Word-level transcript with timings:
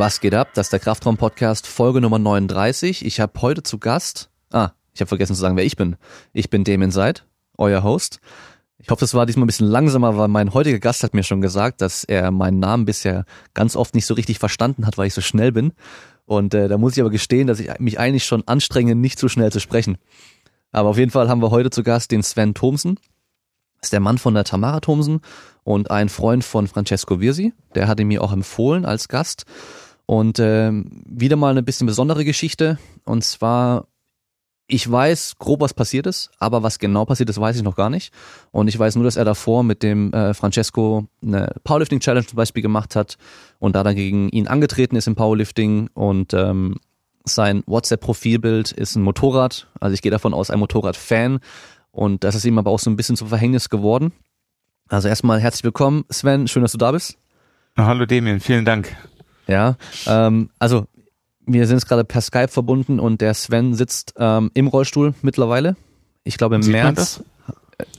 Was 0.00 0.20
geht 0.20 0.32
ab? 0.32 0.48
Das 0.54 0.68
ist 0.68 0.72
der 0.72 0.80
Kraftraum-Podcast, 0.80 1.66
Folge 1.66 2.00
Nummer 2.00 2.18
39. 2.18 3.04
Ich 3.04 3.20
habe 3.20 3.38
heute 3.42 3.62
zu 3.62 3.76
Gast, 3.76 4.30
ah, 4.50 4.70
ich 4.94 5.02
habe 5.02 5.10
vergessen 5.10 5.34
zu 5.34 5.40
sagen, 5.42 5.58
wer 5.58 5.66
ich 5.66 5.76
bin. 5.76 5.96
Ich 6.32 6.48
bin 6.48 6.64
Damien 6.64 6.90
Seid, 6.90 7.26
euer 7.58 7.82
Host. 7.82 8.18
Ich 8.78 8.88
hoffe, 8.88 9.04
es 9.04 9.12
war 9.12 9.26
diesmal 9.26 9.44
ein 9.44 9.48
bisschen 9.48 9.66
langsamer, 9.66 10.16
weil 10.16 10.28
mein 10.28 10.54
heutiger 10.54 10.78
Gast 10.78 11.04
hat 11.04 11.12
mir 11.12 11.22
schon 11.22 11.42
gesagt, 11.42 11.82
dass 11.82 12.04
er 12.04 12.30
meinen 12.30 12.60
Namen 12.60 12.86
bisher 12.86 13.26
ganz 13.52 13.76
oft 13.76 13.94
nicht 13.94 14.06
so 14.06 14.14
richtig 14.14 14.38
verstanden 14.38 14.86
hat, 14.86 14.96
weil 14.96 15.06
ich 15.06 15.12
so 15.12 15.20
schnell 15.20 15.52
bin. 15.52 15.74
Und 16.24 16.54
äh, 16.54 16.68
da 16.68 16.78
muss 16.78 16.94
ich 16.94 17.02
aber 17.02 17.10
gestehen, 17.10 17.46
dass 17.46 17.60
ich 17.60 17.68
mich 17.78 17.98
eigentlich 17.98 18.24
schon 18.24 18.48
anstrenge, 18.48 18.94
nicht 18.94 19.18
so 19.18 19.28
schnell 19.28 19.52
zu 19.52 19.60
sprechen. 19.60 19.98
Aber 20.72 20.88
auf 20.88 20.96
jeden 20.96 21.10
Fall 21.10 21.28
haben 21.28 21.42
wir 21.42 21.50
heute 21.50 21.68
zu 21.68 21.82
Gast 21.82 22.10
den 22.10 22.22
Sven 22.22 22.54
Thomsen. 22.54 22.94
Das 23.80 23.88
ist 23.88 23.92
der 23.92 24.00
Mann 24.00 24.16
von 24.16 24.32
der 24.32 24.44
Tamara 24.44 24.80
Thomsen 24.80 25.20
und 25.62 25.90
ein 25.90 26.08
Freund 26.08 26.42
von 26.42 26.68
Francesco 26.68 27.20
Virsi. 27.20 27.52
Der 27.74 27.86
hat 27.86 28.00
ihn 28.00 28.08
mir 28.08 28.22
auch 28.24 28.32
empfohlen 28.32 28.86
als 28.86 29.08
Gast. 29.08 29.44
Und 30.10 30.40
äh, 30.40 30.72
wieder 30.72 31.36
mal 31.36 31.52
eine 31.52 31.62
bisschen 31.62 31.86
besondere 31.86 32.24
Geschichte. 32.24 32.80
Und 33.04 33.22
zwar, 33.22 33.86
ich 34.66 34.90
weiß 34.90 35.36
grob, 35.38 35.60
was 35.60 35.72
passiert 35.72 36.08
ist, 36.08 36.32
aber 36.40 36.64
was 36.64 36.80
genau 36.80 37.04
passiert 37.04 37.30
ist, 37.30 37.40
weiß 37.40 37.54
ich 37.54 37.62
noch 37.62 37.76
gar 37.76 37.90
nicht. 37.90 38.12
Und 38.50 38.66
ich 38.66 38.76
weiß 38.76 38.96
nur, 38.96 39.04
dass 39.04 39.14
er 39.14 39.24
davor 39.24 39.62
mit 39.62 39.84
dem 39.84 40.12
äh, 40.12 40.34
Francesco 40.34 41.06
eine 41.22 41.54
Powerlifting 41.62 42.00
Challenge 42.00 42.26
zum 42.26 42.34
Beispiel 42.34 42.60
gemacht 42.60 42.96
hat 42.96 43.18
und 43.60 43.76
da 43.76 43.84
dann 43.84 43.94
gegen 43.94 44.30
ihn 44.30 44.48
angetreten 44.48 44.96
ist 44.96 45.06
im 45.06 45.14
Powerlifting 45.14 45.90
und 45.94 46.34
ähm, 46.34 46.80
sein 47.22 47.62
WhatsApp-Profilbild 47.66 48.72
ist 48.72 48.96
ein 48.96 49.02
Motorrad. 49.02 49.68
Also 49.78 49.94
ich 49.94 50.02
gehe 50.02 50.10
davon 50.10 50.34
aus, 50.34 50.50
ein 50.50 50.58
Motorrad-Fan. 50.58 51.38
Und 51.92 52.24
das 52.24 52.34
ist 52.34 52.44
ihm 52.44 52.58
aber 52.58 52.72
auch 52.72 52.80
so 52.80 52.90
ein 52.90 52.96
bisschen 52.96 53.16
zum 53.16 53.28
Verhängnis 53.28 53.70
geworden. 53.70 54.10
Also 54.88 55.06
erstmal 55.06 55.38
herzlich 55.38 55.62
willkommen, 55.62 56.04
Sven. 56.10 56.48
Schön, 56.48 56.62
dass 56.62 56.72
du 56.72 56.78
da 56.78 56.90
bist. 56.90 57.16
Hallo 57.76 58.06
Damien, 58.06 58.40
vielen 58.40 58.64
Dank. 58.64 58.96
Ja, 59.46 59.76
ähm, 60.06 60.50
also 60.58 60.86
wir 61.46 61.66
sind 61.66 61.78
jetzt 61.78 61.88
gerade 61.88 62.04
per 62.04 62.20
Skype 62.20 62.48
verbunden 62.48 63.00
und 63.00 63.20
der 63.20 63.34
Sven 63.34 63.74
sitzt 63.74 64.14
ähm, 64.18 64.50
im 64.54 64.68
Rollstuhl 64.68 65.14
mittlerweile. 65.22 65.76
Ich 66.22 66.36
glaube 66.38 66.54
im 66.54 66.62
Sieht 66.62 66.72
März. 66.72 67.22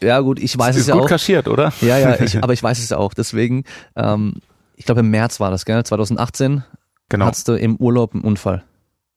Ja 0.02 0.20
gut, 0.20 0.40
ich 0.40 0.58
weiß 0.58 0.68
Das 0.68 0.76
es 0.76 0.82
ist 0.84 0.88
ja 0.88 0.94
gut 0.94 1.04
auch. 1.04 1.10
kaschiert, 1.10 1.48
oder? 1.48 1.74
Ja, 1.82 1.98
ja, 1.98 2.20
ich, 2.22 2.38
aber 2.44 2.54
ich 2.54 2.62
weiß 2.64 2.80
es 2.80 2.90
ja 2.90 2.98
auch. 2.98 3.14
Deswegen, 3.14 3.64
ähm, 3.96 4.36
ich 4.76 4.86
glaube 4.86 5.02
im 5.02 5.10
März 5.10 5.40
war 5.40 5.52
das, 5.52 5.66
gell? 5.66 5.84
2018 5.84 6.64
Genau. 7.10 7.26
hattest 7.26 7.48
du 7.50 7.54
im 7.54 7.76
Urlaub 7.76 8.14
einen 8.14 8.24
Unfall. 8.24 8.64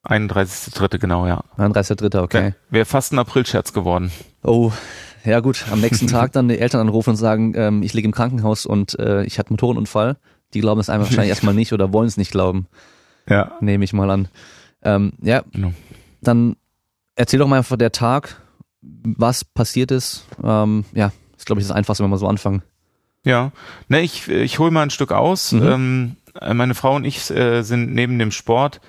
31.3. 0.05 0.99
genau, 0.99 1.27
ja. 1.27 1.43
31.3., 1.59 2.23
okay. 2.23 2.55
Wäre 2.71 2.85
fast 2.85 3.13
ein 3.13 3.19
Aprilscherz 3.19 3.73
geworden. 3.73 4.11
Oh, 4.43 4.73
ja 5.25 5.41
gut, 5.41 5.65
am 5.71 5.81
nächsten 5.81 6.07
Tag 6.09 6.33
dann 6.33 6.49
die 6.49 6.59
Eltern 6.59 6.81
anrufen 6.81 7.11
und 7.11 7.17
sagen, 7.17 7.55
ähm, 7.57 7.83
ich 7.83 7.95
liege 7.95 8.07
im 8.07 8.13
Krankenhaus 8.13 8.67
und 8.67 8.99
äh, 8.99 9.25
ich 9.25 9.39
hatte 9.39 9.51
einen 9.51 9.55
Motorenunfall. 9.55 10.17
Die 10.55 10.61
glauben 10.61 10.81
es 10.81 10.89
einfach 10.89 11.07
wahrscheinlich 11.09 11.31
erstmal 11.31 11.55
nicht 11.55 11.73
oder 11.73 11.93
wollen 11.93 12.07
es 12.09 12.17
nicht 12.17 12.31
glauben, 12.31 12.67
Ja. 13.29 13.53
nehme 13.61 13.85
ich 13.85 13.93
mal 13.93 14.11
an. 14.11 14.29
Ähm, 14.83 15.13
ja, 15.23 15.43
Genau. 15.53 15.73
dann 16.21 16.57
erzähl 17.17 17.39
doch 17.39 17.49
mal 17.49 17.59
einfach 17.59 17.77
der 17.77 17.93
Tag, 17.93 18.41
was 18.83 19.45
passiert 19.45 19.91
ist. 19.91 20.27
Ähm, 20.43 20.85
ja, 20.93 21.13
ist 21.37 21.47
glaube 21.47 21.61
ich 21.61 21.67
das 21.67 21.75
Einfachste, 21.77 22.05
wenn 22.05 22.11
wir 22.11 22.19
so 22.19 22.29
anfangen. 22.29 22.63
Ja. 23.25 23.53
Ne, 23.89 24.01
ich, 24.03 24.29
ich 24.29 24.59
hole 24.59 24.71
mal 24.71 24.83
ein 24.83 24.91
Stück 24.91 25.11
aus. 25.13 25.53
Mhm. 25.53 26.17
Ähm, 26.43 26.57
meine 26.57 26.75
Frau 26.75 26.97
und 26.97 27.05
ich 27.05 27.31
äh, 27.31 27.63
sind 27.63 27.95
neben 27.95 28.19
dem 28.19 28.31
Sport 28.31 28.81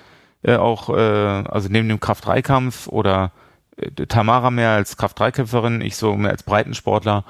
äh, 0.42 0.56
auch, 0.56 0.90
äh, 0.90 0.92
also 1.00 1.68
neben 1.70 1.88
dem 1.88 2.00
Kraft-3-Kampf 2.00 2.88
oder 2.88 3.32
äh, 3.78 3.90
Tamara 4.06 4.50
mehr 4.50 4.70
als 4.70 4.96
Kraft-3-Kämpferin, 4.98 5.80
ich 5.80 5.96
so 5.96 6.14
mehr 6.16 6.32
als 6.32 6.42
Breitensportler, 6.42 7.24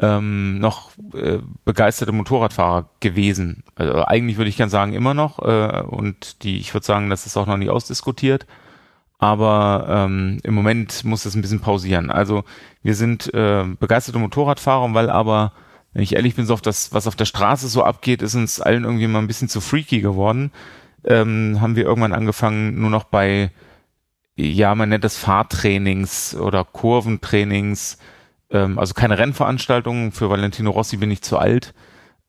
ähm, 0.00 0.58
noch 0.58 0.90
äh, 1.14 1.38
begeisterte 1.64 2.12
Motorradfahrer 2.12 2.88
gewesen. 3.00 3.62
Also 3.76 4.04
eigentlich 4.04 4.36
würde 4.36 4.50
ich 4.50 4.56
gern 4.56 4.70
sagen 4.70 4.92
immer 4.92 5.14
noch 5.14 5.38
äh, 5.40 5.82
und 5.82 6.42
die, 6.42 6.58
ich 6.58 6.74
würde 6.74 6.86
sagen, 6.86 7.10
das 7.10 7.26
ist 7.26 7.36
auch 7.36 7.46
noch 7.46 7.56
nie 7.56 7.70
ausdiskutiert. 7.70 8.46
Aber 9.18 9.86
ähm, 9.88 10.40
im 10.42 10.54
Moment 10.54 11.04
muss 11.04 11.24
es 11.24 11.34
ein 11.34 11.40
bisschen 11.40 11.60
pausieren. 11.60 12.10
Also 12.10 12.44
wir 12.82 12.94
sind 12.94 13.32
äh, 13.32 13.64
begeisterte 13.78 14.18
Motorradfahrer, 14.18 14.92
weil 14.92 15.08
aber, 15.08 15.52
wenn 15.92 16.02
ich 16.02 16.16
ehrlich 16.16 16.34
bin, 16.34 16.46
so 16.46 16.54
auf 16.54 16.60
das, 16.60 16.92
was 16.92 17.06
auf 17.06 17.16
der 17.16 17.24
Straße 17.24 17.68
so 17.68 17.84
abgeht, 17.84 18.20
ist 18.20 18.34
uns 18.34 18.60
allen 18.60 18.84
irgendwie 18.84 19.06
mal 19.06 19.20
ein 19.20 19.28
bisschen 19.28 19.48
zu 19.48 19.60
freaky 19.60 20.00
geworden. 20.00 20.50
Ähm, 21.04 21.58
haben 21.60 21.76
wir 21.76 21.84
irgendwann 21.84 22.12
angefangen, 22.12 22.80
nur 22.80 22.90
noch 22.90 23.04
bei, 23.04 23.50
ja, 24.36 24.74
man 24.74 24.88
nennt 24.88 25.04
das 25.04 25.16
Fahrtrainings 25.16 26.34
oder 26.34 26.64
Kurventrainings, 26.64 27.98
ähm, 28.54 28.78
also 28.78 28.94
keine 28.94 29.18
Rennveranstaltungen, 29.18 30.12
für 30.12 30.30
Valentino 30.30 30.70
Rossi 30.70 30.96
bin 30.96 31.10
ich 31.10 31.20
zu 31.20 31.36
alt, 31.36 31.74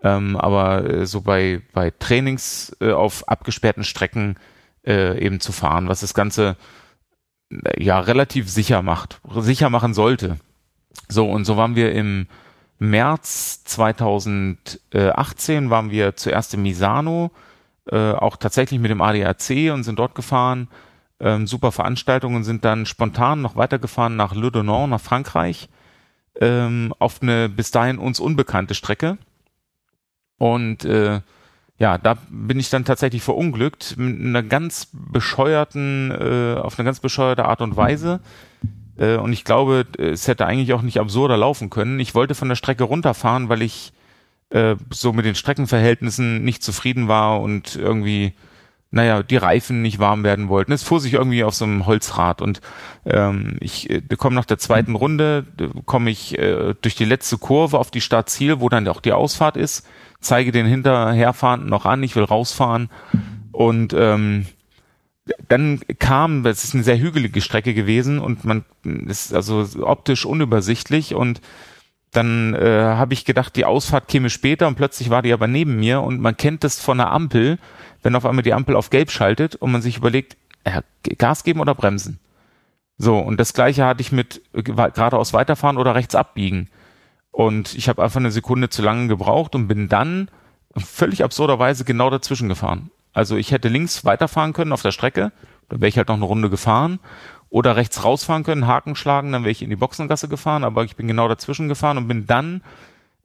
ähm, 0.03 0.35
aber 0.35 0.89
äh, 0.89 1.05
so 1.05 1.21
bei, 1.21 1.61
bei 1.71 1.91
Trainings 1.91 2.75
äh, 2.81 2.91
auf 2.91 3.29
abgesperrten 3.29 3.85
Strecken 3.85 4.35
äh, 4.85 5.17
eben 5.23 5.39
zu 5.39 5.51
fahren, 5.51 5.87
was 5.87 6.01
das 6.01 6.13
Ganze 6.13 6.57
äh, 7.51 7.81
ja 7.81 7.99
relativ 7.99 8.49
sicher 8.49 8.81
macht, 8.81 9.21
sicher 9.37 9.69
machen 9.69 9.93
sollte. 9.93 10.37
So, 11.07 11.29
und 11.29 11.45
so 11.45 11.57
waren 11.57 11.75
wir 11.75 11.93
im 11.93 12.25
März 12.77 13.63
2018 13.65 15.69
waren 15.69 15.91
wir 15.91 16.17
zuerst 16.17 16.55
in 16.55 16.63
Misano, 16.63 17.31
äh, 17.89 18.11
auch 18.11 18.35
tatsächlich 18.35 18.81
mit 18.81 18.91
dem 18.91 19.01
ADAC 19.01 19.71
und 19.71 19.83
sind 19.83 19.99
dort 19.99 20.15
gefahren. 20.15 20.67
Ähm, 21.19 21.47
super 21.47 21.71
Veranstaltungen 21.71 22.43
sind 22.43 22.65
dann 22.65 22.85
spontan 22.85 23.41
noch 23.41 23.55
weitergefahren 23.55 24.17
nach 24.17 24.35
Le 24.35 24.51
Donon, 24.51 24.89
nach 24.89 24.99
Frankreich, 24.99 25.69
ähm, 26.39 26.93
auf 26.99 27.21
eine 27.21 27.49
bis 27.49 27.71
dahin 27.71 27.97
uns 27.97 28.19
unbekannte 28.19 28.75
Strecke. 28.75 29.17
Und 30.37 30.85
äh, 30.85 31.21
ja, 31.77 31.97
da 31.97 32.17
bin 32.29 32.59
ich 32.59 32.69
dann 32.69 32.85
tatsächlich 32.85 33.21
verunglückt 33.21 33.95
mit 33.97 34.19
einer 34.19 34.43
ganz 34.43 34.87
bescheuerten, 34.91 36.11
äh, 36.11 36.59
auf 36.59 36.79
eine 36.79 36.85
ganz 36.85 36.99
bescheuerte 36.99 37.45
Art 37.45 37.61
und 37.61 37.75
Weise. 37.75 38.21
Äh, 38.97 39.17
und 39.17 39.33
ich 39.33 39.43
glaube, 39.43 39.85
es 39.97 40.27
hätte 40.27 40.45
eigentlich 40.45 40.73
auch 40.73 40.81
nicht 40.81 40.99
absurder 40.99 41.37
laufen 41.37 41.69
können. 41.69 41.99
Ich 41.99 42.15
wollte 42.15 42.35
von 42.35 42.49
der 42.49 42.55
Strecke 42.55 42.85
runterfahren, 42.85 43.49
weil 43.49 43.61
ich 43.61 43.91
äh, 44.51 44.75
so 44.89 45.11
mit 45.11 45.25
den 45.25 45.35
Streckenverhältnissen 45.35 46.43
nicht 46.43 46.63
zufrieden 46.63 47.07
war 47.07 47.41
und 47.41 47.75
irgendwie, 47.75 48.33
naja, 48.95 49.23
die 49.23 49.35
Reifen 49.35 49.81
nicht 49.81 49.99
warm 49.99 50.23
werden 50.23 50.47
wollten. 50.47 50.71
Es 50.71 50.81
fuhr 50.81 51.01
sich 51.01 51.13
irgendwie 51.13 51.43
auf 51.43 51.53
so 51.53 51.65
einem 51.65 51.85
Holzrad 51.85 52.41
und 52.41 52.61
ähm, 53.05 53.57
ich 53.59 53.89
äh, 53.89 54.01
komme 54.17 54.37
nach 54.37 54.45
der 54.45 54.57
zweiten 54.57 54.95
Runde, 54.95 55.45
komme 55.85 56.09
ich 56.09 56.39
äh, 56.39 56.73
durch 56.81 56.95
die 56.95 57.03
letzte 57.03 57.37
Kurve 57.37 57.77
auf 57.77 57.91
die 57.91 57.99
Startziel, 57.99 58.61
wo 58.61 58.69
dann 58.69 58.87
auch 58.87 59.01
die 59.01 59.11
Ausfahrt 59.11 59.57
ist, 59.57 59.85
zeige 60.21 60.53
den 60.53 60.65
Hinterherfahrenden 60.65 61.69
noch 61.69 61.85
an, 61.85 62.03
ich 62.03 62.15
will 62.15 62.23
rausfahren 62.23 62.89
und 63.51 63.93
ähm, 63.93 64.45
dann 65.49 65.81
kam, 65.99 66.45
es 66.45 66.63
ist 66.63 66.73
eine 66.73 66.83
sehr 66.83 66.99
hügelige 66.99 67.41
Strecke 67.41 67.73
gewesen 67.73 68.19
und 68.19 68.45
man 68.45 68.63
ist 68.83 69.33
also 69.33 69.65
optisch 69.81 70.25
unübersichtlich 70.25 71.15
und 71.15 71.41
dann 72.15 72.53
äh, 72.53 72.81
habe 72.83 73.13
ich 73.13 73.25
gedacht, 73.25 73.55
die 73.55 73.65
Ausfahrt 73.65 74.07
käme 74.07 74.29
später 74.29 74.67
und 74.67 74.75
plötzlich 74.75 75.09
war 75.09 75.21
die 75.21 75.33
aber 75.33 75.47
neben 75.47 75.77
mir 75.77 76.01
und 76.01 76.19
man 76.19 76.37
kennt 76.37 76.63
das 76.63 76.79
von 76.79 76.97
der 76.97 77.11
Ampel, 77.11 77.57
wenn 78.03 78.15
auf 78.15 78.25
einmal 78.25 78.43
die 78.43 78.53
Ampel 78.53 78.75
auf 78.75 78.89
gelb 78.89 79.11
schaltet 79.11 79.55
und 79.55 79.71
man 79.71 79.81
sich 79.81 79.97
überlegt, 79.97 80.37
äh, 80.63 80.81
Gas 81.17 81.43
geben 81.43 81.59
oder 81.59 81.75
bremsen. 81.75 82.19
So, 82.97 83.17
und 83.17 83.39
das 83.39 83.53
gleiche 83.53 83.85
hatte 83.85 84.01
ich 84.01 84.11
mit 84.11 84.41
äh, 84.53 84.63
geradeaus 84.63 85.33
weiterfahren 85.33 85.77
oder 85.77 85.95
rechts 85.95 86.15
abbiegen. 86.15 86.69
Und 87.31 87.75
ich 87.75 87.89
habe 87.89 88.01
einfach 88.01 88.19
eine 88.19 88.31
Sekunde 88.31 88.69
zu 88.69 88.81
lange 88.81 89.07
gebraucht 89.07 89.55
und 89.55 89.67
bin 89.67 89.89
dann 89.89 90.29
völlig 90.77 91.23
absurderweise 91.23 91.83
genau 91.83 92.09
dazwischen 92.09 92.47
gefahren. 92.47 92.91
Also 93.13 93.35
ich 93.35 93.51
hätte 93.51 93.67
links 93.67 94.05
weiterfahren 94.05 94.53
können 94.53 94.71
auf 94.71 94.81
der 94.81 94.91
Strecke, 94.91 95.31
dann 95.69 95.81
wäre 95.81 95.89
ich 95.89 95.97
halt 95.97 96.07
noch 96.07 96.15
eine 96.15 96.25
Runde 96.25 96.49
gefahren. 96.49 96.99
Oder 97.55 97.77
rechts 97.77 98.03
rausfahren 98.03 98.43
können, 98.43 98.67
Haken 98.67 98.97
schlagen, 98.97 99.31
dann 99.31 99.43
wäre 99.43 99.51
ich 99.51 99.61
in 99.61 99.69
die 99.69 99.77
Boxengasse 99.77 100.27
gefahren, 100.27 100.65
aber 100.65 100.83
ich 100.83 100.97
bin 100.97 101.07
genau 101.07 101.29
dazwischen 101.29 101.69
gefahren 101.69 101.97
und 101.97 102.09
bin 102.09 102.25
dann 102.27 102.61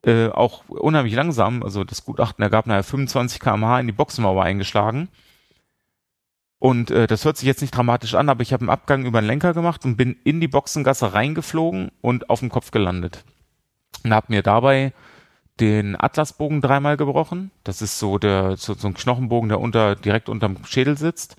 äh, 0.05 0.29
auch 0.29 0.63
unheimlich 0.69 1.13
langsam, 1.15 1.61
also 1.63 1.83
das 1.83 2.05
Gutachten 2.05 2.41
ergab 2.41 2.65
nachher 2.65 2.85
25 2.85 3.41
km/h 3.41 3.81
in 3.81 3.87
die 3.87 3.91
Boxenmauer 3.91 4.41
eingeschlagen. 4.41 5.09
Und 6.59 6.91
äh, 6.91 7.07
das 7.07 7.25
hört 7.25 7.35
sich 7.35 7.45
jetzt 7.45 7.59
nicht 7.59 7.75
dramatisch 7.75 8.15
an, 8.15 8.29
aber 8.29 8.41
ich 8.41 8.53
habe 8.53 8.61
einen 8.61 8.69
Abgang 8.69 9.05
über 9.05 9.19
den 9.19 9.27
Lenker 9.27 9.53
gemacht 9.53 9.83
und 9.83 9.97
bin 9.97 10.15
in 10.23 10.39
die 10.39 10.47
Boxengasse 10.47 11.13
reingeflogen 11.13 11.91
und 11.99 12.29
auf 12.29 12.39
dem 12.39 12.47
Kopf 12.47 12.71
gelandet. 12.71 13.25
Und 14.05 14.13
habe 14.13 14.27
mir 14.29 14.43
dabei 14.43 14.93
den 15.59 16.01
Atlasbogen 16.01 16.61
dreimal 16.61 16.95
gebrochen. 16.95 17.51
Das 17.65 17.81
ist 17.81 17.99
so 17.99 18.17
der 18.17 18.55
so, 18.55 18.75
so 18.75 18.87
ein 18.87 18.93
Knochenbogen, 18.93 19.49
der 19.49 19.59
unter 19.59 19.97
direkt 19.97 20.29
unterm 20.29 20.63
Schädel 20.63 20.97
sitzt 20.97 21.35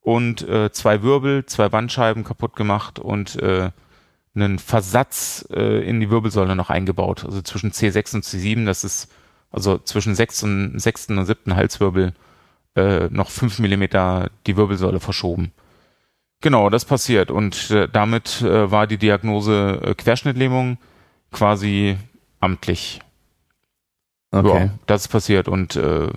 und 0.00 0.46
äh, 0.48 0.72
zwei 0.72 1.02
Wirbel, 1.02 1.46
zwei 1.46 1.68
Bandscheiben 1.68 2.24
kaputt 2.24 2.56
gemacht 2.56 2.98
und 2.98 3.36
äh, 3.36 3.70
einen 4.34 4.58
Versatz 4.58 5.46
äh, 5.50 5.86
in 5.86 6.00
die 6.00 6.10
Wirbelsäule 6.10 6.56
noch 6.56 6.70
eingebaut. 6.70 7.24
Also 7.24 7.42
zwischen 7.42 7.72
C6 7.72 8.14
und 8.16 8.24
C7, 8.24 8.64
das 8.64 8.84
ist 8.84 9.12
also 9.50 9.78
zwischen 9.78 10.14
sechs 10.14 10.42
und 10.42 10.78
sechsten 10.78 11.18
und 11.18 11.26
siebten 11.26 11.56
Halswirbel 11.56 12.14
äh, 12.76 13.08
noch 13.10 13.30
fünf 13.30 13.58
Millimeter 13.58 14.30
die 14.46 14.56
Wirbelsäule 14.56 15.00
verschoben. 15.00 15.52
Genau, 16.40 16.70
das 16.70 16.84
passiert 16.84 17.30
und 17.30 17.70
äh, 17.70 17.88
damit 17.92 18.40
äh, 18.40 18.70
war 18.70 18.86
die 18.86 18.96
Diagnose 18.96 19.80
äh, 19.84 19.94
Querschnittlähmung 19.94 20.78
quasi 21.32 21.98
amtlich. 22.38 23.00
Okay. 24.30 24.66
Ja, 24.66 24.70
das 24.86 25.02
ist 25.02 25.08
passiert 25.08 25.48
und 25.48 25.76
äh, 25.76 26.08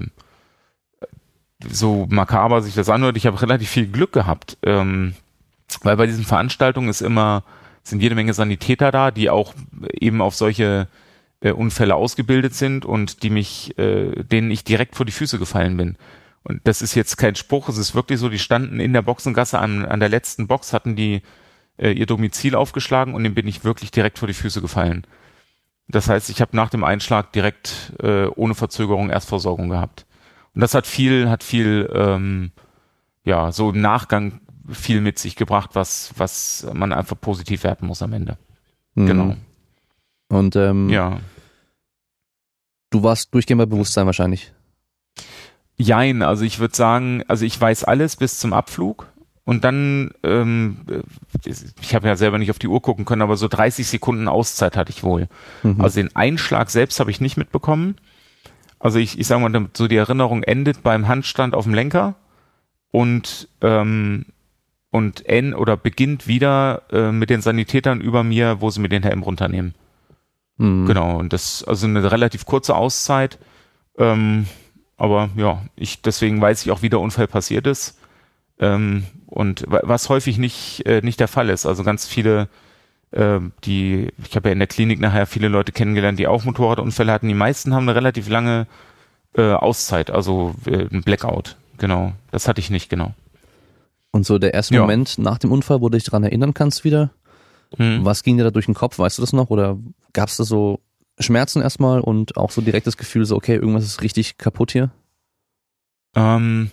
so 1.69 2.07
makaber 2.09 2.61
sich 2.61 2.75
das 2.75 2.89
anhört, 2.89 3.17
ich 3.17 3.25
habe 3.25 3.41
relativ 3.41 3.69
viel 3.69 3.87
Glück 3.87 4.11
gehabt, 4.11 4.57
ähm, 4.63 5.15
weil 5.81 5.97
bei 5.97 6.05
diesen 6.05 6.25
Veranstaltungen 6.25 6.89
ist 6.89 7.01
immer, 7.01 7.43
sind 7.83 8.01
jede 8.01 8.15
Menge 8.15 8.33
Sanitäter 8.33 8.91
da, 8.91 9.11
die 9.11 9.29
auch 9.29 9.53
eben 9.99 10.21
auf 10.21 10.35
solche 10.35 10.87
äh, 11.41 11.51
Unfälle 11.51 11.95
ausgebildet 11.95 12.55
sind 12.55 12.85
und 12.85 13.23
die 13.23 13.29
mich, 13.29 13.77
äh, 13.77 14.23
denen 14.23 14.51
ich 14.51 14.63
direkt 14.63 14.95
vor 14.95 15.05
die 15.05 15.11
Füße 15.11 15.39
gefallen 15.39 15.77
bin. 15.77 15.97
Und 16.43 16.61
das 16.65 16.81
ist 16.81 16.95
jetzt 16.95 17.17
kein 17.17 17.35
Spruch, 17.35 17.69
es 17.69 17.77
ist 17.77 17.95
wirklich 17.95 18.19
so, 18.19 18.29
die 18.29 18.39
standen 18.39 18.79
in 18.79 18.93
der 18.93 19.01
Boxengasse 19.01 19.59
an, 19.59 19.85
an 19.85 19.99
der 19.99 20.09
letzten 20.09 20.47
Box, 20.47 20.73
hatten 20.73 20.95
die 20.95 21.21
äh, 21.77 21.91
ihr 21.91 22.05
Domizil 22.05 22.55
aufgeschlagen 22.55 23.13
und 23.13 23.23
dem 23.23 23.33
bin 23.33 23.47
ich 23.47 23.63
wirklich 23.63 23.91
direkt 23.91 24.19
vor 24.19 24.27
die 24.27 24.33
Füße 24.33 24.61
gefallen. 24.61 25.07
Das 25.87 26.09
heißt, 26.09 26.29
ich 26.29 26.41
habe 26.41 26.55
nach 26.55 26.69
dem 26.69 26.83
Einschlag 26.83 27.31
direkt 27.33 27.93
äh, 28.01 28.25
ohne 28.27 28.55
Verzögerung 28.55 29.09
Erstversorgung 29.09 29.69
gehabt. 29.69 30.05
Und 30.55 30.61
das 30.61 30.73
hat 30.75 30.85
viel, 30.87 31.29
hat 31.29 31.43
viel, 31.43 31.89
ähm, 31.93 32.51
ja, 33.23 33.51
so 33.51 33.71
im 33.71 33.81
Nachgang 33.81 34.41
viel 34.69 35.01
mit 35.01 35.19
sich 35.19 35.35
gebracht, 35.35 35.71
was, 35.73 36.13
was 36.17 36.67
man 36.73 36.93
einfach 36.93 37.19
positiv 37.19 37.63
werten 37.63 37.87
muss 37.87 38.01
am 38.01 38.13
Ende. 38.13 38.37
Mhm. 38.95 39.05
Genau. 39.07 39.35
Und 40.29 40.55
ähm, 40.55 40.89
Ja. 40.89 41.19
du 42.91 43.03
warst 43.03 43.33
durchgehend 43.33 43.59
bei 43.59 43.65
Bewusstsein 43.65 44.05
wahrscheinlich. 44.05 44.53
Jein, 45.75 46.21
also 46.21 46.43
ich 46.45 46.59
würde 46.59 46.75
sagen, 46.75 47.23
also 47.27 47.45
ich 47.45 47.59
weiß 47.59 47.83
alles 47.83 48.15
bis 48.15 48.37
zum 48.39 48.53
Abflug 48.53 49.07
und 49.43 49.63
dann, 49.63 50.11
ähm, 50.23 50.77
äh, 50.87 51.49
ich 51.81 51.95
habe 51.95 52.07
ja 52.07 52.15
selber 52.15 52.37
nicht 52.37 52.51
auf 52.51 52.59
die 52.59 52.67
Uhr 52.67 52.81
gucken 52.81 53.05
können, 53.05 53.23
aber 53.23 53.37
so 53.37 53.47
30 53.47 53.87
Sekunden 53.87 54.27
Auszeit 54.27 54.77
hatte 54.77 54.91
ich 54.91 55.03
wohl. 55.03 55.27
Mhm. 55.63 55.81
Also 55.81 55.99
den 55.99 56.15
Einschlag 56.15 56.69
selbst 56.69 56.99
habe 56.99 57.09
ich 57.11 57.19
nicht 57.19 57.37
mitbekommen. 57.37 57.95
Also 58.83 58.99
ich, 58.99 59.17
ich 59.17 59.27
sage 59.27 59.41
mal, 59.47 59.69
so 59.73 59.87
die 59.87 59.95
Erinnerung 59.95 60.43
endet 60.43 60.83
beim 60.83 61.07
Handstand 61.07 61.55
auf 61.55 61.63
dem 61.63 61.73
Lenker 61.73 62.15
und 62.91 63.47
ähm, 63.61 64.25
und 64.91 65.25
en 65.25 65.53
oder 65.53 65.77
beginnt 65.77 66.27
wieder 66.27 66.83
äh, 66.91 67.11
mit 67.13 67.29
den 67.29 67.41
Sanitätern 67.41 68.01
über 68.01 68.23
mir, 68.23 68.59
wo 68.59 68.69
sie 68.69 68.81
mir 68.81 68.89
den 68.89 69.03
Helm 69.03 69.23
runternehmen. 69.23 69.73
Mhm. 70.57 70.85
Genau, 70.85 71.17
und 71.17 71.31
das 71.31 71.63
also 71.63 71.87
eine 71.87 72.11
relativ 72.11 72.45
kurze 72.45 72.75
Auszeit. 72.75 73.39
Ähm, 73.97 74.47
aber 74.97 75.29
ja, 75.37 75.61
ich 75.77 76.01
deswegen 76.01 76.41
weiß 76.41 76.65
ich 76.65 76.71
auch, 76.71 76.81
wie 76.81 76.89
der 76.89 76.99
Unfall 76.99 77.27
passiert 77.27 77.65
ist. 77.67 77.97
Ähm, 78.59 79.05
und 79.27 79.63
wa- 79.65 79.81
was 79.83 80.09
häufig 80.09 80.37
nicht 80.37 80.85
äh, 80.85 80.99
nicht 81.01 81.21
der 81.21 81.29
Fall 81.29 81.49
ist. 81.49 81.65
Also 81.65 81.83
ganz 81.83 82.05
viele, 82.05 82.49
die 83.63 84.07
ich 84.27 84.35
habe 84.35 84.49
ja 84.49 84.53
in 84.53 84.59
der 84.59 84.67
Klinik 84.67 84.99
nachher 84.99 85.27
viele 85.27 85.47
Leute 85.47 85.71
kennengelernt, 85.71 86.17
die 86.17 86.27
auch 86.27 86.45
Motorradunfälle 86.45 87.11
hatten. 87.11 87.27
Die 87.27 87.33
meisten 87.35 87.73
haben 87.73 87.83
eine 87.83 87.95
relativ 87.95 88.27
lange 88.27 88.65
äh, 89.35 89.51
Auszeit, 89.51 90.09
also 90.09 90.55
äh, 90.65 90.87
ein 90.91 91.03
Blackout. 91.03 91.57
Genau, 91.77 92.13
das 92.31 92.47
hatte 92.47 92.59
ich 92.59 92.69
nicht 92.69 92.89
genau. 92.89 93.13
Und 94.11 94.25
so 94.25 94.37
der 94.37 94.53
erste 94.53 94.75
Ja. 94.75 94.81
Moment 94.81 95.17
nach 95.17 95.37
dem 95.37 95.51
Unfall, 95.51 95.81
wo 95.81 95.89
du 95.89 95.97
dich 95.97 96.05
daran 96.05 96.23
erinnern 96.23 96.53
kannst 96.53 96.83
wieder, 96.83 97.11
Hm. 97.77 98.05
was 98.05 98.21
ging 98.23 98.37
dir 98.37 98.43
da 98.43 98.51
durch 98.51 98.65
den 98.65 98.75
Kopf, 98.75 98.99
weißt 98.99 99.17
du 99.17 99.23
das 99.23 99.33
noch? 99.33 99.49
Oder 99.49 99.77
gab 100.13 100.29
es 100.29 100.37
da 100.37 100.43
so 100.43 100.79
Schmerzen 101.19 101.61
erstmal 101.61 101.99
und 101.99 102.37
auch 102.37 102.51
so 102.51 102.61
direkt 102.61 102.85
das 102.85 102.97
Gefühl, 102.97 103.25
so 103.25 103.35
okay, 103.35 103.55
irgendwas 103.55 103.83
ist 103.85 104.01
richtig 104.03 104.37
kaputt 104.37 104.71
hier? 104.71 104.91
Ähm, 106.15 106.71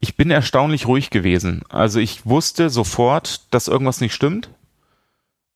ich 0.00 0.16
bin 0.16 0.30
erstaunlich 0.30 0.86
ruhig 0.86 1.10
gewesen. 1.10 1.62
Also 1.68 2.00
ich 2.00 2.26
wusste 2.26 2.70
sofort, 2.70 3.52
dass 3.54 3.68
irgendwas 3.68 4.00
nicht 4.00 4.14
stimmt. 4.14 4.50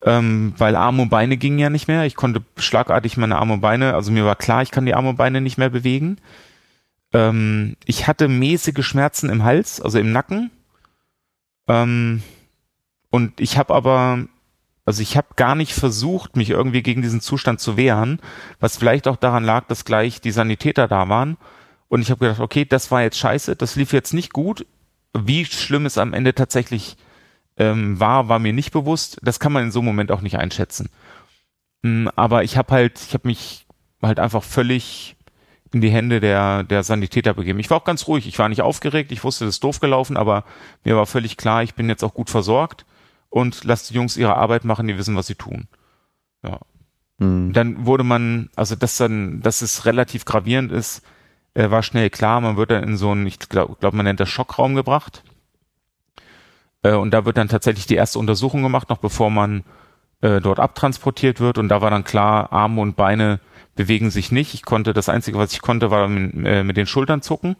Ähm, 0.05 0.53
weil 0.59 0.77
Arme 0.77 1.03
und 1.03 1.09
Beine 1.09 1.39
gingen 1.39 1.59
ja 1.59 1.71
nicht 1.71 1.89
mehr. 1.89 2.05
Ich 2.05 2.15
konnte 2.15 2.43
schlagartig 2.59 3.17
meine 3.17 3.37
Arme 3.37 3.55
und 3.55 3.61
Beine, 3.62 3.95
also 3.95 4.12
mir 4.12 4.27
war 4.27 4.37
klar, 4.37 4.61
ich 4.61 4.71
kann 4.71 4.85
die 4.85 4.95
Arme 4.95 5.11
und 5.11 5.17
Beine 5.17 5.41
nicht 5.41 5.56
mehr 5.56 5.71
bewegen. 5.71 6.19
Ähm, 7.15 7.77
ich 7.87 8.06
hatte 8.06 8.29
mäßige 8.29 8.85
Schmerzen 8.85 9.31
im 9.31 9.45
Hals, 9.45 9.81
also 9.81 9.99
im 9.99 10.12
Nacken. 10.12 10.51
Ähm, 11.69 12.23
und 13.09 13.41
ich 13.41 13.56
habe 13.56 13.73
aber, 13.73 14.27
also 14.85 15.01
ich 15.01 15.17
habe 15.17 15.29
gar 15.37 15.55
nicht 15.55 15.73
versucht, 15.73 16.37
mich 16.37 16.50
irgendwie 16.50 16.83
gegen 16.83 17.00
diesen 17.00 17.23
Zustand 17.23 17.61
zu 17.61 17.79
wehren, 17.79 18.21
was 18.61 18.77
vielleicht 18.77 19.09
auch 19.09 19.17
daran 19.17 19.45
lag, 19.45 19.67
dass 19.69 19.87
gleich 19.87 20.21
die 20.21 20.33
Sanitäter 20.33 20.87
da 20.87 21.09
waren. 21.09 21.39
Und 21.89 22.03
ich 22.03 22.11
habe 22.11 22.21
gedacht, 22.21 22.41
okay, 22.41 22.67
das 22.67 22.91
war 22.91 23.03
jetzt 23.03 23.19
scheiße, 23.19 23.57
das 23.57 23.77
lief 23.77 23.95
jetzt 23.95 24.12
nicht 24.12 24.35
gut. 24.35 24.67
Wie 25.17 25.47
schlimm 25.47 25.87
es 25.87 25.97
am 25.97 26.12
Ende 26.12 26.35
tatsächlich 26.35 26.97
ähm, 27.56 27.99
war, 28.01 28.29
war 28.29 28.39
mir 28.39 28.53
nicht 28.53 28.73
bewusst. 28.73 29.19
Das 29.23 29.41
kann 29.41 29.53
man 29.53 29.65
in 29.65 29.71
so 29.71 29.81
einem 29.81 29.87
Moment 29.87 30.11
auch 30.12 30.21
nicht 30.21 30.39
einschätzen. 30.39 30.89
Mm, 31.83 32.09
Aber 32.17 32.45
ich 32.45 32.56
habe 32.56 32.73
halt, 32.73 33.01
ich 33.01 33.15
habe 33.15 33.29
mich 33.29 33.67
halt 34.03 34.19
einfach 34.21 34.43
völlig 34.43 35.17
in 35.73 35.81
die 35.81 35.91
Hände 35.91 36.21
der, 36.21 36.62
der 36.62 36.85
Sanitäter 36.85 37.35
begeben. 37.35 37.59
Ich 37.59 37.71
war 37.71 37.79
auch 37.79 37.85
ganz 37.85 38.06
ruhig, 38.06 38.27
ich 38.29 38.39
war 38.39 38.49
nicht 38.49 38.62
aufgeregt, 38.62 39.11
ich 39.11 39.25
wusste, 39.25 39.45
das 39.45 39.56
ist 39.56 39.65
doof 39.65 39.81
gelaufen, 39.81 40.17
aber 40.17 40.45
mir 40.85 40.97
war 40.97 41.06
völlig 41.06 41.37
klar, 41.37 41.62
ich 41.65 41.75
bin 41.75 41.89
jetzt 41.89 42.05
auch 42.05 42.15
gut 42.15 42.31
versorgt 42.31 42.87
und 43.29 43.65
lass 43.65 43.89
die 43.89 43.95
Jungs 43.95 44.17
ihre 44.17 44.37
Arbeit 44.37 44.65
machen, 44.65 44.87
die 44.87 44.97
wissen, 44.97 45.17
was 45.17 45.27
sie 45.27 45.35
tun. 45.35 45.67
Ja. 46.45 46.61
Mhm. 47.19 47.53
Dann 47.53 47.87
wurde 47.87 48.05
man, 48.05 48.50
also 48.55 48.77
dass 48.77 48.97
dann, 48.97 49.41
dass 49.41 49.62
es 49.62 49.85
relativ 49.85 50.25
gravierend 50.25 50.71
ist, 50.71 51.03
äh, 51.55 51.71
war 51.71 51.83
schnell 51.83 52.11
klar. 52.11 52.41
Man 52.41 52.57
wird 52.57 52.71
dann 52.71 52.85
in 52.85 52.97
so 52.97 53.11
einen, 53.11 53.27
ich 53.27 53.39
glaube, 53.39 53.77
glaub, 53.81 53.95
man 53.95 54.05
nennt 54.05 54.21
das 54.21 54.29
Schockraum 54.29 54.75
gebracht. 54.75 55.23
Äh, 56.85 56.93
und 56.93 57.11
da 57.11 57.25
wird 57.25 57.37
dann 57.37 57.49
tatsächlich 57.49 57.87
die 57.87 57.97
erste 57.97 58.21
Untersuchung 58.21 58.63
gemacht, 58.63 58.89
noch 58.89 58.99
bevor 58.99 59.31
man 59.31 59.65
äh, 60.21 60.41
dort 60.41 60.61
abtransportiert 60.61 61.41
wird. 61.41 61.59
Und 61.59 61.69
da 61.69 61.81
war 61.81 61.91
dann 61.91 62.05
klar, 62.05 62.53
Arme 62.53 62.81
und 62.81 62.95
Beine 62.95 63.41
bewegen 63.75 64.11
sich 64.11 64.31
nicht. 64.31 64.55
Ich 64.55 64.63
konnte, 64.63 64.93
das 64.93 65.09
Einzige, 65.09 65.39
was 65.39 65.53
ich 65.53 65.63
konnte, 65.63 65.91
war 65.91 66.07
mit, 66.07 66.47
äh, 66.47 66.73
den 66.73 66.87
Schultern 66.87 67.23
zucken. 67.23 67.57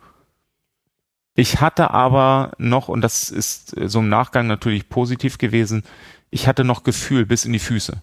Ich 1.35 1.61
hatte 1.61 1.91
aber 1.91 2.53
noch, 2.59 2.87
und 2.87 3.01
das 3.01 3.29
ist 3.31 3.75
so 3.89 3.99
im 3.99 4.09
Nachgang 4.09 4.47
natürlich 4.47 4.89
positiv 4.89 5.39
gewesen, 5.39 5.83
ich 6.31 6.47
hatte 6.47 6.63
noch 6.63 6.85
Gefühl 6.85 7.27
bis 7.27 7.45
in 7.45 7.53
die 7.53 7.59
Füße. 7.59 8.01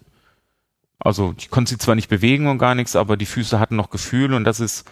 Also 0.98 1.34
ich 1.38 1.48
konnte 1.48 1.70
sie 1.70 1.78
zwar 1.78 1.94
nicht 1.94 2.08
bewegen 2.08 2.46
und 2.46 2.58
gar 2.58 2.74
nichts, 2.74 2.94
aber 2.94 3.16
die 3.16 3.26
Füße 3.26 3.58
hatten 3.58 3.76
noch 3.76 3.88
Gefühl 3.88 4.34
und 4.34 4.44
das 4.44 4.60
ist 4.60 4.84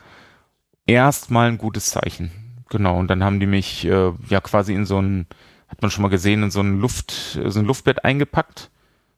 erstmal 0.86 1.48
ein 1.48 1.58
gutes 1.58 1.86
Zeichen. 1.86 2.30
Genau, 2.70 2.98
und 2.98 3.08
dann 3.08 3.22
haben 3.22 3.40
die 3.40 3.46
mich 3.46 3.84
äh, 3.84 4.12
ja 4.28 4.40
quasi 4.40 4.74
in 4.74 4.86
so 4.86 5.00
ein, 5.00 5.26
hat 5.70 5.82
man 5.82 5.90
schon 5.90 6.02
mal 6.02 6.08
gesehen, 6.08 6.42
in 6.42 6.50
so 6.50 6.60
ein 6.60 6.80
Luft, 6.80 7.38
so 7.44 7.58
ein 7.58 7.64
Luftbett 7.64 8.04
eingepackt. 8.04 8.70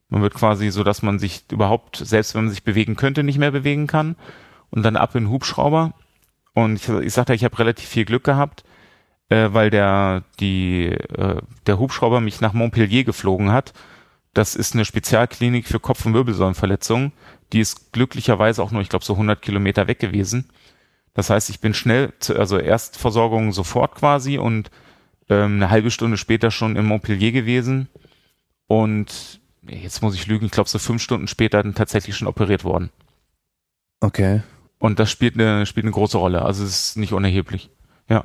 Man 0.09 0.23
wird 0.23 0.35
quasi 0.35 0.71
so, 0.71 0.85
dass 0.85 1.02
man 1.02 1.18
sich 1.18 1.44
überhaupt, 1.50 1.97
selbst 1.97 2.35
wenn 2.35 2.44
man 2.44 2.50
sich 2.50 2.64
bewegen 2.64 2.97
könnte, 2.97 3.23
nicht 3.23 3.38
mehr 3.38 3.50
bewegen 3.50 3.87
kann. 3.87 4.16
Und 4.71 4.82
dann 4.82 4.97
ab 4.97 5.14
in 5.14 5.25
den 5.25 5.30
Hubschrauber. 5.30 5.94
Und 6.54 6.76
ich, 6.76 6.88
ich 6.88 7.12
sagte, 7.12 7.35
ich 7.35 7.44
habe 7.44 7.59
relativ 7.59 7.88
viel 7.88 8.04
Glück 8.04 8.25
gehabt, 8.25 8.64
äh, 9.30 9.49
weil 9.52 9.71
der, 9.71 10.25
die, 10.38 10.87
äh, 10.87 11.40
der 11.66 11.78
Hubschrauber 11.78 12.21
mich 12.21 12.40
nach 12.42 12.52
Montpellier 12.52 13.04
geflogen 13.04 13.50
hat. 13.50 13.73
Das 14.35 14.54
ist 14.54 14.75
eine 14.75 14.85
Spezialklinik 14.85 15.66
für 15.66 15.80
Kopf- 15.80 16.04
und 16.04 16.14
Wirbelsäulenverletzungen. 16.14 17.12
Die 17.52 17.61
ist 17.61 17.92
glücklicherweise 17.92 18.62
auch 18.62 18.71
nur, 18.71 18.82
ich 18.82 18.88
glaube, 18.88 19.04
so 19.04 19.14
100 19.14 19.40
Kilometer 19.40 19.88
weg 19.88 19.99
gewesen. 19.99 20.50
Das 21.14 21.30
heißt, 21.30 21.50
ich 21.50 21.61
bin 21.61 21.75
schnell, 21.75 22.12
zu, 22.18 22.38
also 22.38 22.59
Erstversorgung 22.59 23.52
sofort 23.52 23.94
quasi 23.94 24.38
und 24.38 24.71
ähm, 25.32 25.54
eine 25.56 25.70
halbe 25.70 25.90
Stunde 25.90 26.16
später 26.16 26.50
schon 26.50 26.76
in 26.76 26.84
Montpellier 26.84 27.32
gewesen. 27.32 27.88
Und 28.66 29.40
jetzt 29.66 30.02
muss 30.02 30.14
ich 30.14 30.26
lügen, 30.26 30.46
ich 30.46 30.52
glaube, 30.52 30.68
so 30.68 30.78
fünf 30.78 31.02
Stunden 31.02 31.28
später 31.28 31.62
dann 31.62 31.74
tatsächlich 31.74 32.16
schon 32.16 32.28
operiert 32.28 32.64
worden. 32.64 32.90
Okay, 34.00 34.42
Und 34.78 34.98
das 34.98 35.10
spielt 35.10 35.34
eine, 35.34 35.64
spielt 35.66 35.84
eine 35.84 35.92
große 35.92 36.18
Rolle. 36.18 36.42
Also 36.42 36.64
es 36.64 36.88
ist 36.88 36.96
nicht 36.96 37.12
unerheblich. 37.12 37.70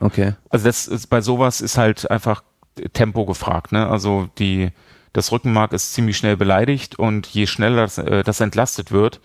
okay. 0.01 0.33
Also 0.49 0.65
das 0.65 0.87
ist 0.87 1.07
bei 1.07 1.21
sowas 1.21 1.61
ist 1.61 1.77
halt 1.77 2.09
einfach 2.09 2.43
Tempo 2.93 3.25
gefragt, 3.25 3.71
ne? 3.71 3.87
Also 3.87 4.29
die 4.37 4.71
das 5.13 5.31
Rückenmark 5.31 5.73
ist 5.73 5.93
ziemlich 5.93 6.17
schnell 6.17 6.37
beleidigt 6.37 6.99
und 6.99 7.27
je 7.27 7.47
schneller 7.47 7.81
das, 7.81 7.97
äh, 7.97 8.23
das 8.23 8.39
entlastet 8.39 8.91
wird, 8.91 9.19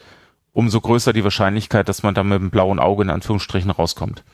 umso 0.53 0.81
größer 0.81 1.13
die 1.13 1.25
Wahrscheinlichkeit, 1.25 1.89
dass 1.89 2.03
man 2.03 2.15
da 2.15 2.23
mit 2.23 2.41
dem 2.41 2.51
blauen 2.51 2.79
Auge 2.79 3.03
in 3.03 3.11
Anführungsstrichen 3.11 3.71
rauskommt. 3.71 4.25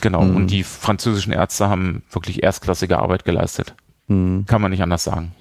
Genau. 0.00 0.22
Mhm. 0.22 0.36
Und 0.36 0.50
die 0.50 0.62
französischen 0.64 1.32
Ärzte 1.32 1.68
haben 1.68 2.02
wirklich 2.10 2.42
erstklassige 2.42 2.98
Arbeit 2.98 3.24
geleistet. 3.24 3.74
Mhm. 4.08 4.46
Kann 4.46 4.62
man 4.62 4.70
nicht 4.70 4.82
anders 4.82 5.04
sagen. 5.04 5.32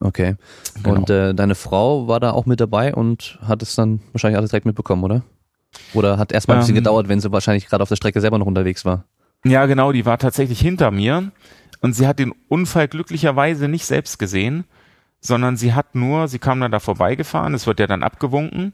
Okay. 0.00 0.36
Genau. 0.82 0.96
Und 0.96 1.10
äh, 1.10 1.34
deine 1.34 1.54
Frau 1.54 2.06
war 2.06 2.20
da 2.20 2.32
auch 2.32 2.46
mit 2.46 2.60
dabei 2.60 2.94
und 2.94 3.38
hat 3.46 3.62
es 3.62 3.74
dann 3.74 4.00
wahrscheinlich 4.12 4.36
alles 4.36 4.50
direkt 4.50 4.66
mitbekommen, 4.66 5.04
oder? 5.04 5.22
Oder 5.94 6.18
hat 6.18 6.32
erstmal 6.32 6.58
ein 6.58 6.60
bisschen 6.60 6.76
Ähm. 6.76 6.82
gedauert, 6.82 7.08
wenn 7.08 7.20
sie 7.20 7.32
wahrscheinlich 7.32 7.66
gerade 7.66 7.82
auf 7.82 7.88
der 7.88 7.96
Strecke 7.96 8.20
selber 8.20 8.38
noch 8.38 8.46
unterwegs 8.46 8.84
war? 8.84 9.04
Ja, 9.44 9.66
genau, 9.66 9.92
die 9.92 10.06
war 10.06 10.18
tatsächlich 10.18 10.60
hinter 10.60 10.90
mir 10.90 11.30
und 11.80 11.94
sie 11.94 12.06
hat 12.06 12.18
den 12.18 12.32
Unfall 12.48 12.88
glücklicherweise 12.88 13.68
nicht 13.68 13.86
selbst 13.86 14.18
gesehen, 14.18 14.64
sondern 15.20 15.56
sie 15.56 15.74
hat 15.74 15.94
nur, 15.94 16.28
sie 16.28 16.38
kam 16.38 16.60
dann 16.60 16.72
da 16.72 16.80
vorbeigefahren, 16.80 17.54
es 17.54 17.66
wird 17.66 17.80
ja 17.80 17.86
dann 17.86 18.02
abgewunken, 18.02 18.72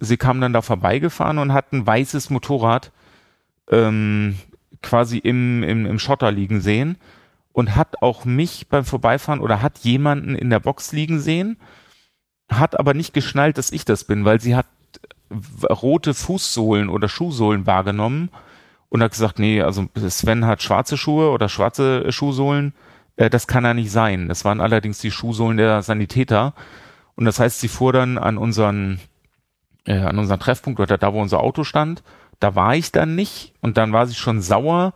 sie 0.00 0.16
kam 0.16 0.40
dann 0.40 0.52
da 0.52 0.62
vorbeigefahren 0.62 1.38
und 1.38 1.52
hat 1.52 1.72
ein 1.72 1.86
weißes 1.86 2.30
Motorrad 2.30 2.90
ähm, 3.70 4.36
quasi 4.82 5.18
im, 5.18 5.62
im, 5.62 5.86
im 5.86 5.98
Schotter 5.98 6.32
liegen 6.32 6.60
sehen 6.60 6.96
und 7.52 7.76
hat 7.76 8.02
auch 8.02 8.24
mich 8.24 8.68
beim 8.68 8.84
Vorbeifahren 8.84 9.40
oder 9.40 9.62
hat 9.62 9.78
jemanden 9.78 10.34
in 10.34 10.50
der 10.50 10.60
Box 10.60 10.92
liegen 10.92 11.20
sehen, 11.20 11.56
hat 12.50 12.78
aber 12.78 12.94
nicht 12.94 13.14
geschnallt, 13.14 13.58
dass 13.58 13.72
ich 13.72 13.84
das 13.84 14.04
bin, 14.04 14.24
weil 14.24 14.40
sie 14.40 14.56
hat 14.56 14.66
w- 15.30 15.66
rote 15.72 16.14
Fußsohlen 16.14 16.88
oder 16.88 17.08
Schuhsohlen 17.08 17.66
wahrgenommen 17.66 18.30
und 18.88 19.02
hat 19.02 19.12
gesagt, 19.12 19.38
nee, 19.38 19.62
also 19.62 19.86
Sven 20.08 20.46
hat 20.46 20.62
schwarze 20.62 20.96
Schuhe 20.96 21.30
oder 21.30 21.48
schwarze 21.48 22.10
Schuhsohlen, 22.12 22.74
äh, 23.16 23.30
das 23.30 23.46
kann 23.46 23.64
er 23.64 23.74
nicht 23.74 23.90
sein. 23.90 24.28
Das 24.28 24.44
waren 24.44 24.60
allerdings 24.60 24.98
die 24.98 25.10
Schuhsohlen 25.10 25.56
der 25.56 25.82
Sanitäter. 25.82 26.54
Und 27.14 27.24
das 27.24 27.38
heißt, 27.38 27.60
sie 27.60 27.68
fuhr 27.68 27.92
dann 27.92 28.18
an 28.18 28.38
unseren, 28.38 28.98
äh, 29.86 29.98
an 29.98 30.18
unseren 30.18 30.40
Treffpunkt 30.40 30.80
oder 30.80 30.98
da, 30.98 31.12
wo 31.12 31.20
unser 31.20 31.40
Auto 31.40 31.64
stand. 31.64 32.02
Da 32.42 32.56
war 32.56 32.74
ich 32.74 32.90
dann 32.90 33.14
nicht 33.14 33.54
und 33.60 33.76
dann 33.76 33.92
war 33.92 34.06
sie 34.08 34.16
schon 34.16 34.42
sauer. 34.42 34.94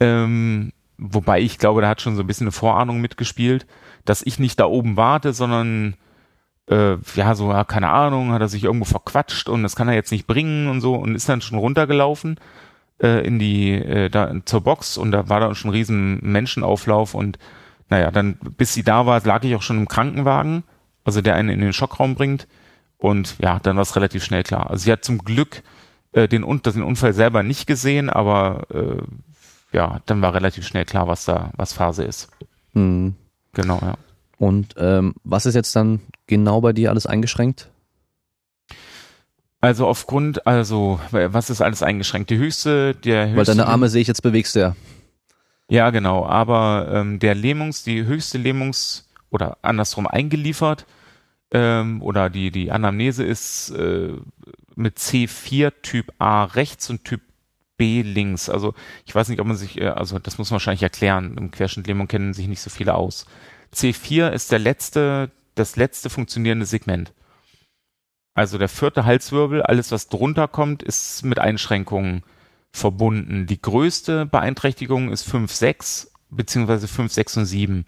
Ähm, 0.00 0.72
wobei 0.98 1.40
ich 1.40 1.58
glaube, 1.58 1.80
da 1.80 1.88
hat 1.88 2.02
schon 2.02 2.14
so 2.14 2.22
ein 2.22 2.26
bisschen 2.26 2.46
eine 2.46 2.52
Vorahnung 2.52 3.00
mitgespielt, 3.00 3.66
dass 4.04 4.20
ich 4.20 4.38
nicht 4.38 4.60
da 4.60 4.66
oben 4.66 4.98
warte, 4.98 5.32
sondern 5.32 5.94
äh, 6.68 6.96
ja, 7.14 7.34
so, 7.34 7.50
ja, 7.50 7.64
keine 7.64 7.88
Ahnung, 7.88 8.32
hat 8.32 8.42
er 8.42 8.48
sich 8.48 8.64
irgendwo 8.64 8.84
verquatscht 8.84 9.48
und 9.48 9.62
das 9.62 9.76
kann 9.76 9.88
er 9.88 9.94
jetzt 9.94 10.12
nicht 10.12 10.26
bringen 10.26 10.68
und 10.68 10.82
so 10.82 10.94
und 10.94 11.14
ist 11.14 11.26
dann 11.28 11.40
schon 11.40 11.58
runtergelaufen 11.58 12.38
äh, 13.02 13.26
in 13.26 13.38
die, 13.38 13.72
äh, 13.72 14.10
da 14.10 14.34
zur 14.44 14.60
Box 14.60 14.98
und 14.98 15.10
da 15.12 15.30
war 15.30 15.40
da 15.40 15.54
schon 15.54 15.70
ein 15.70 15.74
riesen 15.74 16.18
Menschenauflauf 16.20 17.14
und 17.14 17.38
naja, 17.88 18.10
dann, 18.10 18.36
bis 18.58 18.74
sie 18.74 18.82
da 18.82 19.06
war, 19.06 19.24
lag 19.24 19.42
ich 19.42 19.54
auch 19.54 19.62
schon 19.62 19.78
im 19.78 19.88
Krankenwagen, 19.88 20.64
also 21.02 21.22
der 21.22 21.34
einen 21.34 21.48
in 21.48 21.60
den 21.60 21.72
Schockraum 21.72 22.14
bringt 22.14 22.46
und 22.98 23.36
ja, 23.38 23.58
dann 23.58 23.76
war 23.76 23.82
es 23.82 23.96
relativ 23.96 24.22
schnell 24.22 24.42
klar. 24.42 24.68
Also 24.68 24.84
sie 24.84 24.92
hat 24.92 25.02
zum 25.02 25.24
Glück 25.24 25.62
äh, 26.12 26.28
den, 26.28 26.42
den 26.42 26.82
Unfall 26.82 27.12
selber 27.12 27.42
nicht 27.42 27.66
gesehen, 27.66 28.10
aber 28.10 28.66
äh, 28.72 29.02
ja, 29.72 30.00
dann 30.06 30.22
war 30.22 30.34
relativ 30.34 30.66
schnell 30.66 30.84
klar, 30.84 31.08
was 31.08 31.24
da, 31.24 31.50
was 31.56 31.72
Phase 31.72 32.04
ist. 32.04 32.28
Hm. 32.72 33.14
Genau, 33.52 33.78
ja. 33.82 33.94
Und 34.38 34.74
ähm, 34.78 35.14
was 35.24 35.46
ist 35.46 35.54
jetzt 35.54 35.74
dann 35.74 36.00
genau 36.26 36.60
bei 36.60 36.72
dir 36.72 36.90
alles 36.90 37.06
eingeschränkt? 37.06 37.70
Also 39.60 39.88
aufgrund, 39.88 40.46
also 40.46 41.00
was 41.10 41.50
ist 41.50 41.60
alles 41.60 41.82
eingeschränkt? 41.82 42.30
Die 42.30 42.38
höchste, 42.38 42.94
der 42.94 43.24
höchste. 43.24 43.36
Weil 43.36 43.44
deine 43.44 43.66
Arme 43.66 43.88
sehe 43.88 44.00
ich 44.02 44.08
jetzt 44.08 44.22
bewegst 44.22 44.54
du 44.54 44.60
ja. 44.60 44.76
Ja, 45.68 45.90
genau. 45.90 46.24
Aber 46.24 46.88
ähm, 46.92 47.18
der 47.18 47.34
Lähmungs, 47.34 47.82
die 47.82 48.04
höchste 48.04 48.38
Lähmungs 48.38 49.08
oder 49.30 49.58
andersrum 49.62 50.06
eingeliefert 50.06 50.86
ähm, 51.50 52.00
oder 52.02 52.30
die 52.30 52.52
die 52.52 52.70
Anamnese 52.70 53.24
ist 53.24 53.70
äh, 53.70 54.12
mit 54.78 54.98
C4 54.98 55.72
Typ 55.82 56.12
A 56.18 56.44
rechts 56.44 56.88
und 56.88 57.04
Typ 57.04 57.20
B 57.76 58.02
links. 58.02 58.48
Also 58.48 58.74
ich 59.04 59.14
weiß 59.14 59.28
nicht, 59.28 59.40
ob 59.40 59.46
man 59.46 59.56
sich, 59.56 59.80
äh, 59.80 59.88
also 59.88 60.18
das 60.18 60.38
muss 60.38 60.50
man 60.50 60.56
wahrscheinlich 60.56 60.82
erklären. 60.82 61.36
Im 61.36 61.50
Querschnittlähmung 61.50 62.08
kennen 62.08 62.32
sich 62.32 62.48
nicht 62.48 62.60
so 62.60 62.70
viele 62.70 62.94
aus. 62.94 63.26
C4 63.74 64.30
ist 64.30 64.52
der 64.52 64.58
letzte, 64.58 65.30
das 65.54 65.76
letzte 65.76 66.10
funktionierende 66.10 66.66
Segment. 66.66 67.12
Also 68.34 68.56
der 68.56 68.68
vierte 68.68 69.04
Halswirbel, 69.04 69.62
alles 69.62 69.90
was 69.90 70.08
drunter 70.08 70.46
kommt, 70.46 70.82
ist 70.82 71.24
mit 71.24 71.40
Einschränkungen 71.40 72.22
verbunden. 72.70 73.46
Die 73.46 73.60
größte 73.60 74.26
Beeinträchtigung 74.26 75.10
ist 75.10 75.24
5, 75.24 75.52
6, 75.52 76.12
beziehungsweise 76.30 76.86
5, 76.86 77.12
6 77.12 77.36
und 77.38 77.46
7. 77.46 77.84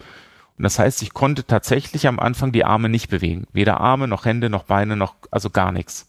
Und 0.57 0.63
das 0.63 0.77
heißt, 0.77 1.01
ich 1.03 1.13
konnte 1.13 1.45
tatsächlich 1.45 2.05
am 2.07 2.19
Anfang 2.19 2.51
die 2.51 2.65
Arme 2.65 2.89
nicht 2.89 3.09
bewegen. 3.09 3.47
Weder 3.53 3.79
Arme 3.79 4.07
noch 4.09 4.25
Hände 4.25 4.49
noch 4.49 4.63
Beine 4.63 4.97
noch, 4.97 5.15
also 5.31 5.49
gar 5.49 5.71
nichts. 5.71 6.07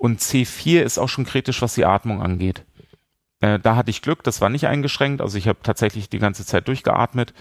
Und 0.00 0.20
C4 0.20 0.80
ist 0.80 0.96
auch 0.96 1.10
schon 1.10 1.26
kritisch, 1.26 1.60
was 1.60 1.74
die 1.74 1.84
Atmung 1.84 2.22
angeht. 2.22 2.64
Äh, 3.40 3.58
da 3.58 3.76
hatte 3.76 3.90
ich 3.90 4.00
Glück, 4.00 4.22
das 4.22 4.40
war 4.40 4.48
nicht 4.48 4.66
eingeschränkt. 4.66 5.20
Also 5.20 5.36
ich 5.36 5.46
habe 5.46 5.58
tatsächlich 5.62 6.08
die 6.08 6.18
ganze 6.18 6.46
Zeit 6.46 6.68
durchgeatmet. 6.68 7.34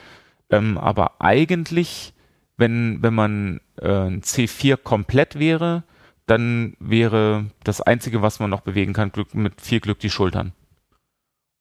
Ähm, 0.49 0.77
aber 0.77 1.21
eigentlich, 1.21 2.13
wenn, 2.57 3.01
wenn 3.01 3.13
man 3.13 3.61
äh, 3.77 4.09
C4 4.19 4.75
komplett 4.75 5.39
wäre, 5.39 5.83
dann 6.25 6.75
wäre 6.81 7.45
das 7.63 7.79
Einzige, 7.79 8.21
was 8.21 8.41
man 8.41 8.49
noch 8.49 8.59
bewegen 8.59 8.91
kann, 8.91 9.13
Glück, 9.13 9.33
mit 9.33 9.61
viel 9.61 9.79
Glück 9.79 9.99
die 9.99 10.09
Schultern. 10.09 10.51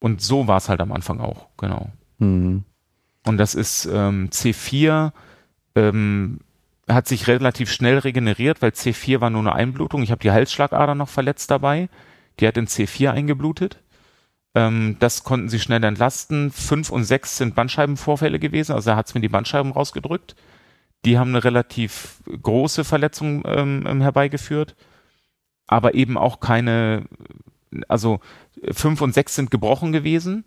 Und 0.00 0.20
so 0.20 0.48
war 0.48 0.56
es 0.56 0.68
halt 0.68 0.80
am 0.80 0.90
Anfang 0.90 1.20
auch, 1.20 1.46
genau. 1.56 1.92
Mhm. 2.18 2.64
Und 3.24 3.38
das 3.38 3.54
ist 3.54 3.84
ähm, 3.86 4.30
C4 4.30 5.12
ähm, 5.76 6.40
hat 6.88 7.06
sich 7.06 7.26
relativ 7.26 7.70
schnell 7.70 7.98
regeneriert, 7.98 8.62
weil 8.62 8.70
C4 8.70 9.20
war 9.20 9.30
nur 9.30 9.40
eine 9.42 9.54
Einblutung. 9.54 10.02
Ich 10.02 10.10
habe 10.10 10.20
die 10.20 10.30
Halsschlagader 10.30 10.94
noch 10.94 11.08
verletzt 11.08 11.50
dabei. 11.50 11.88
Die 12.40 12.46
hat 12.46 12.56
in 12.56 12.66
C4 12.66 13.10
eingeblutet. 13.10 13.78
Ähm, 14.54 14.96
das 14.98 15.24
konnten 15.24 15.48
sie 15.48 15.60
schnell 15.60 15.84
entlasten. 15.84 16.50
Fünf 16.50 16.90
und 16.90 17.04
sechs 17.04 17.36
sind 17.36 17.54
Bandscheibenvorfälle 17.54 18.38
gewesen, 18.38 18.72
also 18.72 18.90
er 18.90 18.96
hat 18.96 19.06
es 19.06 19.14
mir 19.14 19.20
die 19.20 19.28
Bandscheiben 19.28 19.72
rausgedrückt. 19.72 20.34
Die 21.04 21.18
haben 21.18 21.30
eine 21.30 21.44
relativ 21.44 22.22
große 22.42 22.84
Verletzung 22.84 23.42
ähm, 23.46 23.84
ähm, 23.86 24.00
herbeigeführt, 24.00 24.74
aber 25.66 25.94
eben 25.94 26.18
auch 26.18 26.40
keine, 26.40 27.04
also 27.86 28.20
fünf 28.72 29.00
und 29.00 29.14
sechs 29.14 29.34
sind 29.36 29.50
gebrochen 29.50 29.92
gewesen, 29.92 30.44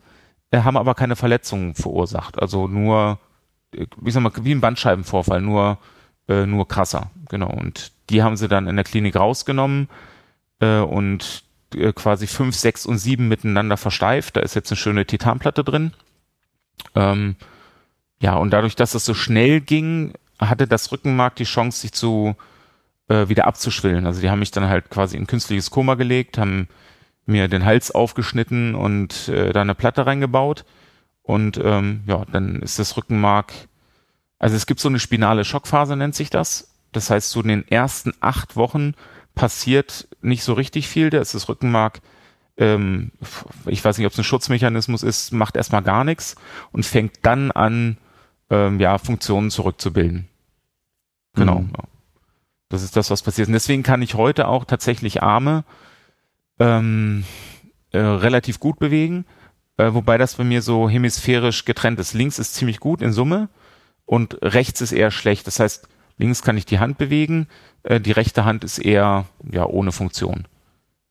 äh, 0.52 0.62
haben 0.62 0.78
aber 0.78 0.96
keine 0.96 1.16
Verletzungen 1.16 1.76
verursacht. 1.76 2.42
Also 2.42 2.68
nur, 2.68 3.20
äh, 3.74 3.86
wie 4.02 4.12
sag 4.12 4.24
mal, 4.24 4.34
wie 4.42 4.54
ein 4.54 4.62
Bandscheibenvorfall, 4.62 5.42
nur, 5.42 5.78
äh, 6.32 6.46
nur 6.46 6.68
krasser. 6.68 7.12
Genau. 7.30 7.50
Und 7.50 7.92
die 8.10 8.24
haben 8.24 8.38
sie 8.38 8.48
dann 8.48 8.68
in 8.68 8.76
der 8.76 8.86
Klinik 8.86 9.16
rausgenommen 9.16 9.90
äh, 10.60 10.80
und 10.80 11.44
äh, 11.76 11.94
quasi 11.94 12.28
fünf, 12.28 12.56
sechs 12.56 12.86
und 12.86 12.98
sieben 12.98 13.28
miteinander 13.28 13.78
versteift. 13.78 14.36
Da 14.36 14.42
ist 14.42 14.56
jetzt 14.56 14.72
eine 14.72 14.78
schöne 14.78 15.06
Titanplatte 15.06 15.64
drin. 15.64 15.94
Ähm, 16.96 17.36
ja, 18.22 18.36
und 18.36 18.52
dadurch, 18.52 18.76
dass 18.76 18.94
es 18.94 19.06
so 19.06 19.14
schnell 19.14 19.62
ging, 19.62 20.14
hatte 20.40 20.68
das 20.68 20.92
Rückenmark 20.92 21.36
die 21.36 21.44
Chance, 21.44 21.82
sich 21.82 21.94
zu 21.94 22.36
äh, 23.08 23.30
wieder 23.30 23.48
abzuschwillen. 23.48 24.06
Also 24.06 24.22
die 24.22 24.30
haben 24.30 24.40
mich 24.40 24.52
dann 24.52 24.68
halt 24.68 24.90
quasi 24.90 25.18
in 25.18 25.28
künstliches 25.28 25.72
Koma 25.72 25.96
gelegt, 25.96 26.38
haben 26.38 26.68
mir 27.26 27.48
den 27.48 27.66
Hals 27.66 27.92
aufgeschnitten 27.92 28.76
und 28.76 29.28
äh, 29.30 29.54
da 29.54 29.62
eine 29.62 29.76
Platte 29.76 30.06
reingebaut. 30.06 30.66
Und 31.24 31.60
ähm, 31.64 32.02
ja, 32.08 32.26
dann 32.32 32.62
ist 32.62 32.80
das 32.80 32.98
Rückenmark, 32.98 33.54
also 34.42 34.56
es 34.56 34.66
gibt 34.66 34.80
so 34.80 34.90
eine 34.90 34.98
spinale 34.98 35.46
Schockphase, 35.46 35.96
nennt 35.96 36.16
sich 36.16 36.32
das. 36.32 36.74
Das 36.94 37.12
heißt, 37.12 37.30
so 37.30 37.42
in 37.42 37.48
den 37.48 37.68
ersten 37.68 38.12
acht 38.22 38.56
Wochen 38.56 38.96
passiert 39.36 40.08
nicht 40.24 40.44
so 40.44 40.54
richtig 40.54 40.88
viel. 40.88 41.12
Da 41.12 41.20
ist 41.20 41.36
das 41.36 41.48
Rückenmark, 41.48 42.02
ähm, 42.58 43.12
ich 43.68 43.86
weiß 43.86 44.00
nicht, 44.00 44.08
ob 44.08 44.14
es 44.14 44.18
ein 44.18 44.24
Schutzmechanismus 44.24 45.04
ist, 45.04 45.32
macht 45.32 45.56
erstmal 45.56 45.84
gar 45.84 46.04
nichts 46.04 46.38
und 46.72 46.88
fängt 46.88 47.20
dann 47.22 47.52
an, 47.52 47.98
ähm, 48.50 48.80
ja, 48.80 48.98
Funktionen 48.98 49.52
zurückzubilden. 49.52 50.28
Genau. 51.36 51.60
Mhm. 51.60 51.74
Das 52.68 52.82
ist 52.82 52.98
das, 52.98 53.12
was 53.12 53.22
passiert. 53.22 53.48
Und 53.48 53.54
deswegen 53.54 53.84
kann 53.84 54.02
ich 54.02 54.16
heute 54.16 54.48
auch 54.48 54.66
tatsächlich 54.66 55.22
Arme 55.22 55.66
ähm, 56.58 57.26
äh, 57.92 58.00
relativ 58.00 58.60
gut 58.60 58.80
bewegen, 58.80 59.26
äh, 59.78 59.94
wobei 59.94 60.18
das 60.18 60.34
bei 60.34 60.44
mir 60.44 60.64
so 60.64 60.90
hemisphärisch 60.90 61.64
getrennt 61.64 62.00
ist. 62.00 62.16
Links 62.16 62.40
ist 62.40 62.56
ziemlich 62.56 62.80
gut 62.80 63.04
in 63.04 63.14
Summe 63.14 63.48
und 64.12 64.40
rechts 64.42 64.82
ist 64.82 64.92
eher 64.92 65.10
schlecht. 65.10 65.48
Das 65.48 65.62
heißt, 65.62 65.88
links 66.18 66.42
kann 66.42 66.58
ich 66.58 66.66
die 66.66 66.80
Hand 66.80 66.98
bewegen, 66.98 67.48
äh, 67.84 68.02
die 68.02 68.12
rechte 68.12 68.44
Hand 68.44 68.66
ist 68.66 68.78
eher 68.78 69.24
ja 69.50 69.66
ohne 69.66 69.94
Funktion. 69.94 70.50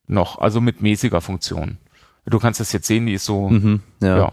Noch, 0.07 0.37
also 0.37 0.61
mit 0.61 0.83
mäßiger 0.83 1.23
Funktion. 1.23 1.79
Du 2.27 2.39
kannst 2.39 2.61
das 2.61 2.75
jetzt 2.75 2.87
sehen, 2.87 3.07
die 3.07 3.15
ist 3.15 3.25
so, 3.25 3.49
mhm, 3.49 3.81
ja. 4.03 4.19
ja, 4.19 4.33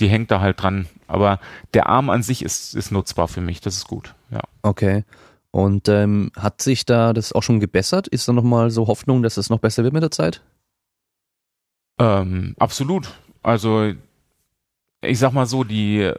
die 0.00 0.08
hängt 0.08 0.32
da 0.32 0.40
halt 0.40 0.60
dran. 0.60 0.88
Aber 1.06 1.38
der 1.74 1.86
Arm 1.86 2.10
an 2.10 2.24
sich 2.24 2.44
ist, 2.44 2.74
ist 2.74 2.90
nutzbar 2.90 3.28
für 3.28 3.40
mich, 3.40 3.60
das 3.60 3.76
ist 3.76 3.86
gut, 3.86 4.16
ja. 4.30 4.40
Okay. 4.62 5.04
Und 5.52 5.88
ähm, 5.88 6.32
hat 6.36 6.60
sich 6.60 6.86
da 6.86 7.12
das 7.12 7.32
auch 7.32 7.44
schon 7.44 7.60
gebessert? 7.60 8.08
Ist 8.08 8.26
da 8.26 8.32
nochmal 8.32 8.72
so 8.72 8.88
Hoffnung, 8.88 9.22
dass 9.22 9.36
es 9.36 9.48
noch 9.48 9.60
besser 9.60 9.84
wird 9.84 9.94
mit 9.94 10.02
der 10.02 10.10
Zeit? 10.10 10.42
Ähm, 12.00 12.56
absolut. 12.58 13.14
Also 13.44 13.92
ich 15.02 15.18
sag 15.18 15.32
mal 15.32 15.46
so, 15.46 15.64
die 15.64 16.00
äh, 16.00 16.14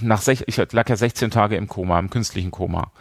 nach 0.00 0.20
sech, 0.20 0.44
ich 0.46 0.56
lag 0.56 0.88
ja 0.88 0.96
16 0.96 1.30
Tage 1.30 1.56
im 1.56 1.68
Koma, 1.68 1.98
im 1.98 2.10
künstlichen 2.10 2.50
Koma. 2.50 2.92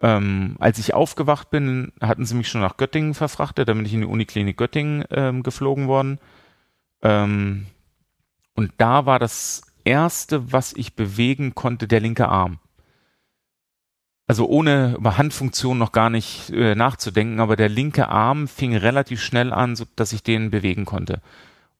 Ähm, 0.00 0.56
als 0.58 0.78
ich 0.78 0.94
aufgewacht 0.94 1.50
bin, 1.50 1.92
hatten 2.00 2.26
sie 2.26 2.34
mich 2.34 2.48
schon 2.48 2.60
nach 2.60 2.76
Göttingen 2.76 3.14
verfrachtet, 3.14 3.68
da 3.68 3.74
bin 3.74 3.86
ich 3.86 3.94
in 3.94 4.00
die 4.00 4.06
Uniklinik 4.06 4.56
Göttingen 4.56 5.04
ähm, 5.10 5.42
geflogen 5.42 5.86
worden. 5.88 6.18
Ähm, 7.02 7.66
und 8.54 8.72
da 8.78 9.06
war 9.06 9.18
das 9.18 9.62
erste, 9.84 10.52
was 10.52 10.72
ich 10.72 10.96
bewegen 10.96 11.54
konnte, 11.54 11.86
der 11.88 12.00
linke 12.00 12.28
Arm. 12.28 12.58
Also 14.26 14.46
ohne 14.46 14.94
über 14.96 15.18
Handfunktion 15.18 15.76
noch 15.76 15.92
gar 15.92 16.08
nicht 16.08 16.50
äh, 16.50 16.74
nachzudenken, 16.74 17.40
aber 17.40 17.56
der 17.56 17.68
linke 17.68 18.08
Arm 18.08 18.48
fing 18.48 18.74
relativ 18.74 19.22
schnell 19.22 19.52
an, 19.52 19.76
so 19.76 19.84
dass 19.96 20.14
ich 20.14 20.22
den 20.22 20.50
bewegen 20.50 20.86
konnte. 20.86 21.20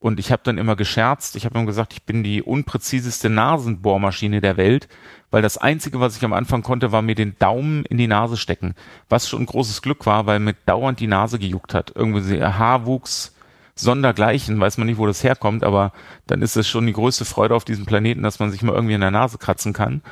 Und 0.05 0.19
ich 0.19 0.31
habe 0.31 0.43
dann 0.45 0.59
immer 0.59 0.75
gescherzt, 0.75 1.35
ich 1.35 1.45
habe 1.45 1.57
immer 1.57 1.65
gesagt, 1.65 1.93
ich 1.93 2.03
bin 2.03 2.21
die 2.21 2.43
unpräziseste 2.43 3.27
Nasenbohrmaschine 3.27 4.39
der 4.39 4.55
Welt, 4.55 4.87
weil 5.31 5.41
das 5.41 5.57
Einzige, 5.57 5.99
was 5.99 6.15
ich 6.15 6.23
am 6.23 6.31
Anfang 6.31 6.61
konnte, 6.61 6.91
war 6.91 7.01
mir 7.01 7.15
den 7.15 7.35
Daumen 7.39 7.85
in 7.85 7.97
die 7.97 8.05
Nase 8.05 8.37
stecken. 8.37 8.75
Was 9.09 9.27
schon 9.27 9.41
ein 9.41 9.47
großes 9.47 9.81
Glück 9.81 10.05
war, 10.05 10.27
weil 10.27 10.37
mir 10.37 10.53
dauernd 10.67 10.99
die 10.99 11.07
Nase 11.07 11.39
gejuckt 11.39 11.73
hat. 11.73 11.91
Irgendwie 11.95 12.39
Haarwuchs, 12.39 13.33
Sondergleichen, 13.73 14.59
weiß 14.59 14.77
man 14.77 14.85
nicht, 14.85 14.99
wo 14.99 15.07
das 15.07 15.23
herkommt, 15.23 15.63
aber 15.63 15.91
dann 16.27 16.43
ist 16.43 16.55
es 16.55 16.67
schon 16.67 16.85
die 16.85 16.93
größte 16.93 17.25
Freude 17.25 17.55
auf 17.55 17.65
diesem 17.65 17.87
Planeten, 17.87 18.21
dass 18.21 18.37
man 18.37 18.51
sich 18.51 18.61
mal 18.61 18.75
irgendwie 18.75 18.93
in 18.93 19.01
der 19.01 19.09
Nase 19.09 19.39
kratzen 19.39 19.73
kann. 19.73 20.03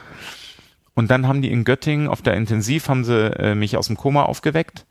Und 0.95 1.11
dann 1.11 1.27
haben 1.27 1.43
die 1.43 1.51
in 1.51 1.65
Göttingen 1.65 2.07
auf 2.07 2.23
der 2.23 2.33
Intensiv, 2.33 2.89
haben 2.89 3.03
sie 3.03 3.31
äh, 3.37 3.53
mich 3.53 3.77
aus 3.77 3.85
dem 3.85 3.97
Koma 3.97 4.23
aufgeweckt. 4.23 4.87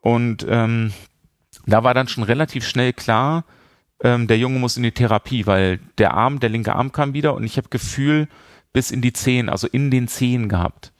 Und 0.00 0.46
ähm, 0.48 0.94
da 1.66 1.84
war 1.84 1.92
dann 1.92 2.08
schon 2.08 2.24
relativ 2.24 2.66
schnell 2.66 2.94
klar, 2.94 3.44
ähm, 4.02 4.26
der 4.26 4.38
Junge 4.38 4.58
muss 4.58 4.76
in 4.76 4.82
die 4.82 4.92
Therapie, 4.92 5.46
weil 5.46 5.78
der 5.98 6.14
Arm, 6.14 6.40
der 6.40 6.50
linke 6.50 6.74
Arm 6.74 6.92
kam 6.92 7.14
wieder 7.14 7.34
und 7.34 7.44
ich 7.44 7.56
habe 7.56 7.68
Gefühl 7.68 8.28
bis 8.72 8.90
in 8.90 9.00
die 9.00 9.12
Zehen, 9.12 9.48
also 9.48 9.66
in 9.66 9.90
den 9.90 10.08
Zehen 10.08 10.48
gehabt. 10.48 10.92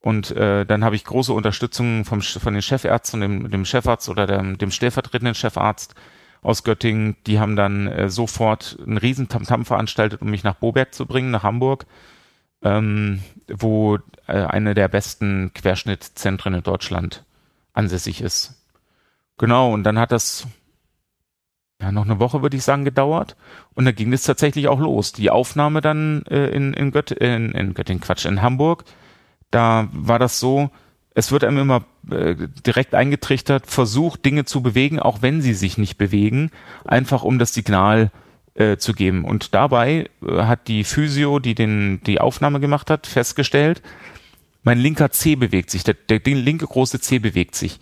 Und 0.00 0.30
äh, 0.30 0.64
dann 0.64 0.84
habe 0.84 0.94
ich 0.94 1.04
große 1.04 1.32
Unterstützung 1.32 2.04
vom, 2.04 2.22
von 2.22 2.52
den 2.52 2.62
Chefärzten, 2.62 3.20
dem, 3.20 3.50
dem 3.50 3.64
Chefarzt 3.64 4.08
oder 4.08 4.26
dem, 4.26 4.56
dem 4.56 4.70
stellvertretenden 4.70 5.34
Chefarzt 5.34 5.94
aus 6.40 6.62
Göttingen. 6.62 7.16
Die 7.26 7.40
haben 7.40 7.56
dann 7.56 7.88
äh, 7.88 8.08
sofort 8.08 8.78
einen 8.86 8.98
riesen 8.98 9.28
Tamtam 9.28 9.64
veranstaltet, 9.64 10.22
um 10.22 10.30
mich 10.30 10.44
nach 10.44 10.54
Boberg 10.54 10.94
zu 10.94 11.06
bringen, 11.06 11.30
nach 11.30 11.42
Hamburg, 11.42 11.86
ähm, 12.62 13.22
wo 13.48 13.98
äh, 14.26 14.34
eine 14.34 14.74
der 14.74 14.88
besten 14.88 15.52
Querschnittzentren 15.54 16.54
in 16.54 16.62
Deutschland 16.62 17.24
ansässig 17.72 18.20
ist. 18.20 18.54
Genau, 19.36 19.72
und 19.72 19.84
dann 19.84 19.98
hat 19.98 20.12
das 20.12 20.46
ja, 21.80 21.92
noch 21.92 22.04
eine 22.04 22.18
Woche 22.18 22.42
würde 22.42 22.56
ich 22.56 22.64
sagen 22.64 22.84
gedauert 22.84 23.36
und 23.74 23.84
dann 23.84 23.94
ging 23.94 24.12
es 24.12 24.22
tatsächlich 24.22 24.68
auch 24.68 24.80
los. 24.80 25.12
Die 25.12 25.30
Aufnahme 25.30 25.80
dann 25.80 26.22
äh, 26.28 26.48
in, 26.48 26.74
in, 26.74 26.90
Gött 26.90 27.12
in, 27.12 27.52
in 27.52 27.74
Göttingen, 27.74 28.00
Quatsch, 28.00 28.26
in 28.26 28.42
Hamburg, 28.42 28.84
da 29.50 29.88
war 29.92 30.18
das 30.18 30.40
so, 30.40 30.70
es 31.14 31.32
wird 31.32 31.44
einem 31.44 31.58
immer 31.58 31.84
äh, 32.10 32.34
direkt 32.66 32.94
eingetrichtert, 32.94 33.66
versucht 33.66 34.24
Dinge 34.24 34.44
zu 34.44 34.62
bewegen, 34.62 34.98
auch 35.00 35.22
wenn 35.22 35.40
sie 35.40 35.54
sich 35.54 35.78
nicht 35.78 35.98
bewegen, 35.98 36.50
einfach 36.84 37.22
um 37.22 37.38
das 37.38 37.54
Signal 37.54 38.10
äh, 38.54 38.76
zu 38.76 38.92
geben. 38.92 39.24
Und 39.24 39.54
dabei 39.54 40.10
äh, 40.22 40.42
hat 40.42 40.68
die 40.68 40.84
Physio, 40.84 41.38
die 41.38 41.54
den, 41.54 42.00
die 42.04 42.20
Aufnahme 42.20 42.60
gemacht 42.60 42.90
hat, 42.90 43.06
festgestellt, 43.06 43.82
mein 44.64 44.78
linker 44.78 45.10
C 45.10 45.36
bewegt 45.36 45.70
sich, 45.70 45.84
der, 45.84 45.94
der 45.94 46.20
linke 46.24 46.66
große 46.66 47.00
C 47.00 47.18
bewegt 47.18 47.54
sich. 47.54 47.80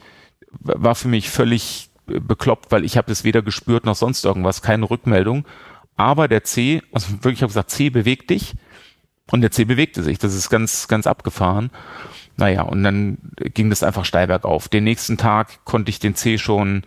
War 0.61 0.95
für 0.95 1.09
mich 1.09 1.31
völlig 1.31 1.91
bekloppt, 2.07 2.71
weil 2.71 2.85
ich 2.85 2.97
habe 2.97 3.09
das 3.09 3.25
weder 3.25 3.43
gespürt 3.43 3.85
noch 3.85 3.97
sonst 3.97 4.25
irgendwas, 4.25 4.63
keine 4.63 4.89
Rückmeldung. 4.89 5.45
Aber 5.97 6.29
der 6.29 6.45
C, 6.45 6.83
also 6.93 7.11
wirklich, 7.13 7.35
ich 7.35 7.43
habe 7.43 7.51
gesagt, 7.51 7.71
C 7.71 7.91
bewegt 7.91 8.31
dich. 8.31 8.55
Und 9.33 9.41
der 9.41 9.51
C 9.51 9.65
bewegte 9.65 10.03
sich. 10.03 10.19
Das 10.19 10.35
ist 10.35 10.51
ganz, 10.51 10.87
ganz 10.87 11.07
abgefahren. 11.07 11.71
Naja, 12.37 12.63
und 12.63 12.85
dann 12.85 13.19
ging 13.37 13.71
das 13.71 13.83
einfach 13.83 14.05
steil 14.05 14.29
bergauf. 14.29 14.69
Den 14.69 14.85
nächsten 14.85 15.17
Tag 15.17 15.65
konnte 15.65 15.91
ich 15.91 15.99
den 15.99 16.15
C 16.15 16.39
schon 16.39 16.85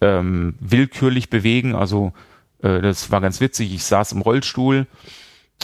ähm, 0.00 0.54
willkürlich 0.60 1.28
bewegen. 1.30 1.74
Also 1.74 2.12
äh, 2.62 2.80
das 2.80 3.10
war 3.10 3.20
ganz 3.20 3.40
witzig. 3.40 3.74
Ich 3.74 3.84
saß 3.84 4.12
im 4.12 4.22
Rollstuhl, 4.22 4.86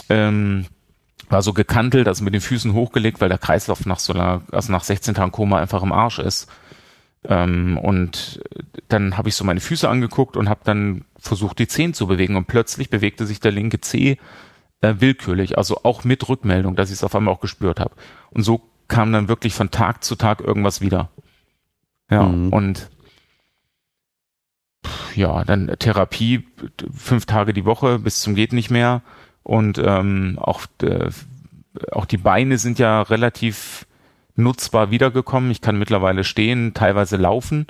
ähm, 0.09 0.65
war 1.29 1.41
so 1.41 1.53
gekantelt, 1.53 2.07
also 2.07 2.23
mit 2.23 2.33
den 2.33 2.41
Füßen 2.41 2.73
hochgelegt, 2.73 3.21
weil 3.21 3.29
der 3.29 3.37
Kreislauf 3.37 3.85
nach 3.85 3.99
so 3.99 4.13
einer, 4.13 4.41
also 4.51 4.71
nach 4.71 4.83
16 4.83 5.15
Tagen 5.15 5.31
Koma 5.31 5.59
einfach 5.59 5.81
im 5.81 5.93
Arsch 5.93 6.19
ist. 6.19 6.51
Ähm, 7.23 7.77
und 7.77 8.41
dann 8.87 9.17
habe 9.17 9.29
ich 9.29 9.35
so 9.35 9.43
meine 9.43 9.59
Füße 9.59 9.87
angeguckt 9.87 10.37
und 10.37 10.49
habe 10.49 10.61
dann 10.63 11.05
versucht, 11.17 11.59
die 11.59 11.67
Zehen 11.67 11.93
zu 11.93 12.07
bewegen. 12.07 12.35
Und 12.35 12.47
plötzlich 12.47 12.89
bewegte 12.89 13.25
sich 13.25 13.39
der 13.39 13.51
linke 13.51 13.81
Zeh 13.81 14.17
äh, 14.81 14.95
willkürlich, 14.99 15.57
also 15.57 15.81
auch 15.83 16.03
mit 16.03 16.27
Rückmeldung, 16.27 16.75
dass 16.75 16.89
ich 16.89 16.95
es 16.95 17.03
auf 17.03 17.15
einmal 17.15 17.33
auch 17.33 17.39
gespürt 17.39 17.79
habe. 17.79 17.95
Und 18.31 18.43
so 18.43 18.61
kam 18.87 19.13
dann 19.13 19.27
wirklich 19.27 19.53
von 19.53 19.71
Tag 19.71 20.03
zu 20.03 20.15
Tag 20.15 20.41
irgendwas 20.41 20.81
wieder. 20.81 21.09
Ja, 22.09 22.23
mhm. 22.23 22.49
und 22.49 22.89
ja, 25.15 25.43
dann 25.43 25.67
Therapie 25.79 26.47
fünf 26.93 27.25
Tage 27.25 27.53
die 27.53 27.65
Woche 27.65 27.99
bis 27.99 28.21
zum 28.21 28.35
geht 28.35 28.53
nicht 28.53 28.69
mehr. 28.69 29.01
Und 29.43 29.77
ähm, 29.77 30.37
auch, 30.39 30.61
äh, 30.81 31.09
auch 31.91 32.05
die 32.05 32.17
Beine 32.17 32.57
sind 32.57 32.79
ja 32.79 33.01
relativ 33.01 33.85
nutzbar 34.35 34.91
wiedergekommen. 34.91 35.51
Ich 35.51 35.61
kann 35.61 35.77
mittlerweile 35.77 36.23
stehen, 36.23 36.73
teilweise 36.73 37.17
laufen. 37.17 37.67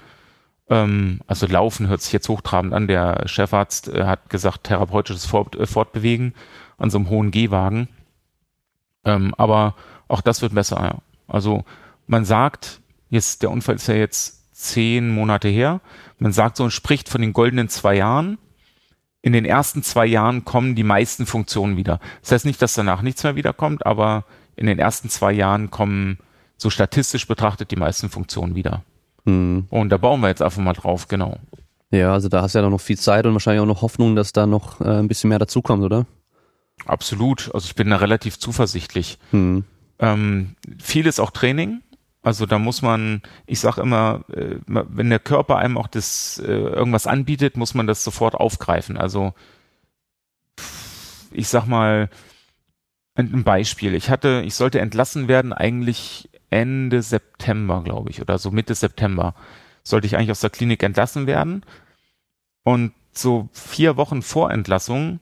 Ähm, 0.70 1.22
also 1.28 1.48
laufen 1.48 1.88
hört 1.88 2.02
sich 2.02 2.14
jetzt 2.14 2.30
hochtrabend 2.30 2.74
an. 2.74 2.88
Der 2.88 3.28
Chefarzt 3.28 3.90
äh, 3.90 4.06
hat 4.06 4.30
gesagt, 4.30 4.64
therapeutisches 4.64 5.26
Fort, 5.26 5.56
äh, 5.56 5.68
Fortbewegen 5.68 6.34
an 6.78 6.90
so 6.90 6.98
einem 6.98 7.10
hohen 7.10 7.32
Gehwagen. 7.32 7.90
Ähm, 9.04 9.34
aber 9.38 9.76
auch 10.08 10.22
das 10.22 10.42
wird 10.42 10.54
besser. 10.54 10.82
Ja. 10.82 10.98
Also 11.28 11.66
man 12.08 12.26
sagt, 12.26 12.82
jetzt 13.10 13.44
der 13.44 13.52
Unfall 13.52 13.76
ist 13.76 13.88
ja 13.88 13.96
jetzt 13.96 14.56
zehn 14.56 15.10
Monate 15.10 15.48
her. 15.48 15.82
Man 16.20 16.34
sagt 16.34 16.58
so 16.58 16.64
und 16.64 16.72
spricht 16.72 17.10
von 17.10 17.22
den 17.22 17.34
goldenen 17.34 17.70
zwei 17.70 17.96
Jahren. 17.96 18.38
In 19.24 19.34
den 19.34 19.46
ersten 19.46 19.84
zwei 19.84 20.06
Jahren 20.06 20.46
kommen 20.46 20.76
die 20.76 20.84
meisten 20.84 21.26
Funktionen 21.26 21.78
wieder. 21.78 22.00
Das 22.22 22.32
heißt 22.32 22.46
nicht, 22.46 22.62
dass 22.62 22.74
danach 22.74 23.02
nichts 23.02 23.24
mehr 23.24 23.36
wiederkommt, 23.36 23.86
aber 23.86 24.26
in 24.56 24.66
den 24.66 24.80
ersten 24.80 25.10
zwei 25.10 25.32
Jahren 25.32 25.72
kommen 25.72 26.18
so 26.62 26.70
statistisch 26.70 27.28
betrachtet 27.28 27.72
die 27.72 27.76
meisten 27.76 28.10
Funktionen 28.10 28.54
wieder. 28.54 28.84
Mhm. 29.26 29.66
Und 29.72 29.90
da 29.90 29.98
bauen 29.98 30.22
wir 30.22 30.28
jetzt 30.28 30.44
einfach 30.44 30.62
mal 30.62 30.74
drauf, 30.74 31.08
genau. 31.08 31.38
Ja, 31.90 32.14
also 32.14 32.30
da 32.30 32.44
hast 32.44 32.54
du 32.54 32.60
ja 32.60 32.70
noch 32.70 32.80
viel 32.80 33.00
Zeit 33.00 33.26
und 33.26 33.34
wahrscheinlich 33.34 33.62
auch 33.62 33.66
noch 33.66 33.82
Hoffnung, 33.82 34.16
dass 34.16 34.32
da 34.32 34.46
noch 34.46 34.80
äh, 34.80 35.00
ein 35.00 35.08
bisschen 35.08 35.30
mehr 35.30 35.40
dazukommt, 35.40 35.84
oder? 35.84 36.06
Absolut. 36.86 37.50
Also 37.56 37.66
ich 37.66 37.74
bin 37.74 37.90
da 37.90 37.96
relativ 37.96 38.38
zuversichtlich. 38.38 39.18
Mhm. 39.32 39.66
Ähm, 39.98 40.56
viel 40.80 41.08
ist 41.08 41.20
auch 41.20 41.32
Training. 41.32 41.82
Also 42.22 42.46
da 42.46 42.60
muss 42.60 42.84
man, 42.84 43.24
ich 43.48 43.60
sag 43.60 43.80
immer, 43.80 44.22
äh, 44.32 44.58
wenn 44.68 45.10
der 45.10 45.20
Körper 45.20 45.58
einem 45.58 45.80
auch 45.80 45.88
das 45.88 46.40
äh, 46.46 46.52
irgendwas 46.52 47.08
anbietet, 47.08 47.58
muss 47.58 47.74
man 47.74 47.88
das 47.88 48.04
sofort 48.04 48.36
aufgreifen. 48.36 48.98
Also 48.98 49.34
ich 51.32 51.48
sag 51.48 51.66
mal 51.66 52.10
ein 53.16 53.44
Beispiel. 53.44 53.96
Ich 53.96 54.12
hatte, 54.12 54.44
ich 54.46 54.54
sollte 54.54 54.80
entlassen 54.80 55.28
werden 55.28 55.54
eigentlich 55.54 56.30
Ende 56.52 57.02
September, 57.02 57.82
glaube 57.84 58.12
ich, 58.12 58.22
oder 58.22 58.38
so 58.38 58.52
Mitte 58.52 58.76
September, 58.76 59.34
sollte 59.84 60.06
ich 60.06 60.16
eigentlich 60.16 60.32
aus 60.32 60.42
der 60.42 60.52
Klinik 60.52 60.84
entlassen 60.84 61.26
werden. 61.26 61.66
Und 62.64 62.94
so 63.12 63.50
vier 63.52 63.98
Wochen 63.98 64.22
vor 64.22 64.52
Entlassung 64.52 65.20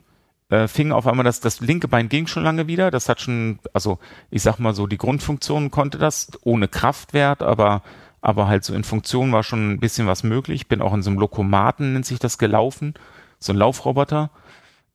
äh, 0.50 0.68
fing 0.68 0.92
auf 0.92 1.08
einmal 1.08 1.24
das, 1.24 1.40
das 1.40 1.62
linke 1.62 1.88
Bein 1.88 2.10
ging 2.10 2.28
schon 2.28 2.44
lange 2.44 2.68
wieder. 2.68 2.92
Das 2.92 3.08
hat 3.08 3.22
schon, 3.22 3.60
also 3.74 4.00
ich 4.30 4.42
sag 4.42 4.60
mal 4.60 4.76
so, 4.76 4.88
die 4.88 4.98
Grundfunktion 4.98 5.72
konnte 5.72 5.98
das 5.98 6.32
ohne 6.44 6.68
Kraftwert, 6.68 7.42
aber 7.42 7.84
aber 8.22 8.48
halt 8.48 8.64
so 8.66 8.74
in 8.74 8.84
Funktion 8.84 9.32
war 9.32 9.44
schon 9.44 9.72
ein 9.72 9.80
bisschen 9.80 10.08
was 10.08 10.24
möglich. 10.24 10.68
Bin 10.68 10.82
auch 10.82 10.94
in 10.94 11.02
so 11.02 11.10
einem 11.10 11.20
Lokomaten, 11.20 11.94
nennt 11.94 12.06
sich 12.06 12.20
das, 12.20 12.38
gelaufen, 12.38 12.96
so 13.40 13.54
ein 13.54 13.58
Laufroboter. 13.58 14.30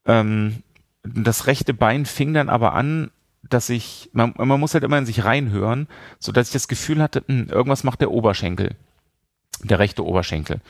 Ähm, 0.04 0.62
das 1.02 1.46
rechte 1.46 1.74
Bein 1.74 2.06
fing 2.06 2.34
dann 2.34 2.48
aber 2.48 2.74
an, 2.74 3.10
dass 3.54 3.70
ich, 3.70 4.10
man, 4.12 4.34
man 4.36 4.60
muss 4.60 4.74
halt 4.74 4.84
immer 4.84 4.98
in 4.98 5.06
sich 5.06 5.24
reinhören, 5.24 5.88
so 6.18 6.32
dass 6.32 6.48
ich 6.48 6.52
das 6.52 6.68
Gefühl 6.68 7.02
hatte, 7.02 7.24
mh, 7.26 7.34
hm, 7.34 7.48
irgendwas 7.48 7.84
macht 7.84 8.00
der 8.00 8.10
Oberschenkel, 8.10 8.76
der 9.62 9.78
rechte 9.78 10.04
Oberschenkel. 10.04 10.60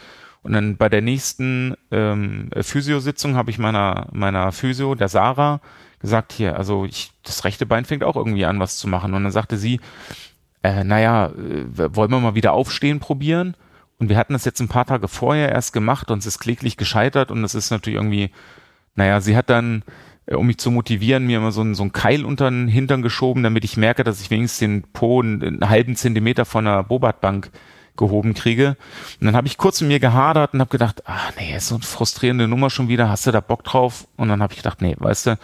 Und 0.43 0.53
dann 0.53 0.77
bei 0.77 0.91
der 0.91 1.01
nächsten 1.01 1.75
ähm, 1.91 2.51
Physiositzung 2.61 3.35
habe 3.35 3.51
ich 3.51 3.59
meiner 3.59 4.09
meiner 4.13 4.53
Physio, 4.53 4.95
der 4.95 5.09
Sarah, 5.09 5.61
gesagt 6.01 6.35
hier, 6.35 6.57
also 6.59 6.85
ich, 6.85 7.13
das 7.23 7.45
rechte 7.45 7.65
Bein 7.65 7.87
fängt 7.87 8.05
auch 8.05 8.15
irgendwie 8.15 8.45
an, 8.45 8.61
was 8.61 8.77
zu 8.77 8.87
machen. 8.87 9.15
Und 9.15 9.23
dann 9.23 9.33
sagte 9.33 9.57
sie, 9.57 9.81
äh, 10.63 10.85
naja, 10.85 11.29
äh, 11.29 11.97
wollen 11.97 12.11
wir 12.11 12.21
mal 12.21 12.35
wieder 12.35 12.53
aufstehen 12.53 13.01
probieren? 13.01 13.57
Und 13.99 14.11
wir 14.11 14.19
hatten 14.19 14.35
das 14.35 14.45
jetzt 14.45 14.61
ein 14.61 14.69
paar 14.69 14.85
Tage 14.85 15.09
vorher 15.09 15.51
erst 15.51 15.73
gemacht 15.73 16.11
und 16.11 16.19
es 16.19 16.27
ist 16.27 16.41
kläglich 16.41 16.77
gescheitert 16.77 17.31
und 17.31 17.41
das 17.41 17.55
ist 17.55 17.71
natürlich 17.71 17.97
irgendwie, 17.97 18.31
naja, 18.97 19.23
sie 19.23 19.35
hat 19.35 19.49
dann 19.49 19.83
um 20.31 20.47
mich 20.47 20.59
zu 20.59 20.71
motivieren, 20.71 21.27
mir 21.27 21.39
immer 21.39 21.53
so 21.53 21.63
ein, 21.63 21.75
so 21.75 21.83
ein 21.83 21.93
Keil 21.93 22.25
unter 22.25 22.51
den 22.51 22.69
Hintern 22.69 23.03
geschoben, 23.03 23.43
damit 23.43 23.65
ich 23.65 23.77
merke, 23.77 24.05
dass 24.05 24.21
ich 24.21 24.31
wenigstens 24.31 24.61
den 24.61 24.83
Po 24.93 25.21
einen, 25.21 25.43
einen 25.43 25.69
halben 25.69 25.97
Zentimeter 25.97 26.45
von 26.45 26.65
der 26.65 26.83
Bobatbank 26.85 27.51
gehoben 27.97 28.35
kriege. 28.35 28.77
Und 29.21 29.27
dann 29.27 29.37
habe 29.37 29.47
ich 29.47 29.57
kurz 29.57 29.81
mit 29.81 29.89
mir 29.89 30.01
gehadert 30.01 30.55
und 30.55 30.61
habe 30.61 30.71
gedacht, 30.71 31.07
ah 31.07 31.31
nee, 31.39 31.55
ist 31.55 31.69
so 31.69 31.77
eine 31.77 31.85
frustrierende 31.85 32.49
Nummer 32.49 32.71
schon 32.71 32.89
wieder, 32.89 33.09
hast 33.09 33.27
du 33.27 33.31
da 33.31 33.41
Bock 33.41 33.65
drauf? 33.65 34.09
Und 34.17 34.29
dann 34.29 34.43
habe 34.43 34.53
ich 34.53 34.59
gedacht, 34.59 34.83
nee, 34.83 34.97
weißt 34.99 35.27
du, 35.27 35.39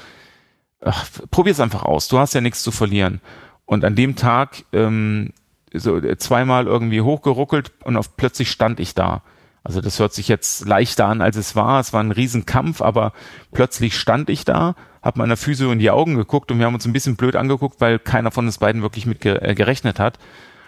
ach, 0.83 1.07
probier's 1.31 1.61
einfach 1.61 1.85
aus, 1.85 2.09
du 2.09 2.19
hast 2.19 2.35
ja 2.35 2.40
nichts 2.40 2.62
zu 2.62 2.71
verlieren. 2.71 3.21
Und 3.66 3.85
an 3.85 3.95
dem 3.95 4.16
Tag 4.16 4.64
ähm, 4.73 5.33
so 5.73 6.01
zweimal 6.16 6.66
irgendwie 6.66 7.03
hochgeruckelt 7.03 7.73
und 7.85 7.97
auf 7.97 8.16
plötzlich 8.16 8.51
stand 8.51 8.81
ich 8.81 8.95
da. 8.95 9.23
Also 9.62 9.81
das 9.81 9.99
hört 9.99 10.14
sich 10.14 10.29
jetzt 10.29 10.66
leichter 10.66 11.07
an, 11.07 11.20
als 11.20 11.37
es 11.37 11.55
war. 11.55 11.81
Es 11.81 11.92
war 11.92 12.03
ein 12.03 12.12
Riesenkampf, 12.12 12.81
aber 12.81 13.12
plötzlich 13.53 13.96
stand 13.99 14.31
ich 14.31 14.44
da, 14.44 14.75
habe 15.03 15.18
meiner 15.18 15.37
Physio 15.37 15.70
in 15.70 15.79
die 15.79 15.90
Augen 15.90 16.16
geguckt 16.16 16.51
und 16.51 16.59
wir 16.59 16.66
haben 16.66 16.75
uns 16.75 16.87
ein 16.87 16.92
bisschen 16.92 17.16
blöd 17.16 17.37
angeguckt, 17.37 17.81
weil 17.81 17.99
keiner 17.99 18.31
von 18.31 18.46
uns 18.46 18.59
beiden 18.59 18.83
wirklich 18.83 19.07
mit 19.07 19.25
äh, 19.25 19.55
gerechnet 19.55 19.99
hat. 19.99 20.18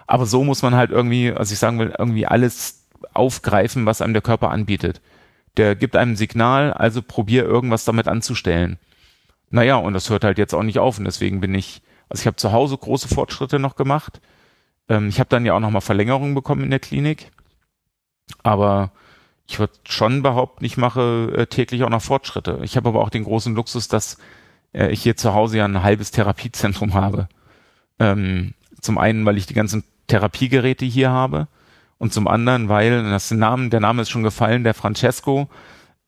Aber 0.06 0.26
so 0.26 0.44
muss 0.44 0.62
man 0.62 0.74
halt 0.74 0.90
irgendwie, 0.90 1.32
also 1.32 1.52
ich 1.52 1.58
sagen 1.58 1.78
will, 1.78 1.94
irgendwie 1.98 2.26
alles 2.26 2.86
aufgreifen, 3.14 3.86
was 3.86 4.02
einem 4.02 4.12
der 4.12 4.22
Körper 4.22 4.50
anbietet. 4.50 5.00
Der 5.56 5.74
gibt 5.74 5.96
einem 5.96 6.12
ein 6.12 6.16
Signal, 6.16 6.72
also 6.72 7.02
probier 7.02 7.44
irgendwas 7.44 7.84
damit 7.84 8.08
anzustellen. 8.08 8.78
Naja, 9.50 9.76
und 9.76 9.94
das 9.94 10.10
hört 10.10 10.24
halt 10.24 10.38
jetzt 10.38 10.54
auch 10.54 10.62
nicht 10.62 10.78
auf 10.78 10.98
und 10.98 11.04
deswegen 11.04 11.40
bin 11.40 11.54
ich, 11.54 11.82
also 12.08 12.22
ich 12.22 12.26
habe 12.26 12.36
zu 12.36 12.52
Hause 12.52 12.76
große 12.76 13.08
Fortschritte 13.08 13.58
noch 13.58 13.76
gemacht. 13.76 14.20
Ähm, 14.88 15.08
ich 15.08 15.18
habe 15.18 15.28
dann 15.28 15.44
ja 15.46 15.54
auch 15.54 15.60
nochmal 15.60 15.82
Verlängerungen 15.82 16.34
bekommen 16.34 16.64
in 16.64 16.70
der 16.70 16.80
Klinik 16.80 17.30
aber 18.42 18.92
ich 19.46 19.58
würde 19.58 19.74
schon 19.86 20.22
behaupten, 20.22 20.64
ich 20.64 20.76
mache 20.76 21.32
äh, 21.36 21.46
täglich 21.46 21.84
auch 21.84 21.90
noch 21.90 22.02
Fortschritte. 22.02 22.60
Ich 22.62 22.76
habe 22.76 22.88
aber 22.88 23.00
auch 23.00 23.10
den 23.10 23.24
großen 23.24 23.54
Luxus, 23.54 23.88
dass 23.88 24.18
äh, 24.72 24.88
ich 24.88 25.02
hier 25.02 25.16
zu 25.16 25.34
Hause 25.34 25.58
ja 25.58 25.64
ein 25.64 25.82
halbes 25.82 26.10
Therapiezentrum 26.10 26.94
habe. 26.94 27.28
Ähm, 27.98 28.54
zum 28.80 28.98
einen, 28.98 29.24
weil 29.26 29.36
ich 29.36 29.46
die 29.46 29.54
ganzen 29.54 29.84
Therapiegeräte 30.08 30.84
hier 30.84 31.10
habe 31.10 31.48
und 31.98 32.12
zum 32.12 32.26
anderen, 32.26 32.68
weil, 32.68 33.04
das 33.04 33.30
Namen, 33.30 33.70
der 33.70 33.80
Name 33.80 34.02
ist 34.02 34.10
schon 34.10 34.24
gefallen, 34.24 34.64
der 34.64 34.74
Francesco, 34.74 35.48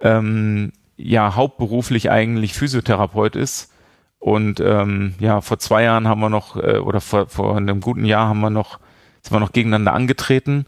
ähm, 0.00 0.72
ja 0.96 1.34
hauptberuflich 1.34 2.10
eigentlich 2.10 2.54
Physiotherapeut 2.54 3.36
ist. 3.36 3.72
Und 4.18 4.58
ähm, 4.60 5.14
ja, 5.20 5.40
vor 5.40 5.58
zwei 5.58 5.82
Jahren 5.82 6.08
haben 6.08 6.20
wir 6.20 6.30
noch, 6.30 6.56
äh, 6.56 6.78
oder 6.78 7.00
vor, 7.00 7.28
vor 7.28 7.56
einem 7.56 7.80
guten 7.80 8.04
Jahr 8.04 8.28
haben 8.28 8.40
wir 8.40 8.50
noch, 8.50 8.80
sind 9.22 9.32
wir 9.32 9.40
noch 9.40 9.52
gegeneinander 9.52 9.92
angetreten. 9.92 10.66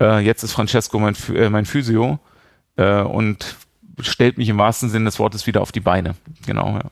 Äh, 0.00 0.20
jetzt 0.20 0.42
ist 0.42 0.52
Francesco 0.52 0.98
mein, 0.98 1.16
äh, 1.34 1.48
mein 1.50 1.64
Physio 1.66 2.18
äh, 2.76 3.00
und 3.02 3.56
stellt 4.00 4.36
mich 4.38 4.48
im 4.48 4.58
wahrsten 4.58 4.88
Sinne 4.90 5.06
des 5.06 5.18
Wortes 5.18 5.46
wieder 5.46 5.62
auf 5.62 5.72
die 5.72 5.80
Beine. 5.80 6.14
Genau, 6.46 6.74
ja. 6.74 6.90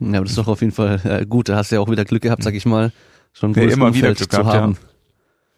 Ja, 0.00 0.08
aber 0.18 0.20
das 0.22 0.30
ist 0.30 0.38
doch 0.38 0.48
auf 0.48 0.60
jeden 0.60 0.72
Fall 0.72 1.00
äh, 1.04 1.24
gut. 1.26 1.48
Da 1.48 1.56
hast 1.56 1.70
du 1.70 1.76
ja 1.76 1.80
auch 1.80 1.90
wieder 1.90 2.04
Glück 2.04 2.22
gehabt, 2.22 2.42
sag 2.42 2.54
ich 2.54 2.66
mal, 2.66 2.92
schon 3.32 3.50
ein 3.50 3.54
Ja, 3.54 3.62
gutes 3.62 3.76
immer 3.76 3.94
wieder 3.94 4.08
Umfeld 4.10 4.18
Glück 4.18 4.32
zu 4.32 4.38
gehabt, 4.42 4.56
haben. 4.56 4.76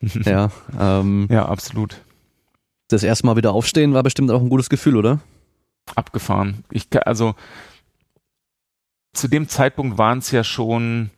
Ja, 0.24 0.50
ähm, 0.78 1.26
Ja, 1.30 1.46
absolut. 1.46 1.96
das 2.88 3.02
erste 3.02 3.26
Mal 3.26 3.36
wieder 3.36 3.52
aufstehen 3.52 3.94
war 3.94 4.02
bestimmt 4.02 4.30
auch 4.30 4.40
ein 4.40 4.48
gutes 4.50 4.68
Gefühl, 4.68 4.96
oder? 4.96 5.20
abgefahren. 5.94 6.64
Ich 6.70 6.88
also 7.06 7.34
zu 9.12 9.28
dem 9.28 9.48
Zeitpunkt 9.48 9.98
waren 9.98 10.18
es 10.18 10.30
ja 10.32 10.42
schon 10.44 11.10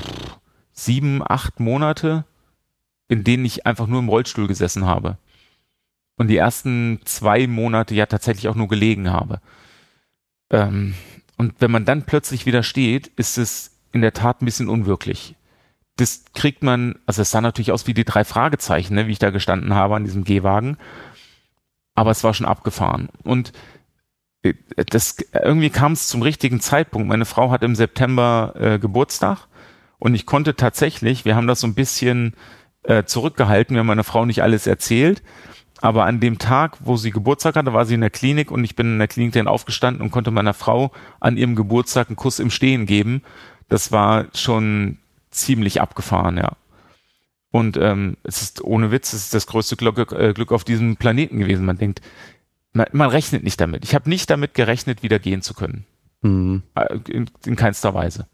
pff, 0.00 0.38
sieben, 0.72 1.22
acht 1.26 1.60
Monate, 1.60 2.24
in 3.12 3.24
denen 3.24 3.44
ich 3.44 3.66
einfach 3.66 3.88
nur 3.88 3.98
im 3.98 4.08
Rollstuhl 4.08 4.48
gesessen 4.48 4.86
habe. 4.86 5.18
Und 6.16 6.28
die 6.28 6.38
ersten 6.38 6.98
zwei 7.04 7.46
Monate 7.46 7.94
ja 7.94 8.06
tatsächlich 8.06 8.48
auch 8.48 8.54
nur 8.54 8.68
gelegen 8.68 9.12
habe. 9.12 9.42
Ähm, 10.48 10.94
und 11.36 11.54
wenn 11.58 11.70
man 11.70 11.84
dann 11.84 12.06
plötzlich 12.06 12.46
wieder 12.46 12.62
steht, 12.62 13.08
ist 13.08 13.36
es 13.36 13.78
in 13.92 14.00
der 14.00 14.14
Tat 14.14 14.40
ein 14.40 14.46
bisschen 14.46 14.70
unwirklich. 14.70 15.36
Das 15.96 16.24
kriegt 16.32 16.62
man, 16.62 16.98
also 17.04 17.20
es 17.20 17.30
sah 17.30 17.42
natürlich 17.42 17.70
aus 17.70 17.86
wie 17.86 17.92
die 17.92 18.06
drei 18.06 18.24
Fragezeichen, 18.24 18.94
ne, 18.94 19.06
wie 19.06 19.12
ich 19.12 19.18
da 19.18 19.28
gestanden 19.28 19.74
habe 19.74 19.94
an 19.94 20.04
diesem 20.04 20.24
Gehwagen. 20.24 20.78
Aber 21.94 22.12
es 22.12 22.24
war 22.24 22.32
schon 22.32 22.46
abgefahren. 22.46 23.10
Und 23.24 23.52
das 24.86 25.18
irgendwie 25.34 25.68
kam 25.68 25.92
es 25.92 26.08
zum 26.08 26.22
richtigen 26.22 26.60
Zeitpunkt. 26.60 27.08
Meine 27.08 27.26
Frau 27.26 27.50
hat 27.50 27.62
im 27.62 27.74
September 27.74 28.54
äh, 28.56 28.78
Geburtstag 28.78 29.48
und 29.98 30.14
ich 30.14 30.24
konnte 30.24 30.56
tatsächlich, 30.56 31.26
wir 31.26 31.36
haben 31.36 31.46
das 31.46 31.60
so 31.60 31.66
ein 31.66 31.74
bisschen 31.74 32.34
äh, 32.84 33.04
zurückgehalten, 33.04 33.74
wir 33.74 33.80
haben 33.80 33.86
meiner 33.86 34.04
Frau 34.04 34.24
nicht 34.24 34.42
alles 34.42 34.66
erzählt, 34.66 35.22
aber 35.80 36.04
an 36.04 36.20
dem 36.20 36.38
Tag, 36.38 36.78
wo 36.80 36.96
sie 36.96 37.10
Geburtstag 37.10 37.56
hatte, 37.56 37.72
war 37.72 37.84
sie 37.84 37.94
in 37.94 38.00
der 38.00 38.10
Klinik 38.10 38.50
und 38.50 38.62
ich 38.64 38.76
bin 38.76 38.86
in 38.86 38.98
der 38.98 39.08
Klinik 39.08 39.32
dann 39.32 39.48
aufgestanden 39.48 40.02
und 40.02 40.10
konnte 40.10 40.30
meiner 40.30 40.54
Frau 40.54 40.92
an 41.18 41.36
ihrem 41.36 41.56
Geburtstag 41.56 42.08
einen 42.08 42.16
Kuss 42.16 42.38
im 42.38 42.50
Stehen 42.50 42.86
geben. 42.86 43.22
Das 43.68 43.90
war 43.90 44.26
schon 44.34 44.98
ziemlich 45.30 45.80
abgefahren, 45.80 46.36
ja. 46.36 46.52
Und 47.50 47.76
ähm, 47.76 48.16
es 48.22 48.42
ist 48.42 48.62
ohne 48.62 48.90
Witz, 48.90 49.12
es 49.12 49.24
ist 49.24 49.34
das 49.34 49.46
größte 49.46 49.76
Glück, 49.76 50.12
äh, 50.12 50.32
Glück 50.32 50.52
auf 50.52 50.64
diesem 50.64 50.96
Planeten 50.96 51.38
gewesen. 51.38 51.66
Man 51.66 51.76
denkt, 51.76 52.00
man, 52.72 52.86
man 52.92 53.10
rechnet 53.10 53.44
nicht 53.44 53.60
damit. 53.60 53.84
Ich 53.84 53.94
habe 53.94 54.08
nicht 54.08 54.30
damit 54.30 54.54
gerechnet, 54.54 55.02
wieder 55.02 55.18
gehen 55.18 55.42
zu 55.42 55.52
können. 55.52 55.84
Hm. 56.22 56.62
Äh, 56.74 56.98
In, 57.08 57.28
in 57.44 57.56
keinster 57.56 57.92
Weise. 57.92 58.26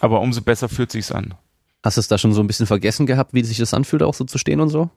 Aber 0.00 0.20
umso 0.20 0.40
besser 0.40 0.68
fühlt 0.68 0.90
sich's 0.90 1.12
an. 1.12 1.34
Hast 1.82 1.96
du 1.96 2.00
es 2.00 2.08
da 2.08 2.18
schon 2.18 2.32
so 2.32 2.42
ein 2.42 2.46
bisschen 2.46 2.66
vergessen 2.66 3.06
gehabt, 3.06 3.32
wie 3.34 3.42
sich 3.42 3.58
das 3.58 3.72
anfühlt, 3.74 4.02
auch 4.02 4.14
so 4.14 4.24
zu 4.24 4.38
stehen 4.38 4.60
und 4.60 4.68
so? 4.68 4.90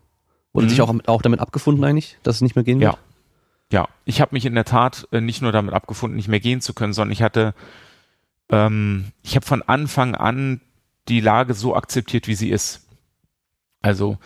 Oder 0.53 0.65
Mhm. 0.65 0.69
dich 0.69 0.81
auch, 0.81 0.93
auch 1.07 1.21
damit 1.21 1.39
abgefunden 1.39 1.83
eigentlich, 1.83 2.17
dass 2.23 2.35
es 2.35 2.41
nicht 2.41 2.55
mehr 2.55 2.63
gehen 2.65 2.79
Ja. 2.81 2.89
wird? 2.91 2.99
Ja, 3.71 3.87
ich 4.05 4.21
habe 4.21 4.35
mich 4.35 4.45
in 4.45 4.53
der 4.53 4.65
Tat 4.65 5.07
äh, 5.11 5.21
nicht 5.21 5.41
nur 5.41 5.51
damit 5.51 5.73
abgefunden, 5.73 6.15
nicht 6.17 6.27
mehr 6.27 6.39
gehen 6.41 6.61
zu 6.61 6.73
können, 6.73 6.93
sondern 6.93 7.11
ich 7.13 7.23
hatte, 7.23 7.55
ähm, 8.49 9.05
ich 9.23 9.35
habe 9.35 9.45
von 9.45 9.61
Anfang 9.63 10.13
an 10.15 10.61
die 11.07 11.21
Lage 11.21 11.53
so 11.53 11.75
akzeptiert, 11.75 12.27
wie 12.27 12.35
sie 12.35 12.49
ist. 12.49 12.85
Also, 13.81 14.17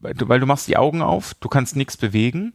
weil 0.00 0.40
du 0.40 0.46
machst 0.46 0.68
die 0.68 0.76
Augen 0.76 1.02
auf, 1.02 1.34
du 1.34 1.48
kannst 1.48 1.76
nichts 1.76 1.96
bewegen. 1.96 2.52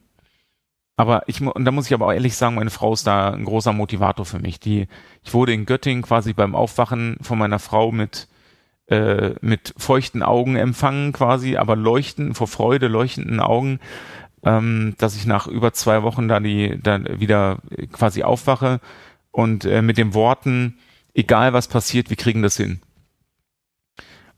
Aber 0.96 1.22
ich, 1.28 1.40
und 1.40 1.64
da 1.64 1.70
muss 1.70 1.86
ich 1.86 1.94
aber 1.94 2.06
auch 2.06 2.12
ehrlich 2.12 2.36
sagen, 2.36 2.56
meine 2.56 2.70
Frau 2.70 2.92
ist 2.92 3.06
da 3.06 3.30
ein 3.32 3.44
großer 3.44 3.72
Motivator 3.72 4.26
für 4.26 4.40
mich. 4.40 4.58
Die, 4.58 4.88
ich 5.22 5.32
wurde 5.32 5.52
in 5.52 5.64
Göttingen 5.64 6.02
quasi 6.02 6.32
beim 6.32 6.54
Aufwachen 6.56 7.16
von 7.20 7.38
meiner 7.38 7.60
Frau 7.60 7.92
mit, 7.92 8.26
äh, 8.88 9.34
mit 9.40 9.74
feuchten 9.76 10.22
Augen 10.22 10.56
empfangen 10.56 11.12
quasi, 11.12 11.56
aber 11.56 11.76
leuchten, 11.76 12.34
vor 12.34 12.48
Freude 12.48 12.88
leuchtenden 12.88 13.40
Augen, 13.40 13.80
ähm, 14.44 14.94
dass 14.98 15.16
ich 15.16 15.26
nach 15.26 15.46
über 15.46 15.72
zwei 15.72 16.02
Wochen 16.02 16.28
da 16.28 16.40
die, 16.40 16.78
dann 16.82 17.20
wieder 17.20 17.58
quasi 17.92 18.22
aufwache 18.22 18.80
und 19.30 19.64
äh, 19.64 19.82
mit 19.82 19.98
den 19.98 20.14
Worten, 20.14 20.78
egal 21.14 21.52
was 21.52 21.68
passiert, 21.68 22.10
wir 22.10 22.16
kriegen 22.16 22.42
das 22.42 22.56
hin. 22.56 22.80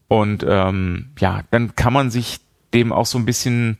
Und 0.08 0.44
ähm, 0.46 1.12
ja, 1.20 1.42
dann 1.52 1.76
kann 1.76 1.92
man 1.92 2.10
sich 2.10 2.40
dem 2.74 2.92
auch 2.92 3.06
so 3.06 3.18
ein 3.18 3.26
bisschen, 3.26 3.78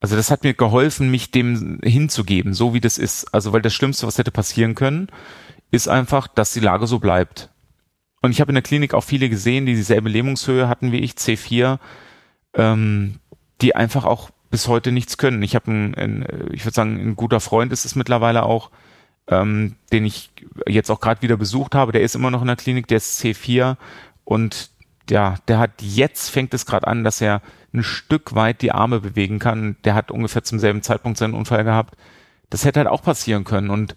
also 0.00 0.16
das 0.16 0.32
hat 0.32 0.42
mir 0.42 0.54
geholfen, 0.54 1.10
mich 1.10 1.30
dem 1.30 1.78
hinzugeben, 1.84 2.54
so 2.54 2.74
wie 2.74 2.80
das 2.80 2.98
ist. 2.98 3.32
Also 3.32 3.52
weil 3.52 3.62
das 3.62 3.74
Schlimmste, 3.74 4.06
was 4.08 4.18
hätte 4.18 4.32
passieren 4.32 4.74
können, 4.74 5.08
ist 5.70 5.88
einfach, 5.88 6.26
dass 6.26 6.52
die 6.52 6.60
Lage 6.60 6.88
so 6.88 6.98
bleibt. 6.98 7.50
Und 8.20 8.32
ich 8.32 8.40
habe 8.40 8.50
in 8.50 8.54
der 8.56 8.62
Klinik 8.62 8.94
auch 8.94 9.04
viele 9.04 9.28
gesehen, 9.28 9.66
die 9.66 9.74
dieselbe 9.74 10.08
Lähmungshöhe 10.08 10.68
hatten 10.68 10.92
wie 10.92 10.98
ich, 10.98 11.12
C4, 11.12 11.78
ähm, 12.54 13.20
die 13.60 13.76
einfach 13.76 14.04
auch 14.04 14.30
bis 14.50 14.66
heute 14.66 14.92
nichts 14.92 15.18
können. 15.18 15.42
Ich 15.42 15.54
habe 15.54 15.70
einen, 15.70 15.94
einen, 15.94 16.26
ich 16.52 16.64
würde 16.64 16.74
sagen, 16.74 16.98
ein 16.98 17.16
guter 17.16 17.40
Freund 17.40 17.72
ist 17.72 17.84
es 17.84 17.94
mittlerweile 17.94 18.44
auch, 18.44 18.70
ähm, 19.28 19.76
den 19.92 20.04
ich 20.04 20.30
jetzt 20.66 20.90
auch 20.90 21.00
gerade 21.00 21.22
wieder 21.22 21.36
besucht 21.36 21.74
habe. 21.74 21.92
Der 21.92 22.02
ist 22.02 22.14
immer 22.14 22.30
noch 22.30 22.40
in 22.40 22.46
der 22.46 22.56
Klinik, 22.56 22.86
der 22.88 22.96
ist 22.96 23.20
C4 23.20 23.76
und 24.24 24.70
ja, 25.10 25.36
der 25.48 25.58
hat 25.58 25.80
jetzt 25.80 26.28
fängt 26.28 26.52
es 26.54 26.66
gerade 26.66 26.86
an, 26.86 27.04
dass 27.04 27.20
er 27.20 27.40
ein 27.72 27.82
Stück 27.82 28.34
weit 28.34 28.62
die 28.62 28.72
Arme 28.72 29.00
bewegen 29.00 29.38
kann. 29.38 29.76
Der 29.84 29.94
hat 29.94 30.10
ungefähr 30.10 30.44
zum 30.44 30.58
selben 30.58 30.82
Zeitpunkt 30.82 31.18
seinen 31.18 31.34
Unfall 31.34 31.64
gehabt. 31.64 31.96
Das 32.50 32.64
hätte 32.64 32.80
halt 32.80 32.88
auch 32.88 33.02
passieren 33.02 33.44
können 33.44 33.70
und 33.70 33.94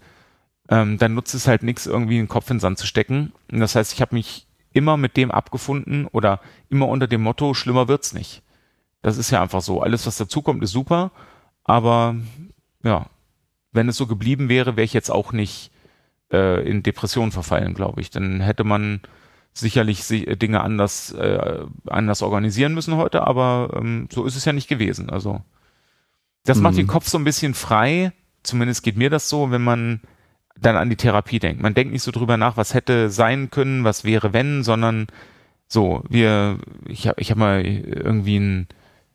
ähm, 0.72 0.96
dann 0.98 1.14
nutzt 1.14 1.34
es 1.34 1.46
halt 1.46 1.62
nichts, 1.62 1.86
irgendwie 1.86 2.16
den 2.16 2.28
Kopf 2.28 2.48
in 2.50 2.56
den 2.56 2.60
Sand 2.60 2.78
zu 2.78 2.86
stecken. 2.86 3.32
Und 3.50 3.60
das 3.60 3.74
heißt, 3.74 3.92
ich 3.92 4.00
habe 4.00 4.14
mich 4.14 4.46
immer 4.72 4.96
mit 4.96 5.16
dem 5.16 5.30
abgefunden 5.30 6.06
oder 6.06 6.40
immer 6.70 6.88
unter 6.88 7.06
dem 7.06 7.22
Motto, 7.22 7.52
schlimmer 7.54 7.88
wird's 7.88 8.14
nicht. 8.14 8.42
Das 9.02 9.18
ist 9.18 9.30
ja 9.30 9.42
einfach 9.42 9.60
so. 9.60 9.82
Alles, 9.82 10.06
was 10.06 10.16
dazukommt, 10.16 10.62
ist 10.62 10.70
super, 10.72 11.10
aber 11.64 12.16
ja, 12.82 13.06
wenn 13.72 13.88
es 13.88 13.96
so 13.96 14.06
geblieben 14.06 14.48
wäre, 14.48 14.76
wäre 14.76 14.84
ich 14.84 14.92
jetzt 14.94 15.10
auch 15.10 15.32
nicht 15.32 15.70
äh, 16.32 16.66
in 16.68 16.82
Depression 16.82 17.32
verfallen, 17.32 17.74
glaube 17.74 18.00
ich. 18.00 18.10
Dann 18.10 18.40
hätte 18.40 18.64
man 18.64 19.00
sicherlich 19.52 20.04
si- 20.04 20.24
Dinge 20.38 20.62
anders 20.62 21.12
äh, 21.12 21.66
anders 21.86 22.22
organisieren 22.22 22.72
müssen 22.74 22.96
heute, 22.96 23.26
aber 23.26 23.74
ähm, 23.76 24.08
so 24.10 24.24
ist 24.24 24.36
es 24.36 24.44
ja 24.46 24.52
nicht 24.54 24.68
gewesen. 24.68 25.10
Also 25.10 25.42
das 26.44 26.58
macht 26.58 26.74
Mhm. 26.74 26.78
den 26.78 26.86
Kopf 26.86 27.08
so 27.08 27.18
ein 27.18 27.24
bisschen 27.24 27.54
frei. 27.54 28.12
Zumindest 28.42 28.82
geht 28.82 28.96
mir 28.96 29.10
das 29.10 29.28
so, 29.28 29.50
wenn 29.50 29.62
man 29.62 30.00
dann 30.62 30.76
an 30.76 30.90
die 30.90 30.96
Therapie 30.96 31.38
denkt. 31.38 31.62
Man 31.62 31.74
denkt 31.74 31.92
nicht 31.92 32.02
so 32.02 32.10
drüber 32.10 32.36
nach, 32.36 32.56
was 32.56 32.74
hätte 32.74 33.10
sein 33.10 33.50
können, 33.50 33.84
was 33.84 34.04
wäre 34.04 34.32
wenn, 34.32 34.62
sondern 34.62 35.08
so, 35.68 36.02
wir, 36.08 36.58
ich 36.86 37.08
habe 37.08 37.20
ich 37.20 37.30
hab 37.30 37.38
mal 37.38 37.64
irgendwie 37.64 38.38
ein, 38.38 38.68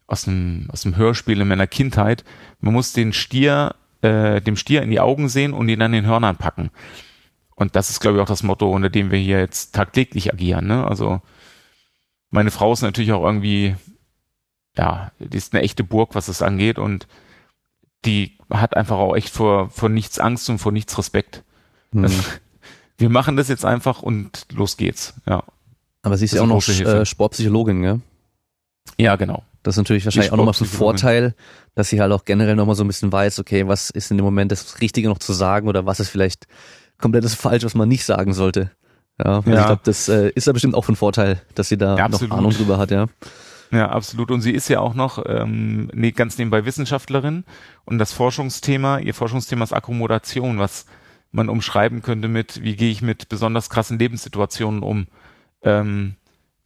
aus 0.08 0.28
einem, 0.28 0.68
aus 0.72 0.86
einem 0.86 0.96
Hörspiel 0.96 1.42
in 1.42 1.48
meiner 1.48 1.68
Kindheit, 1.68 2.24
man 2.60 2.74
muss 2.74 2.94
den 2.94 3.14
Stier, 3.14 3.76
äh, 4.02 4.42
dem 4.42 4.56
Stier 4.56 4.82
in 4.82 4.90
die 4.90 5.00
Augen 5.00 5.30
sehen 5.30 5.54
und 5.54 5.70
ihn 5.70 5.82
an 5.82 5.92
den 5.92 6.06
Hörnern 6.06 6.38
packen. 6.38 6.72
Und 7.56 7.76
das 7.76 7.90
ist, 7.90 8.00
glaube 8.00 8.18
ich, 8.18 8.24
auch 8.24 8.28
das 8.28 8.44
Motto, 8.44 8.72
unter 8.72 8.90
dem 8.90 9.12
wir 9.12 9.20
hier 9.20 9.40
jetzt 9.40 9.74
tagtäglich 9.74 10.32
agieren. 10.32 10.68
Ne? 10.68 10.86
Also 10.86 11.22
meine 12.30 12.52
Frau 12.52 12.72
ist 12.74 12.82
natürlich 12.82 13.12
auch 13.12 13.24
irgendwie, 13.24 13.76
ja, 14.76 15.12
die 15.20 15.38
ist 15.38 15.54
eine 15.54 15.64
echte 15.64 15.84
Burg, 15.84 16.14
was 16.14 16.28
das 16.28 16.42
angeht 16.42 16.78
und 16.78 17.08
die 18.06 18.38
hat 18.50 18.76
einfach 18.78 18.98
auch 18.98 19.16
echt 19.16 19.30
vor, 19.30 19.70
vor 19.70 19.90
nichts 19.90 20.20
Angst 20.20 20.50
und 20.50 20.60
vor 20.60 20.72
nichts 20.72 20.98
Respekt. 20.98 21.44
Hm. 21.92 22.04
Also, 22.04 22.22
wir 22.98 23.10
machen 23.10 23.38
das 23.38 23.48
jetzt 23.48 23.66
einfach 23.66 24.02
und 24.02 24.46
los 24.54 24.78
geht's. 24.78 25.14
Ja, 25.28 25.44
Aber 26.04 26.18
sie 26.18 26.26
ist 26.26 26.34
das 26.34 26.38
ja 26.38 26.44
auch 26.44 26.48
noch 26.48 26.68
äh, 26.68 27.06
Sportpsychologin, 27.06 27.82
gell? 27.82 28.02
ja 28.98 29.16
genau. 29.16 29.44
Das 29.64 29.74
ist 29.76 29.80
natürlich 29.80 30.06
wahrscheinlich 30.06 30.32
auch 30.32 30.38
nochmal 30.38 30.54
so 30.54 30.64
ein. 30.64 30.70
Vorteil, 30.70 31.36
dass 31.76 31.90
sie 31.90 32.00
halt 32.00 32.14
auch 32.14 32.24
generell 32.24 32.56
nochmal 32.56 32.76
so 32.76 32.86
ein 32.86 32.88
bisschen 32.88 33.12
weiß, 33.12 33.40
okay, 33.40 33.68
was 33.68 33.90
ist 33.90 34.12
in 34.12 34.18
dem 34.18 34.24
Moment 34.24 34.52
das 34.54 34.80
Richtige 34.80 35.10
noch 35.10 35.20
zu 35.20 35.34
sagen 35.34 35.68
oder 35.68 35.86
was 35.86 36.00
ist 36.00 36.08
vielleicht 36.08 36.48
komplettes 36.98 37.36
Falsch, 37.36 37.66
was 37.66 37.76
man 37.76 37.90
nicht 37.90 38.06
sagen 38.06 38.34
sollte. 38.34 38.72
Ja, 39.20 39.38
also 39.40 39.50
Ja. 39.52 39.60
ich 39.60 39.66
glaube, 39.66 39.82
das 39.84 40.08
äh, 40.08 40.30
ist 40.36 40.48
ja 40.48 40.54
bestimmt 40.54 40.74
auch 40.74 40.86
von 40.86 40.96
Vorteil, 40.96 41.42
dass 41.56 41.68
sie 41.68 41.78
da 41.78 41.98
Ja, 41.98 42.08
noch. 42.08 42.22
Ahnung 42.32 42.52
drüber 42.52 42.78
hat, 42.78 42.92
ja. 42.92 43.08
Ja, 43.72 43.90
absolut. 43.90 44.32
Und 44.32 44.42
sie 44.42 44.52
ist 44.52 44.70
ja 44.70 44.80
auch 44.80 44.94
noch 44.94 45.24
ähm, 45.26 45.90
nee, 45.94 46.12
ganz 46.12 46.38
nebenbei 46.38 46.66
Wissenschaftlerin. 46.66 47.44
Und 47.86 47.98
das 47.98 48.14
Forschungsthema, 48.14 49.00
ihr 49.00 49.14
Forschungsthema 49.14 49.64
ist 49.64 49.74
Akkommodation, 49.74 50.60
was 50.60 50.86
man 51.32 51.50
umschreiben 51.50 52.02
könnte 52.02 52.28
mit, 52.28 52.64
wie 52.64 52.76
gehe 52.76 52.92
ich 52.92 53.02
mit 53.02 53.30
besonders 53.30 53.70
krassen 53.70 54.00
Lebenssituationen 54.00 54.84
um. 54.84 55.08
Ähm, 55.62 56.16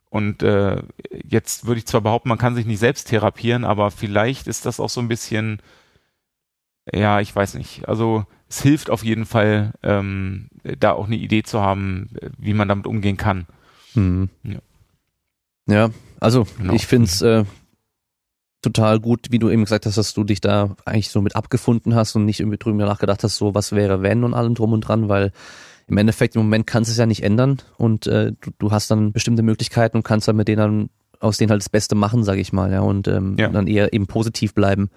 und 0.10 0.44
äh, 0.44 0.82
jetzt 1.24 1.66
würde 1.66 1.80
ich 1.80 1.88
zwar 1.88 2.02
behaupten, 2.02 2.30
man 2.30 2.38
kann 2.38 2.56
sich 2.56 2.66
nicht 2.66 2.80
selbst 2.80 3.08
therapieren, 3.08 3.64
aber 3.64 3.92
vielleicht 3.92 4.48
ist 4.48 4.66
das 4.66 4.80
auch 4.80 4.90
so 4.90 5.02
ein 5.02 5.08
bisschen, 5.08 5.62
ja, 6.94 7.22
ich 7.22 7.36
weiß 7.36 7.56
nicht. 7.56 7.88
Also 7.88 8.26
es 8.50 8.62
hilft 8.62 8.90
auf 8.90 9.04
jeden 9.04 9.26
Fall, 9.26 9.74
ähm, 9.82 10.50
da 10.64 10.92
auch 10.92 11.08
eine 11.08 11.16
Idee 11.16 11.44
zu 11.44 11.62
haben, 11.62 12.10
wie 12.38 12.54
man 12.54 12.68
damit 12.68 12.86
umgehen 12.86 13.18
kann. 13.18 13.48
Hm. 13.94 14.30
Ja. 14.44 14.60
Ja, 15.68 15.90
also 16.22 16.46
Genau. 16.58 16.74
ich 16.74 16.88
finde 16.88 17.08
es 17.08 17.22
äh, 17.22 17.44
total 18.62 19.00
gut, 19.00 19.28
wie 19.32 19.40
du 19.40 19.50
eben 19.50 19.64
gesagt 19.64 19.86
hast, 19.86 19.98
dass 19.98 20.14
du 20.14 20.24
dich 20.24 20.40
da 20.40 20.76
eigentlich 20.86 21.10
so 21.10 21.22
mit 21.22 21.36
abgefunden 21.36 21.96
hast 21.96 22.16
und 22.16 22.26
nicht 22.26 22.40
irgendwie 22.40 22.58
drüber 22.58 22.86
nachgedacht 22.86 23.24
hast, 23.24 23.36
so 23.38 23.54
was 23.54 23.74
wäre 23.74 24.02
wenn 24.02 24.24
und 24.24 24.34
allem 24.34 24.56
drum 24.56 24.72
und 24.74 24.82
dran, 24.82 25.10
weil 25.10 25.32
im 25.88 25.98
Endeffekt 25.98 26.36
im 26.36 26.44
Moment 26.44 26.68
kannst 26.68 26.90
du 26.90 26.94
es 26.94 26.98
ja 26.98 27.06
nicht 27.06 27.24
ändern 27.24 27.58
und 27.78 28.08
äh, 28.08 28.34
du, 28.40 28.52
du 28.60 28.72
hast 28.72 28.92
dann 28.92 29.12
bestimmte 29.12 29.44
Möglichkeiten 29.44 29.98
und 29.98 30.04
kannst 30.04 30.28
dann 30.28 30.36
mit 30.36 30.48
denen 30.48 30.58
dann 30.58 30.90
aus 31.20 31.38
denen 31.38 31.52
halt 31.52 31.62
das 31.62 31.70
Beste 31.70 31.96
machen, 31.96 32.24
sage 32.24 32.42
ich 32.42 32.54
mal, 32.54 32.72
ja, 32.72 32.82
und 32.82 33.08
ähm, 33.08 33.36
ja. 33.38 33.50
dann 33.50 33.68
eher 33.68 33.94
eben 33.94 34.08
positiv 34.08 34.56
bleiben. 34.56 34.90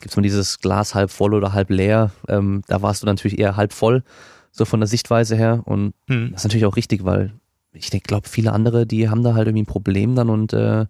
Gibt's 0.00 0.16
mal 0.16 0.22
dieses 0.22 0.58
Glas 0.58 0.94
halb 0.94 1.10
voll 1.10 1.34
oder 1.34 1.52
halb 1.52 1.70
leer, 1.70 2.12
ähm, 2.28 2.62
da 2.66 2.82
warst 2.82 3.02
du 3.02 3.06
natürlich 3.06 3.38
eher 3.38 3.56
halb 3.56 3.72
voll, 3.72 4.02
so 4.50 4.64
von 4.64 4.80
der 4.80 4.86
Sichtweise 4.86 5.36
her 5.36 5.62
und 5.64 5.92
hm. 6.08 6.30
das 6.32 6.42
ist 6.42 6.44
natürlich 6.44 6.66
auch 6.66 6.76
richtig, 6.76 7.04
weil 7.04 7.32
ich 7.78 8.02
glaube, 8.02 8.28
viele 8.28 8.52
andere, 8.52 8.86
die 8.86 9.08
haben 9.08 9.22
da 9.22 9.34
halt 9.34 9.48
irgendwie 9.48 9.62
ein 9.62 9.66
Problem 9.66 10.14
dann 10.14 10.30
und 10.30 10.52
äh, 10.52 10.86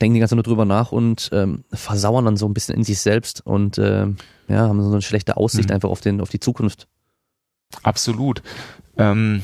denken 0.00 0.14
die 0.14 0.20
ganze 0.20 0.32
Zeit 0.32 0.36
nur 0.36 0.44
drüber 0.44 0.64
nach 0.64 0.92
und 0.92 1.30
ähm, 1.32 1.64
versauern 1.72 2.24
dann 2.24 2.36
so 2.36 2.46
ein 2.46 2.54
bisschen 2.54 2.74
in 2.74 2.84
sich 2.84 3.00
selbst 3.00 3.44
und 3.44 3.78
äh, 3.78 4.06
ja, 4.48 4.68
haben 4.68 4.82
so 4.82 4.90
eine 4.90 5.02
schlechte 5.02 5.36
Aussicht 5.36 5.68
mhm. 5.68 5.74
einfach 5.74 5.90
auf, 5.90 6.00
den, 6.00 6.20
auf 6.20 6.30
die 6.30 6.40
Zukunft. 6.40 6.88
Absolut. 7.82 8.42
Ähm, 8.96 9.42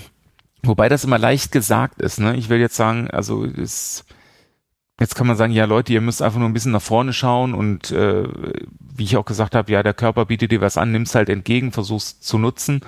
wobei 0.63 0.89
das 0.89 1.05
immer 1.05 1.19
leicht 1.19 1.53
gesagt 1.53 2.01
ist. 2.01 2.19
Ne? 2.19 2.37
Ich 2.37 2.49
will 2.49 2.59
jetzt 2.59 2.77
sagen, 2.77 3.11
also 3.11 3.45
ist, 3.45 4.05
jetzt 4.99 5.15
kann 5.15 5.27
man 5.27 5.37
sagen, 5.37 5.53
ja 5.53 5.65
Leute, 5.67 5.93
ihr 5.93 6.01
müsst 6.01 6.23
einfach 6.23 6.39
nur 6.39 6.49
ein 6.49 6.55
bisschen 6.55 6.73
nach 6.73 6.83
vorne 6.83 7.13
schauen 7.13 7.55
und 7.55 7.91
äh, 7.91 8.25
wie 8.79 9.05
ich 9.05 9.17
auch 9.17 9.27
gesagt 9.27 9.55
habe, 9.55 9.71
ja, 9.71 9.83
der 9.83 9.95
Körper 9.95 10.27
bietet 10.27 10.51
dir 10.51 10.61
was 10.61 10.79
an, 10.79 10.91
nimm's 10.91 11.15
halt 11.15 11.29
entgegen, 11.29 11.73
versuch's 11.73 12.21
zu 12.21 12.39
nutzen. 12.39 12.81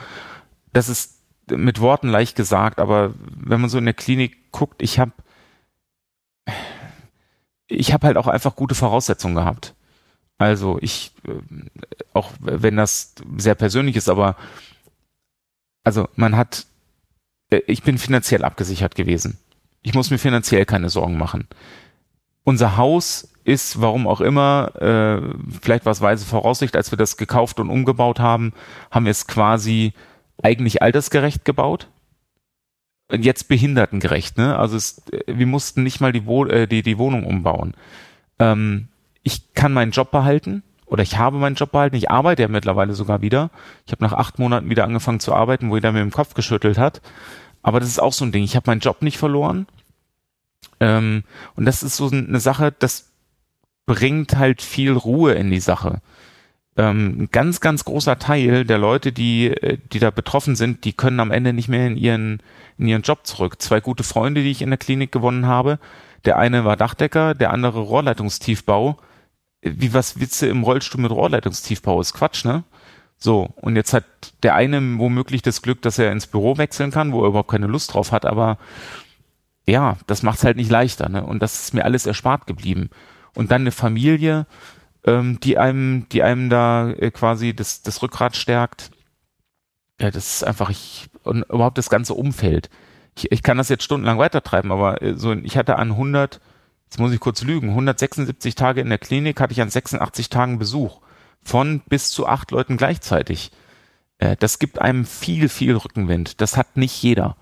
Das 0.73 0.89
ist 0.89 1.18
mit 1.51 1.81
Worten 1.81 2.09
leicht 2.09 2.37
gesagt, 2.37 2.79
aber 2.79 3.15
wenn 3.19 3.61
man 3.61 3.71
so 3.71 3.79
in 3.79 3.85
der 3.85 3.95
Klinik 3.95 4.51
guckt, 4.53 4.83
ich 4.83 4.99
habe 4.99 5.13
ich 7.69 7.93
habe 7.93 8.07
halt 8.07 8.17
auch 8.17 8.27
einfach 8.27 8.57
gute 8.57 8.75
Voraussetzungen 8.75 9.35
gehabt. 9.35 9.75
Also 10.39 10.79
ich, 10.81 11.13
äh, 11.27 11.33
auch 12.15 12.33
wenn 12.41 12.77
das 12.77 13.15
sehr 13.37 13.55
persönlich 13.55 13.97
ist, 13.97 14.09
aber 14.09 14.37
also 15.85 16.09
man 16.17 16.37
hat, 16.37 16.67
äh, 17.51 17.61
ich 17.67 17.83
bin 17.83 17.99
finanziell 17.99 18.45
abgesichert 18.45 18.95
gewesen. 18.95 19.39
Ich 19.83 19.95
muss 19.95 20.11
mir 20.11 20.19
finanziell 20.19 20.65
keine 20.65 20.91
Sorgen 20.91 21.19
machen. 21.19 21.49
Unser 22.45 22.77
Haus 22.77 23.29
ist, 23.45 23.81
warum 23.81 24.07
auch 24.07 24.21
immer, 24.21 24.73
äh, 24.81 25.21
vielleicht 25.61 25.85
war 25.85 25.93
es 25.93 26.01
weise 26.01 26.25
Voraussicht, 26.25 26.77
als 26.77 26.93
wir 26.93 26.99
das 26.99 27.17
gekauft 27.17 27.61
und 27.61 27.71
umgebaut 27.71 28.21
haben, 28.21 28.53
haben 28.91 29.07
wir 29.07 29.11
es 29.11 29.27
quasi 29.27 29.93
eigentlich 30.43 30.83
altersgerecht 30.83 31.45
gebaut 31.45 31.89
jetzt 33.17 33.49
behindertengerecht, 33.49 34.37
ne? 34.37 34.59
Also 34.59 34.77
es, 34.77 35.03
wir 35.27 35.47
mussten 35.47 35.83
nicht 35.83 36.01
mal 36.01 36.13
die, 36.13 36.27
Wo 36.27 36.45
äh, 36.45 36.67
die, 36.67 36.83
die 36.83 36.99
Wohnung 36.99 37.25
umbauen. 37.25 37.75
Ähm, 38.39 38.89
ich 39.23 39.55
kann 39.55 39.73
meinen 39.73 39.93
Job 39.93 40.11
behalten 40.11 40.63
oder 40.87 41.03
ich 41.03 41.19
habe 41.19 41.39
meinen 41.39 41.57
Job 41.57 41.73
behalten. 41.73 41.97
Ich 41.97 42.11
arbeite 42.11 42.43
ja 42.43 42.49
mittlerweile 42.49 42.95
sogar 42.95 43.23
wieder. 43.23 43.51
Ich 43.87 43.93
habe 43.93 44.05
nach 44.05 44.13
acht 44.13 44.39
Monaten 44.39 44.71
wieder 44.71 44.85
angefangen 44.85 45.21
zu 45.21 45.35
arbeiten, 45.35 45.71
wo 45.71 45.77
jeder 45.77 45.93
mir 45.93 46.03
im 46.03 46.11
Kopf 46.11 46.35
geschüttelt 46.35 46.79
hat. 46.79 47.01
Aber 47.63 47.81
das 47.81 47.89
ist 47.89 47.99
auch 47.99 48.13
so 48.13 48.25
ein 48.25 48.33
Ding. 48.33 48.45
Ich 48.45 48.57
habe 48.57 48.71
meinen 48.71 48.81
Job 48.81 49.03
nicht 49.03 49.19
verloren. 49.19 49.67
Ähm, 50.81 51.25
und 51.57 51.65
das 51.65 51.83
ist 51.83 51.97
so 51.97 52.11
eine 52.11 52.41
Sache, 52.41 52.75
das 52.79 53.11
bringt 53.87 54.37
halt 54.37 54.61
viel 54.61 54.93
Ruhe 54.93 55.33
in 55.33 55.51
die 55.51 55.61
Sache 55.61 56.03
ein 56.79 57.29
ganz, 57.33 57.61
ganz 57.61 57.85
großer 57.85 58.19
Teil 58.19 58.65
der 58.65 58.79
Leute, 58.79 59.13
die, 59.13 59.49
äh, 59.49 59.79
die 59.93 59.99
da 59.99 60.11
betroffen 60.11 60.57
sind, 60.57 60.85
die 60.85 60.93
können 60.93 61.21
am 61.21 61.31
Ende 61.31 61.53
nicht 61.53 61.69
mehr 61.69 61.87
in 61.87 61.97
ihren, 61.97 62.43
in 62.79 62.87
ihren 62.87 63.03
Job 63.03 63.27
zurück. 63.27 63.61
Zwei 63.61 63.81
gute 63.81 64.05
Freunde, 64.05 64.43
die 64.43 64.51
ich 64.51 64.63
in 64.63 64.71
der 64.71 64.79
Klinik 64.79 65.13
gewonnen 65.13 65.47
habe. 65.47 65.79
Der 66.25 66.37
eine 66.37 66.65
war 66.65 66.77
Dachdecker, 66.77 67.35
der 67.35 67.53
andere 67.53 67.81
Rohrleitungstiefbau. 67.81 68.99
Wie 69.63 69.93
was 69.93 70.21
Witze 70.21 70.47
im 70.47 70.63
Rollstuhl 70.63 71.01
mit 71.01 71.11
Rohrleitungstiefbau 71.11 72.01
ist 72.01 72.15
Quatsch, 72.15 72.45
ne? 72.45 72.65
So, 73.21 73.51
und 73.57 73.75
jetzt 73.75 73.93
hat 73.93 74.05
der 74.45 74.55
eine 74.55 74.81
womöglich 74.99 75.43
das 75.43 75.63
Glück, 75.63 75.83
dass 75.83 75.99
er 75.99 76.13
ins 76.13 76.29
Büro 76.29 76.57
wechseln 76.57 76.93
kann, 76.93 77.13
wo 77.13 77.23
er 77.23 77.29
überhaupt 77.29 77.51
keine 77.51 77.67
Lust 77.67 77.95
drauf 77.95 78.13
hat, 78.13 78.25
aber 78.25 78.59
ja, 79.67 79.97
das 80.07 80.23
macht's 80.23 80.45
halt 80.45 80.57
nicht 80.57 80.71
leichter, 80.71 81.09
ne? 81.09 81.25
Und 81.25 81.43
das 81.43 81.61
ist 81.61 81.75
mir 81.75 81.85
alles 81.85 82.07
erspart 82.07 82.47
geblieben. 82.47 82.91
Und 83.35 83.51
dann 83.51 83.63
eine 83.63 83.73
Familie, 83.73 84.47
ähm, 85.09 85.41
die 85.41 85.59
einem, 85.59 86.07
die 86.11 86.23
einem 86.23 86.51
da 86.51 86.91
äh, 86.91 87.11
quasi 87.11 87.55
das, 87.55 87.83
das 87.83 88.03
Rückgrat 88.03 88.37
stärkt. 88.37 88.91
Ja, 90.01 90.11
das 90.11 90.37
ist 90.37 90.45
einfach 90.45 90.71
ich 90.71 91.09
und 91.25 91.43
überhaupt 91.43 91.79
das 91.79 91.91
ganze 91.91 92.15
Umfeld. 92.15 92.69
Ich, 93.17 93.33
ich 93.33 93.43
kann 93.43 93.59
das 93.59 93.69
jetzt 93.69 93.85
stundenlang 93.85 94.19
weitertreiben, 94.19 94.71
aber 94.71 95.03
äh, 95.03 95.15
so 95.15 95.33
ich 95.33 95.57
hatte 95.57 95.77
an 95.77 95.93
100, 95.93 96.41
jetzt 96.85 96.99
muss 96.99 97.13
ich 97.13 97.21
kurz 97.21 97.43
lügen, 97.43 97.71
176 97.71 98.55
Tage 98.55 98.81
in 98.81 98.91
der 98.91 98.99
Klinik 98.99 99.41
hatte 99.41 99.53
ich 99.53 99.63
an 99.63 99.71
86 99.71 100.29
Tagen 100.29 100.59
Besuch 100.59 101.01
von 101.43 101.81
bis 101.89 102.11
zu 102.11 102.27
acht 102.27 102.51
Leuten 102.51 102.77
gleichzeitig. 102.77 103.51
Äh, 104.19 104.37
das 104.39 104.59
gibt 104.59 104.81
einem 104.81 105.07
viel, 105.07 105.49
viel 105.49 105.75
Rückenwind. 105.75 106.41
Das 106.41 106.57
hat 106.57 106.77
nicht 106.77 107.03
jeder. 107.03 107.37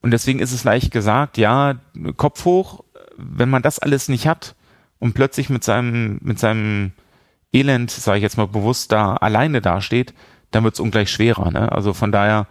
Und 0.00 0.12
deswegen 0.12 0.40
ist 0.40 0.52
es 0.52 0.64
leicht 0.64 0.90
gesagt, 0.90 1.36
ja, 1.36 1.74
Kopf 2.16 2.46
hoch, 2.46 2.82
wenn 3.18 3.50
man 3.50 3.60
das 3.60 3.78
alles 3.78 4.08
nicht 4.08 4.26
hat 4.26 4.56
und 4.98 5.12
plötzlich 5.12 5.50
mit 5.50 5.62
seinem, 5.62 6.18
mit 6.22 6.38
seinem 6.38 6.92
Elend, 7.52 7.90
sage 7.90 8.18
ich 8.18 8.22
jetzt 8.22 8.36
mal 8.36 8.46
bewusst, 8.46 8.92
da 8.92 9.14
alleine 9.14 9.60
dasteht, 9.60 10.14
dann 10.50 10.64
wird 10.64 10.74
es 10.74 10.80
ungleich 10.80 11.10
schwerer. 11.10 11.50
Ne? 11.50 11.70
Also 11.72 11.92
von 11.92 12.12
daher 12.12 12.46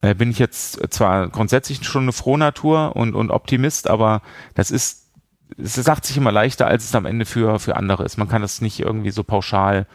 äh, 0.00 0.14
bin 0.14 0.30
ich 0.30 0.38
jetzt 0.38 0.92
zwar 0.92 1.28
grundsätzlich 1.28 1.84
schon 1.84 2.02
eine 2.02 2.12
Frohnatur 2.12 2.96
und, 2.96 3.14
und 3.14 3.30
Optimist, 3.30 3.88
aber 3.88 4.22
das 4.54 4.70
ist, 4.70 5.10
es 5.56 5.74
sagt 5.74 6.04
sich 6.04 6.16
immer 6.16 6.32
leichter, 6.32 6.66
als 6.66 6.84
es 6.84 6.94
am 6.94 7.06
Ende 7.06 7.24
für, 7.24 7.58
für 7.58 7.76
andere 7.76 8.04
ist. 8.04 8.16
Man 8.16 8.28
kann 8.28 8.42
das 8.42 8.60
nicht 8.60 8.80
irgendwie 8.80 9.10
so 9.10 9.22
pauschal, 9.22 9.86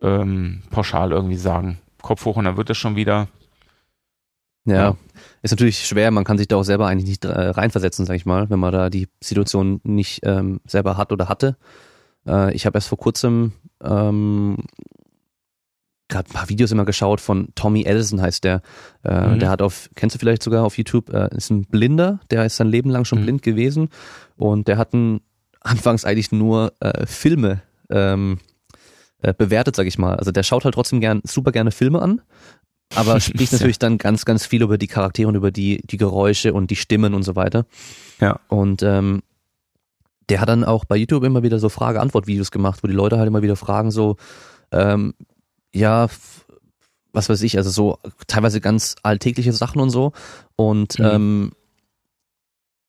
ähm, 0.00 0.62
pauschal 0.70 1.12
irgendwie 1.12 1.36
sagen. 1.36 1.78
Kopf 2.02 2.24
hoch 2.24 2.36
und 2.36 2.46
dann 2.46 2.56
wird 2.56 2.70
es 2.70 2.78
schon 2.78 2.96
wieder. 2.96 3.28
Ja, 4.64 4.74
ja, 4.74 4.96
ist 5.42 5.52
natürlich 5.52 5.86
schwer. 5.86 6.10
Man 6.10 6.24
kann 6.24 6.38
sich 6.38 6.48
da 6.48 6.56
auch 6.56 6.62
selber 6.62 6.86
eigentlich 6.86 7.08
nicht 7.08 7.24
äh, 7.24 7.28
reinversetzen, 7.28 8.06
sag 8.06 8.14
ich 8.14 8.26
mal, 8.26 8.50
wenn 8.50 8.58
man 8.58 8.72
da 8.72 8.90
die 8.90 9.08
Situation 9.20 9.80
nicht 9.84 10.20
ähm, 10.24 10.60
selber 10.66 10.96
hat 10.96 11.12
oder 11.12 11.28
hatte. 11.28 11.56
Äh, 12.26 12.54
ich 12.54 12.66
habe 12.66 12.76
erst 12.76 12.88
vor 12.88 12.98
kurzem 12.98 13.52
ähm, 13.82 14.56
gerade 16.10 16.28
ein 16.28 16.34
paar 16.34 16.48
Videos 16.50 16.70
immer 16.72 16.84
geschaut 16.84 17.20
von 17.20 17.48
Tommy 17.54 17.84
Edison 17.84 18.20
heißt 18.20 18.44
der. 18.44 18.60
Äh, 19.04 19.28
mhm. 19.28 19.38
Der 19.38 19.48
hat 19.48 19.62
auf, 19.62 19.88
kennst 19.94 20.14
du 20.14 20.18
vielleicht 20.18 20.42
sogar 20.42 20.64
auf 20.64 20.76
YouTube, 20.76 21.08
äh, 21.10 21.34
ist 21.34 21.50
ein 21.50 21.64
Blinder, 21.64 22.20
der 22.30 22.44
ist 22.44 22.56
sein 22.56 22.68
Leben 22.68 22.90
lang 22.90 23.06
schon 23.06 23.20
mhm. 23.20 23.24
blind 23.24 23.42
gewesen 23.42 23.88
und 24.36 24.68
der 24.68 24.76
hat 24.76 24.92
ein, 24.92 25.20
anfangs 25.60 26.04
eigentlich 26.04 26.32
nur 26.32 26.74
äh, 26.80 27.06
Filme 27.06 27.62
ähm, 27.88 28.38
äh, 29.22 29.32
bewertet, 29.32 29.76
sag 29.76 29.86
ich 29.86 29.98
mal. 29.98 30.16
Also 30.16 30.32
der 30.32 30.42
schaut 30.42 30.64
halt 30.64 30.74
trotzdem 30.74 31.00
gern, 31.00 31.22
super 31.24 31.52
gerne 31.52 31.70
Filme 31.70 32.02
an, 32.02 32.20
aber 32.94 33.20
spricht 33.20 33.52
natürlich 33.52 33.78
dann 33.78 33.96
ganz, 33.98 34.24
ganz 34.24 34.46
viel 34.46 34.62
über 34.62 34.78
die 34.78 34.88
Charaktere 34.88 35.28
und 35.28 35.36
über 35.36 35.50
die, 35.50 35.80
die 35.84 35.96
Geräusche 35.96 36.52
und 36.52 36.70
die 36.70 36.76
Stimmen 36.76 37.14
und 37.14 37.22
so 37.22 37.36
weiter. 37.36 37.66
Ja. 38.20 38.40
Und 38.48 38.82
ähm, 38.82 39.22
der 40.30 40.40
hat 40.40 40.48
dann 40.48 40.64
auch 40.64 40.84
bei 40.84 40.96
YouTube 40.96 41.24
immer 41.24 41.42
wieder 41.42 41.58
so 41.58 41.68
Frage-Antwort-Videos 41.68 42.50
gemacht, 42.50 42.82
wo 42.82 42.88
die 42.88 42.94
Leute 42.94 43.18
halt 43.18 43.26
immer 43.26 43.42
wieder 43.42 43.56
fragen, 43.56 43.90
so, 43.90 44.16
ähm, 44.70 45.14
ja, 45.74 46.08
was 47.12 47.28
weiß 47.28 47.42
ich, 47.42 47.56
also 47.56 47.70
so 47.70 47.98
teilweise 48.28 48.60
ganz 48.60 48.94
alltägliche 49.02 49.52
Sachen 49.52 49.80
und 49.80 49.90
so. 49.90 50.12
Und 50.54 50.98
mhm. 50.98 51.04
ähm, 51.04 51.52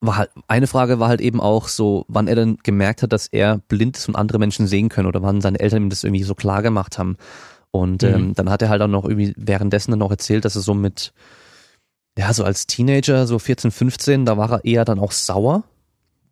war 0.02 0.18
halt, 0.18 0.30
eine 0.48 0.68
Frage 0.68 1.00
war 1.00 1.10
halt 1.10 1.22
eben 1.22 1.42
auch 1.42 1.68
so, 1.68 2.06
wann 2.08 2.28
er 2.28 2.36
dann 2.36 2.58
gemerkt 2.64 3.02
hat, 3.02 3.14
dass 3.14 3.28
er 3.28 3.58
blind 3.58 3.98
ist 3.98 4.08
und 4.08 4.16
andere 4.16 4.40
Menschen 4.40 4.68
sehen 4.68 4.90
können 4.90 5.08
oder 5.08 5.24
wann 5.24 5.42
seine 5.42 5.60
Eltern 5.60 5.84
ihm 5.84 5.90
das 5.90 6.04
irgendwie 6.04 6.24
so 6.24 6.36
klar 6.36 6.62
gemacht 6.62 6.98
haben. 6.98 7.18
Und 7.72 8.04
mhm. 8.04 8.10
ähm, 8.10 8.34
dann 8.36 8.50
hat 8.50 8.62
er 8.62 8.70
halt 8.70 8.82
auch 8.82 8.88
noch 8.88 9.06
irgendwie 9.06 9.34
währenddessen 9.38 9.92
dann 9.92 10.02
auch 10.04 10.12
erzählt, 10.12 10.46
dass 10.46 10.56
er 10.56 10.62
so 10.62 10.76
mit, 10.76 11.14
ja, 12.18 12.34
so 12.34 12.44
als 12.44 12.68
Teenager, 12.68 13.26
so 13.26 13.40
14, 13.40 13.72
15, 13.72 14.26
da 14.26 14.38
war 14.38 14.52
er 14.52 14.66
eher 14.66 14.86
dann 14.86 15.00
auch 15.00 15.12
sauer, 15.12 15.64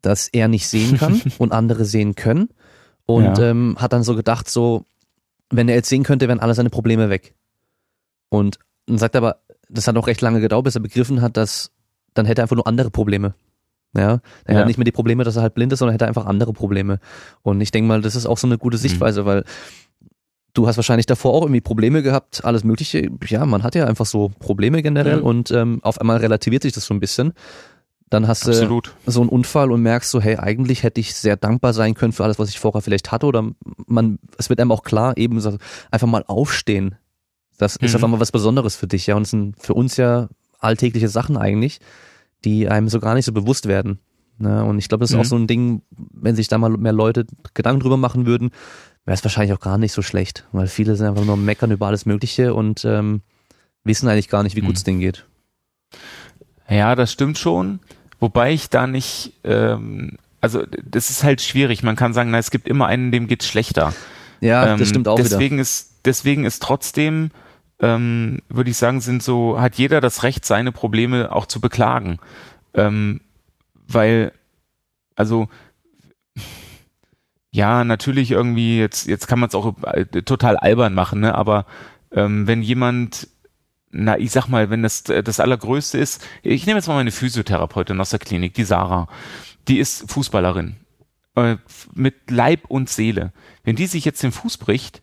dass 0.01 0.27
er 0.27 0.47
nicht 0.47 0.67
sehen 0.67 0.97
kann 0.97 1.21
und 1.37 1.51
andere 1.51 1.85
sehen 1.85 2.15
können. 2.15 2.49
Und 3.05 3.37
ja. 3.37 3.49
ähm, 3.49 3.75
hat 3.79 3.93
dann 3.93 4.03
so 4.03 4.15
gedacht, 4.15 4.49
so, 4.49 4.85
wenn 5.49 5.67
er 5.67 5.75
jetzt 5.75 5.89
sehen 5.89 6.03
könnte, 6.03 6.27
wären 6.27 6.39
alle 6.39 6.53
seine 6.53 6.69
Probleme 6.69 7.09
weg. 7.09 7.33
Und 8.29 8.59
dann 8.85 8.97
sagt 8.97 9.15
er 9.15 9.19
aber, 9.19 9.37
das 9.67 9.87
hat 9.87 9.97
auch 9.97 10.07
recht 10.07 10.21
lange 10.21 10.41
gedauert, 10.41 10.65
bis 10.65 10.75
er 10.75 10.81
begriffen 10.81 11.21
hat, 11.21 11.37
dass 11.37 11.71
dann 12.13 12.25
hätte 12.25 12.41
er 12.41 12.43
einfach 12.43 12.55
nur 12.55 12.67
andere 12.67 12.91
Probleme. 12.91 13.33
Ja, 13.95 14.19
er 14.45 14.53
ja. 14.53 14.59
hat 14.59 14.67
nicht 14.67 14.77
mehr 14.77 14.85
die 14.85 14.91
Probleme, 14.91 15.23
dass 15.23 15.35
er 15.35 15.41
halt 15.41 15.55
blind 15.55 15.73
ist, 15.73 15.79
sondern 15.79 15.93
hätte 15.93 16.07
einfach 16.07 16.25
andere 16.25 16.53
Probleme. 16.53 16.99
Und 17.41 17.59
ich 17.61 17.71
denke 17.71 17.87
mal, 17.87 18.01
das 18.01 18.15
ist 18.15 18.27
auch 18.27 18.37
so 18.37 18.47
eine 18.47 18.57
gute 18.57 18.77
mhm. 18.77 18.81
Sichtweise, 18.81 19.23
mhm. 19.23 19.25
weil 19.25 19.43
du 20.53 20.67
hast 20.67 20.77
wahrscheinlich 20.77 21.07
davor 21.07 21.33
auch 21.33 21.41
irgendwie 21.41 21.61
Probleme 21.61 22.03
gehabt, 22.03 22.45
alles 22.45 22.63
Mögliche. 22.63 23.09
Ja, 23.25 23.45
man 23.45 23.63
hat 23.63 23.75
ja 23.75 23.85
einfach 23.85 24.05
so 24.05 24.29
Probleme 24.39 24.83
generell 24.83 25.17
mhm. 25.17 25.23
und 25.23 25.51
ähm, 25.51 25.79
auf 25.81 25.99
einmal 25.99 26.17
relativiert 26.17 26.63
sich 26.63 26.73
das 26.73 26.85
so 26.85 26.93
ein 26.93 26.99
bisschen. 26.99 27.33
Dann 28.09 28.27
hast 28.27 28.47
Absolut. 28.47 28.95
du 29.05 29.11
so 29.11 29.21
einen 29.21 29.29
Unfall 29.29 29.71
und 29.71 29.81
merkst 29.81 30.09
so, 30.09 30.19
hey, 30.19 30.37
eigentlich 30.37 30.83
hätte 30.83 30.99
ich 30.99 31.13
sehr 31.13 31.37
dankbar 31.37 31.73
sein 31.73 31.93
können 31.93 32.11
für 32.11 32.23
alles, 32.23 32.39
was 32.39 32.49
ich 32.49 32.59
vorher 32.59 32.81
vielleicht 32.81 33.11
hatte. 33.11 33.27
Oder 33.27 33.51
man, 33.85 34.17
es 34.37 34.49
wird 34.49 34.59
einem 34.59 34.71
auch 34.71 34.83
klar, 34.83 35.15
eben 35.17 35.39
einfach 35.91 36.07
mal 36.07 36.23
aufstehen. 36.27 36.95
Das 37.57 37.79
mhm. 37.79 37.85
ist 37.85 37.95
auf 37.95 38.03
einmal 38.03 38.19
was 38.19 38.31
Besonderes 38.31 38.75
für 38.75 38.87
dich, 38.87 39.05
ja. 39.07 39.15
Und 39.15 39.23
es 39.23 39.29
sind 39.29 39.55
für 39.61 39.75
uns 39.75 39.97
ja 39.97 40.27
alltägliche 40.59 41.07
Sachen 41.07 41.37
eigentlich, 41.37 41.79
die 42.45 42.67
einem 42.67 42.89
so 42.89 42.99
gar 42.99 43.13
nicht 43.13 43.25
so 43.25 43.31
bewusst 43.31 43.67
werden. 43.67 43.99
Ja, 44.39 44.63
und 44.63 44.79
ich 44.79 44.87
glaube, 44.87 45.03
das 45.03 45.11
ist 45.11 45.15
mhm. 45.15 45.21
auch 45.21 45.25
so 45.25 45.35
ein 45.35 45.47
Ding, 45.47 45.81
wenn 45.91 46.35
sich 46.35 46.47
da 46.47 46.57
mal 46.57 46.69
mehr 46.69 46.93
Leute 46.93 47.25
Gedanken 47.53 47.81
drüber 47.81 47.97
machen 47.97 48.25
würden, 48.25 48.51
wäre 49.05 49.15
es 49.15 49.23
wahrscheinlich 49.23 49.53
auch 49.53 49.59
gar 49.59 49.77
nicht 49.77 49.91
so 49.91 50.01
schlecht, 50.01 50.47
weil 50.51 50.67
viele 50.67 50.95
sind 50.95 51.07
einfach 51.07 51.25
nur 51.25 51.37
meckern 51.37 51.71
über 51.71 51.87
alles 51.87 52.05
Mögliche 52.05 52.53
und 52.53 52.85
ähm, 52.85 53.21
wissen 53.83 54.07
eigentlich 54.07 54.29
gar 54.29 54.43
nicht, 54.43 54.55
wie 54.55 54.61
gut 54.61 54.77
es 54.77 54.83
mhm. 54.83 54.85
denen 54.85 54.99
geht. 54.99 55.25
Ja, 56.69 56.95
das 56.95 57.11
stimmt 57.11 57.37
schon. 57.37 57.79
Wobei 58.19 58.53
ich 58.53 58.69
da 58.69 58.87
nicht, 58.87 59.33
ähm, 59.43 60.17
also 60.41 60.63
das 60.83 61.09
ist 61.09 61.23
halt 61.23 61.41
schwierig. 61.41 61.83
Man 61.83 61.95
kann 61.95 62.13
sagen, 62.13 62.31
na, 62.31 62.37
es 62.37 62.51
gibt 62.51 62.67
immer 62.67 62.87
einen, 62.87 63.11
dem 63.11 63.27
geht's 63.27 63.47
schlechter. 63.47 63.93
Ja, 64.41 64.73
ähm, 64.73 64.79
das 64.79 64.89
stimmt 64.89 65.07
auch 65.07 65.15
deswegen 65.15 65.55
wieder. 65.55 65.61
Ist, 65.61 66.01
deswegen 66.05 66.45
ist 66.45 66.61
trotzdem, 66.61 67.31
ähm, 67.79 68.39
würde 68.49 68.69
ich 68.69 68.77
sagen, 68.77 69.01
sind 69.01 69.23
so, 69.23 69.59
hat 69.59 69.75
jeder 69.75 70.01
das 70.01 70.23
Recht, 70.23 70.45
seine 70.45 70.71
Probleme 70.71 71.31
auch 71.31 71.45
zu 71.45 71.61
beklagen. 71.61 72.19
Ähm, 72.73 73.21
weil, 73.87 74.31
also, 75.15 75.47
ja, 77.51 77.83
natürlich 77.83 78.31
irgendwie, 78.31 78.79
jetzt, 78.79 79.07
jetzt 79.07 79.27
kann 79.27 79.39
man 79.39 79.49
es 79.49 79.55
auch 79.55 79.75
äh, 79.83 80.05
total 80.05 80.57
albern 80.57 80.93
machen, 80.93 81.21
ne? 81.21 81.33
aber 81.35 81.65
ähm, 82.11 82.47
wenn 82.47 82.61
jemand 82.61 83.27
na, 83.91 84.17
ich 84.17 84.31
sag 84.31 84.47
mal, 84.47 84.69
wenn 84.69 84.83
das 84.83 85.03
das 85.03 85.39
Allergrößte 85.39 85.97
ist, 85.97 86.25
ich 86.43 86.65
nehme 86.65 86.77
jetzt 86.77 86.87
mal 86.87 86.95
meine 86.95 87.11
Physiotherapeutin 87.11 87.99
aus 87.99 88.11
der 88.11 88.19
Klinik, 88.19 88.53
die 88.53 88.63
Sarah, 88.63 89.07
die 89.67 89.79
ist 89.79 90.09
Fußballerin, 90.11 90.75
äh, 91.35 91.57
mit 91.93 92.29
Leib 92.29 92.65
und 92.67 92.89
Seele. 92.89 93.33
Wenn 93.63 93.75
die 93.75 93.87
sich 93.87 94.05
jetzt 94.05 94.23
den 94.23 94.31
Fuß 94.31 94.57
bricht, 94.57 95.01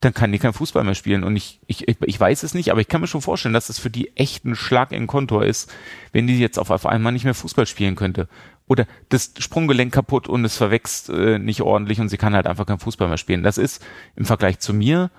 dann 0.00 0.12
kann 0.14 0.32
die 0.32 0.38
kein 0.38 0.52
Fußball 0.52 0.84
mehr 0.84 0.94
spielen. 0.94 1.24
Und 1.24 1.36
ich, 1.36 1.60
ich, 1.66 1.88
ich 1.88 2.20
weiß 2.20 2.42
es 2.42 2.54
nicht, 2.54 2.70
aber 2.70 2.80
ich 2.80 2.88
kann 2.88 3.00
mir 3.00 3.06
schon 3.06 3.22
vorstellen, 3.22 3.54
dass 3.54 3.70
es 3.70 3.78
für 3.78 3.90
die 3.90 4.16
echt 4.16 4.44
ein 4.44 4.54
Schlag 4.54 4.92
in 4.92 5.06
Kontor 5.06 5.44
ist, 5.44 5.72
wenn 6.12 6.26
die 6.26 6.38
jetzt 6.38 6.58
auf, 6.58 6.86
einmal 6.86 7.12
nicht 7.12 7.24
mehr 7.24 7.34
Fußball 7.34 7.66
spielen 7.66 7.96
könnte. 7.96 8.28
Oder 8.66 8.86
das 9.08 9.32
Sprunggelenk 9.38 9.92
kaputt 9.92 10.28
und 10.28 10.44
es 10.44 10.56
verwächst 10.56 11.08
äh, 11.08 11.38
nicht 11.38 11.62
ordentlich 11.62 12.00
und 12.00 12.08
sie 12.08 12.18
kann 12.18 12.34
halt 12.34 12.46
einfach 12.46 12.66
kein 12.66 12.78
Fußball 12.78 13.08
mehr 13.08 13.18
spielen. 13.18 13.42
Das 13.42 13.58
ist 13.58 13.84
im 14.16 14.24
Vergleich 14.24 14.58
zu 14.58 14.74
mir 14.74 15.10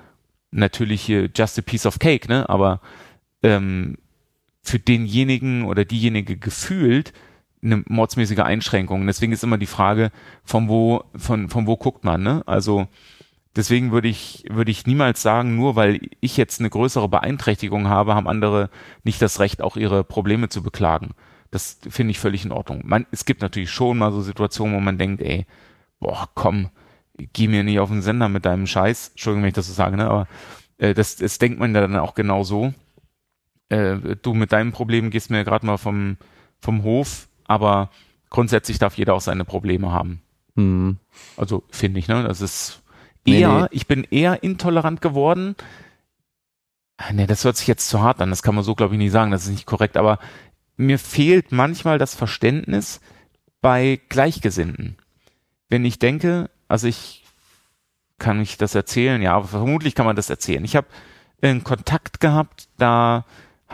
natürlich 0.52 1.08
just 1.36 1.60
a 1.60 1.62
piece 1.62 1.86
of 1.86 2.00
cake, 2.00 2.30
ne? 2.30 2.48
Aber 2.50 2.80
ähm, 3.46 3.98
für 4.62 4.80
denjenigen 4.80 5.66
oder 5.66 5.86
diejenige 5.86 6.38
gefühlt 6.38 7.14
eine 7.64 7.84
mordsmäßige 7.88 8.40
Einschränkung. 8.40 9.06
Deswegen 9.08 9.32
ist 9.32 9.44
immer 9.44 9.58
die 9.58 9.66
Frage, 9.66 10.12
von 10.44 10.68
wo, 10.68 11.04
von, 11.16 11.50
von 11.50 11.68
wo 11.68 11.78
guckt 11.78 12.04
man, 12.04 12.22
ne? 12.22 12.44
Also, 12.46 12.88
deswegen 13.56 13.92
würde 13.92 14.08
ich, 14.08 14.46
würde 14.50 14.72
ich 14.72 14.86
niemals 14.86 15.22
sagen, 15.22 15.56
nur 15.56 15.76
weil 15.76 16.00
ich 16.20 16.38
jetzt 16.38 16.60
eine 16.60 16.70
größere 16.70 17.10
Beeinträchtigung 17.10 17.88
habe, 17.88 18.16
haben 18.16 18.28
andere 18.28 18.70
nicht 19.04 19.22
das 19.22 19.40
Recht, 19.40 19.62
auch 19.62 19.78
ihre 19.78 20.04
Probleme 20.04 20.50
zu 20.50 20.62
beklagen. 20.62 21.12
Das 21.52 21.80
finde 21.90 22.12
ich 22.12 22.20
völlig 22.20 22.46
in 22.46 22.52
Ordnung. 22.52 22.82
Man, 22.86 23.06
es 23.12 23.26
gibt 23.26 23.42
natürlich 23.42 23.72
schon 23.72 23.98
mal 23.98 24.12
so 24.12 24.22
Situationen, 24.22 24.76
wo 24.76 24.80
man 24.80 24.98
denkt, 24.98 25.22
ey, 25.22 25.46
boah, 26.00 26.28
komm, 26.36 26.70
geh 27.34 27.48
mir 27.48 27.64
nicht 27.64 27.80
auf 27.80 27.90
den 27.90 28.02
Sender 28.02 28.30
mit 28.30 28.46
deinem 28.46 28.68
Scheiß. 28.68 29.10
Entschuldigung, 29.10 29.44
wenn 29.44 29.50
ich 29.50 29.56
das 29.56 29.68
so 29.68 29.74
sage, 29.74 29.98
ne? 29.98 30.08
Aber 30.08 30.28
äh, 30.78 30.94
das, 30.94 31.16
das 31.16 31.38
denkt 31.38 31.60
man 31.60 31.74
ja 31.74 31.82
dann 31.82 31.96
auch 31.98 32.14
genau 32.16 32.44
so 32.44 32.74
äh, 33.70 34.16
du 34.22 34.34
mit 34.34 34.52
deinem 34.52 34.72
Problem 34.72 35.10
gehst 35.10 35.30
mir 35.30 35.44
gerade 35.44 35.66
mal 35.66 35.78
vom, 35.78 36.18
vom 36.60 36.84
Hof, 36.84 37.28
aber 37.46 37.90
grundsätzlich 38.30 38.80
darf 38.80 38.98
jeder 38.98 39.14
auch 39.14 39.22
seine 39.22 39.46
Probleme 39.46 39.92
haben. 39.92 40.22
Mhm. 40.56 40.98
Also 41.38 41.64
finde 41.70 42.00
ich, 42.00 42.08
ne? 42.08 42.24
Das 42.24 42.42
ist 42.42 42.82
eher, 43.26 43.54
nee, 43.54 43.62
nee. 43.62 43.68
ich 43.72 43.88
bin 43.88 44.04
eher 44.10 44.44
intolerant 44.44 45.02
geworden. 45.02 45.56
Ne, 47.12 47.28
das 47.28 47.44
hört 47.44 47.58
sich 47.58 47.68
jetzt 47.68 47.90
zu 47.90 48.02
hart 48.02 48.22
an, 48.22 48.30
das 48.30 48.42
kann 48.42 48.56
man 48.56 48.64
so, 48.64 48.74
glaube 48.74 48.94
ich, 48.94 48.98
nicht 48.98 49.12
sagen, 49.12 49.32
das 49.32 49.44
ist 49.44 49.52
nicht 49.52 49.66
korrekt, 49.66 49.98
aber 49.98 50.18
mir 50.78 50.98
fehlt 50.98 51.52
manchmal 51.52 51.98
das 51.98 52.16
Verständnis 52.16 53.02
bei 53.62 54.00
Gleichgesinnten. 54.10 54.96
Wenn 55.68 55.84
ich 55.84 56.00
denke, 56.00 56.50
also 56.68 56.88
ich 56.88 57.24
kann 58.18 58.40
ich 58.40 58.58
das 58.58 58.76
erzählen, 58.76 59.22
ja, 59.22 59.34
aber 59.34 59.48
vermutlich 59.48 59.96
kann 59.96 60.06
man 60.06 60.16
das 60.16 60.30
erzählen. 60.30 60.64
Ich 60.64 60.76
habe 60.76 60.88
einen 61.42 61.64
Kontakt 61.64 62.20
gehabt, 62.20 62.70
da 62.78 63.26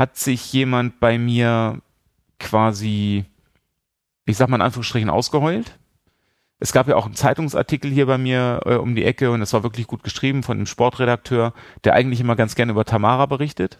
hat 0.02 0.18
sich 0.18 0.52
jemand 0.52 1.00
bei 1.00 1.20
mir 1.20 1.80
quasi, 2.40 3.24
ich 4.26 4.36
sag 4.36 4.50
mal 4.50 4.56
in 4.56 4.64
Anführungsstrichen, 4.64 5.12
ausgeheult. 5.12 5.78
Es 6.58 6.74
gab 6.74 6.88
ja 6.88 6.96
auch 6.96 7.06
einen 7.06 7.14
Zeitungsartikel 7.14 7.92
hier 7.92 8.08
bei 8.08 8.18
mir 8.18 8.62
äh, 8.66 8.76
um 8.78 8.96
die 8.96 9.06
Ecke 9.06 9.30
und 9.30 9.44
es 9.44 9.54
war 9.54 9.62
wirklich 9.62 9.86
gut 9.86 10.02
geschrieben 10.02 10.42
von 10.42 10.58
einem 10.58 10.66
Sportredakteur, 10.66 11.54
der 11.84 11.94
eigentlich 11.94 12.20
immer 12.20 12.36
ganz 12.36 12.56
gerne 12.56 12.72
über 12.72 12.84
Tamara 12.84 13.28
berichtet. 13.28 13.78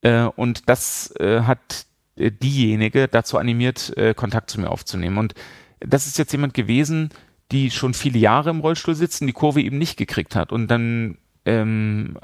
Äh, 0.00 0.24
und 0.34 0.68
das 0.68 1.14
äh, 1.20 1.42
hat 1.42 1.86
äh, 2.16 2.32
diejenige 2.32 3.06
dazu 3.06 3.38
animiert, 3.38 3.96
äh, 3.96 4.14
Kontakt 4.14 4.50
zu 4.50 4.60
mir 4.60 4.70
aufzunehmen. 4.72 5.18
Und 5.18 5.34
das 5.78 6.08
ist 6.08 6.18
jetzt 6.18 6.32
jemand 6.32 6.54
gewesen, 6.54 7.10
die 7.52 7.70
schon 7.70 7.94
viele 7.94 8.18
Jahre 8.18 8.50
im 8.50 8.58
Rollstuhl 8.58 8.96
sitzen, 8.96 9.28
die 9.28 9.32
Kurve 9.32 9.62
eben 9.62 9.78
nicht 9.78 9.96
gekriegt 9.96 10.34
hat 10.34 10.50
und 10.50 10.66
dann 10.68 11.18
ähm, 11.44 12.18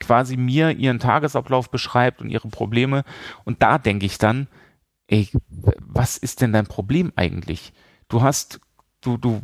quasi 0.00 0.36
mir 0.36 0.70
ihren 0.70 0.98
Tagesablauf 0.98 1.70
beschreibt 1.70 2.20
und 2.20 2.30
ihre 2.30 2.48
Probleme. 2.48 3.04
Und 3.44 3.62
da 3.62 3.78
denke 3.78 4.06
ich 4.06 4.18
dann, 4.18 4.48
ey, 5.08 5.28
was 5.78 6.16
ist 6.16 6.40
denn 6.40 6.52
dein 6.52 6.66
Problem 6.66 7.12
eigentlich? 7.16 7.72
Du 8.08 8.22
hast, 8.22 8.60
du, 9.00 9.16
du 9.16 9.42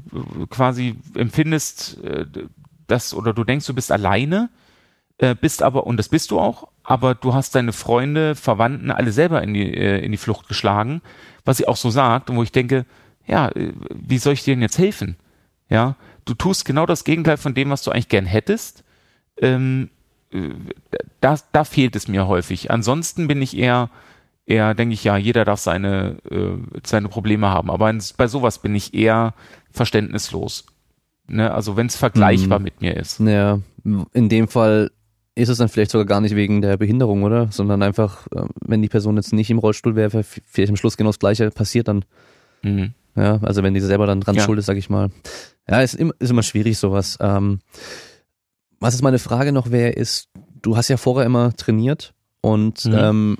quasi 0.50 0.96
empfindest 1.14 2.02
äh, 2.04 2.26
das 2.86 3.14
oder 3.14 3.32
du 3.32 3.44
denkst, 3.44 3.66
du 3.66 3.74
bist 3.74 3.92
alleine, 3.92 4.50
äh, 5.18 5.34
bist 5.34 5.62
aber, 5.62 5.86
und 5.86 5.96
das 5.96 6.08
bist 6.08 6.30
du 6.30 6.40
auch, 6.40 6.68
aber 6.82 7.14
du 7.14 7.34
hast 7.34 7.54
deine 7.54 7.72
Freunde, 7.72 8.34
Verwandten 8.34 8.90
alle 8.90 9.12
selber 9.12 9.42
in 9.42 9.54
die, 9.54 9.74
äh, 9.74 10.04
in 10.04 10.12
die 10.12 10.18
Flucht 10.18 10.48
geschlagen, 10.48 11.00
was 11.44 11.56
sie 11.56 11.68
auch 11.68 11.76
so 11.76 11.90
sagt 11.90 12.30
und 12.30 12.36
wo 12.36 12.42
ich 12.42 12.52
denke, 12.52 12.86
ja, 13.26 13.50
wie 13.54 14.18
soll 14.18 14.32
ich 14.32 14.42
dir 14.42 14.54
denn 14.54 14.62
jetzt 14.62 14.78
helfen? 14.78 15.16
Ja, 15.68 15.96
du 16.24 16.34
tust 16.34 16.64
genau 16.64 16.86
das 16.86 17.04
Gegenteil 17.04 17.36
von 17.36 17.54
dem, 17.54 17.70
was 17.70 17.82
du 17.82 17.90
eigentlich 17.90 18.08
gern 18.08 18.26
hättest. 18.26 18.84
Ähm, 19.38 19.90
da, 21.20 21.36
da 21.52 21.64
fehlt 21.64 21.96
es 21.96 22.08
mir 22.08 22.26
häufig. 22.26 22.70
Ansonsten 22.70 23.28
bin 23.28 23.42
ich 23.42 23.56
eher, 23.56 23.90
eher 24.46 24.74
denke 24.74 24.94
ich, 24.94 25.04
ja, 25.04 25.16
jeder 25.16 25.44
darf 25.44 25.60
seine, 25.60 26.16
äh, 26.30 26.56
seine 26.84 27.08
Probleme 27.08 27.48
haben. 27.48 27.70
Aber 27.70 27.90
in, 27.90 28.02
bei 28.16 28.26
sowas 28.26 28.58
bin 28.58 28.74
ich 28.74 28.94
eher 28.94 29.34
verständnislos. 29.70 30.66
Ne? 31.28 31.52
Also 31.52 31.76
wenn 31.76 31.86
es 31.86 31.96
vergleichbar 31.96 32.58
mhm. 32.58 32.64
mit 32.64 32.80
mir 32.80 32.96
ist. 32.96 33.20
Ja, 33.20 33.60
in 34.12 34.28
dem 34.28 34.48
Fall 34.48 34.90
ist 35.34 35.48
es 35.48 35.58
dann 35.58 35.68
vielleicht 35.68 35.90
sogar 35.90 36.06
gar 36.06 36.20
nicht 36.20 36.36
wegen 36.36 36.60
der 36.60 36.76
Behinderung, 36.76 37.22
oder? 37.22 37.48
Sondern 37.50 37.82
einfach, 37.82 38.26
äh, 38.28 38.44
wenn 38.60 38.82
die 38.82 38.88
Person 38.88 39.16
jetzt 39.16 39.32
nicht 39.32 39.50
im 39.50 39.58
Rollstuhl 39.58 39.96
wäre, 39.96 40.22
vielleicht 40.22 40.70
am 40.70 40.76
Schluss 40.76 40.96
genau 40.96 41.10
das 41.10 41.18
Gleiche 41.18 41.50
passiert 41.50 41.88
dann. 41.88 42.04
Mhm. 42.62 42.94
Ja, 43.16 43.38
also 43.42 43.62
wenn 43.62 43.74
die 43.74 43.80
selber 43.80 44.06
dann 44.06 44.20
dran 44.20 44.36
ja. 44.36 44.42
schuld 44.42 44.58
ist, 44.58 44.66
sag 44.66 44.76
ich 44.76 44.88
mal. 44.88 45.10
Ja, 45.68 45.80
ist, 45.80 45.94
immer, 45.94 46.14
ist 46.18 46.30
immer 46.30 46.42
schwierig 46.42 46.78
sowas. 46.78 47.18
Ähm, 47.20 47.60
was 48.82 48.94
ist 48.94 49.02
meine 49.02 49.18
Frage 49.18 49.52
noch 49.52 49.70
wäre, 49.70 49.90
ist, 49.90 50.28
du 50.60 50.76
hast 50.76 50.88
ja 50.88 50.96
vorher 50.96 51.26
immer 51.26 51.52
trainiert 51.54 52.14
und 52.40 52.84
mhm. 52.84 52.94
ähm, 52.94 53.36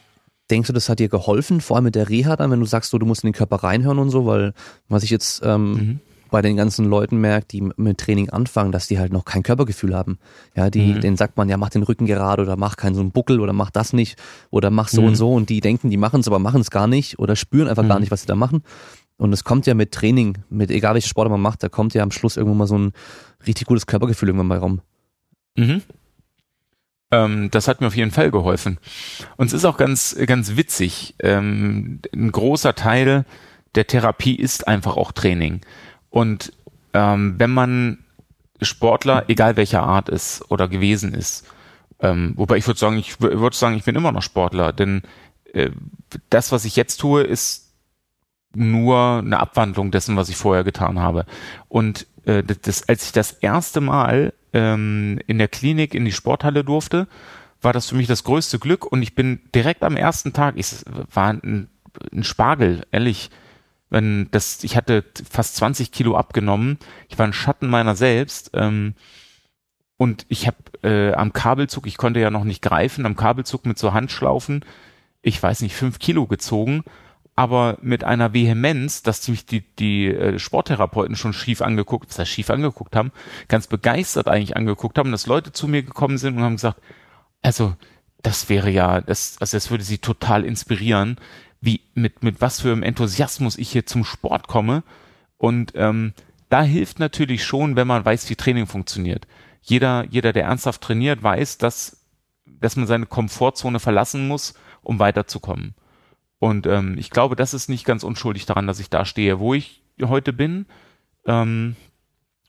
denkst 0.51 0.69
du, 0.69 0.73
das 0.73 0.89
hat 0.89 1.01
dir 1.01 1.09
geholfen, 1.09 1.61
vor 1.61 1.77
allem 1.77 1.85
mit 1.85 1.95
der 1.95 2.09
Reha 2.09 2.37
dann, 2.37 2.51
wenn 2.51 2.61
du 2.61 2.67
sagst, 2.67 2.91
so, 2.91 2.99
du 2.99 3.07
musst 3.07 3.25
in 3.25 3.29
den 3.29 3.35
Körper 3.35 3.57
reinhören 3.57 3.99
und 3.99 4.11
so, 4.11 4.27
weil 4.27 4.53
was 4.89 5.03
ich 5.03 5.11
jetzt 5.11 5.43
ähm, 5.45 5.73
mhm. 5.73 6.01
bei 6.31 6.43
den 6.43 6.57
ganzen 6.57 6.85
Leuten 6.85 7.17
merke, 7.17 7.47
die 7.51 7.63
mit 7.77 7.99
Training 7.99 8.31
anfangen, 8.31 8.71
dass 8.71 8.87
die 8.87 8.99
halt 8.99 9.13
noch 9.13 9.25
kein 9.25 9.43
Körpergefühl 9.43 9.97
haben. 9.97 10.19
Ja, 10.55 10.71
die, 10.71 10.95
mhm. 10.95 11.01
denen 11.01 11.17
sagt 11.17 11.37
man, 11.37 11.49
ja, 11.49 11.57
mach 11.57 11.71
den 11.71 11.83
Rücken 11.83 12.07
gerade 12.07 12.43
oder 12.43 12.57
mach 12.57 12.77
keinen 12.77 12.95
so 12.95 13.01
einen 13.01 13.11
Buckel 13.11 13.41
oder 13.41 13.53
mach 13.53 13.71
das 13.71 13.93
nicht 13.93 14.19
oder 14.51 14.71
mach 14.71 14.89
so 14.89 15.03
und 15.03 15.11
mhm. 15.11 15.17
so 15.17 15.33
und 15.33 15.49
die 15.49 15.61
denken, 15.61 15.91
die 15.91 15.97
machen 15.97 16.21
es, 16.21 16.29
aber 16.29 16.39
machen 16.39 16.61
es 16.61 16.71
gar 16.71 16.87
nicht 16.87 17.19
oder 17.19 17.35
spüren 17.35 17.69
einfach 17.69 17.87
gar 17.87 17.97
mhm. 17.97 18.03
nicht, 18.03 18.11
was 18.11 18.21
sie 18.21 18.29
da 18.29 18.37
machen. 18.37 18.63
Und 19.17 19.33
es 19.33 19.45
kommt 19.45 19.67
ja 19.67 19.75
mit 19.75 19.93
Training, 19.93 20.39
mit 20.51 20.71
egal 20.71 20.95
welche 20.95 21.09
Sport 21.09 21.31
man 21.31 21.41
macht, 21.41 21.63
da 21.63 21.69
kommt 21.69 21.95
ja 21.95 22.03
am 22.03 22.11
Schluss 22.11 22.37
irgendwann 22.37 22.59
mal 22.59 22.67
so 22.67 22.79
ein 22.79 22.93
richtig 23.47 23.67
gutes 23.67 23.87
Körpergefühl 23.87 24.29
irgendwann 24.29 24.49
mal 24.49 24.59
rum. 24.59 24.81
Mhm. 25.57 25.83
Ähm, 27.11 27.51
das 27.51 27.69
hat 27.69 27.81
mir 27.81 27.89
auf 27.89 27.97
jeden 27.97 28.11
Fall 28.11 28.31
geholfen. 28.31 28.79
Und 29.37 29.47
es 29.47 29.53
ist 29.53 29.65
auch 29.65 29.77
ganz, 29.77 30.17
ganz 30.27 30.57
witzig. 30.57 31.15
Ähm, 31.21 32.01
ein 32.13 32.33
großer 32.33 32.75
Teil 32.75 33.25
der 33.75 33.87
Therapie 33.87 34.35
ist 34.35 34.67
einfach 34.67 34.97
auch 34.97 35.13
Training. 35.13 35.61
Und 36.11 36.53
ähm, 36.95 37.35
wenn 37.39 37.51
man 37.51 37.99
Sportler, 38.61 39.25
egal 39.29 39.57
welcher 39.57 39.83
Art 39.83 40.09
ist 40.09 40.51
oder 40.51 40.69
gewesen 40.69 41.15
ist, 41.15 41.47
ähm, 42.01 42.33
wobei 42.37 42.57
ich 42.57 42.67
würde 42.67 42.81
sagen, 42.81 42.97
ich 42.97 43.21
würde 43.21 43.57
sagen, 43.57 43.77
ich 43.77 43.85
bin 43.85 43.95
immer 43.95 44.13
noch 44.13 44.23
Sportler, 44.23 44.73
denn 44.73 45.03
äh, 45.53 45.71
das, 46.31 46.53
was 46.53 46.65
ich 46.65 46.77
jetzt 46.77 46.99
tue, 46.99 47.23
ist 47.23 47.73
nur 48.55 49.19
eine 49.19 49.41
Abwandlung 49.41 49.91
dessen, 49.91 50.17
was 50.17 50.29
ich 50.29 50.37
vorher 50.37 50.65
getan 50.65 50.99
habe. 50.99 51.27
Und 51.69 52.07
äh, 52.25 52.43
das, 52.43 52.89
als 52.89 53.07
ich 53.07 53.13
das 53.13 53.33
erste 53.33 53.81
Mal 53.81 54.35
ähm, 54.53 55.19
in 55.27 55.39
der 55.39 55.49
Klinik 55.49 55.95
in 55.95 56.05
die 56.05 56.13
Sporthalle 56.13 56.65
durfte, 56.65 57.09
war 57.61 57.73
das 57.73 57.89
für 57.89 57.95
mich 57.95 58.09
das 58.09 58.25
größte 58.25 58.59
Glück 58.59 58.85
und 58.85 59.03
ich 59.03 59.15
bin 59.15 59.41
direkt 59.55 59.83
am 59.83 59.97
ersten 59.97 60.33
Tag, 60.33 60.55
ich 60.57 60.75
war 61.13 61.29
ein, 61.29 61.69
ein 62.13 62.25
Spargel, 62.25 62.85
ehrlich, 62.91 63.31
wenn 63.89 64.29
das, 64.31 64.65
ich 64.65 64.77
hatte 64.77 65.05
fast 65.29 65.57
20 65.57 65.93
Kilo 65.93 66.17
abgenommen, 66.17 66.79
ich 67.09 67.19
war 67.19 67.27
ein 67.27 67.33
Schatten 67.33 67.69
meiner 67.69 67.95
selbst 67.95 68.51
ähm, 68.55 68.95
und 69.97 70.27
ich 70.29 70.47
habe 70.47 70.57
äh, 70.83 71.13
am 71.13 71.33
Kabelzug, 71.33 71.87
ich 71.87 71.97
konnte 71.97 72.19
ja 72.19 72.31
noch 72.31 72.45
nicht 72.45 72.63
greifen, 72.63 73.07
am 73.07 73.17
Kabelzug 73.17 73.67
mit 73.67 73.79
so 73.79 73.93
Handschlaufen, 73.93 74.65
ich 75.21 75.41
weiß 75.41 75.61
nicht, 75.61 75.77
fünf 75.77 75.99
Kilo 75.99 76.27
gezogen 76.27 76.83
aber 77.35 77.79
mit 77.81 78.05
einer 78.05 78.35
Vehemenz, 78.35 79.03
dass 79.03 79.27
mich 79.29 79.47
die, 79.47 79.63
die 79.77 80.07
äh, 80.09 80.39
Sporttherapeuten 80.39 81.17
schon 81.17 81.33
schief 81.33 81.63
angeguckt, 81.63 82.11
was 82.11 82.19
heißt 82.19 82.31
schief 82.31 82.51
angeguckt 82.51 82.95
haben, 82.95 83.13
ganz 83.49 83.67
begeistert 83.67 84.29
eigentlich 84.29 84.57
angeguckt 84.57 84.99
haben, 84.99 85.13
dass 85.13 85.27
Leute 85.27 85.53
zu 85.53 85.67
mir 85.67 85.83
gekommen 85.83 86.19
sind 86.19 86.37
und 86.37 86.43
haben 86.43 86.57
gesagt, 86.57 86.81
also 87.41 87.75
das 88.23 88.49
wäre 88.49 88.71
ja, 88.71 89.01
das, 89.01 89.37
also 89.41 89.57
das 89.57 89.71
würde 89.71 89.85
sie 89.85 89.99
total 89.99 90.45
inspirieren, 90.45 91.17
wie 91.61 91.81
mit, 91.95 92.23
mit 92.23 92.41
was 92.41 92.61
für 92.61 92.73
einem 92.73 92.83
Enthusiasmus 92.83 93.57
ich 93.57 93.71
hier 93.71 93.87
zum 93.87 94.05
Sport 94.05 94.49
komme. 94.49 94.83
Und 95.39 95.73
ähm, 95.75 96.13
da 96.49 96.63
hilft 96.63 96.99
natürlich 96.99 97.45
schon, 97.45 97.77
wenn 97.77 97.87
man 97.87 98.05
weiß, 98.05 98.29
wie 98.29 98.37
Training 98.37 98.67
funktioniert. 98.67 99.27
Jeder, 99.63 100.05
jeder, 100.11 100.33
der 100.33 100.45
ernsthaft 100.45 100.83
trainiert, 100.83 101.23
weiß, 101.23 101.59
dass, 101.59 102.05
dass 102.47 102.77
man 102.77 102.87
seine 102.87 103.07
Komfortzone 103.07 103.81
verlassen 103.81 104.29
muss, 104.29 104.55
um 104.83 104.99
weiterzukommen. 104.99 105.75
Und 106.43 106.67
ähm, 106.67 106.97
ich 106.99 107.11
glaube, 107.11 107.37
das 107.37 107.55
ist 107.55 107.69
nicht 107.69 107.85
ganz 107.85 108.03
unschuldig 108.03 108.47
daran, 108.47 108.67
dass 108.67 108.81
ich 108.81 108.91
da 108.91 109.05
stehe, 109.05 109.39
wo 109.39 109.55
ich 109.55 109.81
heute 110.03 110.33
bin. 110.33 110.67
Ähm, 111.25 111.77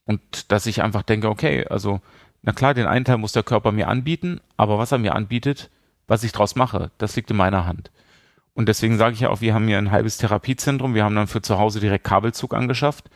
und 0.06 0.52
dass 0.52 0.66
ich 0.66 0.82
einfach 0.82 1.04
denke, 1.04 1.30
okay, 1.30 1.68
also, 1.68 2.02
na 2.42 2.54
klar, 2.54 2.74
den 2.74 2.88
einen 2.88 3.06
Teil 3.06 3.20
muss 3.20 3.34
der 3.34 3.44
Körper 3.44 3.72
mir 3.72 3.90
anbieten, 3.90 4.42
aber 4.58 4.80
was 4.80 4.92
er 4.92 4.98
mir 4.98 5.14
anbietet, 5.14 5.70
was 6.08 6.24
ich 6.24 6.32
draus 6.32 6.56
mache, 6.56 6.90
das 6.98 7.16
liegt 7.16 7.30
in 7.30 7.38
meiner 7.38 7.68
Hand. 7.68 7.92
Und 8.56 8.68
deswegen 8.68 8.98
sage 8.98 9.14
ich 9.14 9.20
ja 9.20 9.30
auch, 9.30 9.42
wir 9.42 9.54
haben 9.54 9.68
hier 9.68 9.78
ein 9.78 9.92
halbes 9.92 10.18
Therapiezentrum, 10.18 10.96
wir 10.96 11.04
haben 11.04 11.16
dann 11.16 11.28
für 11.28 11.44
zu 11.44 11.60
Hause 11.60 11.80
direkt 11.80 12.04
Kabelzug 12.04 12.56
angeschafft. 12.56 13.12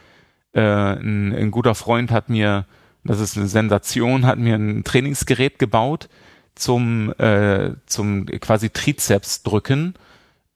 Äh, 0.53 0.61
ein, 0.61 1.33
ein 1.33 1.49
guter 1.49 1.73
Freund 1.73 2.11
hat 2.11 2.29
mir, 2.29 2.65
das 3.03 3.19
ist 3.19 3.35
eine 3.35 3.47
Sensation, 3.47 4.27
hat 4.27 4.37
mir 4.37 4.53
ein 4.53 4.83
Trainingsgerät 4.83 5.57
gebaut 5.57 6.07
zum, 6.53 7.13
äh, 7.17 7.71
zum 7.87 8.27
quasi 8.27 8.69
Trizeps 8.69 9.41
drücken 9.41 9.95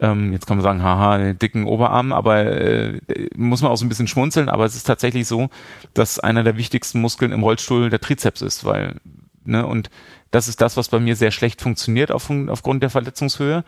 ähm, 0.02 0.34
jetzt 0.34 0.48
kann 0.48 0.58
man 0.58 0.64
sagen, 0.64 0.84
haha, 0.84 1.34
dicken 1.34 1.66
Oberarm, 1.66 2.12
aber 2.12 2.44
äh, 2.44 3.00
muss 3.36 3.62
man 3.62 3.72
auch 3.72 3.78
so 3.78 3.86
ein 3.86 3.90
bisschen 3.90 4.08
schmunzeln, 4.08 4.50
aber 4.50 4.66
es 4.66 4.76
ist 4.76 4.88
tatsächlich 4.88 5.28
so, 5.28 5.50
dass 5.94 6.20
einer 6.20 6.44
der 6.44 6.58
wichtigsten 6.58 7.00
Muskeln 7.00 7.32
im 7.32 7.44
Rollstuhl 7.44 7.92
der 7.92 8.02
Trizeps 8.02 8.42
ist, 8.42 8.66
weil, 8.66 8.96
ne, 9.46 9.66
und 9.66 9.92
das 10.32 10.48
ist 10.48 10.60
das, 10.60 10.76
was 10.76 10.90
bei 10.90 11.00
mir 11.00 11.16
sehr 11.16 11.32
schlecht 11.32 11.62
funktioniert 11.62 12.12
auf, 12.12 12.32
aufgrund 12.48 12.82
der 12.82 12.90
Verletzungshöhe. 12.90 13.64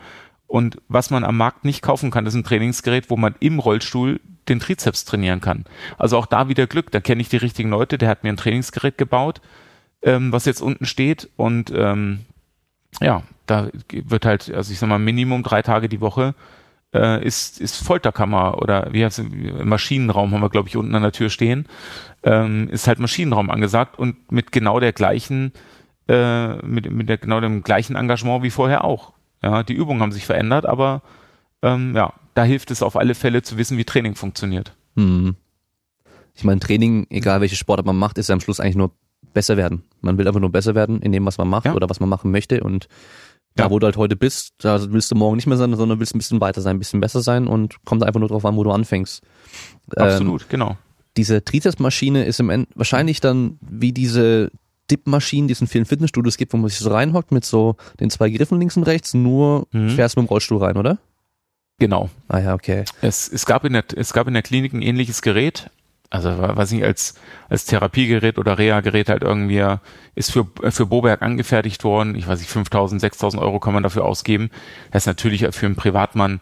Und 0.46 0.78
was 0.88 1.10
man 1.10 1.24
am 1.24 1.36
Markt 1.36 1.64
nicht 1.64 1.82
kaufen 1.82 2.10
kann, 2.10 2.26
ist 2.26 2.34
ein 2.34 2.44
Trainingsgerät, 2.44 3.10
wo 3.10 3.16
man 3.16 3.34
im 3.40 3.60
Rollstuhl 3.60 4.20
den 4.48 4.60
Trizeps 4.60 5.04
trainieren 5.04 5.40
kann. 5.40 5.64
Also 5.98 6.18
auch 6.18 6.26
da 6.26 6.48
wieder 6.48 6.66
Glück, 6.66 6.90
da 6.90 7.00
kenne 7.00 7.22
ich 7.22 7.28
die 7.28 7.38
richtigen 7.38 7.70
Leute, 7.70 7.96
der 7.96 8.08
hat 8.08 8.24
mir 8.24 8.30
ein 8.30 8.36
Trainingsgerät 8.36 8.98
gebaut, 8.98 9.40
ähm, 10.02 10.32
was 10.32 10.44
jetzt 10.44 10.60
unten 10.60 10.84
steht 10.84 11.30
und 11.36 11.72
ähm, 11.74 12.26
ja, 13.00 13.22
da 13.46 13.68
wird 13.90 14.24
halt, 14.24 14.52
also 14.52 14.72
ich 14.72 14.78
sag 14.78 14.88
mal, 14.88 14.98
Minimum 14.98 15.42
drei 15.42 15.62
Tage 15.62 15.88
die 15.88 16.00
Woche 16.00 16.34
äh, 16.94 17.24
ist, 17.24 17.60
ist 17.60 17.76
Folterkammer 17.76 18.58
oder 18.58 18.88
wie 18.92 19.04
heißt 19.04 19.18
es, 19.18 19.26
Maschinenraum 19.64 20.32
haben 20.32 20.40
wir, 20.40 20.50
glaube 20.50 20.68
ich, 20.68 20.76
unten 20.76 20.94
an 20.94 21.02
der 21.02 21.12
Tür 21.12 21.28
stehen, 21.28 21.66
ähm, 22.22 22.68
ist 22.70 22.86
halt 22.86 22.98
Maschinenraum 22.98 23.50
angesagt 23.50 23.98
und 23.98 24.30
mit 24.30 24.52
genau 24.52 24.80
der 24.80 24.92
gleichen, 24.92 25.52
äh, 26.08 26.54
mit, 26.64 26.90
mit 26.90 27.08
der, 27.08 27.18
genau 27.18 27.40
dem 27.40 27.62
gleichen 27.62 27.96
Engagement 27.96 28.42
wie 28.42 28.50
vorher 28.50 28.84
auch. 28.84 29.12
Ja, 29.42 29.62
die 29.62 29.74
Übungen 29.74 30.00
haben 30.00 30.12
sich 30.12 30.24
verändert, 30.24 30.64
aber 30.64 31.02
ähm, 31.62 31.94
ja, 31.94 32.14
da 32.34 32.44
hilft 32.44 32.70
es 32.70 32.82
auf 32.82 32.96
alle 32.96 33.14
Fälle 33.14 33.42
zu 33.42 33.58
wissen, 33.58 33.76
wie 33.76 33.84
Training 33.84 34.14
funktioniert. 34.14 34.74
Hm. 34.96 35.36
Ich 36.34 36.44
meine, 36.44 36.60
Training, 36.60 37.06
egal 37.10 37.40
welche 37.40 37.56
Sportart 37.56 37.86
man 37.86 37.96
macht, 37.96 38.18
ist 38.18 38.28
ja 38.28 38.32
am 38.32 38.40
Schluss 38.40 38.58
eigentlich 38.58 38.76
nur 38.76 38.90
besser 39.34 39.56
werden. 39.56 39.84
Man 40.00 40.16
will 40.16 40.26
einfach 40.26 40.40
nur 40.40 40.50
besser 40.50 40.74
werden 40.74 41.00
in 41.02 41.12
dem, 41.12 41.26
was 41.26 41.36
man 41.38 41.48
macht 41.48 41.66
ja. 41.66 41.74
oder 41.74 41.90
was 41.90 42.00
man 42.00 42.08
machen 42.08 42.30
möchte. 42.30 42.62
Und 42.62 42.88
da, 43.54 43.64
ja. 43.64 43.70
wo 43.70 43.78
du 43.78 43.86
halt 43.86 43.96
heute 43.96 44.16
bist, 44.16 44.54
da 44.58 44.80
willst 44.90 45.10
du 45.10 45.14
morgen 45.14 45.36
nicht 45.36 45.46
mehr 45.46 45.56
sein, 45.56 45.74
sondern 45.76 46.00
willst 46.00 46.14
ein 46.14 46.18
bisschen 46.18 46.40
weiter 46.40 46.60
sein, 46.60 46.76
ein 46.76 46.78
bisschen 46.78 47.00
besser 47.00 47.20
sein 47.20 47.46
und 47.46 47.84
kommt 47.84 48.02
einfach 48.02 48.20
nur 48.20 48.28
drauf 48.28 48.44
an, 48.44 48.56
wo 48.56 48.64
du 48.64 48.70
anfängst. 48.70 49.22
Absolut, 49.94 50.42
ähm, 50.42 50.48
genau. 50.48 50.76
Diese 51.16 51.44
Trizeps-Maschine 51.44 52.24
ist 52.24 52.40
im 52.40 52.50
End 52.50 52.68
wahrscheinlich 52.74 53.20
dann 53.20 53.58
wie 53.60 53.92
diese 53.92 54.50
Dip-Maschinen, 54.90 55.48
die 55.48 55.52
es 55.52 55.60
in 55.60 55.68
vielen 55.68 55.84
Fitnessstudios 55.84 56.36
gibt, 56.36 56.52
wo 56.52 56.56
man 56.56 56.68
sich 56.68 56.78
so 56.78 56.90
reinhockt 56.90 57.30
mit 57.30 57.44
so 57.44 57.76
den 58.00 58.10
zwei 58.10 58.30
Griffen 58.30 58.58
links 58.58 58.76
und 58.76 58.82
rechts, 58.84 59.14
nur 59.14 59.66
mhm. 59.70 59.90
fährst 59.90 60.16
mit 60.16 60.26
dem 60.26 60.28
Rollstuhl 60.28 60.58
rein, 60.58 60.76
oder? 60.76 60.98
Genau. 61.78 62.10
Ah 62.28 62.38
ja, 62.38 62.54
okay. 62.54 62.84
Es, 63.00 63.28
es, 63.28 63.46
gab 63.46 63.64
in 63.64 63.72
der, 63.72 63.84
es 63.96 64.12
gab 64.12 64.26
in 64.26 64.34
der 64.34 64.42
Klinik 64.42 64.72
ein 64.72 64.82
ähnliches 64.82 65.22
Gerät, 65.22 65.70
also 66.14 66.30
weiß 66.38 66.70
nicht, 66.70 66.84
als, 66.84 67.14
als 67.48 67.64
Therapiegerät 67.64 68.38
oder 68.38 68.56
Reha-Gerät 68.56 69.08
halt 69.08 69.22
irgendwie 69.24 69.64
ist 70.14 70.30
für, 70.30 70.46
für 70.70 70.86
Boberg 70.86 71.22
angefertigt 71.22 71.82
worden. 71.82 72.14
Ich 72.14 72.28
weiß 72.28 72.38
nicht, 72.38 72.50
5000, 72.50 73.00
6000 73.00 73.42
Euro 73.42 73.58
kann 73.58 73.74
man 73.74 73.82
dafür 73.82 74.04
ausgeben. 74.04 74.50
Das 74.92 75.02
ist 75.02 75.06
natürlich 75.08 75.44
für 75.50 75.66
einen 75.66 75.74
Privatmann 75.74 76.38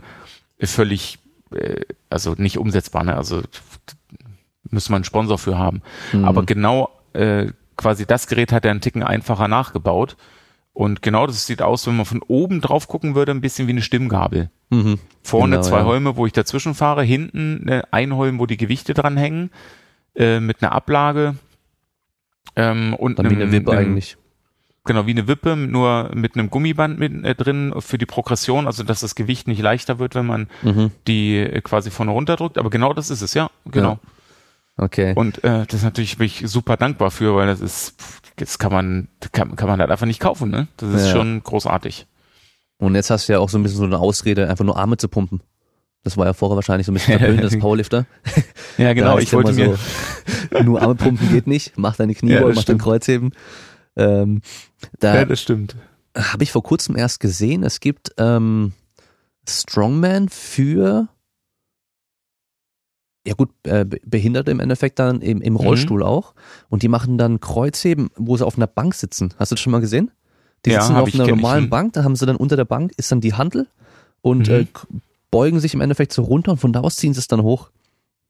völlig, 0.61 1.21
äh, 1.55 1.81
also 2.11 2.35
nicht 2.37 2.59
umsetzbar, 2.59 3.03
ne? 3.03 3.17
Also 3.17 3.41
müsste 4.69 4.93
man 4.93 4.99
einen 4.99 5.05
Sponsor 5.05 5.39
für 5.39 5.57
haben. 5.57 5.81
Mhm. 6.13 6.27
Aber 6.27 6.45
genau 6.45 6.91
äh, 7.15 7.47
quasi 7.79 8.05
das 8.05 8.27
Gerät 8.27 8.53
hat 8.53 8.67
er 8.67 8.73
einen 8.73 8.83
Ticken 8.83 9.03
einfacher 9.03 9.49
nachgebaut. 9.49 10.19
Und 10.75 11.03
genau 11.03 11.27
das 11.27 11.47
sieht 11.47 11.61
aus, 11.61 11.87
wenn 11.87 11.97
man 11.97 12.07
von 12.07 12.23
oben 12.27 12.61
drauf 12.61 12.89
gucken 12.89 13.15
würde, 13.15 13.33
ein 13.33 13.43
bisschen 13.43 13.67
wie 13.69 13.73
eine 13.73 13.83
Stimmgabel. 13.83 14.51
Mhm. 14.71 14.99
Vorne 15.23 15.57
genau, 15.57 15.69
zwei 15.69 15.79
ja. 15.79 15.85
Holme, 15.85 16.17
wo 16.17 16.25
ich 16.27 16.33
dazwischen 16.33 16.75
fahre, 16.75 17.03
hinten 17.03 17.69
äh, 17.69 17.83
ein 17.91 18.17
Holm, 18.17 18.39
wo 18.39 18.47
die 18.47 18.57
Gewichte 18.57 18.95
dran 18.95 19.17
hängen, 19.19 19.51
äh, 20.15 20.41
mit 20.41 20.63
einer 20.63 20.73
Ablage. 20.73 21.37
Ähm, 22.57 22.95
und 22.95 23.19
Dann 23.19 23.27
einem, 23.27 23.39
wie 23.39 23.43
eine 23.43 23.53
Wippe 23.53 23.73
einem, 23.73 23.91
eigentlich. 23.91 24.17
Genau, 24.85 25.07
wie 25.07 25.13
eine 25.13 25.29
Wippe, 25.29 25.57
nur 25.57 26.11
mit 26.15 26.37
einem 26.37 26.49
Gummiband 26.49 26.99
mit 26.99 27.25
äh, 27.25 27.35
drin 27.35 27.75
für 27.79 27.99
die 27.99 28.07
Progression, 28.07 28.67
also 28.67 28.83
dass 28.83 29.01
das 29.01 29.15
Gewicht 29.15 29.47
nicht 29.47 29.61
leichter 29.61 29.99
wird, 29.99 30.15
wenn 30.15 30.27
man 30.27 30.49
mhm. 30.63 30.91
die 31.07 31.37
äh, 31.37 31.61
quasi 31.61 31.91
vorne 31.91 32.13
runterdrückt. 32.13 32.57
Aber 32.57 32.71
genau 32.71 32.95
das 32.95 33.11
ist 33.11 33.21
es, 33.21 33.35
ja, 33.35 33.51
genau. 33.67 33.93
Ja. 34.03 34.12
Okay. 34.77 35.13
Und 35.15 35.45
äh, 35.45 35.67
das 35.67 35.83
natürlich 35.83 36.19
bin 36.19 36.27
ich 36.27 36.43
super 36.47 36.77
dankbar 36.77 37.11
für, 37.11 37.37
weil 37.37 37.47
das 37.47 37.61
ist, 37.61 37.95
das 38.37 38.59
kann 38.59 38.73
man, 38.73 39.09
kann, 39.33 39.55
kann 39.57 39.69
man 39.69 39.81
halt 39.81 39.91
einfach 39.91 40.07
nicht 40.07 40.21
kaufen, 40.21 40.51
ne? 40.51 40.69
Das 40.79 40.93
ist 40.95 41.07
ja. 41.07 41.13
schon 41.13 41.43
großartig. 41.43 42.07
Und 42.79 42.95
jetzt 42.95 43.11
hast 43.11 43.29
du 43.29 43.35
ja 43.35 43.39
auch 43.39 43.49
so 43.49 43.59
ein 43.59 43.63
bisschen 43.63 43.79
so 43.79 43.85
eine 43.85 43.99
Ausrede, 43.99 44.49
einfach 44.49 44.65
nur 44.65 44.77
Arme 44.77 44.97
zu 44.97 45.09
pumpen. 45.09 45.43
Das 46.05 46.17
war 46.17 46.27
ja 46.27 46.33
vorher 46.33 46.57
wahrscheinlich 46.57 46.87
so 46.87 46.93
ein 46.93 46.95
bisschen 46.95 47.19
verpönt, 47.19 47.45
das 47.45 47.57
Powerlifter. 47.61 48.07
Ja, 48.77 48.93
genau. 48.93 49.19
ich 49.19 49.33
wollte 49.33 49.53
mir 49.53 49.77
so, 50.51 50.63
nur 50.63 50.83
Arme 50.83 50.97
pumpen 50.97 51.31
geht 51.31 51.47
nicht. 51.47 51.75
Mach 51.77 51.95
deine 51.95 52.15
Knie, 52.15 52.33
ja, 52.33 52.47
mach 52.47 52.65
dein 52.65 52.79
Kreuzheben. 52.79 53.33
Ähm, 53.95 54.41
da 54.99 55.15
ja, 55.15 55.25
das 55.25 55.41
stimmt. 55.41 55.77
Habe 56.17 56.43
ich 56.43 56.51
vor 56.51 56.63
kurzem 56.63 56.97
erst 56.97 57.21
gesehen. 57.21 57.63
Es 57.63 57.79
gibt 57.79 58.13
ähm, 58.19 58.73
Strongman 59.49 60.29
für 60.29 61.09
ja 63.27 63.35
gut, 63.35 63.51
äh, 63.65 63.85
Behinderte 63.85 64.51
im 64.51 64.61
Endeffekt 64.61 64.99
dann 64.99 65.21
im, 65.21 65.41
im 65.41 65.53
mhm. 65.53 65.59
Rollstuhl 65.59 66.01
mhm. 66.01 66.07
auch. 66.07 66.35
Und 66.69 66.83
die 66.83 66.89
machen 66.89 67.19
dann 67.19 67.41
Kreuzheben, 67.41 68.11
wo 68.17 68.37
sie 68.37 68.45
auf 68.45 68.57
einer 68.57 68.67
Bank 68.67 68.95
sitzen. 68.95 69.33
Hast 69.39 69.53
du 69.53 69.55
das 69.55 69.61
schon 69.61 69.71
mal 69.71 69.81
gesehen? 69.81 70.11
Die 70.65 70.71
sitzen 70.71 70.95
ja, 70.95 71.01
auf 71.01 71.15
einer 71.15 71.27
normalen 71.27 71.71
Bank, 71.71 71.95
da 71.95 72.05
haben 72.05 72.15
sie 72.15 72.27
dann 72.27 72.37
unter 72.37 72.57
der 72.57 72.65
Bank 72.65 72.93
ist 72.97 73.11
dann 73.11 73.21
die 73.21 73.35
Handel 73.35 73.67
und 74.21 74.49
mhm. 74.49 74.55
äh, 74.55 74.67
beugen 75.31 75.59
sich 75.59 75.75
im 75.75 75.81
Endeffekt 75.81 76.13
so 76.13 76.23
runter 76.23 76.53
und 76.53 76.59
von 76.59 76.73
da 76.73 76.81
aus 76.81 76.97
ziehen 76.97 77.15
sie 77.15 77.21
es 77.21 77.27
dann 77.27 77.43
hoch. 77.43 77.71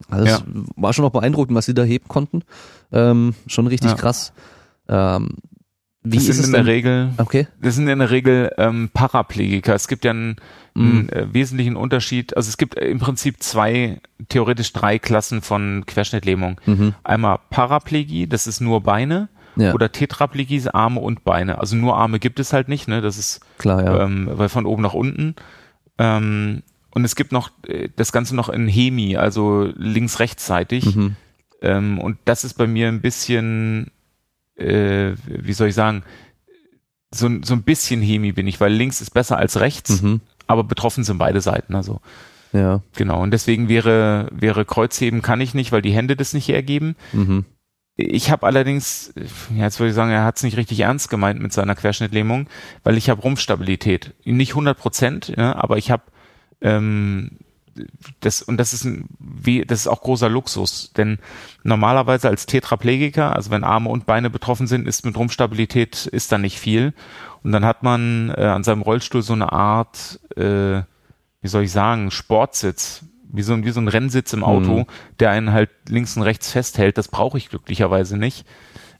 Also 0.08 0.26
ja. 0.26 0.42
war 0.76 0.92
schon 0.92 1.04
auch 1.04 1.10
beeindruckend, 1.10 1.56
was 1.56 1.66
sie 1.66 1.74
da 1.74 1.84
heben 1.84 2.08
konnten. 2.08 2.42
Ähm, 2.90 3.34
schon 3.46 3.66
richtig 3.66 3.90
ja. 3.90 3.96
krass. 3.96 4.32
Ähm, 4.88 5.36
wie 6.04 6.16
das 6.16 6.28
ist 6.28 6.38
es 6.40 6.46
in 6.46 6.52
der 6.52 6.66
Regel? 6.66 7.10
Okay. 7.18 7.46
Das 7.60 7.76
sind 7.76 7.88
in 7.88 8.00
der 8.00 8.10
Regel 8.10 8.50
ähm, 8.58 8.90
Paraplegiker. 8.92 9.74
Es 9.74 9.86
gibt 9.86 10.04
ja 10.04 10.10
einen, 10.10 10.36
einen 10.74 11.06
mm. 11.06 11.08
äh, 11.10 11.34
wesentlichen 11.34 11.76
Unterschied. 11.76 12.36
Also 12.36 12.48
es 12.48 12.56
gibt 12.56 12.74
im 12.74 12.98
Prinzip 12.98 13.42
zwei, 13.42 14.00
theoretisch 14.28 14.72
drei 14.72 14.98
Klassen 14.98 15.42
von 15.42 15.84
Querschnittlähmung. 15.86 16.60
Mhm. 16.66 16.94
Einmal 17.04 17.38
Paraplegie, 17.50 18.26
das 18.26 18.46
ist 18.46 18.60
nur 18.60 18.82
Beine. 18.82 19.28
Ja. 19.54 19.74
Oder 19.74 19.92
Tetraplegie, 19.92 20.62
Arme 20.72 20.98
und 21.00 21.24
Beine. 21.24 21.58
Also 21.58 21.76
nur 21.76 21.96
Arme 21.96 22.18
gibt 22.18 22.40
es 22.40 22.52
halt 22.52 22.68
nicht, 22.68 22.88
ne? 22.88 23.00
Das 23.02 23.18
ist 23.18 23.40
klar, 23.58 23.84
ja. 23.84 24.04
Ähm, 24.04 24.28
weil 24.32 24.48
von 24.48 24.66
oben 24.66 24.82
nach 24.82 24.94
unten. 24.94 25.36
Ähm, 25.98 26.62
und 26.90 27.04
es 27.04 27.16
gibt 27.16 27.32
noch 27.32 27.50
äh, 27.66 27.90
das 27.94 28.12
Ganze 28.12 28.34
noch 28.34 28.48
in 28.48 28.66
Hemi, 28.66 29.16
also 29.16 29.70
links-rechtsseitig. 29.76 30.96
Mhm. 30.96 31.16
Ähm, 31.60 31.98
und 31.98 32.18
das 32.24 32.44
ist 32.44 32.54
bei 32.54 32.66
mir 32.66 32.88
ein 32.88 33.00
bisschen, 33.00 33.90
äh, 34.62 35.16
wie 35.26 35.52
soll 35.52 35.68
ich 35.68 35.74
sagen, 35.74 36.02
so, 37.14 37.28
so 37.42 37.54
ein 37.54 37.62
bisschen 37.62 38.00
Hemi 38.00 38.32
bin 38.32 38.46
ich, 38.46 38.60
weil 38.60 38.72
links 38.72 39.00
ist 39.00 39.10
besser 39.10 39.36
als 39.36 39.60
rechts, 39.60 40.02
mhm. 40.02 40.20
aber 40.46 40.64
betroffen 40.64 41.04
sind 41.04 41.18
beide 41.18 41.40
Seiten. 41.40 41.74
Also 41.74 42.00
ja. 42.52 42.82
Genau. 42.96 43.22
Und 43.22 43.30
deswegen 43.32 43.68
wäre, 43.68 44.28
wäre 44.30 44.64
Kreuzheben 44.64 45.22
kann 45.22 45.40
ich 45.40 45.54
nicht, 45.54 45.72
weil 45.72 45.82
die 45.82 45.92
Hände 45.92 46.16
das 46.16 46.34
nicht 46.34 46.48
hergeben. 46.48 46.96
Mhm. 47.12 47.44
Ich 47.96 48.30
habe 48.30 48.46
allerdings, 48.46 49.12
ja, 49.54 49.64
jetzt 49.64 49.78
würde 49.78 49.90
ich 49.90 49.94
sagen, 49.94 50.10
er 50.10 50.24
hat 50.24 50.36
es 50.36 50.42
nicht 50.42 50.56
richtig 50.56 50.80
ernst 50.80 51.10
gemeint 51.10 51.40
mit 51.40 51.52
seiner 51.52 51.74
Querschnittlähmung, 51.74 52.48
weil 52.84 52.96
ich 52.96 53.10
habe 53.10 53.20
Rumpfstabilität. 53.20 54.14
Nicht 54.24 54.52
100 54.52 54.78
Prozent, 54.78 55.32
ja, 55.36 55.54
aber 55.56 55.76
ich 55.76 55.90
habe 55.90 56.04
ähm, 56.62 57.38
das 58.20 58.42
und 58.42 58.58
das 58.58 58.72
ist 58.72 58.84
ein, 58.84 59.06
wie 59.18 59.64
das 59.64 59.80
ist 59.80 59.86
auch 59.86 60.02
großer 60.02 60.28
Luxus, 60.28 60.92
denn 60.96 61.18
normalerweise 61.62 62.28
als 62.28 62.46
Tetraplegiker, 62.46 63.34
also 63.34 63.50
wenn 63.50 63.64
Arme 63.64 63.88
und 63.88 64.06
Beine 64.06 64.30
betroffen 64.30 64.66
sind, 64.66 64.86
ist 64.86 65.04
mit 65.04 65.16
Rumpfstabilität 65.16 66.06
ist 66.06 66.32
da 66.32 66.38
nicht 66.38 66.58
viel 66.58 66.92
und 67.42 67.52
dann 67.52 67.64
hat 67.64 67.82
man 67.82 68.32
äh, 68.36 68.44
an 68.44 68.64
seinem 68.64 68.82
Rollstuhl 68.82 69.22
so 69.22 69.32
eine 69.32 69.52
Art 69.52 70.20
äh, 70.36 70.82
wie 71.42 71.48
soll 71.48 71.64
ich 71.64 71.72
sagen, 71.72 72.10
Sportsitz, 72.10 73.04
wie 73.24 73.42
so, 73.42 73.52
ein 73.52 73.64
wie 73.64 73.70
so 73.70 73.80
ein 73.80 73.88
Rennsitz 73.88 74.32
im 74.32 74.44
Auto, 74.44 74.80
mhm. 74.80 74.86
der 75.20 75.30
einen 75.30 75.52
halt 75.52 75.70
links 75.88 76.16
und 76.16 76.22
rechts 76.22 76.50
festhält. 76.50 76.96
Das 76.96 77.08
brauche 77.08 77.36
ich 77.36 77.50
glücklicherweise 77.50 78.16
nicht. 78.16 78.46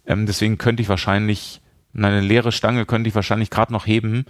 Ähm, 0.07 0.27
deswegen 0.27 0.59
könnte 0.59 0.83
ich 0.83 0.89
wahrscheinlich, 0.89 1.63
eine 1.95 2.21
leere 2.21 2.53
Stange 2.53 2.85
könnte 2.85 3.09
ich 3.09 3.15
wahrscheinlich 3.15 3.51
gerade 3.51 3.73
noch 3.73 3.87
heben, 3.87 4.27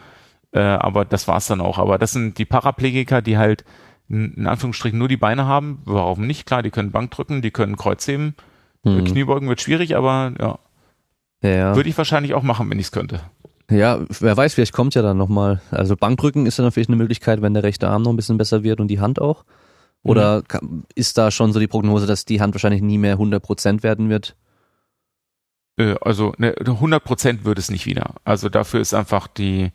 äh, 0.53 0.61
aber 0.61 1.05
das 1.07 1.26
war's 1.26 1.47
dann 1.47 1.62
auch. 1.62 1.78
Aber 1.78 1.99
das 1.99 2.12
sind 2.12 2.36
die 2.36 2.45
Paraplegiker, 2.45 3.22
die 3.22 3.38
halt 3.38 3.64
in 4.13 4.47
Anführungsstrichen 4.47 4.99
nur 4.99 5.09
die 5.09 5.17
Beine 5.17 5.47
haben. 5.47 5.81
Warum 5.87 6.27
nicht? 6.27 6.47
Klar, 6.47 6.63
die 6.63 6.71
können 6.71 6.91
Bank 6.91 7.11
drücken, 7.11 7.41
die 7.41 7.51
können 7.51 7.77
Kreuz 7.77 8.07
heben. 8.07 8.35
Mhm. 8.85 9.05
Kniebeugen 9.05 9.49
wird 9.49 9.63
schwierig, 9.63 9.97
aber 9.97 10.35
ja. 10.39 10.59
ja. 11.43 11.75
Würde 11.75 11.89
ich 11.89 11.97
wahrscheinlich 11.97 12.35
auch 12.35 12.43
machen, 12.43 12.69
wenn 12.71 12.79
ich 12.79 12.87
es 12.87 12.93
könnte. 12.93 13.21
Ja, 13.71 14.01
wer 14.21 14.37
weiß, 14.37 14.55
vielleicht 14.55 14.75
kommt 14.75 14.95
ja 14.95 15.01
dann 15.01 15.17
nochmal. 15.17 15.63
Also 15.71 15.97
Bankdrücken 15.97 16.45
ist 16.45 16.59
dann 16.59 16.67
natürlich 16.67 16.89
eine 16.89 16.97
Möglichkeit, 16.97 17.41
wenn 17.41 17.55
der 17.55 17.63
rechte 17.63 17.89
Arm 17.89 18.03
noch 18.03 18.13
ein 18.13 18.17
bisschen 18.17 18.37
besser 18.37 18.63
wird 18.63 18.81
und 18.81 18.89
die 18.89 19.01
Hand 19.01 19.19
auch. 19.19 19.45
Oder 20.03 20.43
mhm. 20.61 20.85
ist 20.95 21.17
da 21.17 21.31
schon 21.31 21.55
so 21.55 21.61
die 21.61 21.67
Prognose, 21.67 22.07
dass 22.07 22.27
die 22.27 22.41
Hand 22.41 22.55
wahrscheinlich 22.55 22.83
nie 22.83 22.99
mehr 22.99 23.19
100% 23.19 23.83
werden 23.83 24.11
wird? 24.11 24.37
Äh, 25.79 25.95
also 26.03 26.35
ne, 26.37 26.55
100% 26.55 27.45
wird 27.45 27.59
es 27.59 27.71
nicht 27.71 27.87
wieder. 27.87 28.17
Also 28.25 28.51
dafür 28.51 28.81
ist 28.81 28.93
einfach 28.93 29.27
die, 29.27 29.71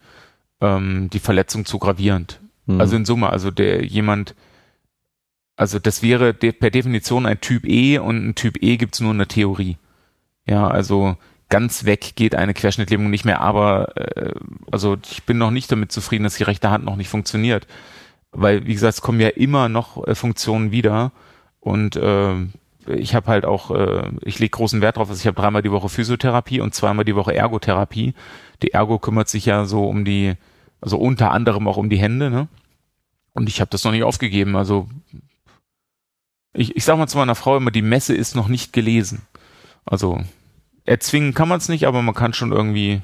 ähm, 0.62 1.10
die 1.12 1.20
Verletzung 1.20 1.66
zu 1.66 1.80
gravierend. 1.80 2.40
Mhm. 2.68 2.80
Also 2.80 2.96
in 2.96 3.06
Summe, 3.06 3.30
also 3.30 3.50
der 3.50 3.84
jemand, 3.86 4.36
also 5.56 5.80
das 5.80 6.04
wäre 6.04 6.34
de 6.34 6.52
per 6.52 6.70
Definition 6.70 7.26
ein 7.26 7.42
Typ 7.42 7.66
E 7.66 7.98
und 7.98 8.30
ein 8.30 8.36
Typ 8.36 8.62
E 8.62 8.78
gibt's 8.78 9.00
nur 9.00 9.12
in 9.12 9.18
der 9.18 9.28
Theorie. 9.28 9.78
Ja, 10.46 10.68
also 10.68 11.18
ganz 11.50 11.86
weg 11.86 12.14
geht 12.16 12.36
eine 12.36 12.54
Querschnittlähmung 12.54 13.10
nicht 13.10 13.26
mehr, 13.26 13.42
aber 13.42 13.98
äh, 13.98 14.34
also 14.72 14.98
ich 15.10 15.24
bin 15.24 15.38
noch 15.38 15.52
nicht 15.52 15.72
damit 15.72 15.92
zufrieden, 15.92 16.24
dass 16.24 16.38
die 16.38 16.44
rechte 16.44 16.70
Hand 16.70 16.86
noch 16.86 16.96
nicht 16.96 17.10
funktioniert. 17.10 17.68
Weil, 18.32 18.68
wie 18.68 18.74
gesagt, 18.74 18.96
es 18.96 19.02
kommen 19.02 19.20
ja 19.20 19.30
immer 19.30 19.70
noch 19.70 20.06
äh, 20.06 20.14
Funktionen 20.14 20.72
wieder 20.72 21.12
und 21.60 21.96
äh, 21.96 22.36
ich 22.88 23.16
habe 23.16 23.28
halt 23.28 23.46
auch, 23.46 23.72
äh, 23.72 24.12
ich 24.22 24.40
lege 24.40 24.52
großen 24.52 24.82
Wert 24.82 24.98
drauf, 24.98 25.10
dass 25.10 25.20
ich 25.20 25.28
habe 25.28 25.40
dreimal 25.40 25.62
die 25.62 25.72
Woche 25.72 25.90
Physiotherapie 25.90 26.62
und 26.62 26.74
zweimal 26.74 27.06
die 27.06 27.16
Woche 27.16 27.36
Ergotherapie. 27.36 28.14
Die 28.62 28.74
Ergo 28.74 29.00
kümmert 29.00 29.30
sich 29.30 29.46
ja 29.46 29.66
so 29.66 29.88
um 29.88 30.06
die, 30.06 30.36
also 30.82 30.98
unter 30.98 31.32
anderem 31.32 31.68
auch 31.68 31.78
um 31.78 31.90
die 31.90 32.00
Hände, 32.00 32.30
ne? 32.30 32.48
Und 33.34 33.50
ich 33.50 33.62
habe 33.62 33.70
das 33.70 33.84
noch 33.84 33.92
nicht 33.92 34.04
aufgegeben. 34.04 34.56
Also 34.56 34.88
ich, 36.54 36.76
ich 36.76 36.84
sag 36.84 36.98
mal 36.98 37.08
zu 37.08 37.18
meiner 37.18 37.36
Frau 37.36 37.58
immer, 37.58 37.72
die 37.72 37.84
Messe 37.84 38.16
ist 38.16 38.36
noch 38.36 38.48
nicht 38.48 38.74
gelesen. 38.74 39.22
Also 39.86 40.22
erzwingen 40.86 41.34
kann 41.34 41.48
man 41.48 41.60
es 41.60 41.70
nicht, 41.70 41.86
aber 41.86 42.02
man 42.02 42.16
kann 42.16 42.34
schon 42.34 42.52
irgendwie 42.52 43.02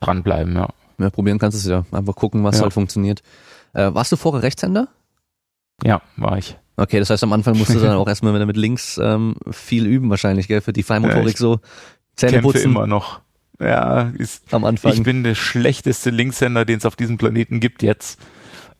dranbleiben, 0.00 0.54
ja. 0.54 0.68
Ja, 0.98 1.10
probieren 1.10 1.38
kannst 1.38 1.56
du 1.56 1.58
es 1.58 1.66
ja. 1.66 1.84
Einfach 1.96 2.14
gucken, 2.14 2.44
was 2.44 2.56
ja. 2.56 2.62
halt 2.62 2.72
funktioniert. 2.72 3.22
Äh, 3.72 3.92
warst 3.94 4.12
du 4.12 4.16
vorher 4.16 4.42
Rechtshänder? 4.42 4.88
Ja, 5.82 6.02
war 6.16 6.38
ich. 6.38 6.56
Okay, 6.76 6.98
das 6.98 7.10
heißt, 7.10 7.22
am 7.24 7.32
Anfang 7.32 7.56
musst 7.56 7.74
du 7.74 7.80
dann 7.80 7.96
auch 7.96 8.06
erstmal 8.06 8.44
mit 8.44 8.56
links 8.56 8.98
ähm, 9.02 9.36
viel 9.50 9.86
üben 9.86 10.10
wahrscheinlich, 10.10 10.46
gell, 10.46 10.60
für 10.60 10.72
die 10.72 10.82
Feinmotorik 10.82 11.34
ja, 11.34 11.36
so 11.36 11.60
Zähne 12.16 12.42
putzen. 12.42 12.64
immer 12.64 12.86
noch. 12.86 13.20
Ja, 13.60 14.12
ist, 14.18 14.52
am 14.52 14.64
Anfang. 14.64 14.92
Ich 14.92 15.02
bin 15.02 15.22
der 15.22 15.34
schlechteste 15.34 16.10
Linkshänder, 16.10 16.64
den 16.64 16.78
es 16.78 16.86
auf 16.86 16.96
diesem 16.96 17.18
Planeten 17.18 17.60
gibt 17.60 17.82
jetzt. 17.82 18.20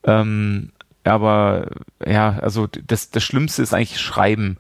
Ähm, 0.03 0.73
aber 1.05 1.71
ja, 2.05 2.39
also 2.41 2.67
das, 2.67 3.11
das 3.11 3.23
Schlimmste 3.23 3.63
ist 3.63 3.73
eigentlich 3.73 4.01
Schreiben 4.01 4.59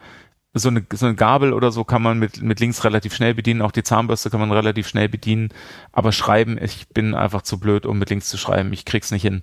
so 0.54 0.68
eine, 0.68 0.84
so 0.92 1.06
eine 1.06 1.16
Gabel 1.16 1.52
oder 1.52 1.72
so 1.72 1.82
kann 1.84 2.00
man 2.00 2.18
mit, 2.18 2.40
mit 2.40 2.60
links 2.60 2.84
relativ 2.84 3.14
schnell 3.14 3.34
bedienen, 3.34 3.60
auch 3.60 3.72
die 3.72 3.82
Zahnbürste 3.82 4.30
kann 4.30 4.40
man 4.40 4.52
relativ 4.52 4.86
schnell 4.86 5.08
bedienen, 5.08 5.48
aber 5.92 6.12
schreiben, 6.12 6.56
ich 6.62 6.88
bin 6.88 7.14
einfach 7.14 7.42
zu 7.42 7.58
blöd, 7.58 7.84
um 7.86 7.98
mit 7.98 8.10
links 8.10 8.28
zu 8.28 8.38
schreiben, 8.38 8.72
ich 8.72 8.84
krieg's 8.84 9.10
nicht 9.10 9.22
hin. 9.22 9.42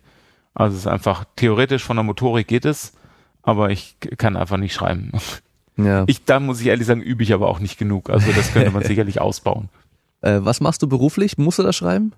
Also 0.54 0.76
es 0.76 0.84
ist 0.84 0.88
einfach, 0.88 1.26
theoretisch 1.36 1.84
von 1.84 1.98
der 1.98 2.04
Motorik 2.04 2.48
geht 2.48 2.66
es, 2.66 2.94
aber 3.44 3.72
ich 3.72 3.98
kann 4.18 4.38
einfach 4.38 4.58
nicht 4.58 4.74
schreiben. 4.74 5.12
Ja. 5.76 6.06
Ich, 6.08 6.24
da 6.24 6.40
muss 6.40 6.62
ich 6.62 6.68
ehrlich 6.68 6.88
sagen, 6.88 7.02
übe 7.02 7.24
ich 7.24 7.34
aber 7.34 7.50
auch 7.50 7.60
nicht 7.60 7.78
genug, 7.78 8.10
also 8.10 8.32
das 8.32 8.54
könnte 8.54 8.72
man 8.72 8.84
sicherlich 8.86 9.20
ausbauen. 9.20 9.70
Äh, 10.22 10.40
was 10.42 10.62
machst 10.62 10.82
du 10.82 10.88
beruflich? 10.88 11.38
Musst 11.38 11.60
du 11.60 11.64
das 11.64 11.76
schreiben? 11.76 12.14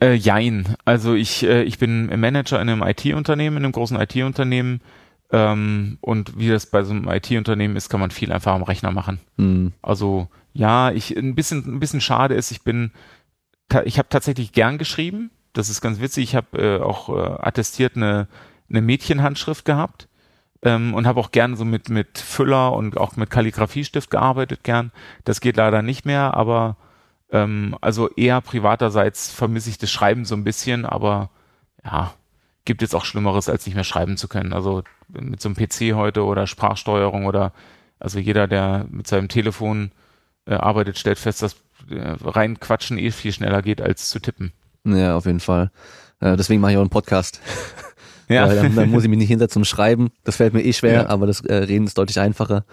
Äh, 0.00 0.14
jein. 0.14 0.76
Also 0.84 1.14
ich, 1.14 1.42
äh, 1.44 1.62
ich 1.64 1.78
bin 1.78 2.06
Manager 2.20 2.60
in 2.60 2.68
einem 2.68 2.82
IT-Unternehmen, 2.82 3.56
in 3.56 3.64
einem 3.64 3.72
großen 3.72 4.00
IT-Unternehmen, 4.00 4.80
ähm, 5.30 5.98
und 6.00 6.38
wie 6.38 6.48
das 6.48 6.66
bei 6.66 6.82
so 6.82 6.92
einem 6.92 7.08
IT-Unternehmen 7.08 7.76
ist, 7.76 7.88
kann 7.88 8.00
man 8.00 8.10
viel 8.10 8.32
einfach 8.32 8.54
am 8.54 8.62
Rechner 8.62 8.92
machen. 8.92 9.20
Mhm. 9.36 9.72
Also 9.82 10.28
ja, 10.54 10.90
ich 10.90 11.16
ein 11.16 11.34
bisschen 11.34 11.64
ein 11.66 11.80
bisschen 11.80 12.00
schade 12.00 12.34
ist, 12.34 12.50
ich 12.50 12.62
bin 12.62 12.92
ich 13.84 13.98
habe 13.98 14.08
tatsächlich 14.08 14.52
gern 14.52 14.78
geschrieben. 14.78 15.30
Das 15.52 15.68
ist 15.68 15.82
ganz 15.82 16.00
witzig. 16.00 16.24
Ich 16.24 16.34
habe 16.34 16.58
äh, 16.58 16.80
auch 16.80 17.10
äh, 17.10 17.42
attestiert 17.42 17.96
eine 17.96 18.28
eine 18.70 18.80
Mädchenhandschrift 18.80 19.64
gehabt 19.64 20.08
ähm, 20.62 20.94
und 20.94 21.06
habe 21.06 21.20
auch 21.20 21.30
gern 21.30 21.56
so 21.56 21.64
mit 21.64 21.88
mit 21.88 22.18
Füller 22.18 22.72
und 22.72 22.96
auch 22.96 23.16
mit 23.16 23.30
Kalligrafiestift 23.30 24.10
gearbeitet 24.10 24.64
gern. 24.64 24.92
Das 25.24 25.40
geht 25.40 25.56
leider 25.56 25.82
nicht 25.82 26.04
mehr, 26.04 26.34
aber 26.34 26.76
ähm, 27.30 27.76
also 27.80 28.08
eher 28.10 28.40
privaterseits 28.40 29.30
vermisse 29.30 29.70
ich 29.70 29.78
das 29.78 29.90
Schreiben 29.90 30.24
so 30.24 30.34
ein 30.34 30.44
bisschen, 30.44 30.86
aber 30.86 31.30
ja, 31.84 32.14
gibt 32.64 32.82
jetzt 32.82 32.94
auch 32.94 33.04
Schlimmeres, 33.04 33.48
als 33.48 33.66
nicht 33.66 33.74
mehr 33.74 33.84
schreiben 33.84 34.16
zu 34.16 34.28
können. 34.28 34.52
Also 34.52 34.82
mit 35.08 35.40
so 35.40 35.48
einem 35.48 35.56
PC 35.56 35.94
heute 35.94 36.24
oder 36.24 36.46
Sprachsteuerung 36.46 37.26
oder 37.26 37.52
also 37.98 38.18
jeder, 38.18 38.46
der 38.46 38.86
mit 38.90 39.06
seinem 39.06 39.28
Telefon 39.28 39.90
äh, 40.46 40.54
arbeitet, 40.54 40.98
stellt 40.98 41.18
fest, 41.18 41.42
dass 41.42 41.54
äh, 41.90 42.16
rein 42.22 42.60
Quatschen 42.60 42.98
eh 42.98 43.10
viel 43.10 43.32
schneller 43.32 43.62
geht 43.62 43.80
als 43.80 44.08
zu 44.08 44.20
tippen. 44.20 44.52
Ja, 44.84 45.16
auf 45.16 45.26
jeden 45.26 45.40
Fall. 45.40 45.70
Äh, 46.20 46.36
deswegen 46.36 46.60
mache 46.60 46.72
ich 46.72 46.76
auch 46.76 46.82
einen 46.82 46.90
Podcast. 46.90 47.40
Ja. 48.28 48.48
Weil 48.48 48.56
dann, 48.56 48.74
dann 48.74 48.90
muss 48.90 49.04
ich 49.04 49.08
mich 49.08 49.18
nicht 49.18 49.28
hinsetzen 49.28 49.60
und 49.60 49.64
schreiben. 49.64 50.08
Das 50.24 50.36
fällt 50.36 50.54
mir 50.54 50.62
eh 50.62 50.72
schwer, 50.72 50.92
ja. 50.92 51.08
aber 51.08 51.26
das 51.26 51.40
äh, 51.40 51.54
Reden 51.54 51.86
ist 51.86 51.98
deutlich 51.98 52.20
einfacher. 52.20 52.64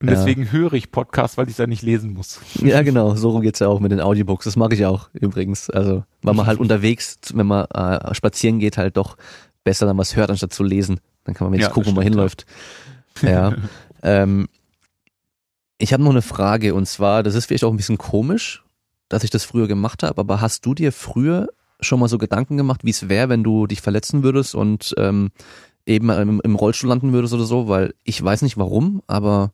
Und 0.00 0.10
deswegen 0.10 0.44
ja. 0.44 0.50
höre 0.50 0.72
ich 0.72 0.90
Podcasts, 0.90 1.38
weil 1.38 1.48
ich 1.48 1.54
da 1.54 1.68
nicht 1.68 1.82
lesen 1.82 2.12
muss. 2.12 2.40
Ja, 2.60 2.82
genau. 2.82 3.14
So 3.14 3.38
geht's 3.38 3.60
ja 3.60 3.68
auch 3.68 3.78
mit 3.78 3.92
den 3.92 4.00
Audiobooks. 4.00 4.44
Das 4.44 4.56
mache 4.56 4.74
ich 4.74 4.84
auch 4.84 5.08
übrigens. 5.12 5.70
Also, 5.70 6.02
weil 6.22 6.34
man 6.34 6.46
halt 6.46 6.58
unterwegs, 6.60 7.18
wenn 7.34 7.46
man 7.46 7.66
äh, 7.66 8.12
spazieren 8.12 8.58
geht, 8.58 8.78
halt 8.78 8.96
doch 8.96 9.16
besser 9.62 9.86
dann 9.86 9.98
was 9.98 10.16
hört, 10.16 10.30
anstatt 10.30 10.52
zu 10.52 10.64
lesen. 10.64 10.98
Dann 11.24 11.36
kann 11.36 11.46
man 11.46 11.52
wenigstens 11.52 11.70
ja, 11.70 11.74
gucken, 11.74 11.92
wo 11.92 11.94
man 11.94 12.04
hinläuft. 12.04 12.46
Ja. 13.22 13.54
ähm, 14.02 14.48
ich 15.78 15.92
habe 15.92 16.02
noch 16.02 16.10
eine 16.10 16.22
Frage 16.22 16.74
und 16.74 16.86
zwar, 16.86 17.22
das 17.22 17.34
ist 17.34 17.46
vielleicht 17.46 17.64
auch 17.64 17.70
ein 17.70 17.76
bisschen 17.76 17.98
komisch, 17.98 18.64
dass 19.08 19.24
ich 19.24 19.30
das 19.30 19.44
früher 19.44 19.68
gemacht 19.68 20.02
habe, 20.02 20.20
aber 20.20 20.40
hast 20.40 20.66
du 20.66 20.74
dir 20.74 20.92
früher 20.92 21.48
schon 21.82 22.00
mal 22.00 22.08
so 22.08 22.18
Gedanken 22.18 22.56
gemacht, 22.56 22.82
wie 22.84 22.90
es 22.90 23.08
wäre, 23.08 23.28
wenn 23.28 23.44
du 23.44 23.66
dich 23.66 23.80
verletzen 23.80 24.22
würdest 24.22 24.54
und 24.54 24.94
ähm, 24.96 25.30
eben 25.86 26.10
im, 26.10 26.40
im 26.42 26.54
Rollstuhl 26.54 26.88
landen 26.88 27.12
würdest 27.12 27.34
oder 27.34 27.44
so? 27.44 27.68
Weil 27.68 27.94
ich 28.04 28.22
weiß 28.22 28.42
nicht 28.42 28.56
warum, 28.56 29.02
aber 29.06 29.52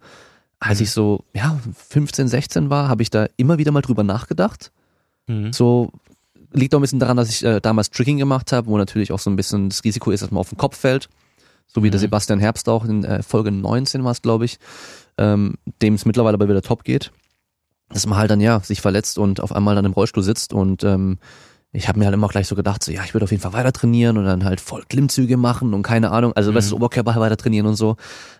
als 0.60 0.78
mhm. 0.78 0.84
ich 0.84 0.90
so, 0.90 1.24
ja, 1.34 1.58
15, 1.88 2.28
16 2.28 2.70
war, 2.70 2.88
habe 2.88 3.02
ich 3.02 3.10
da 3.10 3.26
immer 3.36 3.58
wieder 3.58 3.72
mal 3.72 3.82
drüber 3.82 4.02
nachgedacht. 4.02 4.72
Mhm. 5.26 5.52
So, 5.52 5.92
liegt 6.52 6.74
auch 6.74 6.78
ein 6.78 6.82
bisschen 6.82 6.98
daran, 6.98 7.16
dass 7.16 7.28
ich 7.28 7.44
äh, 7.44 7.60
damals 7.60 7.90
Tricking 7.90 8.18
gemacht 8.18 8.52
habe, 8.52 8.66
wo 8.66 8.76
natürlich 8.76 9.12
auch 9.12 9.18
so 9.18 9.30
ein 9.30 9.36
bisschen 9.36 9.68
das 9.68 9.84
Risiko 9.84 10.10
ist, 10.10 10.22
dass 10.22 10.30
man 10.30 10.40
auf 10.40 10.48
den 10.48 10.58
Kopf 10.58 10.76
fällt. 10.76 11.08
So 11.66 11.82
wie 11.82 11.88
mhm. 11.88 11.92
der 11.92 12.00
Sebastian 12.00 12.40
Herbst 12.40 12.68
auch 12.68 12.84
in 12.84 13.04
äh, 13.04 13.22
Folge 13.22 13.50
19 13.50 14.04
war 14.04 14.12
es, 14.12 14.22
glaube 14.22 14.44
ich, 14.46 14.58
ähm, 15.18 15.54
dem 15.82 15.94
es 15.94 16.06
mittlerweile 16.06 16.34
aber 16.34 16.48
wieder 16.48 16.62
top 16.62 16.84
geht. 16.84 17.12
Dass 17.90 18.06
man 18.06 18.18
halt 18.18 18.30
dann 18.30 18.40
ja 18.40 18.60
sich 18.60 18.80
verletzt 18.80 19.18
und 19.18 19.40
auf 19.40 19.52
einmal 19.52 19.74
dann 19.74 19.84
im 19.84 19.92
Rollstuhl 19.92 20.22
sitzt 20.22 20.52
und 20.52 20.84
ähm, 20.84 21.18
ich 21.72 21.88
habe 21.88 21.98
mir 21.98 22.06
halt 22.06 22.14
immer 22.14 22.28
gleich 22.28 22.48
so 22.48 22.56
gedacht, 22.56 22.82
so 22.82 22.92
ja, 22.92 23.04
ich 23.04 23.14
würde 23.14 23.24
auf 23.24 23.30
jeden 23.30 23.42
Fall 23.42 23.52
weiter 23.52 23.72
trainieren 23.72 24.16
und 24.16 24.24
dann 24.24 24.44
halt 24.44 24.60
voll 24.60 24.84
Klimmzüge 24.88 25.36
machen 25.36 25.74
und 25.74 25.82
keine 25.82 26.10
Ahnung, 26.10 26.32
also 26.32 26.50
mhm. 26.50 26.56
weißt 26.56 26.70
du, 26.72 26.76
Oberkörper 26.76 27.16
weiter 27.16 27.36
trainieren 27.36 27.66
und 27.66 27.76
so. 27.76 27.96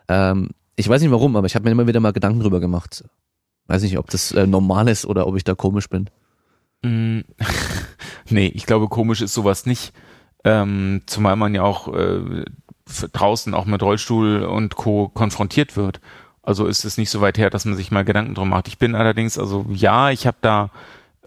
Ähm, 0.09 0.51
ich 0.77 0.89
weiß 0.89 1.03
nicht 1.03 1.11
warum, 1.11 1.37
aber 1.37 1.47
ich 1.47 1.55
habe 1.55 1.65
mir 1.65 1.73
immer 1.73 1.87
wieder 1.87 2.01
mal 2.01 2.13
Gedanken 2.13 2.41
drüber 2.41 2.61
gemacht. 2.61 3.05
Weiß 3.67 3.83
nicht, 3.83 3.99
ob 3.99 4.09
das 4.11 4.33
äh, 4.33 4.47
normal 4.47 4.89
ist 4.89 5.05
oder 5.05 5.27
ob 5.27 5.37
ich 5.37 5.45
da 5.45 5.55
komisch 5.55 5.89
bin. 5.89 6.09
Mm, 6.83 7.21
nee, 8.31 8.47
ich 8.47 8.65
glaube, 8.65 8.89
komisch 8.89 9.21
ist 9.21 9.35
sowas 9.35 9.67
nicht. 9.67 9.93
Ähm, 10.45 11.03
zumal 11.07 11.37
man 11.37 11.55
ja 11.55 11.63
auch 11.63 11.93
äh, 11.93 12.45
draußen 13.13 13.53
auch 13.55 13.67
mit 13.67 13.83
Rollstuhl 13.83 14.45
und 14.45 14.77
Co. 14.77 15.09
konfrontiert 15.09 15.77
wird. 15.77 16.01
Also 16.43 16.67
ist 16.67 16.87
es 16.87 16.97
nicht 16.97 17.11
so 17.11 17.21
weit 17.21 17.37
her, 17.37 17.51
dass 17.51 17.67
man 17.67 17.77
sich 17.77 17.91
mal 17.91 18.05
Gedanken 18.05 18.35
drum 18.35 18.49
macht. 18.49 18.69
Ich 18.69 18.79
bin 18.79 18.95
allerdings, 18.95 19.39
also 19.39 19.67
ja, 19.69 20.11
ich 20.11 20.27
habe 20.27 20.39
da 20.41 20.71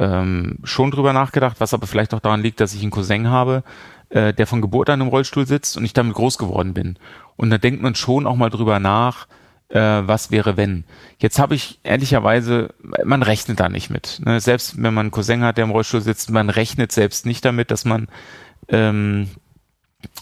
ähm, 0.02 0.58
schon 0.64 0.90
drüber 0.90 1.14
nachgedacht, 1.14 1.58
was 1.60 1.76
aber 1.76 1.86
vielleicht 1.86 2.14
auch 2.14 2.20
daran 2.20 2.42
liegt, 2.42 2.60
dass 2.60 2.74
ich 2.74 2.82
einen 2.82 2.90
Cousin 2.90 3.30
habe, 3.30 3.64
äh, 4.10 4.34
der 4.34 4.48
von 4.48 4.60
Geburt 4.60 4.90
an 4.90 5.00
im 5.00 5.08
Rollstuhl 5.08 5.46
sitzt 5.46 5.78
und 5.78 5.86
ich 5.86 5.94
damit 5.94 6.16
groß 6.16 6.40
geworden 6.40 6.74
bin. 6.74 6.98
Und 7.38 7.52
da 7.52 7.60
denkt 7.60 7.84
man 7.84 7.94
schon 7.94 8.26
auch 8.26 8.36
mal 8.36 8.50
drüber 8.50 8.80
nach, 8.80 9.28
äh, 9.70 9.80
was 9.80 10.32
wäre 10.32 10.58
wenn. 10.58 10.86
Jetzt 11.20 11.38
habe 11.38 11.54
ich 11.54 11.80
ehrlicherweise, 11.84 12.74
man 13.06 13.22
rechnet 13.22 13.60
da 13.60 13.70
nicht 13.70 13.92
mit. 13.92 14.20
Ne? 14.26 14.40
Selbst 14.40 14.82
wenn 14.82 14.94
man 14.94 15.06
einen 15.06 15.12
Cousin 15.12 15.44
hat, 15.44 15.58
der 15.58 15.66
im 15.66 15.72
Rollstuhl 15.72 16.02
sitzt, 16.02 16.32
man 16.32 16.50
rechnet 16.50 16.92
selbst 16.92 17.28
nicht 17.28 17.46
damit, 17.46 17.70
dass 17.70 17.86
man 17.86 18.08
ähm, 18.68 19.30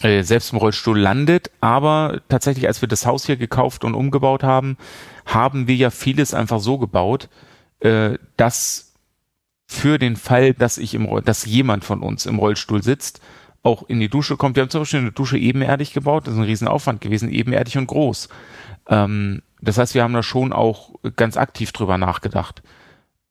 äh, 0.02 0.22
selbst 0.22 0.52
im 0.52 0.58
Rollstuhl 0.58 0.98
landet. 0.98 1.50
Aber 1.62 2.20
tatsächlich, 2.28 2.66
als 2.66 2.82
wir 2.82 2.88
das 2.88 3.06
Haus 3.06 3.24
hier 3.24 3.38
gekauft 3.38 3.82
und 3.84 3.94
umgebaut 3.94 4.42
haben, 4.42 4.76
haben 5.24 5.66
wir 5.68 5.76
ja 5.76 5.88
vieles 5.88 6.34
einfach 6.34 6.60
so 6.60 6.76
gebaut, 6.76 7.30
äh, 7.80 8.18
dass 8.36 8.89
für 9.70 9.98
den 9.98 10.16
Fall, 10.16 10.52
dass 10.52 10.78
ich 10.78 10.94
im, 10.94 11.08
dass 11.24 11.46
jemand 11.46 11.84
von 11.84 12.02
uns 12.02 12.26
im 12.26 12.40
Rollstuhl 12.40 12.82
sitzt, 12.82 13.20
auch 13.62 13.84
in 13.88 14.00
die 14.00 14.08
Dusche 14.08 14.36
kommt. 14.36 14.56
Wir 14.56 14.64
haben 14.64 14.70
zum 14.70 14.80
Beispiel 14.80 14.98
eine 14.98 15.12
Dusche 15.12 15.38
ebenerdig 15.38 15.92
gebaut, 15.92 16.26
das 16.26 16.34
ist 16.34 16.40
ein 16.40 16.44
Riesenaufwand 16.44 17.00
gewesen, 17.00 17.30
ebenerdig 17.30 17.78
und 17.78 17.86
groß. 17.86 18.28
Ähm, 18.88 19.42
das 19.60 19.78
heißt, 19.78 19.94
wir 19.94 20.02
haben 20.02 20.12
da 20.12 20.24
schon 20.24 20.52
auch 20.52 20.96
ganz 21.14 21.36
aktiv 21.36 21.70
drüber 21.70 21.98
nachgedacht. 21.98 22.64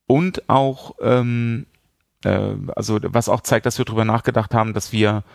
Und 0.08 0.48
auch, 0.48 0.96
ähm, 1.02 1.66
äh, 2.24 2.54
also 2.74 3.00
was 3.04 3.28
auch 3.28 3.42
zeigt, 3.42 3.66
dass 3.66 3.78
wir 3.78 3.84
drüber 3.86 4.06
nachgedacht 4.06 4.54
haben, 4.54 4.74
dass 4.74 4.94
wir 4.94 5.26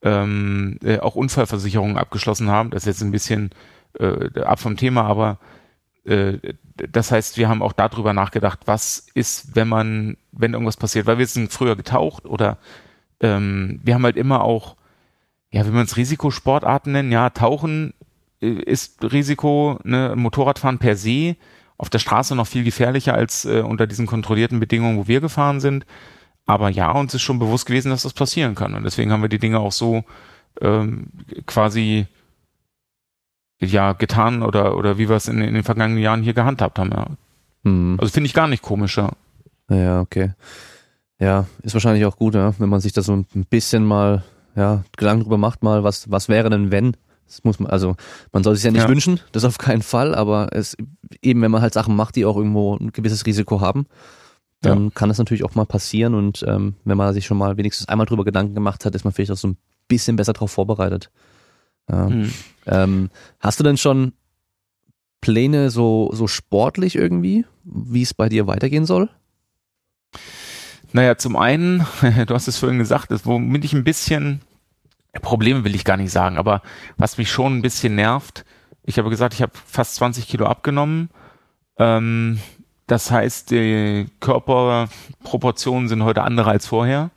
ähm, 0.00 0.78
äh, 0.82 0.98
auch 0.98 1.14
Unfallversicherungen 1.14 1.98
abgeschlossen 1.98 2.48
haben. 2.48 2.70
Das 2.70 2.84
ist 2.84 2.86
jetzt 2.86 3.02
ein 3.02 3.12
bisschen 3.12 3.50
äh, 3.98 4.40
ab 4.40 4.60
vom 4.60 4.78
Thema, 4.78 5.02
aber 5.02 5.38
das 6.04 7.10
heißt, 7.10 7.38
wir 7.38 7.48
haben 7.48 7.62
auch 7.62 7.72
darüber 7.72 8.12
nachgedacht, 8.12 8.60
was 8.66 9.06
ist, 9.14 9.56
wenn 9.56 9.68
man, 9.68 10.16
wenn 10.32 10.52
irgendwas 10.52 10.76
passiert, 10.76 11.06
weil 11.06 11.18
wir 11.18 11.26
sind 11.26 11.52
früher 11.52 11.76
getaucht 11.76 12.26
oder 12.26 12.58
ähm, 13.20 13.80
wir 13.82 13.94
haben 13.94 14.04
halt 14.04 14.16
immer 14.16 14.42
auch, 14.42 14.76
ja, 15.50 15.66
wie 15.66 15.70
man 15.70 15.84
es 15.84 15.96
Risikosportarten 15.96 16.92
nennen, 16.92 17.12
ja, 17.12 17.30
Tauchen 17.30 17.94
äh, 18.42 18.48
ist 18.48 19.02
Risiko, 19.02 19.78
ne, 19.84 20.14
Motorradfahren 20.16 20.78
per 20.78 20.96
se 20.96 21.36
auf 21.78 21.90
der 21.90 21.98
Straße 21.98 22.36
noch 22.36 22.46
viel 22.46 22.64
gefährlicher 22.64 23.14
als 23.14 23.44
äh, 23.44 23.60
unter 23.60 23.86
diesen 23.86 24.06
kontrollierten 24.06 24.60
Bedingungen, 24.60 24.98
wo 24.98 25.08
wir 25.08 25.20
gefahren 25.20 25.60
sind. 25.60 25.86
Aber 26.46 26.68
ja, 26.68 26.90
uns 26.92 27.14
ist 27.14 27.22
schon 27.22 27.38
bewusst 27.38 27.66
gewesen, 27.66 27.90
dass 27.90 28.02
das 28.02 28.12
passieren 28.12 28.54
kann. 28.54 28.74
Und 28.74 28.84
deswegen 28.84 29.10
haben 29.10 29.22
wir 29.22 29.28
die 29.28 29.38
Dinge 29.38 29.58
auch 29.60 29.72
so 29.72 30.04
ähm, 30.60 31.06
quasi 31.46 32.06
ja 33.60 33.92
getan 33.92 34.42
oder 34.42 34.76
oder 34.76 34.98
wie 34.98 35.08
wir 35.08 35.16
es 35.16 35.28
in, 35.28 35.40
in 35.40 35.54
den 35.54 35.62
vergangenen 35.62 36.02
Jahren 36.02 36.22
hier 36.22 36.34
gehandhabt 36.34 36.78
haben. 36.78 36.90
Ja. 36.90 37.06
Hm. 37.64 37.96
Also 37.98 38.12
finde 38.12 38.26
ich 38.26 38.34
gar 38.34 38.48
nicht 38.48 38.62
komischer. 38.62 39.12
Ja, 39.70 40.00
okay. 40.00 40.32
Ja, 41.18 41.46
ist 41.62 41.74
wahrscheinlich 41.74 42.04
auch 42.06 42.16
gut, 42.16 42.34
ja, 42.34 42.54
wenn 42.58 42.68
man 42.68 42.80
sich 42.80 42.92
da 42.92 43.02
so 43.02 43.14
ein 43.14 43.26
bisschen 43.48 43.84
mal 43.84 44.24
ja, 44.56 44.84
Gedanken 44.96 45.24
drüber 45.24 45.38
macht, 45.38 45.62
mal, 45.62 45.84
was, 45.84 46.10
was 46.10 46.28
wäre 46.28 46.50
denn, 46.50 46.70
wenn? 46.70 46.96
Das 47.26 47.42
muss 47.44 47.58
man, 47.58 47.70
also 47.70 47.96
man 48.32 48.44
soll 48.44 48.54
sich 48.54 48.64
ja 48.64 48.70
nicht 48.70 48.82
ja. 48.82 48.88
wünschen, 48.88 49.20
das 49.32 49.44
auf 49.44 49.58
keinen 49.58 49.82
Fall, 49.82 50.14
aber 50.14 50.48
es 50.52 50.76
eben, 51.22 51.40
wenn 51.40 51.50
man 51.50 51.62
halt 51.62 51.72
Sachen 51.72 51.96
macht, 51.96 52.16
die 52.16 52.26
auch 52.26 52.36
irgendwo 52.36 52.76
ein 52.76 52.92
gewisses 52.92 53.24
Risiko 53.24 53.60
haben, 53.60 53.86
dann 54.60 54.84
ja. 54.84 54.90
kann 54.94 55.08
das 55.08 55.18
natürlich 55.18 55.44
auch 55.44 55.54
mal 55.54 55.66
passieren 55.66 56.14
und 56.14 56.44
ähm, 56.46 56.74
wenn 56.84 56.96
man 56.96 57.14
sich 57.14 57.26
schon 57.26 57.38
mal 57.38 57.56
wenigstens 57.56 57.88
einmal 57.88 58.06
drüber 58.06 58.24
Gedanken 58.24 58.54
gemacht 58.54 58.84
hat, 58.84 58.94
ist 58.94 59.04
man 59.04 59.12
vielleicht 59.12 59.30
auch 59.30 59.36
so 59.36 59.48
ein 59.48 59.56
bisschen 59.88 60.16
besser 60.16 60.32
darauf 60.32 60.50
vorbereitet. 60.50 61.10
Ja. 61.90 62.08
Hm. 62.08 62.32
Ähm, 62.66 63.10
hast 63.40 63.60
du 63.60 63.64
denn 63.64 63.76
schon 63.76 64.12
Pläne 65.20 65.70
so, 65.70 66.10
so 66.12 66.26
sportlich 66.26 66.96
irgendwie, 66.96 67.44
wie 67.64 68.02
es 68.02 68.14
bei 68.14 68.28
dir 68.28 68.46
weitergehen 68.46 68.86
soll? 68.86 69.08
Naja, 70.92 71.16
zum 71.16 71.36
einen, 71.36 71.86
du 72.26 72.34
hast 72.34 72.48
es 72.48 72.58
vorhin 72.58 72.78
gesagt, 72.78 73.10
womit 73.24 73.64
ich 73.64 73.72
ein 73.72 73.84
bisschen, 73.84 74.40
Probleme 75.22 75.64
will 75.64 75.74
ich 75.74 75.84
gar 75.84 75.96
nicht 75.96 76.12
sagen, 76.12 76.38
aber 76.38 76.62
was 76.96 77.18
mich 77.18 77.30
schon 77.30 77.56
ein 77.56 77.62
bisschen 77.62 77.94
nervt, 77.94 78.44
ich 78.84 78.98
habe 78.98 79.10
gesagt, 79.10 79.34
ich 79.34 79.42
habe 79.42 79.52
fast 79.66 79.96
20 79.96 80.28
Kilo 80.28 80.46
abgenommen. 80.46 81.08
Ähm, 81.78 82.38
das 82.86 83.10
heißt, 83.10 83.50
die 83.50 84.06
Körperproportionen 84.20 85.88
sind 85.88 86.04
heute 86.04 86.22
andere 86.22 86.50
als 86.50 86.66
vorher. 86.66 87.10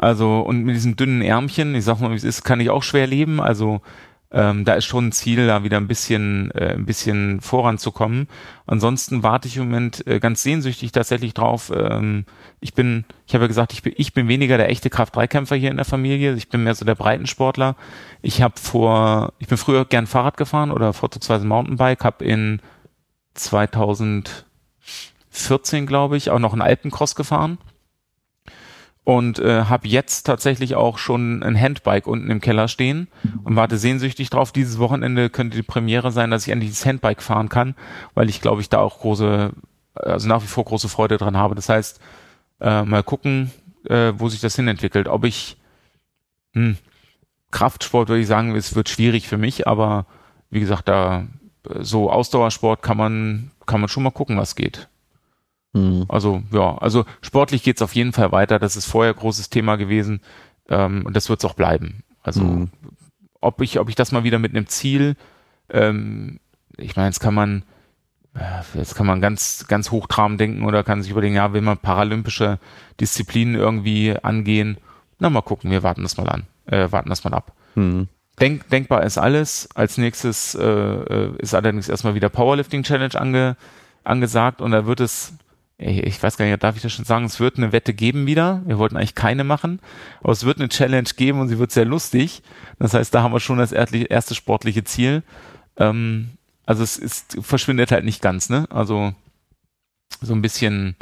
Also, 0.00 0.40
und 0.40 0.64
mit 0.64 0.74
diesen 0.74 0.96
dünnen 0.96 1.20
Ärmchen, 1.20 1.74
ich 1.74 1.84
sag 1.84 2.00
mal, 2.00 2.10
wie 2.10 2.14
es 2.14 2.24
ist, 2.24 2.42
kann 2.42 2.58
ich 2.58 2.70
auch 2.70 2.82
schwer 2.82 3.06
leben. 3.06 3.38
Also, 3.38 3.82
ähm, 4.30 4.64
da 4.64 4.72
ist 4.72 4.86
schon 4.86 5.08
ein 5.08 5.12
Ziel, 5.12 5.46
da 5.46 5.62
wieder 5.62 5.76
ein 5.76 5.88
bisschen, 5.88 6.50
äh, 6.52 6.72
ein 6.72 6.86
bisschen 6.86 7.42
voranzukommen. 7.42 8.26
Ansonsten 8.66 9.22
warte 9.22 9.46
ich 9.46 9.58
im 9.58 9.64
Moment 9.64 10.06
äh, 10.06 10.18
ganz 10.18 10.42
sehnsüchtig 10.42 10.92
tatsächlich 10.92 11.34
drauf. 11.34 11.70
Ähm, 11.76 12.24
ich 12.60 12.72
bin, 12.72 13.04
ich 13.26 13.34
habe 13.34 13.44
ja 13.44 13.48
gesagt, 13.48 13.74
ich 13.74 13.82
bin, 13.82 13.92
ich 13.94 14.14
bin 14.14 14.26
weniger 14.26 14.56
der 14.56 14.70
echte 14.70 14.88
Kraft-3-Kämpfer 14.88 15.56
hier 15.56 15.70
in 15.70 15.76
der 15.76 15.84
Familie. 15.84 16.32
Ich 16.32 16.48
bin 16.48 16.64
mehr 16.64 16.74
so 16.74 16.86
der 16.86 16.94
Breitensportler. 16.94 17.76
Ich 18.22 18.40
habe 18.40 18.54
vor, 18.58 19.34
ich 19.38 19.48
bin 19.48 19.58
früher 19.58 19.84
gern 19.84 20.06
Fahrrad 20.06 20.38
gefahren 20.38 20.70
oder 20.70 20.94
vorzugsweise 20.94 21.44
Mountainbike, 21.44 22.04
habe 22.04 22.24
in 22.24 22.62
2014, 23.34 25.86
glaube 25.86 26.16
ich, 26.16 26.30
auch 26.30 26.38
noch 26.38 26.54
einen 26.54 26.62
Alpencross 26.62 27.14
gefahren 27.14 27.58
und 29.04 29.38
äh, 29.38 29.64
habe 29.64 29.88
jetzt 29.88 30.24
tatsächlich 30.24 30.74
auch 30.74 30.98
schon 30.98 31.42
ein 31.42 31.58
Handbike 31.58 32.06
unten 32.06 32.30
im 32.30 32.40
Keller 32.40 32.68
stehen 32.68 33.08
und 33.44 33.56
warte 33.56 33.78
sehnsüchtig 33.78 34.30
drauf. 34.30 34.52
Dieses 34.52 34.78
Wochenende 34.78 35.30
könnte 35.30 35.56
die 35.56 35.62
Premiere 35.62 36.12
sein, 36.12 36.30
dass 36.30 36.46
ich 36.46 36.52
endlich 36.52 36.70
das 36.70 36.86
Handbike 36.86 37.22
fahren 37.22 37.48
kann, 37.48 37.74
weil 38.14 38.28
ich 38.28 38.40
glaube 38.40 38.60
ich 38.60 38.68
da 38.68 38.78
auch 38.78 39.00
große, 39.00 39.52
also 39.94 40.28
nach 40.28 40.42
wie 40.42 40.46
vor 40.46 40.64
große 40.64 40.88
Freude 40.88 41.16
dran 41.16 41.36
habe. 41.36 41.54
Das 41.54 41.68
heißt, 41.68 42.00
äh, 42.60 42.82
mal 42.82 43.02
gucken, 43.02 43.50
äh, 43.88 44.12
wo 44.16 44.28
sich 44.28 44.40
das 44.40 44.56
hinentwickelt. 44.56 45.08
Ob 45.08 45.24
ich 45.24 45.56
hm, 46.52 46.76
Kraftsport 47.50 48.08
würde 48.08 48.20
ich 48.20 48.28
sagen, 48.28 48.54
es 48.54 48.74
wird 48.74 48.88
schwierig 48.88 49.28
für 49.28 49.38
mich, 49.38 49.66
aber 49.66 50.06
wie 50.50 50.60
gesagt, 50.60 50.88
da 50.88 51.26
so 51.80 52.10
Ausdauersport 52.10 52.82
kann 52.82 52.96
man 52.96 53.50
kann 53.66 53.80
man 53.80 53.88
schon 53.88 54.02
mal 54.02 54.10
gucken, 54.10 54.36
was 54.36 54.56
geht. 54.56 54.88
Mhm. 55.72 56.06
Also 56.08 56.42
ja, 56.52 56.76
also 56.78 57.04
sportlich 57.22 57.62
geht's 57.62 57.82
auf 57.82 57.94
jeden 57.94 58.12
Fall 58.12 58.32
weiter. 58.32 58.58
Das 58.58 58.76
ist 58.76 58.86
vorher 58.86 59.14
großes 59.14 59.50
Thema 59.50 59.76
gewesen 59.76 60.20
ähm, 60.68 61.04
und 61.06 61.14
das 61.14 61.28
wird's 61.28 61.44
auch 61.44 61.54
bleiben. 61.54 62.02
Also 62.22 62.42
mhm. 62.42 62.70
ob 63.40 63.60
ich 63.60 63.78
ob 63.78 63.88
ich 63.88 63.94
das 63.94 64.12
mal 64.12 64.24
wieder 64.24 64.38
mit 64.38 64.54
einem 64.54 64.66
Ziel, 64.66 65.16
ähm, 65.70 66.40
ich 66.76 66.96
meine, 66.96 67.08
jetzt 67.08 67.20
kann 67.20 67.34
man 67.34 67.62
äh, 68.34 68.78
jetzt 68.78 68.94
kann 68.94 69.06
man 69.06 69.20
ganz 69.20 69.66
ganz 69.68 69.90
hochtrabend 69.90 70.40
denken 70.40 70.64
oder 70.64 70.82
kann 70.82 71.02
sich 71.02 71.12
überlegen, 71.12 71.36
ja, 71.36 71.52
will 71.52 71.62
man 71.62 71.78
paralympische 71.78 72.58
Disziplinen 73.00 73.54
irgendwie 73.54 74.16
angehen? 74.22 74.78
Na 75.18 75.30
mal 75.30 75.42
gucken, 75.42 75.70
wir 75.70 75.82
warten 75.82 76.02
das 76.02 76.16
mal 76.16 76.28
an, 76.28 76.46
äh, 76.66 76.90
warten 76.90 77.10
das 77.10 77.24
mal 77.24 77.34
ab. 77.34 77.52
Mhm. 77.74 78.08
Denk, 78.40 78.68
denkbar 78.70 79.04
ist 79.04 79.18
alles. 79.18 79.68
Als 79.74 79.98
nächstes 79.98 80.54
äh, 80.54 80.64
äh 80.64 81.36
ist 81.38 81.54
allerdings 81.54 81.88
erstmal 81.88 82.14
wieder 82.14 82.30
Powerlifting 82.30 82.82
Challenge 82.82 83.14
ange, 83.14 83.56
angesagt 84.02 84.62
und 84.62 84.70
da 84.70 84.86
wird 84.86 85.00
es 85.00 85.34
ich 85.80 86.22
weiß 86.22 86.36
gar 86.36 86.44
nicht, 86.44 86.62
darf 86.62 86.76
ich 86.76 86.82
das 86.82 86.92
schon 86.92 87.06
sagen, 87.06 87.24
es 87.24 87.40
wird 87.40 87.56
eine 87.56 87.72
Wette 87.72 87.94
geben 87.94 88.26
wieder. 88.26 88.62
Wir 88.66 88.78
wollten 88.78 88.96
eigentlich 88.96 89.14
keine 89.14 89.44
machen, 89.44 89.80
aber 90.20 90.32
es 90.32 90.44
wird 90.44 90.58
eine 90.58 90.68
Challenge 90.68 91.08
geben 91.16 91.40
und 91.40 91.48
sie 91.48 91.58
wird 91.58 91.72
sehr 91.72 91.86
lustig. 91.86 92.42
Das 92.78 92.92
heißt, 92.92 93.14
da 93.14 93.22
haben 93.22 93.32
wir 93.32 93.40
schon 93.40 93.58
das 93.58 93.72
erste 93.72 94.34
sportliche 94.34 94.84
Ziel. 94.84 95.22
Ähm, 95.76 96.30
also 96.66 96.82
es 96.82 96.98
ist, 96.98 97.38
verschwindet 97.40 97.92
halt 97.92 98.04
nicht 98.04 98.20
ganz, 98.20 98.50
ne? 98.50 98.66
Also 98.70 99.14
so 100.20 100.34
ein 100.34 100.42
bisschen 100.42 100.96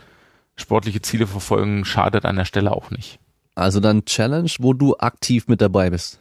sportliche 0.57 1.03
Ziele 1.03 1.26
verfolgen 1.26 1.85
schadet 1.85 2.24
an 2.24 2.37
der 2.37 2.45
Stelle 2.45 2.72
auch 2.72 2.91
nicht. 2.91 3.18
Also 3.55 3.81
dann 3.81 4.05
Challenge, 4.05 4.51
wo 4.61 4.72
du 4.72 4.97
aktiv 4.97 5.49
mit 5.49 5.61
dabei 5.61 5.91
bist. 5.91 6.20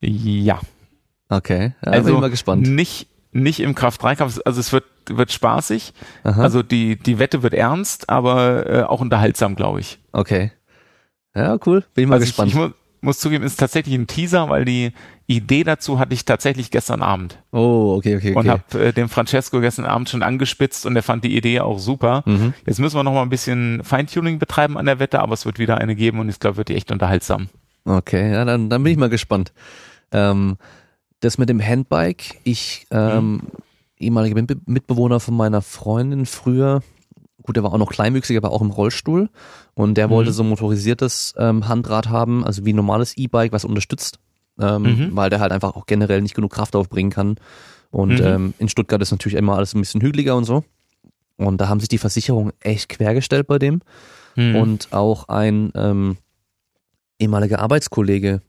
Ja. 0.00 0.60
Okay, 1.30 1.72
ja, 1.84 1.92
also 1.92 2.06
bin 2.06 2.14
ich 2.14 2.20
mal 2.20 2.30
gespannt. 2.30 2.66
Nicht, 2.66 3.08
nicht 3.32 3.60
im 3.60 3.74
Kraft-3-Kampf, 3.74 4.40
also 4.44 4.60
es 4.60 4.72
wird, 4.72 4.84
wird 5.16 5.32
spaßig. 5.32 5.92
Aha. 6.24 6.42
Also 6.42 6.62
die, 6.62 6.96
die 6.96 7.18
Wette 7.18 7.42
wird 7.42 7.54
ernst, 7.54 8.08
aber 8.10 8.66
äh, 8.68 8.82
auch 8.82 9.00
unterhaltsam, 9.00 9.54
glaube 9.54 9.80
ich. 9.80 9.98
Okay. 10.12 10.52
Ja, 11.34 11.58
cool. 11.66 11.84
Bin 11.94 12.04
ich 12.04 12.08
mal 12.08 12.16
also 12.16 12.26
gespannt. 12.26 12.48
Ich, 12.48 12.54
ich 12.54 12.60
mu 12.60 12.70
muss 13.00 13.20
zugeben, 13.20 13.44
ist 13.44 13.60
tatsächlich 13.60 13.94
ein 13.94 14.08
Teaser, 14.08 14.48
weil 14.48 14.64
die 14.64 14.92
Idee 15.28 15.62
dazu 15.62 15.98
hatte 15.98 16.14
ich 16.14 16.24
tatsächlich 16.24 16.70
gestern 16.70 17.00
Abend. 17.00 17.38
Oh, 17.52 17.94
okay, 17.96 18.16
okay, 18.16 18.30
okay. 18.30 18.38
Und 18.38 18.48
habe 18.48 18.86
äh, 18.86 18.92
dem 18.92 19.08
Francesco 19.08 19.60
gestern 19.60 19.84
Abend 19.84 20.08
schon 20.08 20.22
angespitzt 20.24 20.84
und 20.84 20.96
er 20.96 21.04
fand 21.04 21.22
die 21.22 21.36
Idee 21.36 21.60
auch 21.60 21.78
super. 21.78 22.22
Mhm. 22.26 22.54
Jetzt 22.66 22.80
müssen 22.80 22.96
wir 22.96 23.04
noch 23.04 23.12
mal 23.12 23.22
ein 23.22 23.28
bisschen 23.28 23.84
Feintuning 23.84 24.38
betreiben 24.38 24.76
an 24.76 24.86
der 24.86 24.98
Wette, 24.98 25.20
aber 25.20 25.34
es 25.34 25.46
wird 25.46 25.58
wieder 25.60 25.78
eine 25.78 25.94
geben 25.94 26.18
und 26.18 26.28
ich 26.28 26.40
glaube, 26.40 26.56
wird 26.56 26.70
die 26.70 26.74
echt 26.74 26.90
unterhaltsam. 26.90 27.48
Okay, 27.84 28.32
ja, 28.32 28.44
dann, 28.44 28.68
dann 28.68 28.82
bin 28.82 28.92
ich 28.92 28.98
mal 28.98 29.08
gespannt. 29.08 29.52
Ähm, 30.10 30.56
das 31.20 31.38
mit 31.38 31.48
dem 31.48 31.64
Handbike, 31.64 32.40
ich, 32.44 32.86
ähm, 32.90 33.32
mhm. 33.32 33.42
Ehemaliger 34.00 34.40
Mitbewohner 34.66 35.20
von 35.20 35.36
meiner 35.36 35.62
Freundin 35.62 36.26
früher, 36.26 36.82
gut, 37.42 37.56
der 37.56 37.62
war 37.62 37.72
auch 37.72 37.78
noch 37.78 37.90
kleinwüchsig, 37.90 38.36
aber 38.36 38.52
auch 38.52 38.62
im 38.62 38.70
Rollstuhl 38.70 39.30
und 39.74 39.94
der 39.94 40.08
mhm. 40.08 40.12
wollte 40.12 40.32
so 40.32 40.44
motorisiertes 40.44 41.34
ähm, 41.38 41.68
Handrad 41.68 42.08
haben, 42.08 42.44
also 42.44 42.64
wie 42.64 42.72
ein 42.72 42.76
normales 42.76 43.16
E-Bike, 43.16 43.52
was 43.52 43.64
unterstützt, 43.64 44.18
ähm, 44.60 44.82
mhm. 44.82 45.16
weil 45.16 45.30
der 45.30 45.40
halt 45.40 45.52
einfach 45.52 45.76
auch 45.76 45.86
generell 45.86 46.20
nicht 46.20 46.34
genug 46.34 46.52
Kraft 46.52 46.76
aufbringen 46.76 47.10
kann. 47.10 47.36
Und 47.90 48.20
mhm. 48.20 48.26
ähm, 48.26 48.54
in 48.58 48.68
Stuttgart 48.68 49.00
ist 49.00 49.12
natürlich 49.12 49.38
immer 49.38 49.56
alles 49.56 49.74
ein 49.74 49.80
bisschen 49.80 50.02
hügeliger 50.02 50.36
und 50.36 50.44
so. 50.44 50.64
Und 51.36 51.60
da 51.60 51.68
haben 51.68 51.80
sich 51.80 51.88
die 51.88 51.98
Versicherungen 51.98 52.52
echt 52.60 52.88
quergestellt 52.88 53.46
bei 53.46 53.58
dem. 53.58 53.80
Mhm. 54.36 54.56
Und 54.56 54.92
auch 54.92 55.28
ein 55.28 55.72
ähm, 55.74 56.16
ehemaliger 57.18 57.60
Arbeitskollege, 57.60 58.42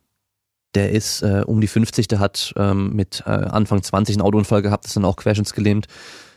der 0.76 0.92
ist 0.92 1.22
äh, 1.22 1.44
um 1.46 1.62
die 1.62 1.68
50, 1.68 2.08
der 2.08 2.20
hat 2.20 2.54
ähm, 2.58 2.96
mit 2.96 3.24
äh, 3.26 3.30
Anfang 3.32 3.82
20 3.82 4.16
einen 4.16 4.22
Autounfall 4.22 4.62
gehabt, 4.62 4.86
ist 4.86 4.96
dann 4.96 5.06
auch 5.06 5.16
querschnittsgelähmt. 5.16 5.88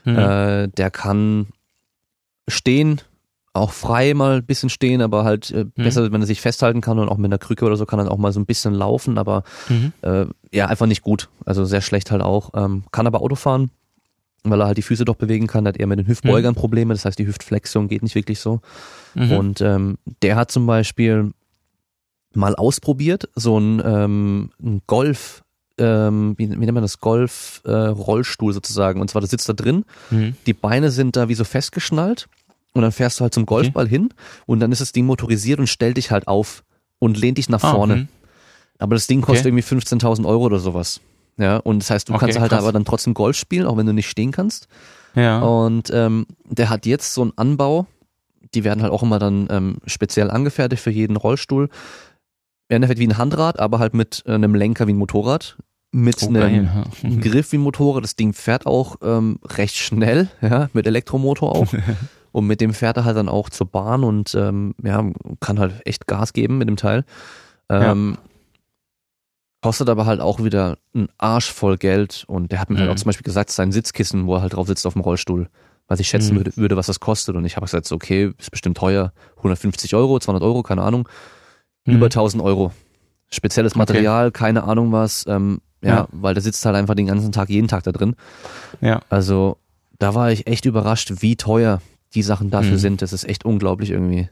Mhm. 0.04 0.18
Äh, 0.18 0.68
der 0.68 0.90
kann 0.90 1.48
stehen, 2.48 3.00
auch 3.52 3.72
frei 3.72 4.14
mal 4.14 4.36
ein 4.36 4.46
bisschen 4.46 4.70
stehen, 4.70 5.02
aber 5.02 5.24
halt 5.24 5.50
äh, 5.50 5.64
mhm. 5.64 5.72
besser, 5.76 6.10
wenn 6.10 6.22
er 6.22 6.26
sich 6.26 6.40
festhalten 6.40 6.80
kann 6.80 6.98
und 6.98 7.08
auch 7.08 7.18
mit 7.18 7.28
einer 7.28 7.38
Krücke 7.38 7.64
oder 7.64 7.76
so 7.76 7.84
kann 7.84 7.98
er 7.98 8.10
auch 8.10 8.16
mal 8.16 8.32
so 8.32 8.40
ein 8.40 8.46
bisschen 8.46 8.72
laufen, 8.72 9.18
aber 9.18 9.44
mhm. 9.68 9.92
äh, 10.02 10.26
ja, 10.52 10.66
einfach 10.66 10.86
nicht 10.86 11.02
gut. 11.02 11.28
Also 11.44 11.64
sehr 11.64 11.82
schlecht 11.82 12.10
halt 12.10 12.22
auch. 12.22 12.50
Ähm, 12.54 12.84
kann 12.90 13.06
aber 13.06 13.20
Auto 13.20 13.34
fahren, 13.34 13.70
weil 14.42 14.60
er 14.60 14.66
halt 14.66 14.78
die 14.78 14.82
Füße 14.82 15.04
doch 15.04 15.16
bewegen 15.16 15.46
kann, 15.46 15.66
hat 15.66 15.76
eher 15.76 15.86
mit 15.86 15.98
den 15.98 16.06
Hüftbeugern 16.06 16.54
mhm. 16.54 16.58
Probleme, 16.58 16.94
das 16.94 17.04
heißt 17.04 17.18
die 17.18 17.26
Hüftflexion 17.26 17.88
geht 17.88 18.02
nicht 18.02 18.14
wirklich 18.14 18.40
so. 18.40 18.60
Mhm. 19.14 19.32
Und 19.32 19.60
ähm, 19.60 19.98
der 20.22 20.36
hat 20.36 20.50
zum 20.50 20.66
Beispiel 20.66 21.32
mal 22.36 22.54
ausprobiert, 22.54 23.28
so 23.34 23.58
ein, 23.58 23.82
ähm, 23.84 24.50
ein 24.62 24.82
Golf, 24.86 25.42
ähm, 25.78 26.34
wie, 26.38 26.50
wie 26.50 26.56
nennt 26.56 26.72
man 26.72 26.82
das, 26.82 27.00
Golf-Rollstuhl 27.00 28.50
äh, 28.50 28.54
sozusagen. 28.54 29.00
Und 29.00 29.08
zwar, 29.10 29.20
da 29.22 29.28
sitzt 29.28 29.48
da 29.48 29.52
drin, 29.52 29.84
Mhm. 30.10 30.36
die 30.46 30.52
Beine 30.54 30.90
sind 30.90 31.16
da 31.16 31.28
wie 31.28 31.34
so 31.34 31.44
festgeschnallt 31.44 32.28
und 32.74 32.82
dann 32.82 32.92
fährst 32.92 33.18
du 33.20 33.22
halt 33.22 33.34
zum 33.34 33.46
Golfball 33.46 33.88
hin 33.88 34.10
und 34.46 34.60
dann 34.60 34.72
ist 34.72 34.80
das 34.80 34.92
Ding 34.92 35.06
motorisiert 35.06 35.58
und 35.60 35.66
stellt 35.66 35.96
dich 35.96 36.10
halt 36.10 36.28
auf 36.28 36.62
und 36.98 37.16
lehnt 37.18 37.38
dich 37.38 37.48
nach 37.48 37.62
Ah, 37.62 37.72
vorne. 37.72 37.96
mhm. 37.96 38.08
Aber 38.78 38.94
das 38.96 39.06
Ding 39.06 39.20
kostet 39.20 39.46
Okay. 39.46 39.48
irgendwie 39.60 39.62
15.000 39.96 40.26
Euro 40.26 40.44
oder 40.44 40.58
sowas. 40.58 41.00
Ja, 41.38 41.56
und 41.58 41.78
das 41.82 41.90
heißt, 41.90 42.08
du 42.08 42.12
Okay, 42.14 42.20
kannst 42.26 42.38
halt 42.40 42.50
krass. 42.50 42.60
aber 42.62 42.72
dann 42.72 42.84
trotzdem 42.84 43.14
Golf 43.14 43.36
spielen, 43.36 43.66
auch 43.66 43.76
wenn 43.76 43.86
du 43.86 43.92
nicht 43.94 44.08
stehen 44.08 44.32
kannst. 44.32 44.68
Ja. 45.14 45.40
Und 45.40 45.90
ähm, 45.92 46.26
der 46.44 46.68
hat 46.68 46.84
jetzt 46.84 47.14
so 47.14 47.22
einen 47.22 47.32
Anbau, 47.36 47.86
die 48.54 48.64
werden 48.64 48.82
halt 48.82 48.92
auch 48.92 49.02
immer 49.02 49.18
dann 49.18 49.46
ähm, 49.50 49.76
speziell 49.86 50.30
angefertigt 50.30 50.82
für 50.82 50.90
jeden 50.90 51.16
Rollstuhl. 51.16 51.70
Im 52.72 52.76
Endeffekt 52.76 53.00
wie 53.00 53.06
ein 53.06 53.18
Handrad, 53.18 53.58
aber 53.60 53.78
halt 53.78 53.92
mit 53.92 54.22
äh, 54.24 54.32
einem 54.32 54.54
Lenker 54.54 54.86
wie 54.86 54.94
ein 54.94 54.96
Motorrad, 54.96 55.58
mit 55.90 56.22
Oh, 56.22 56.28
einem 56.34 56.64
ja. 56.64 56.84
Griff 57.20 57.52
wie 57.52 57.58
ein 57.58 57.60
Motorrad. 57.60 58.02
Das 58.02 58.16
Ding 58.16 58.32
fährt 58.32 58.64
auch 58.64 58.96
ähm, 59.02 59.38
recht 59.44 59.76
schnell, 59.76 60.30
ja, 60.40 60.70
mit 60.72 60.86
Elektromotor 60.86 61.54
auch. 61.54 61.66
und 62.32 62.46
mit 62.46 62.62
dem 62.62 62.72
fährt 62.72 62.96
er 62.96 63.04
halt 63.04 63.18
dann 63.18 63.28
auch 63.28 63.50
zur 63.50 63.66
Bahn 63.66 64.04
und 64.04 64.34
ähm, 64.34 64.74
ja, 64.82 65.04
kann 65.40 65.58
halt 65.60 65.82
echt 65.86 66.06
Gas 66.06 66.32
geben 66.32 66.56
mit 66.56 66.66
dem 66.66 66.76
Teil. 66.76 67.04
Ähm, 67.68 68.16
Kostet 69.60 69.90
aber 69.90 70.06
halt 70.06 70.20
auch 70.20 70.42
wieder 70.42 70.78
ein 70.94 71.08
Arsch 71.18 71.52
voll 71.52 71.76
Geld 71.76 72.24
und 72.26 72.50
der 72.52 72.58
hat 72.58 72.70
mir 72.70 72.78
halt 72.78 72.86
Mhm. 72.88 72.92
auch 72.92 72.96
zum 72.96 73.10
Beispiel 73.10 73.22
gesagt, 73.22 73.50
sein 73.50 73.70
Sitzkissen, 73.70 74.26
wo 74.26 74.34
er 74.36 74.40
halt 74.42 74.54
drauf 74.54 74.66
sitzt 74.66 74.86
auf 74.86 74.94
dem 74.94 75.02
Rollstuhl, 75.02 75.48
was 75.88 76.00
ich 76.00 76.08
schätzen 76.08 76.32
Mhm. 76.32 76.38
würde, 76.38 76.56
würde, 76.56 76.76
was 76.78 76.86
das 76.86 77.00
kostet. 77.00 77.36
Und 77.36 77.44
ich 77.44 77.54
habe 77.56 77.66
gesagt, 77.66 77.92
okay, 77.92 78.32
ist 78.38 78.50
bestimmt 78.50 78.78
teuer, 78.78 79.12
150 79.36 79.94
Euro, 79.94 80.18
200 80.18 80.42
Euro, 80.42 80.62
keine 80.64 80.82
Ahnung, 80.82 81.06
Mhm. 81.84 81.96
über 81.96 82.06
1000 82.10 82.42
Euro. 82.42 82.72
Spezielles 83.30 83.72
Okay. 83.72 83.78
Material, 83.78 84.30
keine 84.30 84.64
Ahnung 84.64 84.92
was, 84.92 85.24
ähm, 85.26 85.60
ja, 85.82 85.88
Ja. 85.96 86.08
weil 86.12 86.34
der 86.34 86.42
sitzt 86.42 86.64
halt 86.66 86.76
einfach 86.76 86.94
den 86.94 87.06
ganzen 87.06 87.32
Tag, 87.32 87.48
jeden 87.48 87.68
Tag 87.68 87.82
da 87.84 87.92
drin. 87.92 88.14
Ja. 88.80 89.00
Also 89.08 89.56
da 89.98 90.14
war 90.14 90.30
ich 90.30 90.46
echt 90.46 90.64
überrascht, 90.64 91.12
wie 91.20 91.36
teuer 91.36 91.80
die 92.14 92.22
Sachen 92.22 92.50
dafür 92.50 92.72
Mhm. 92.72 92.78
sind. 92.78 93.02
Das 93.02 93.12
ist 93.12 93.24
echt 93.24 93.44
unglaublich 93.44 93.90
irgendwie. 93.90 94.28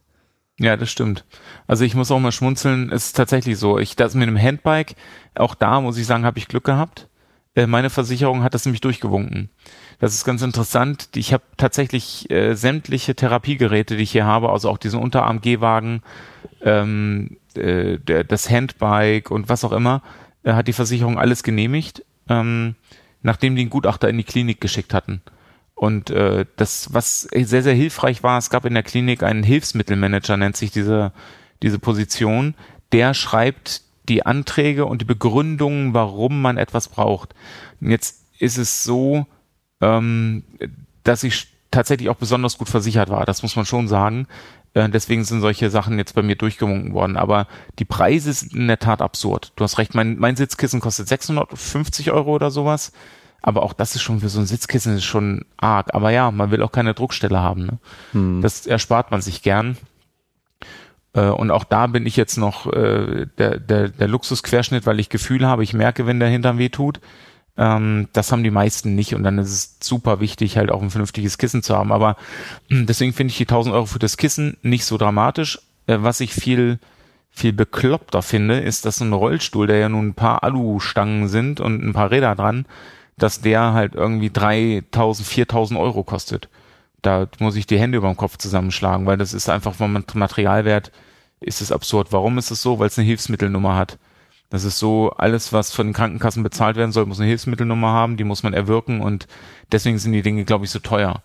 Ja, 0.58 0.76
das 0.76 0.90
stimmt. 0.90 1.24
Also 1.66 1.84
ich 1.84 1.94
muss 1.94 2.10
auch 2.10 2.20
mal 2.20 2.32
schmunzeln, 2.32 2.92
es 2.92 3.06
ist 3.06 3.16
tatsächlich 3.16 3.56
so. 3.58 3.78
Ich 3.78 3.96
das 3.96 4.14
mit 4.14 4.28
dem 4.28 4.36
Handbike, 4.40 4.94
auch 5.34 5.54
da 5.54 5.80
muss 5.80 5.96
ich 5.96 6.06
sagen, 6.06 6.26
habe 6.26 6.38
ich 6.38 6.48
Glück 6.48 6.64
gehabt. 6.64 7.08
Äh, 7.54 7.66
Meine 7.66 7.88
Versicherung 7.90 8.42
hat 8.42 8.52
das 8.52 8.66
nämlich 8.66 8.82
durchgewunken. 8.82 9.48
Das 9.98 10.12
ist 10.14 10.24
ganz 10.26 10.42
interessant. 10.42 11.08
Ich 11.16 11.32
habe 11.32 11.42
tatsächlich 11.56 12.30
äh, 12.30 12.54
sämtliche 12.54 13.14
Therapiegeräte, 13.14 13.96
die 13.96 14.02
ich 14.02 14.12
hier 14.12 14.26
habe, 14.26 14.50
also 14.50 14.68
auch 14.68 14.78
diesen 14.78 15.00
Unterarm-Gehwagen, 15.00 16.02
ähm, 16.62 17.38
äh, 17.56 17.98
der, 17.98 18.24
das 18.24 18.50
Handbike 18.50 19.30
und 19.30 19.48
was 19.48 19.64
auch 19.64 19.72
immer, 19.72 20.02
äh, 20.42 20.52
hat 20.52 20.68
die 20.68 20.72
Versicherung 20.72 21.18
alles 21.18 21.42
genehmigt, 21.42 22.04
ähm, 22.28 22.74
nachdem 23.22 23.56
die 23.56 23.62
einen 23.62 23.70
Gutachter 23.70 24.08
in 24.08 24.18
die 24.18 24.24
Klinik 24.24 24.60
geschickt 24.60 24.94
hatten. 24.94 25.22
Und 25.74 26.10
äh, 26.10 26.44
das, 26.56 26.92
was 26.92 27.22
sehr, 27.22 27.62
sehr 27.62 27.74
hilfreich 27.74 28.22
war, 28.22 28.36
es 28.38 28.50
gab 28.50 28.66
in 28.66 28.74
der 28.74 28.82
Klinik 28.82 29.22
einen 29.22 29.42
Hilfsmittelmanager, 29.42 30.36
nennt 30.36 30.56
sich 30.56 30.70
diese, 30.70 31.12
diese 31.62 31.78
Position, 31.78 32.54
der 32.92 33.14
schreibt 33.14 33.82
die 34.08 34.26
Anträge 34.26 34.84
und 34.84 35.00
die 35.00 35.06
Begründungen, 35.06 35.94
warum 35.94 36.42
man 36.42 36.58
etwas 36.58 36.88
braucht. 36.88 37.34
Und 37.80 37.90
jetzt 37.90 38.24
ist 38.38 38.58
es 38.58 38.84
so, 38.84 39.26
ähm, 39.80 40.44
dass 41.04 41.22
ich 41.22 41.48
tatsächlich 41.70 42.08
auch 42.08 42.16
besonders 42.16 42.58
gut 42.58 42.68
versichert 42.68 43.08
war, 43.08 43.24
das 43.24 43.42
muss 43.42 43.56
man 43.56 43.64
schon 43.64 43.88
sagen. 43.88 44.26
Äh, 44.74 44.88
deswegen 44.88 45.24
sind 45.24 45.40
solche 45.40 45.70
Sachen 45.70 45.98
jetzt 45.98 46.14
bei 46.14 46.22
mir 46.22 46.36
durchgewunken 46.36 46.92
worden. 46.92 47.16
Aber 47.16 47.46
die 47.78 47.84
Preise 47.84 48.32
sind 48.32 48.54
in 48.54 48.68
der 48.68 48.78
Tat 48.78 49.02
absurd. 49.02 49.52
Du 49.56 49.64
hast 49.64 49.78
recht, 49.78 49.94
mein, 49.94 50.18
mein 50.18 50.36
Sitzkissen 50.36 50.80
kostet 50.80 51.08
650 51.08 52.12
Euro 52.12 52.34
oder 52.34 52.50
sowas. 52.50 52.92
Aber 53.42 53.62
auch 53.62 53.72
das 53.72 53.94
ist 53.94 54.02
schon 54.02 54.20
für 54.20 54.28
so 54.28 54.38
ein 54.38 54.46
Sitzkissen 54.46 54.96
ist 54.96 55.04
schon 55.04 55.44
arg. 55.56 55.94
Aber 55.94 56.10
ja, 56.10 56.30
man 56.30 56.50
will 56.50 56.62
auch 56.62 56.72
keine 56.72 56.94
Druckstelle 56.94 57.40
haben. 57.40 57.66
Ne? 57.66 57.78
Hm. 58.12 58.42
Das 58.42 58.66
erspart 58.66 59.10
man 59.10 59.22
sich 59.22 59.42
gern. 59.42 59.76
Äh, 61.14 61.28
und 61.28 61.50
auch 61.50 61.64
da 61.64 61.86
bin 61.86 62.06
ich 62.06 62.16
jetzt 62.16 62.36
noch 62.36 62.70
äh, 62.72 63.26
der, 63.38 63.58
der, 63.58 63.88
der 63.88 64.08
Luxusquerschnitt, 64.08 64.86
weil 64.86 65.00
ich 65.00 65.08
Gefühl 65.08 65.46
habe, 65.46 65.62
ich 65.62 65.72
merke, 65.72 66.06
wenn 66.06 66.20
der 66.20 66.28
Hintern 66.28 66.58
weh 66.58 66.68
tut. 66.68 67.00
Ähm, 67.60 68.08
das 68.14 68.32
haben 68.32 68.42
die 68.44 68.50
meisten 68.50 68.96
nicht 68.96 69.14
und 69.14 69.22
dann 69.22 69.38
ist 69.38 69.50
es 69.52 69.76
super 69.86 70.20
wichtig, 70.20 70.56
halt 70.56 70.72
auch 70.72 70.82
ein 70.82 70.90
vernünftiges 70.90 71.38
Kissen 71.38 71.62
zu 71.62 71.76
haben. 71.76 71.92
Aber 71.92 72.16
mh, 72.70 72.86
deswegen 72.86 73.12
finde 73.12 73.32
ich 73.32 73.38
die 73.38 73.44
1000 73.44 73.74
Euro 73.74 73.86
für 73.86 74.00
das 74.00 74.16
Kissen 74.16 74.56
nicht 74.62 74.84
so 74.86 74.98
dramatisch. 74.98 75.60
Äh, 75.86 75.98
was 76.00 76.20
ich 76.20 76.32
viel, 76.34 76.78
viel 77.30 77.52
bekloppter 77.52 78.22
finde, 78.22 78.60
ist, 78.60 78.86
dass 78.86 79.00
ein 79.00 79.12
Rollstuhl, 79.12 79.66
der 79.66 79.78
ja 79.78 79.88
nun 79.90 80.08
ein 80.08 80.14
paar 80.14 80.42
Alustangen 80.44 81.28
sind 81.28 81.60
und 81.60 81.84
ein 81.84 81.92
paar 81.92 82.10
Räder 82.10 82.34
dran, 82.34 82.66
dass 83.18 83.42
der 83.42 83.74
halt 83.74 83.94
irgendwie 83.94 84.30
3000, 84.30 85.28
4000 85.28 85.78
Euro 85.78 86.02
kostet. 86.04 86.48
Da 87.02 87.28
muss 87.38 87.56
ich 87.56 87.66
die 87.66 87.78
Hände 87.78 87.98
über 87.98 88.08
dem 88.08 88.16
Kopf 88.16 88.36
zusammenschlagen, 88.38 89.06
weil 89.06 89.18
das 89.18 89.34
ist 89.34 89.48
einfach 89.50 89.74
vom 89.74 89.92
Mat- 89.94 90.14
Materialwert 90.14 90.92
ist 91.40 91.62
es 91.62 91.72
absurd. 91.72 92.08
Warum 92.12 92.38
ist 92.38 92.50
es 92.50 92.62
so? 92.62 92.78
Weil 92.78 92.88
es 92.88 92.98
eine 92.98 93.06
Hilfsmittelnummer 93.06 93.76
hat. 93.76 93.98
Das 94.50 94.64
ist 94.64 94.78
so, 94.78 95.10
alles, 95.10 95.52
was 95.52 95.72
von 95.72 95.86
den 95.86 95.92
Krankenkassen 95.94 96.42
bezahlt 96.42 96.76
werden 96.76 96.90
soll, 96.92 97.06
muss 97.06 97.20
eine 97.20 97.28
Hilfsmittelnummer 97.28 97.88
haben, 97.88 98.16
die 98.16 98.24
muss 98.24 98.42
man 98.42 98.52
erwirken 98.52 99.00
und 99.00 99.26
deswegen 99.72 99.98
sind 99.98 100.12
die 100.12 100.22
Dinge, 100.22 100.44
glaube 100.44 100.64
ich, 100.64 100.70
so 100.70 100.80
teuer. 100.80 101.22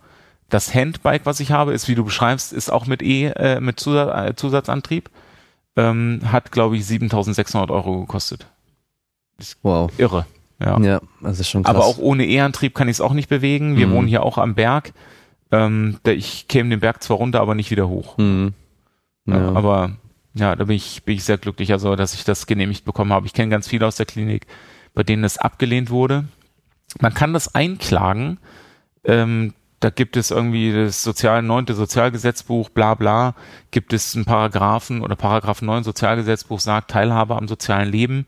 Das 0.49 0.73
Handbike, 0.76 1.26
was 1.26 1.39
ich 1.39 1.51
habe, 1.51 1.73
ist, 1.73 1.88
wie 1.88 1.95
du 1.95 2.05
beschreibst, 2.05 2.53
ist 2.53 2.69
auch 2.71 2.86
mit 2.86 3.01
E, 3.01 3.26
äh, 3.30 3.59
mit 3.59 3.80
Zusatz, 3.80 4.30
äh, 4.30 4.36
Zusatzantrieb, 4.36 5.09
ähm, 5.76 6.21
hat, 6.32 6.51
glaube 6.51 6.78
ich, 6.78 6.86
7600 6.86 7.71
Euro 7.71 8.01
gekostet. 8.01 8.45
Wow. 9.63 9.91
Irre. 9.97 10.26
Ja. 10.63 10.80
Ja, 10.80 11.01
das 11.21 11.39
ist 11.39 11.49
schon 11.49 11.63
krass. 11.63 11.76
Aber 11.76 11.86
auch 11.86 11.97
ohne 11.97 12.26
E-Antrieb 12.26 12.76
kann 12.76 12.88
ich 12.88 12.97
es 12.97 13.01
auch 13.01 13.13
nicht 13.13 13.28
bewegen. 13.28 13.76
Wir 13.76 13.88
Mhm. 13.88 13.91
wohnen 13.93 14.07
hier 14.07 14.23
auch 14.23 14.38
am 14.38 14.55
Berg. 14.55 14.93
Ähm, 15.51 15.97
ich 16.05 16.47
käme 16.47 16.69
den 16.69 16.80
Berg 16.80 17.03
zwar 17.03 17.17
runter, 17.17 17.41
aber 17.41 17.55
nicht 17.55 17.71
wieder 17.71 17.89
hoch. 17.89 18.17
Mhm. 18.17 18.53
Ja. 19.26 19.38
Ja. 19.38 19.53
Aber 19.53 19.91
ja, 20.36 20.55
da 20.55 20.65
bin 20.65 20.75
ich, 20.75 21.03
bin 21.03 21.15
ich 21.15 21.23
sehr 21.23 21.38
glücklich, 21.38 21.71
also 21.71 21.95
dass 21.95 22.13
ich 22.13 22.25
das 22.25 22.45
genehmigt 22.45 22.86
bekommen 22.86 23.13
habe. 23.13 23.25
Ich 23.25 23.33
kenne 23.33 23.49
ganz 23.49 23.67
viele 23.67 23.88
aus 23.88 23.95
der 23.95 24.05
Klinik, 24.05 24.45
bei 24.93 25.03
denen 25.03 25.23
es 25.23 25.38
abgelehnt 25.38 25.89
wurde. 25.89 26.25
Man 26.99 27.13
kann 27.13 27.33
das 27.33 27.55
einklagen. 27.55 28.38
Ähm, 29.05 29.53
da 29.79 29.89
gibt 29.89 30.17
es 30.17 30.31
irgendwie 30.31 30.73
das 30.73 31.03
Sozial, 31.03 31.41
neunte 31.41 31.73
Sozialgesetzbuch, 31.73 32.69
bla 32.69 32.95
bla, 32.95 33.36
gibt 33.71 33.93
es 33.93 34.15
einen 34.15 34.25
Paragraphen 34.25 35.01
oder 35.01 35.15
Paragraph 35.15 35.61
9 35.61 35.83
Sozialgesetzbuch 35.83 36.59
sagt 36.59 36.91
Teilhabe 36.91 37.36
am 37.36 37.47
sozialen 37.47 37.89
Leben. 37.89 38.25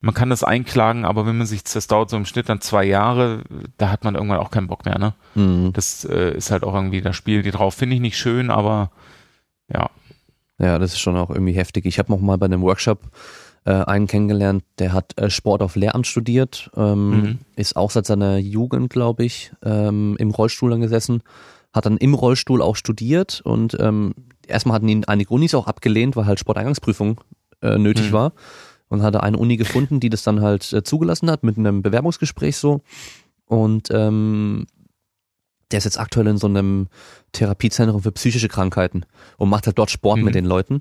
Man 0.00 0.14
kann 0.14 0.30
das 0.30 0.42
einklagen, 0.42 1.04
aber 1.04 1.26
wenn 1.26 1.38
man 1.38 1.46
sich, 1.46 1.62
das 1.62 1.86
dauert 1.86 2.10
so 2.10 2.16
im 2.16 2.24
Schnitt 2.24 2.48
dann 2.48 2.60
zwei 2.60 2.84
Jahre, 2.84 3.42
da 3.76 3.90
hat 3.90 4.02
man 4.02 4.16
irgendwann 4.16 4.38
auch 4.38 4.50
keinen 4.50 4.66
Bock 4.66 4.84
mehr, 4.84 4.98
ne? 4.98 5.14
Mhm. 5.36 5.72
Das 5.72 6.04
äh, 6.04 6.36
ist 6.36 6.50
halt 6.50 6.64
auch 6.64 6.74
irgendwie, 6.74 7.02
da 7.02 7.12
spielt 7.12 7.46
die 7.46 7.52
drauf. 7.52 7.74
Finde 7.74 7.94
ich 7.94 8.00
nicht 8.00 8.18
schön, 8.18 8.50
aber 8.50 8.90
ja. 9.72 9.90
Ja, 10.58 10.78
das 10.78 10.92
ist 10.92 11.00
schon 11.00 11.16
auch 11.16 11.30
irgendwie 11.30 11.52
heftig. 11.54 11.86
Ich 11.86 11.98
habe 11.98 12.12
noch 12.12 12.20
mal 12.20 12.38
bei 12.38 12.46
einem 12.46 12.62
Workshop 12.62 13.10
äh, 13.64 13.70
einen 13.72 14.06
kennengelernt, 14.06 14.64
der 14.78 14.92
hat 14.92 15.16
äh, 15.18 15.30
Sport 15.30 15.62
auf 15.62 15.76
Lehramt 15.76 16.06
studiert, 16.06 16.70
ähm, 16.76 17.10
Mhm. 17.10 17.38
ist 17.56 17.76
auch 17.76 17.90
seit 17.90 18.06
seiner 18.06 18.36
Jugend, 18.38 18.90
glaube 18.90 19.24
ich, 19.24 19.52
ähm, 19.64 20.16
im 20.18 20.30
Rollstuhl 20.30 20.70
dann 20.70 20.80
gesessen, 20.80 21.22
hat 21.72 21.86
dann 21.86 21.96
im 21.96 22.14
Rollstuhl 22.14 22.60
auch 22.60 22.76
studiert 22.76 23.40
und 23.44 23.76
ähm, 23.80 24.14
erstmal 24.46 24.74
hatten 24.76 24.88
ihn 24.88 25.04
einige 25.04 25.32
Unis 25.32 25.54
auch 25.54 25.66
abgelehnt, 25.68 26.16
weil 26.16 26.26
halt 26.26 26.38
Sporteingangsprüfung 26.40 27.20
äh, 27.62 27.78
nötig 27.78 28.10
Mhm. 28.10 28.12
war 28.14 28.32
und 28.88 29.02
hatte 29.02 29.22
eine 29.22 29.38
Uni 29.38 29.56
gefunden, 29.56 30.00
die 30.00 30.10
das 30.10 30.22
dann 30.24 30.40
halt 30.42 30.72
äh, 30.72 30.82
zugelassen 30.82 31.30
hat 31.30 31.44
mit 31.44 31.56
einem 31.56 31.82
Bewerbungsgespräch 31.82 32.56
so 32.56 32.82
und 33.46 33.88
ähm, 33.92 34.66
der 35.70 35.78
ist 35.78 35.84
jetzt 35.84 36.00
aktuell 36.00 36.26
in 36.26 36.36
so 36.36 36.46
einem 36.48 36.88
Therapiezentrum 37.32 38.02
für 38.02 38.12
psychische 38.12 38.48
Krankheiten 38.48 39.04
und 39.38 39.48
macht 39.48 39.66
halt 39.66 39.78
dort 39.78 39.90
Sport 39.90 40.18
Mhm. 40.18 40.24
mit 40.24 40.34
den 40.34 40.44
Leuten. 40.44 40.80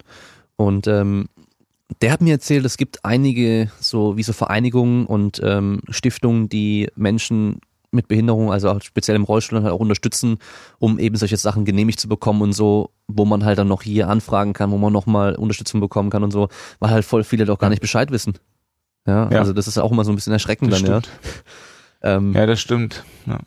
Und 0.56 0.88
ähm, 0.88 1.28
der 2.02 2.12
hat 2.12 2.22
mir 2.22 2.32
erzählt, 2.34 2.66
es 2.66 2.78
gibt 2.78 3.04
einige 3.04 3.72
so 3.80 4.16
wie 4.18 4.24
so 4.24 4.34
Vereinigungen 4.34 5.06
und 5.06 5.42
ähm, 5.44 5.82
Stiftungen, 5.90 6.48
die 6.50 6.90
Menschen 6.96 7.60
mit 7.94 8.08
Behinderung, 8.08 8.54
also 8.54 8.70
auch 8.70 8.82
speziell 8.82 9.16
im 9.18 9.24
Rollstuhl 9.26 9.62
halt 9.64 9.74
auch 9.74 9.80
unterstützen, 9.82 10.38
um 10.80 10.98
eben 10.98 11.18
solche 11.18 11.36
Sachen 11.36 11.66
genehmigt 11.66 12.00
zu 12.00 12.08
bekommen 12.08 12.42
und 12.42 12.54
so, 12.54 12.92
wo 13.08 13.26
man 13.26 13.44
halt 13.44 13.58
dann 13.58 13.68
noch 13.68 13.82
hier 13.82 14.08
anfragen 14.08 14.54
kann, 14.54 14.72
wo 14.72 14.78
man 14.78 14.94
nochmal 14.94 15.36
Unterstützung 15.36 15.82
bekommen 15.82 16.10
kann 16.10 16.24
und 16.24 16.32
so, 16.32 16.48
weil 16.80 16.92
halt 16.92 17.04
voll 17.04 17.26
viele 17.26 17.44
doch 17.44 17.60
gar 17.60 17.70
nicht 17.70 17.82
Bescheid 17.82 18.10
wissen. 18.12 18.36
Ja, 19.06 19.30
Ja. 19.30 19.40
also 19.40 19.52
das 19.52 19.68
ist 19.68 19.78
auch 19.78 19.92
immer 19.92 20.06
so 20.06 20.12
ein 20.14 20.16
bisschen 20.16 20.32
erschreckend 20.32 20.72
Das 20.72 20.82
dann, 20.84 21.02
stimmt. 21.04 21.10
ja. 22.04 22.16
Ähm, 22.16 22.34
Ja, 22.34 22.46
das 22.46 22.62
stimmt. 22.62 23.04
Ja. 23.26 23.40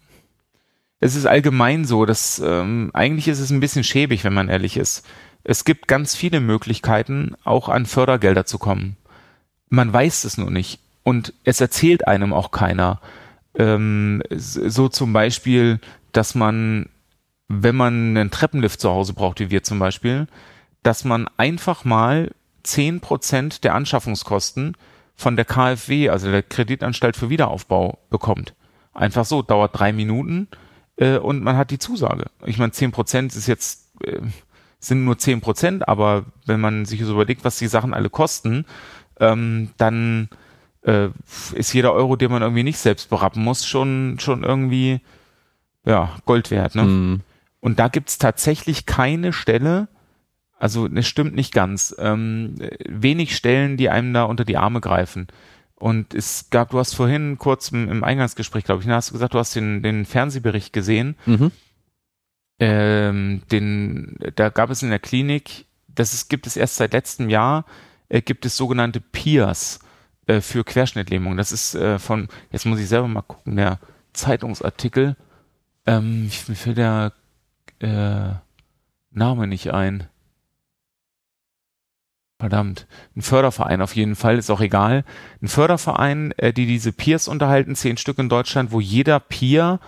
Es 1.04 1.16
ist 1.16 1.26
allgemein 1.26 1.84
so, 1.84 2.06
dass 2.06 2.38
ähm, 2.42 2.90
eigentlich 2.94 3.28
ist 3.28 3.38
es 3.38 3.50
ein 3.50 3.60
bisschen 3.60 3.84
schäbig, 3.84 4.24
wenn 4.24 4.32
man 4.32 4.48
ehrlich 4.48 4.78
ist. 4.78 5.06
Es 5.42 5.66
gibt 5.66 5.86
ganz 5.86 6.16
viele 6.16 6.40
Möglichkeiten, 6.40 7.34
auch 7.44 7.68
an 7.68 7.84
Fördergelder 7.84 8.46
zu 8.46 8.56
kommen. 8.56 8.96
Man 9.68 9.92
weiß 9.92 10.24
es 10.24 10.38
nur 10.38 10.50
nicht. 10.50 10.80
Und 11.02 11.34
es 11.44 11.60
erzählt 11.60 12.08
einem 12.08 12.32
auch 12.32 12.52
keiner. 12.52 13.02
Ähm, 13.54 14.22
so 14.30 14.88
zum 14.88 15.12
Beispiel, 15.12 15.78
dass 16.12 16.34
man, 16.34 16.88
wenn 17.48 17.76
man 17.76 18.16
einen 18.16 18.30
Treppenlift 18.30 18.80
zu 18.80 18.88
Hause 18.88 19.12
braucht, 19.12 19.40
wie 19.40 19.50
wir 19.50 19.62
zum 19.62 19.78
Beispiel, 19.78 20.26
dass 20.82 21.04
man 21.04 21.28
einfach 21.36 21.84
mal 21.84 22.30
zehn 22.62 23.00
Prozent 23.00 23.62
der 23.62 23.74
Anschaffungskosten 23.74 24.74
von 25.16 25.36
der 25.36 25.44
KfW, 25.44 26.08
also 26.08 26.30
der 26.30 26.42
Kreditanstalt 26.42 27.14
für 27.14 27.28
Wiederaufbau, 27.28 27.98
bekommt. 28.08 28.54
Einfach 28.94 29.26
so, 29.26 29.42
dauert 29.42 29.78
drei 29.78 29.92
Minuten 29.92 30.48
äh, 30.96 31.18
und 31.18 31.42
man 31.42 31.56
hat 31.56 31.70
die 31.70 31.78
Zusage. 31.78 32.26
Ich 32.44 32.58
meine, 32.58 32.72
zehn 32.72 32.92
Prozent 32.92 33.34
ist 33.34 33.46
jetzt, 33.46 33.92
äh, 34.02 34.20
sind 34.78 35.04
nur 35.04 35.18
zehn 35.18 35.40
Prozent, 35.40 35.88
aber 35.88 36.24
wenn 36.46 36.60
man 36.60 36.84
sich 36.84 37.02
so 37.04 37.12
überlegt, 37.12 37.44
was 37.44 37.58
die 37.58 37.68
Sachen 37.68 37.94
alle 37.94 38.10
kosten, 38.10 38.66
ähm, 39.18 39.70
dann 39.76 40.28
äh, 40.82 41.08
ist 41.54 41.72
jeder 41.72 41.92
Euro, 41.92 42.16
den 42.16 42.30
man 42.30 42.42
irgendwie 42.42 42.62
nicht 42.62 42.78
selbst 42.78 43.10
berappen 43.10 43.42
muss, 43.42 43.66
schon, 43.66 44.18
schon 44.20 44.44
irgendwie 44.44 45.00
ja, 45.84 46.16
Gold 46.24 46.50
wert. 46.50 46.74
Ne? 46.74 46.84
Mhm. 46.84 47.20
Und 47.60 47.78
da 47.78 47.88
gibt's 47.88 48.18
tatsächlich 48.18 48.86
keine 48.86 49.32
Stelle, 49.32 49.88
also 50.58 50.86
es 50.86 51.06
stimmt 51.06 51.34
nicht 51.34 51.52
ganz, 51.52 51.94
ähm, 51.98 52.56
wenig 52.86 53.36
Stellen, 53.36 53.76
die 53.76 53.90
einem 53.90 54.12
da 54.12 54.24
unter 54.24 54.44
die 54.44 54.56
Arme 54.56 54.80
greifen. 54.80 55.28
Und 55.76 56.14
es 56.14 56.50
gab, 56.50 56.70
du 56.70 56.78
hast 56.78 56.94
vorhin 56.94 57.36
kurz 57.38 57.70
im, 57.70 57.90
im 57.90 58.04
Eingangsgespräch, 58.04 58.64
glaube 58.64 58.80
ich, 58.80 58.86
ne, 58.86 58.94
hast 58.94 59.10
du 59.10 59.14
gesagt, 59.14 59.34
du 59.34 59.38
hast 59.38 59.56
den, 59.56 59.82
den 59.82 60.04
Fernsehbericht 60.04 60.72
gesehen. 60.72 61.16
Mhm. 61.26 61.50
Ähm, 62.60 63.42
den, 63.50 64.16
da 64.36 64.48
gab 64.48 64.70
es 64.70 64.82
in 64.82 64.90
der 64.90 65.00
Klinik, 65.00 65.66
das 65.88 66.14
ist, 66.14 66.28
gibt 66.28 66.46
es 66.46 66.56
erst 66.56 66.76
seit 66.76 66.92
letztem 66.92 67.28
Jahr, 67.28 67.64
äh, 68.08 68.22
gibt 68.22 68.46
es 68.46 68.56
sogenannte 68.56 69.00
Peers 69.00 69.80
äh, 70.26 70.40
für 70.40 70.64
Querschnittlähmung. 70.64 71.36
Das 71.36 71.50
ist 71.50 71.74
äh, 71.74 71.98
von, 71.98 72.28
jetzt 72.50 72.66
muss 72.66 72.78
ich 72.78 72.88
selber 72.88 73.08
mal 73.08 73.22
gucken, 73.22 73.56
der 73.56 73.80
Zeitungsartikel, 74.12 75.16
ähm, 75.86 76.30
mir 76.46 76.56
fällt 76.56 76.78
der 76.78 77.12
äh, 77.80 78.34
Name 79.10 79.46
nicht 79.46 79.72
ein. 79.72 80.08
Verdammt. 82.40 82.86
Ein 83.16 83.22
Förderverein 83.22 83.80
auf 83.80 83.94
jeden 83.94 84.16
Fall, 84.16 84.38
ist 84.38 84.50
auch 84.50 84.60
egal. 84.60 85.04
Ein 85.40 85.48
Förderverein, 85.48 86.32
äh, 86.36 86.52
die 86.52 86.66
diese 86.66 86.92
Peers 86.92 87.28
unterhalten, 87.28 87.76
zehn 87.76 87.96
Stück 87.96 88.18
in 88.18 88.28
Deutschland, 88.28 88.72
wo 88.72 88.80
jeder 88.80 89.20
Peer, 89.20 89.78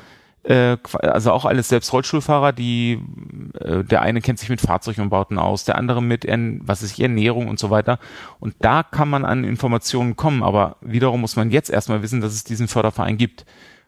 äh, 0.45 0.77
also 0.93 1.33
auch 1.33 1.45
alles 1.45 1.69
selbst 1.69 1.93
Rollstuhlfahrer, 1.93 2.53
die, 2.53 3.01
äh, 3.59 3.83
der 3.83 4.03
eine 4.03 4.21
kennt 4.21 4.39
sich 4.39 4.49
mit 4.49 4.61
Fahrzeugumbauten 4.61 5.39
aus, 5.39 5.65
der 5.65 5.77
andere 5.77 6.01
mit, 6.01 6.25
was 6.65 6.85
ist 6.85 7.01
Ernährung 7.01 7.49
und 7.49 7.59
so 7.59 7.71
weiter. 7.71 7.99
Und 8.39 8.55
da 8.61 8.85
kann 8.85 9.11
man 9.11 9.25
an 9.25 9.43
Informationen 9.43 10.15
kommen, 10.15 10.45
aber 10.45 10.77
wiederum 10.81 11.23
muss 11.23 11.35
man 11.35 11.51
jetzt 11.51 11.69
erstmal 11.69 12.03
wissen, 12.03 12.21
dass 12.21 12.33
es 12.33 12.45
diesen 12.45 12.69
Förderverein 12.69 13.17
gibt. 13.17 13.45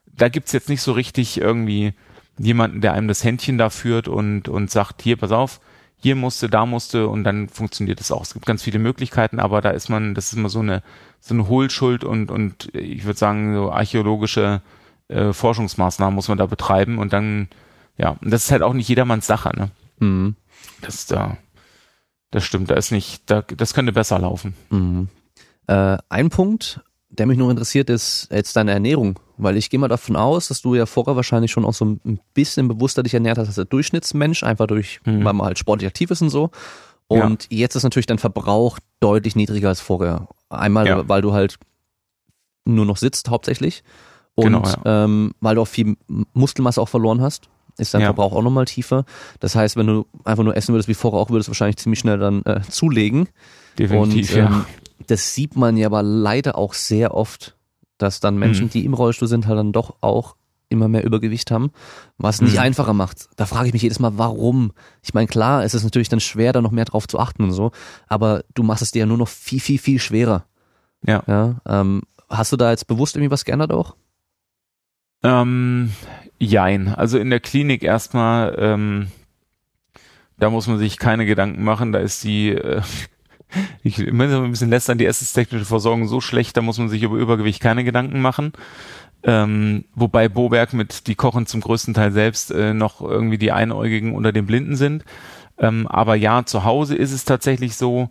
Da 0.07 0.29
gibt's 0.29 0.51
jetzt 0.51 0.69
nicht 0.69 0.83
so 0.83 0.93
richtig 0.93 1.41
irgendwie 1.41 1.95
jemanden, 2.39 2.81
der 2.81 2.93
einem 2.93 3.07
das 3.07 3.23
Händchen 3.23 3.57
da 3.57 3.71
führt 3.71 4.09
und, 4.09 4.49
und 4.49 4.69
sagt, 4.69 5.03
hier, 5.03 5.17
pass 5.17 5.31
auf, 5.31 5.61
hier 6.01 6.15
musste, 6.15 6.49
da 6.49 6.67
musste 6.67 7.09
und 7.09 7.25
dann 7.25 7.49
funktioniert 7.49 8.01
es 8.01 8.13
auch. 8.13 8.23
Es 8.23 8.35
gibt 8.35 8.47
ganz 8.47 8.63
viele 8.63 8.79
Möglichkeiten, 8.79 9.41
aber 9.41 9.61
da 9.61 9.71
ist 9.71 9.89
man, 9.89 10.15
das 10.15 10.27
ist 10.27 10.39
immer 10.39 10.49
so 10.49 10.61
eine 10.61 10.83
so 11.21 11.35
eine 11.35 11.49
Hohlschuld 11.49 12.05
und 12.05 12.31
und 12.31 12.75
ich 12.75 13.05
würde 13.05 13.19
sagen 13.19 13.55
so 13.55 13.73
archäologische 13.73 14.63
äh, 15.09 15.33
Forschungsmaßnahmen 15.33 16.15
muss 16.15 16.29
man 16.29 16.39
da 16.39 16.47
betreiben 16.47 16.99
und 16.99 17.13
dann 17.13 17.49
ja, 17.97 18.17
und 18.23 18.31
das 18.31 18.45
ist 18.45 18.53
halt 18.53 18.63
auch 18.63 18.75
nicht 18.75 18.89
jedermanns 18.89 19.27
Sache, 19.27 19.51
ne? 19.57 19.71
Mhm. 19.99 20.37
Das 20.81 21.07
da 21.07 21.37
das 22.31 22.45
stimmt, 22.45 22.71
da 22.71 22.75
ist 22.75 22.93
nicht, 22.93 23.23
da, 23.27 23.43
das 23.43 23.75
könnte 23.75 23.93
besser 23.93 24.19
laufen. 24.19 24.55
Mhm. 24.71 25.09
Äh, 25.67 25.99
ein 26.09 26.31
Punkt, 26.31 26.81
der 27.09 27.27
mich 27.27 27.39
noch 27.39 27.51
interessiert, 27.51 27.91
ist 27.91 28.29
jetzt 28.31 28.57
deine 28.57 28.73
Ernährung. 28.73 29.19
Weil 29.39 29.57
ich 29.57 29.71
gehe 29.71 29.79
mal 29.79 29.89
davon 29.89 30.17
aus, 30.17 30.49
dass 30.49 30.63
du 30.63 30.75
ja 30.75 30.85
vorher 30.87 31.17
wahrscheinlich 31.17 31.51
schon 31.51 31.65
auch 31.65 31.75
so 31.75 31.85
ein 31.85 32.21
bisschen 32.35 32.69
bewusster 32.69 33.03
dich 33.03 33.15
ernährt 33.15 33.39
hast 33.39 33.47
als 33.47 33.55
der 33.55 33.65
Durchschnittsmensch, 33.65 34.43
einfach 34.43 34.67
durch, 34.67 35.01
mhm. 35.05 35.25
weil 35.25 35.33
man 35.33 35.47
halt 35.47 35.59
sportlich 35.59 35.87
aktiv 35.87 36.11
ist 36.11 36.23
und 36.23 36.31
so. 36.31 36.51
Und 37.07 37.49
ja. 37.51 37.59
jetzt 37.59 37.75
ist 37.75 37.85
natürlich 37.85 38.07
dein 38.07 38.19
Verbrauch 38.19 38.79
deutlich 39.01 39.37
niedriger 39.37 39.69
als 39.69 39.81
vorher. 39.81 40.29
Einmal, 40.51 40.87
ja. 40.87 41.09
weil 41.09 41.23
du 41.23 41.33
halt 41.33 41.59
nur 42.65 42.85
noch 42.85 42.99
sitzt 42.99 43.31
hauptsächlich 43.31 43.83
und 44.39 44.45
genau, 44.45 44.63
ja. 44.63 45.05
ähm, 45.05 45.33
weil 45.41 45.57
du 45.57 45.63
auch 45.63 45.69
viel 45.69 45.97
Muskelmasse 46.33 46.81
auch 46.81 46.89
verloren 46.89 47.21
hast, 47.21 47.49
ist 47.77 47.93
dein 47.93 48.03
Verbrauch 48.03 48.33
auch 48.33 48.43
nochmal 48.43 48.67
tiefer. 48.67 49.05
Das 49.41 49.57
heißt, 49.57 49.77
wenn 49.77 49.89
du 49.89 50.07
einfach 50.25 50.45
nur 50.45 50.57
essen 50.57 50.75
würdest 50.75 50.89
wie 50.89 50.95
vorher 50.95 51.19
auch, 51.19 51.31
würdest 51.31 51.49
du 51.49 51.51
wahrscheinlich 51.51 51.77
ziemlich 51.79 51.99
schnell 51.99 52.19
dann 52.19 52.45
äh, 52.45 52.61
zulegen. 52.69 53.29
Definitiv, 53.79 54.31
und, 54.31 54.39
ähm, 54.39 54.65
Das 55.09 55.35
sieht 55.35 55.57
man 55.57 55.77
ja 55.77 55.87
aber 55.87 56.05
leider 56.05 56.57
auch 56.57 56.75
sehr 56.75 57.15
oft 57.15 57.57
dass 57.99 58.21
dann 58.21 58.39
Menschen, 58.39 58.67
mhm. 58.67 58.71
die 58.71 58.85
im 58.85 58.95
Rollstuhl 58.95 59.29
sind, 59.29 59.47
halt 59.47 59.59
dann 59.59 59.73
doch 59.73 59.97
auch 60.01 60.37
immer 60.69 60.89
mehr 60.89 61.05
Übergewicht 61.05 61.51
haben, 61.51 61.71
was 62.19 62.41
nicht 62.41 62.55
mhm. 62.55 62.61
einfacher 62.61 62.93
macht. 62.93 63.29
Da 63.37 63.47
frage 63.47 63.69
ich 63.69 63.73
mich 63.73 63.83
jedes 63.83 64.01
Mal, 64.01 64.19
warum? 64.19 64.73
Ich 65.03 65.15
meine, 65.15 65.27
klar, 65.27 65.65
es 65.65 65.75
ist 65.75 65.85
natürlich 65.85 66.09
dann 66.09 66.21
schwer, 66.21 66.53
da 66.53 66.61
noch 66.61 66.71
mehr 66.71 66.85
drauf 66.85 67.09
zu 67.09 67.19
achten 67.19 67.43
und 67.43 67.53
so, 67.53 67.73
aber 68.07 68.45
du 68.55 68.63
machst 68.63 68.83
es 68.83 68.91
dir 68.91 69.01
ja 69.01 69.07
nur 69.07 69.19
noch 69.19 69.29
viel, 69.29 69.61
viel, 69.61 69.79
viel 69.79 69.99
schwerer. 69.99 70.45
Ja. 71.07 71.23
ja 71.27 71.57
ähm, 71.67 72.03
hast 72.29 72.53
du 72.53 72.57
da 72.57 72.71
jetzt 72.71 72.87
bewusst 72.87 73.17
irgendwie 73.17 73.31
was 73.31 73.45
geändert 73.45 73.73
auch? 73.73 73.97
Ähm, 75.23 75.93
jein. 76.39 76.89
Also 76.89 77.19
in 77.19 77.31
der 77.31 77.41
Klinik 77.41 77.83
erstmal, 77.83 78.55
ähm, 78.59 79.09
da 80.39 80.51
muss 80.51 80.67
man 80.67 80.79
sich 80.79 80.99
keine 80.99 81.27
Gedanken 81.27 81.65
machen, 81.65 81.93
da 81.93 81.99
ist 81.99 82.23
die 82.25 82.51
äh, 82.51 82.83
ich 83.83 83.97
so 83.97 84.05
ein 84.05 84.51
bisschen 84.51 84.71
lästern, 84.71 84.99
die 84.99 85.07
essenstechnische 85.07 85.65
Versorgung 85.65 86.09
so 86.09 86.21
schlecht, 86.21 86.57
da 86.57 86.63
muss 86.63 86.79
man 86.79 86.89
sich 86.89 87.03
über 87.03 87.17
Übergewicht 87.17 87.61
keine 87.61 87.85
Gedanken 87.85 88.21
machen. 88.21 88.53
Ähm, 89.25 89.85
wobei 89.95 90.29
Boberg 90.29 90.73
mit 90.73 91.07
die 91.09 91.17
kochen 91.17 91.47
zum 91.47 91.61
größten 91.61 91.95
Teil 91.95 92.13
selbst 92.13 92.51
äh, 92.51 92.73
noch 92.73 93.01
irgendwie 93.01 93.39
die 93.39 93.51
Einäugigen 93.51 94.15
unter 94.15 94.33
den 94.33 94.47
Blinden 94.47 94.77
sind. 94.77 95.05
Ähm, 95.59 95.89
aber 95.89 96.15
ja, 96.15 96.45
zu 96.45 96.65
Hause 96.65 96.95
ist 96.95 97.13
es 97.13 97.25
tatsächlich 97.25 97.77
so, 97.77 98.11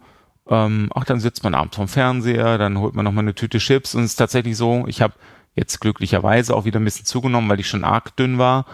ähm, 0.49 0.89
ach, 0.93 1.05
dann 1.05 1.19
sitzt 1.19 1.43
man 1.43 1.55
abends 1.55 1.77
vom 1.77 1.87
Fernseher, 1.87 2.57
dann 2.57 2.77
holt 2.79 2.93
man 2.93 3.05
noch 3.05 3.13
mal 3.13 3.21
eine 3.21 3.35
Tüte 3.35 3.59
Chips 3.59 3.95
und 3.95 4.03
es 4.03 4.11
ist 4.11 4.15
tatsächlich 4.17 4.57
so, 4.57 4.85
ich 4.87 5.01
habe 5.01 5.13
jetzt 5.55 5.79
glücklicherweise 5.79 6.55
auch 6.55 6.65
wieder 6.65 6.79
ein 6.79 6.85
bisschen 6.85 7.05
zugenommen, 7.05 7.49
weil 7.49 7.59
ich 7.59 7.67
schon 7.67 7.83
arg 7.83 8.15
dünn 8.17 8.37
war. 8.37 8.65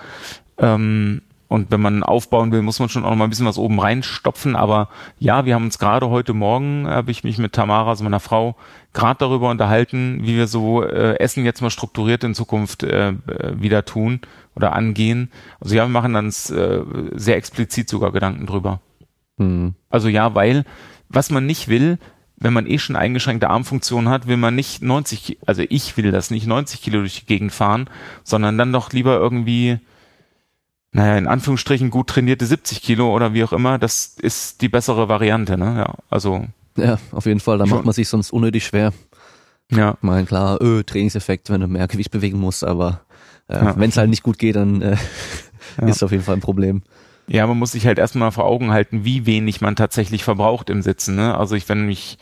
Ähm, 0.57 1.21
und 1.53 1.69
wenn 1.69 1.81
man 1.81 2.01
aufbauen 2.01 2.51
will, 2.51 2.63
muss 2.63 2.79
man 2.79 2.89
schon 2.89 3.05
auch 3.05 3.11
noch 3.11 3.15
mal 3.15 3.25
ein 3.25 3.29
bisschen 3.29 3.45
was 3.45 3.59
oben 3.59 3.79
reinstopfen. 3.79 4.55
Aber 4.55 4.89
ja, 5.19 5.45
wir 5.45 5.53
haben 5.53 5.65
uns 5.65 5.77
gerade 5.77 6.09
heute 6.09 6.33
Morgen, 6.33 6.87
habe 6.87 7.11
ich 7.11 7.23
mich 7.23 7.37
mit 7.37 7.53
Tamara, 7.53 7.91
also 7.91 8.03
meiner 8.03 8.19
Frau, 8.19 8.55
gerade 8.91 9.19
darüber 9.19 9.51
unterhalten, 9.51 10.21
wie 10.23 10.35
wir 10.35 10.47
so 10.47 10.81
äh, 10.81 11.19
Essen 11.19 11.45
jetzt 11.45 11.61
mal 11.61 11.69
strukturiert 11.69 12.23
in 12.23 12.33
Zukunft 12.33 12.81
äh, 12.81 13.13
wieder 13.53 13.85
tun 13.85 14.21
oder 14.55 14.73
angehen. 14.73 15.29
Also 15.61 15.75
ja, 15.75 15.83
wir 15.83 15.89
machen 15.89 16.13
dann 16.13 16.29
äh, 16.29 17.09
sehr 17.13 17.37
explizit 17.37 17.87
sogar 17.87 18.11
Gedanken 18.11 18.47
drüber. 18.47 18.79
Mhm. 19.37 19.75
Also 19.91 20.07
ja, 20.07 20.33
weil 20.33 20.65
was 21.09 21.29
man 21.29 21.45
nicht 21.45 21.67
will, 21.67 21.99
wenn 22.35 22.53
man 22.53 22.65
eh 22.65 22.79
schon 22.79 22.95
eingeschränkte 22.95 23.51
Armfunktion 23.51 24.09
hat, 24.09 24.25
will 24.25 24.37
man 24.37 24.55
nicht 24.55 24.81
90, 24.81 25.37
also 25.45 25.61
ich 25.69 25.97
will 25.97 26.11
das 26.11 26.31
nicht 26.31 26.47
90 26.47 26.81
Kilo 26.81 27.01
durch 27.01 27.19
die 27.19 27.27
Gegend 27.27 27.51
fahren, 27.51 27.91
sondern 28.23 28.57
dann 28.57 28.73
doch 28.73 28.91
lieber 28.91 29.17
irgendwie 29.17 29.77
naja, 30.93 31.17
in 31.17 31.27
Anführungsstrichen 31.27 31.89
gut 31.89 32.07
trainierte 32.07 32.45
70 32.45 32.81
Kilo 32.81 33.13
oder 33.13 33.33
wie 33.33 33.43
auch 33.43 33.51
immer, 33.51 33.79
das 33.79 34.15
ist 34.19 34.61
die 34.61 34.69
bessere 34.69 35.09
Variante, 35.09 35.57
ne? 35.57 35.75
Ja, 35.77 35.95
also. 36.09 36.45
Ja, 36.75 36.97
auf 37.11 37.25
jeden 37.25 37.39
Fall, 37.39 37.59
da 37.59 37.65
macht 37.67 37.85
man 37.85 37.93
sich 37.93 38.07
sonst 38.07 38.31
unnötig 38.31 38.65
schwer. 38.65 38.93
Ja. 39.71 39.91
Ich 39.91 40.01
meine, 40.01 40.25
klar, 40.25 40.59
öh, 40.61 40.83
Trainingseffekt, 40.83 41.49
wenn 41.49 41.61
du 41.61 41.67
mehr 41.67 41.87
Gewicht 41.87 42.11
bewegen 42.11 42.39
musst, 42.39 42.63
aber 42.63 43.01
äh, 43.47 43.55
ja. 43.55 43.77
wenn 43.77 43.89
es 43.89 43.97
halt 43.97 44.09
nicht 44.09 44.23
gut 44.23 44.39
geht, 44.39 44.55
dann 44.55 44.81
äh, 44.81 44.97
ja. 45.81 45.87
ist 45.87 46.03
auf 46.03 46.11
jeden 46.11 46.23
Fall 46.23 46.35
ein 46.35 46.41
Problem. 46.41 46.81
Ja, 47.27 47.47
man 47.47 47.57
muss 47.57 47.71
sich 47.71 47.85
halt 47.85 47.99
erstmal 47.99 48.31
vor 48.31 48.45
Augen 48.45 48.71
halten, 48.71 49.05
wie 49.05 49.25
wenig 49.25 49.61
man 49.61 49.75
tatsächlich 49.75 50.23
verbraucht 50.23 50.69
im 50.69 50.81
Sitzen. 50.81 51.15
Ne? 51.15 51.37
Also 51.37 51.55
ich, 51.55 51.69
wenn 51.69 51.85
mich 51.85 52.17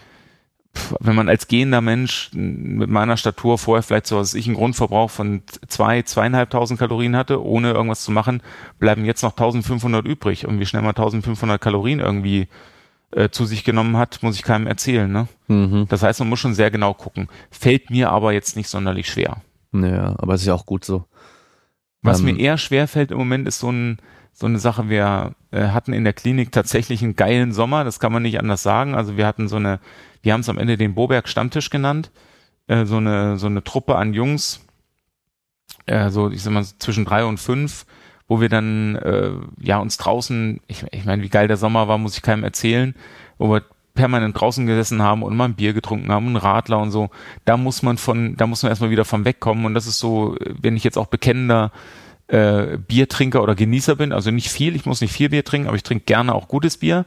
wenn 0.99 1.15
man 1.15 1.29
als 1.29 1.47
gehender 1.47 1.81
Mensch 1.81 2.29
mit 2.33 2.89
meiner 2.89 3.17
Statur 3.17 3.57
vorher 3.57 3.83
vielleicht 3.83 4.07
so, 4.07 4.17
was 4.17 4.33
ich 4.33 4.47
einen 4.47 4.55
Grundverbrauch 4.55 5.09
von 5.09 5.43
zwei, 5.67 6.01
zweieinhalbtausend 6.01 6.79
Kalorien 6.79 7.15
hatte, 7.15 7.43
ohne 7.43 7.71
irgendwas 7.71 8.03
zu 8.03 8.11
machen, 8.11 8.41
bleiben 8.79 9.05
jetzt 9.05 9.21
noch 9.21 9.31
1500 9.31 10.05
übrig. 10.05 10.47
Und 10.47 10.59
wie 10.59 10.65
schnell 10.65 10.81
man 10.81 10.91
1500 10.91 11.59
Kalorien 11.59 11.99
irgendwie 11.99 12.47
äh, 13.11 13.29
zu 13.29 13.45
sich 13.45 13.63
genommen 13.63 13.97
hat, 13.97 14.23
muss 14.23 14.35
ich 14.35 14.43
keinem 14.43 14.67
erzählen. 14.67 15.11
Ne? 15.11 15.27
Mhm. 15.47 15.87
Das 15.89 16.03
heißt, 16.03 16.19
man 16.19 16.29
muss 16.29 16.39
schon 16.39 16.53
sehr 16.53 16.71
genau 16.71 16.93
gucken. 16.93 17.27
Fällt 17.49 17.89
mir 17.89 18.09
aber 18.09 18.31
jetzt 18.31 18.55
nicht 18.55 18.69
sonderlich 18.69 19.07
schwer. 19.07 19.41
Ja, 19.73 20.15
aber 20.17 20.33
es 20.33 20.41
ist 20.41 20.47
ja 20.47 20.53
auch 20.53 20.65
gut 20.65 20.85
so. 20.85 21.05
Was 22.01 22.19
ähm, 22.19 22.25
mir 22.25 22.39
eher 22.39 22.57
schwer 22.57 22.87
fällt 22.87 23.11
im 23.11 23.17
Moment 23.17 23.47
ist 23.47 23.59
so 23.59 23.71
ein 23.71 23.97
so 24.33 24.47
eine 24.47 24.59
Sache. 24.59 24.89
Wir 24.89 25.35
äh, 25.51 25.67
hatten 25.67 25.93
in 25.93 26.03
der 26.03 26.13
Klinik 26.13 26.51
tatsächlich 26.51 27.03
einen 27.03 27.15
geilen 27.15 27.51
Sommer, 27.51 27.83
das 27.83 27.99
kann 27.99 28.11
man 28.11 28.23
nicht 28.23 28.39
anders 28.39 28.63
sagen. 28.63 28.95
Also 28.95 29.17
wir 29.17 29.27
hatten 29.27 29.47
so 29.47 29.57
eine 29.57 29.79
wir 30.21 30.33
haben 30.33 30.41
es 30.41 30.49
am 30.49 30.57
Ende 30.57 30.77
den 30.77 30.93
Boberg 30.93 31.27
Stammtisch 31.27 31.69
genannt. 31.69 32.11
Äh, 32.67 32.85
so 32.85 32.97
eine 32.97 33.37
so 33.37 33.47
eine 33.47 33.63
Truppe 33.63 33.95
an 33.95 34.13
Jungs, 34.13 34.61
äh, 35.85 36.09
so 36.09 36.29
ich 36.29 36.43
sag 36.43 36.53
mal 36.53 36.65
zwischen 36.65 37.05
drei 37.05 37.25
und 37.25 37.39
fünf, 37.39 37.85
wo 38.27 38.39
wir 38.39 38.49
dann 38.49 38.95
äh, 38.97 39.31
ja 39.59 39.79
uns 39.79 39.97
draußen, 39.97 40.61
ich, 40.67 40.85
ich 40.91 41.05
meine, 41.05 41.23
wie 41.23 41.29
geil 41.29 41.47
der 41.47 41.57
Sommer 41.57 41.87
war, 41.87 41.97
muss 41.97 42.15
ich 42.15 42.21
keinem 42.21 42.43
erzählen, 42.43 42.95
wo 43.37 43.49
wir 43.49 43.63
permanent 43.93 44.39
draußen 44.39 44.65
gesessen 44.65 45.01
haben 45.01 45.23
und 45.23 45.35
mal 45.35 45.45
ein 45.45 45.55
Bier 45.55 45.73
getrunken 45.73 46.11
haben, 46.11 46.27
einen 46.27 46.37
Radler 46.37 46.79
und 46.79 46.91
so. 46.91 47.09
Da 47.45 47.57
muss 47.57 47.83
man 47.83 47.97
von, 47.97 48.37
da 48.37 48.47
muss 48.47 48.63
man 48.63 48.69
erstmal 48.69 48.89
wieder 48.89 49.05
vom 49.05 49.25
wegkommen. 49.25 49.65
Und 49.65 49.73
das 49.73 49.85
ist 49.85 49.99
so, 49.99 50.37
wenn 50.39 50.77
ich 50.77 50.83
jetzt 50.83 50.97
auch 50.97 51.07
bekennender 51.07 51.71
äh, 52.31 52.77
Biertrinker 52.77 53.43
oder 53.43 53.55
Genießer 53.55 53.97
bin, 53.97 54.13
also 54.13 54.31
nicht 54.31 54.49
viel, 54.49 54.75
ich 54.75 54.85
muss 54.85 55.01
nicht 55.01 55.11
viel 55.11 55.29
Bier 55.29 55.43
trinken, 55.43 55.67
aber 55.67 55.75
ich 55.75 55.83
trinke 55.83 56.05
gerne 56.05 56.33
auch 56.33 56.47
gutes 56.47 56.77
Bier. 56.77 57.05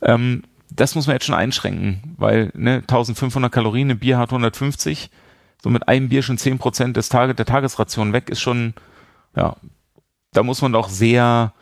Ähm, 0.00 0.44
das 0.70 0.94
muss 0.94 1.06
man 1.06 1.14
jetzt 1.16 1.26
schon 1.26 1.34
einschränken, 1.34 2.14
weil 2.16 2.50
ne, 2.54 2.76
1500 2.76 3.52
Kalorien, 3.52 3.90
ein 3.90 3.98
Bier 3.98 4.16
hat 4.16 4.30
150, 4.30 5.10
so 5.62 5.68
mit 5.68 5.88
einem 5.88 6.08
Bier 6.08 6.22
schon 6.22 6.38
10 6.38 6.58
Prozent 6.58 6.96
des 6.96 7.10
Tage, 7.10 7.34
der 7.34 7.44
Tagesration 7.44 8.14
weg, 8.14 8.30
ist 8.30 8.40
schon, 8.40 8.72
ja, 9.36 9.56
da 10.32 10.42
muss 10.42 10.62
man 10.62 10.72
doch 10.72 10.88
sehr, 10.88 11.52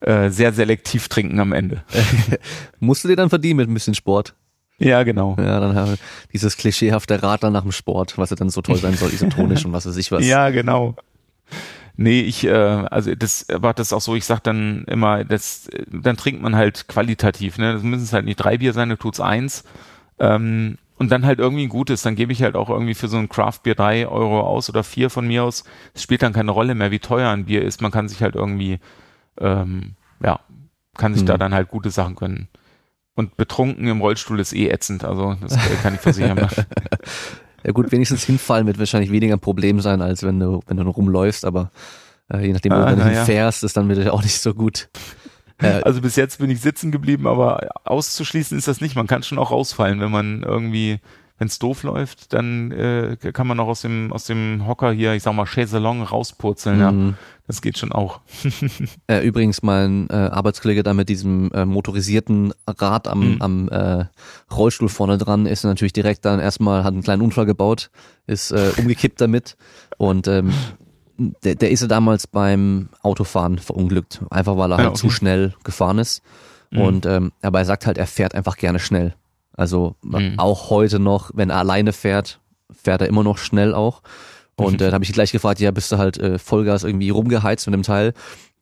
äh, 0.00 0.28
sehr 0.28 0.52
selektiv 0.52 1.08
trinken 1.08 1.38
am 1.38 1.52
Ende. 1.52 1.84
Musst 2.80 3.04
du 3.04 3.08
dir 3.08 3.16
dann 3.16 3.30
verdienen 3.30 3.58
mit 3.58 3.68
ein 3.68 3.74
bisschen 3.74 3.94
Sport? 3.94 4.34
Ja, 4.78 5.04
genau. 5.04 5.36
Ja, 5.38 5.60
dann 5.60 5.76
haben 5.76 5.92
wir 5.92 5.98
dieses 6.32 6.56
klischeehafte 6.56 7.22
Radler 7.22 7.50
nach 7.50 7.62
dem 7.62 7.72
Sport, 7.72 8.18
was 8.18 8.30
ja 8.30 8.36
dann 8.36 8.50
so 8.50 8.62
toll 8.62 8.76
sein 8.76 8.94
soll, 8.94 9.10
isotonisch 9.12 9.64
und 9.64 9.72
was 9.72 9.86
weiß 9.86 9.96
ich 9.96 10.10
was. 10.10 10.26
Ja, 10.26 10.50
genau. 10.50 10.96
Nee, 12.00 12.20
ich, 12.20 12.44
äh, 12.44 12.52
also 12.52 13.12
das 13.16 13.46
war 13.52 13.74
das 13.74 13.92
auch 13.92 14.00
so, 14.00 14.14
ich 14.14 14.24
sag 14.24 14.38
dann 14.44 14.84
immer, 14.84 15.24
das, 15.24 15.68
dann 15.88 16.16
trinkt 16.16 16.40
man 16.40 16.54
halt 16.54 16.86
qualitativ, 16.86 17.58
ne? 17.58 17.72
Das 17.72 17.82
müssen 17.82 18.04
es 18.04 18.12
halt 18.12 18.24
nicht 18.24 18.36
drei 18.36 18.58
Bier 18.58 18.72
sein, 18.72 18.88
dann 18.88 19.00
tut's 19.00 19.18
eins. 19.18 19.64
Ähm, 20.20 20.78
und 20.96 21.10
dann 21.10 21.26
halt 21.26 21.40
irgendwie 21.40 21.64
ein 21.64 21.68
gutes, 21.68 22.02
dann 22.02 22.14
gebe 22.14 22.32
ich 22.32 22.40
halt 22.40 22.54
auch 22.54 22.70
irgendwie 22.70 22.94
für 22.94 23.08
so 23.08 23.16
ein 23.16 23.28
Craft 23.28 23.64
Bier 23.64 23.74
drei 23.74 24.06
Euro 24.06 24.42
aus 24.42 24.70
oder 24.70 24.84
vier 24.84 25.10
von 25.10 25.26
mir 25.26 25.42
aus. 25.42 25.64
Es 25.92 26.04
spielt 26.04 26.22
dann 26.22 26.32
keine 26.32 26.52
Rolle 26.52 26.76
mehr, 26.76 26.92
wie 26.92 27.00
teuer 27.00 27.30
ein 27.30 27.46
Bier 27.46 27.62
ist. 27.62 27.82
Man 27.82 27.90
kann 27.90 28.08
sich 28.08 28.22
halt 28.22 28.36
irgendwie, 28.36 28.78
ähm, 29.40 29.96
ja, 30.22 30.38
kann 30.96 31.14
sich 31.14 31.22
hm. 31.22 31.26
da 31.26 31.36
dann 31.36 31.52
halt 31.52 31.68
gute 31.68 31.90
Sachen 31.90 32.14
gönnen. 32.14 32.46
Und 33.16 33.36
betrunken 33.36 33.88
im 33.88 34.00
Rollstuhl 34.00 34.38
ist 34.38 34.52
eh 34.52 34.68
ätzend, 34.68 35.02
also 35.02 35.36
das 35.40 35.58
kann 35.82 35.96
ich 35.96 36.00
versichern. 36.00 36.48
ja 37.64 37.72
gut, 37.72 37.90
wenigstens 37.92 38.24
hinfallen 38.24 38.66
wird 38.66 38.78
wahrscheinlich 38.78 39.10
weniger 39.10 39.34
ein 39.34 39.40
Problem 39.40 39.80
sein, 39.80 40.00
als 40.02 40.22
wenn 40.22 40.38
du, 40.38 40.60
wenn 40.66 40.76
du 40.76 40.82
rumläufst, 40.84 41.44
aber 41.44 41.70
äh, 42.32 42.46
je 42.46 42.52
nachdem, 42.52 42.72
ah, 42.72 42.92
wo 42.92 42.96
du 42.96 43.12
ja. 43.12 43.24
fährst, 43.24 43.64
ist 43.64 43.76
dann 43.76 43.88
wieder 43.88 44.12
auch 44.12 44.22
nicht 44.22 44.40
so 44.40 44.54
gut. 44.54 44.88
Äh, 45.58 45.66
also 45.82 46.00
bis 46.00 46.16
jetzt 46.16 46.38
bin 46.38 46.50
ich 46.50 46.60
sitzen 46.60 46.92
geblieben, 46.92 47.26
aber 47.26 47.68
auszuschließen 47.84 48.56
ist 48.56 48.68
das 48.68 48.80
nicht. 48.80 48.96
Man 48.96 49.06
kann 49.06 49.22
schon 49.22 49.38
auch 49.38 49.50
rausfallen, 49.50 50.00
wenn 50.00 50.10
man 50.10 50.42
irgendwie 50.42 51.00
wenn 51.38 51.46
es 51.46 51.58
doof 51.58 51.84
läuft, 51.84 52.32
dann 52.32 52.72
äh, 52.72 53.16
kann 53.32 53.46
man 53.46 53.60
auch 53.60 53.68
aus 53.68 53.82
dem 53.82 54.12
aus 54.12 54.24
dem 54.24 54.66
Hocker 54.66 54.90
hier, 54.90 55.14
ich 55.14 55.22
sag 55.22 55.34
mal 55.34 55.46
Chaiselong 55.46 56.02
rauspurzeln. 56.02 56.78
Mhm. 56.78 57.08
Ja, 57.10 57.14
das 57.48 57.62
geht 57.62 57.78
schon 57.78 57.92
auch. 57.92 58.20
äh, 59.08 59.26
übrigens 59.26 59.62
mein 59.62 60.08
äh, 60.10 60.14
Arbeitskollege 60.14 60.82
da 60.82 60.94
mit 60.94 61.08
diesem 61.08 61.50
äh, 61.52 61.64
motorisierten 61.64 62.52
Rad 62.66 63.08
am, 63.08 63.34
mhm. 63.34 63.42
am 63.42 63.68
äh, 63.70 64.04
Rollstuhl 64.54 64.90
vorne 64.90 65.18
dran 65.18 65.46
ist 65.46 65.64
natürlich 65.64 65.94
direkt 65.94 66.24
dann 66.26 66.40
erstmal 66.40 66.84
hat 66.84 66.92
einen 66.92 67.02
kleinen 67.02 67.22
Unfall 67.22 67.46
gebaut, 67.46 67.90
ist 68.26 68.52
äh, 68.52 68.70
umgekippt 68.76 69.20
damit 69.20 69.56
und 69.96 70.28
ähm, 70.28 70.52
der, 71.42 71.54
der 71.56 71.70
ist 71.70 71.80
ja 71.80 71.88
damals 71.88 72.26
beim 72.26 72.90
Autofahren 73.02 73.58
verunglückt, 73.58 74.22
einfach 74.30 74.56
weil 74.56 74.70
er 74.70 74.76
halt 74.76 74.84
ja, 74.84 74.90
okay. 74.90 75.00
zu 75.00 75.10
schnell 75.10 75.54
gefahren 75.64 75.98
ist. 75.98 76.22
Mhm. 76.70 76.80
Und 76.80 77.06
ähm, 77.06 77.32
aber 77.42 77.60
er 77.60 77.64
sagt 77.64 77.86
halt, 77.86 77.98
er 77.98 78.06
fährt 78.06 78.34
einfach 78.34 78.56
gerne 78.56 78.78
schnell. 78.78 79.14
Also 79.56 79.96
mhm. 80.02 80.34
auch 80.36 80.70
heute 80.70 80.98
noch, 80.98 81.30
wenn 81.34 81.50
er 81.50 81.56
alleine 81.56 81.92
fährt, 81.92 82.40
fährt 82.70 83.00
er 83.00 83.08
immer 83.08 83.24
noch 83.24 83.38
schnell 83.38 83.74
auch. 83.74 84.02
Und 84.58 84.80
mhm. 84.80 84.86
äh, 84.86 84.90
da 84.90 84.92
habe 84.92 85.04
ich 85.04 85.12
gleich 85.12 85.32
gefragt, 85.32 85.60
ja, 85.60 85.70
bist 85.70 85.92
du 85.92 85.98
halt 85.98 86.18
äh, 86.18 86.38
Vollgas 86.38 86.84
irgendwie 86.84 87.10
rumgeheizt 87.10 87.66
mit 87.66 87.74
dem 87.74 87.82
Teil? 87.82 88.12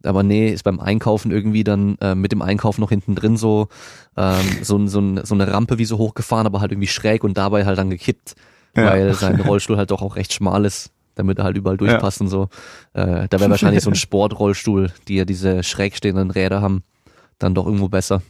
Aber 0.05 0.23
nee, 0.23 0.49
ist 0.51 0.63
beim 0.63 0.79
Einkaufen 0.79 1.31
irgendwie 1.31 1.65
dann 1.65 1.97
äh, 2.01 2.15
mit 2.15 2.33
dem 2.33 2.43
Einkauf 2.43 2.79
noch 2.79 2.91
hinten 2.91 3.15
drin 3.15 3.37
so, 3.37 3.69
ähm, 4.17 4.45
so, 4.63 4.87
so, 4.87 5.25
so 5.25 5.35
eine 5.35 5.51
Rampe 5.51 5.79
wie 5.79 5.87
so 5.87 5.97
hochgefahren, 5.99 6.47
aber 6.47 6.61
halt 6.61 6.73
irgendwie 6.73 6.89
schräg 6.89 7.25
und 7.25 7.39
dabei 7.39 7.65
halt 7.65 7.79
dann 7.79 7.91
gekippt, 7.91 8.35
ja. 8.77 8.85
weil 8.85 9.15
sein 9.15 9.41
Rollstuhl 9.41 9.79
halt 9.79 9.91
doch 9.91 10.03
auch 10.03 10.17
recht 10.17 10.35
schmal 10.35 10.67
ist, 10.67 10.91
damit 11.15 11.39
er 11.39 11.45
halt 11.45 11.57
überall 11.57 11.79
durchpasst 11.79 12.21
ja. 12.21 12.25
und 12.25 12.29
so. 12.29 12.49
Äh, 12.93 13.27
da 13.29 13.41
wäre 13.41 13.51
wahrscheinlich 13.51 13.83
so 13.83 13.91
ein 13.91 13.95
Sportrollstuhl, 13.97 14.93
die 15.09 15.17
ja 15.17 15.25
diese 15.25 15.63
schräg 15.63 15.97
stehenden 15.97 16.31
Räder 16.31 16.61
haben, 16.61 16.83
dann 17.39 17.55
doch 17.55 17.65
irgendwo 17.65 17.89
besser. 17.89 18.21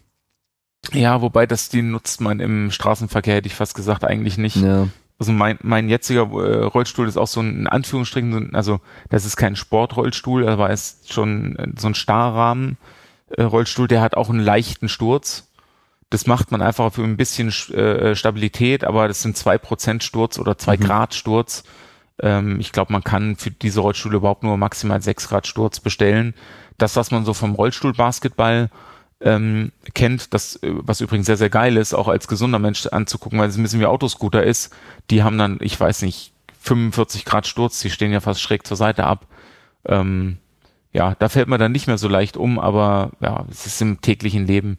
Ja, 0.92 1.20
wobei 1.20 1.46
das, 1.46 1.68
die 1.68 1.82
nutzt 1.82 2.20
man 2.20 2.38
im 2.38 2.70
Straßenverkehr, 2.70 3.34
hätte 3.34 3.48
ich 3.48 3.54
fast 3.54 3.74
gesagt, 3.74 4.04
eigentlich 4.04 4.38
nicht. 4.38 4.56
Ja. 4.56 4.86
Also 5.18 5.32
mein, 5.32 5.58
mein 5.62 5.88
jetziger 5.88 6.22
äh, 6.22 6.64
Rollstuhl 6.64 7.08
ist 7.08 7.16
auch 7.16 7.26
so 7.26 7.40
ein, 7.40 7.60
in 7.60 7.66
Anführungsstrichen, 7.66 8.54
also 8.54 8.80
das 9.08 9.24
ist 9.24 9.36
kein 9.36 9.56
Sportrollstuhl, 9.56 10.46
aber 10.46 10.70
ist 10.70 11.12
schon 11.12 11.56
äh, 11.56 11.68
so 11.78 11.88
ein 11.88 11.94
Starrrahmen 11.94 12.76
äh, 13.30 13.42
Rollstuhl, 13.42 13.88
der 13.88 14.02
hat 14.02 14.16
auch 14.16 14.28
einen 14.28 14.40
leichten 14.40 14.88
Sturz. 14.88 15.48
Das 16.10 16.26
macht 16.26 16.52
man 16.52 16.62
einfach 16.62 16.92
für 16.92 17.02
ein 17.02 17.16
bisschen 17.16 17.48
äh, 17.48 18.14
Stabilität, 18.14 18.84
aber 18.84 19.08
das 19.08 19.22
sind 19.22 19.36
zwei 19.36 19.58
Prozent 19.58 20.04
Sturz 20.04 20.38
oder 20.38 20.58
zwei 20.58 20.76
mhm. 20.76 20.82
Grad 20.82 21.14
Sturz. 21.14 21.64
Ähm, 22.20 22.60
ich 22.60 22.72
glaube, 22.72 22.92
man 22.92 23.02
kann 23.02 23.36
für 23.36 23.50
diese 23.50 23.80
Rollstühle 23.80 24.18
überhaupt 24.18 24.42
nur 24.42 24.56
maximal 24.56 25.02
sechs 25.02 25.28
Grad 25.28 25.46
Sturz 25.46 25.80
bestellen. 25.80 26.34
Das, 26.78 26.94
was 26.94 27.10
man 27.10 27.24
so 27.24 27.34
vom 27.34 27.54
Rollstuhlbasketball 27.54 28.70
ähm, 29.20 29.72
kennt, 29.94 30.34
das, 30.34 30.56
äh, 30.62 30.70
was 30.72 31.00
übrigens 31.00 31.26
sehr, 31.26 31.36
sehr 31.36 31.50
geil 31.50 31.76
ist, 31.76 31.94
auch 31.94 32.08
als 32.08 32.28
gesunder 32.28 32.58
Mensch 32.58 32.86
anzugucken, 32.86 33.38
weil 33.38 33.48
es 33.48 33.56
ein 33.56 33.62
bisschen 33.62 33.80
wie 33.80 33.86
Autoscooter 33.86 34.44
ist, 34.44 34.74
die 35.10 35.22
haben 35.22 35.38
dann, 35.38 35.58
ich 35.60 35.78
weiß 35.78 36.02
nicht, 36.02 36.32
45 36.60 37.24
Grad 37.24 37.46
Sturz, 37.46 37.80
die 37.80 37.90
stehen 37.90 38.12
ja 38.12 38.20
fast 38.20 38.40
schräg 38.40 38.66
zur 38.66 38.76
Seite 38.76 39.04
ab. 39.04 39.26
Ähm, 39.84 40.38
ja, 40.92 41.14
da 41.18 41.28
fällt 41.28 41.48
man 41.48 41.60
dann 41.60 41.72
nicht 41.72 41.86
mehr 41.86 41.98
so 41.98 42.08
leicht 42.08 42.36
um, 42.36 42.58
aber 42.58 43.12
ja, 43.20 43.46
es 43.50 43.66
ist 43.66 43.80
im 43.82 44.00
täglichen 44.00 44.46
Leben. 44.46 44.78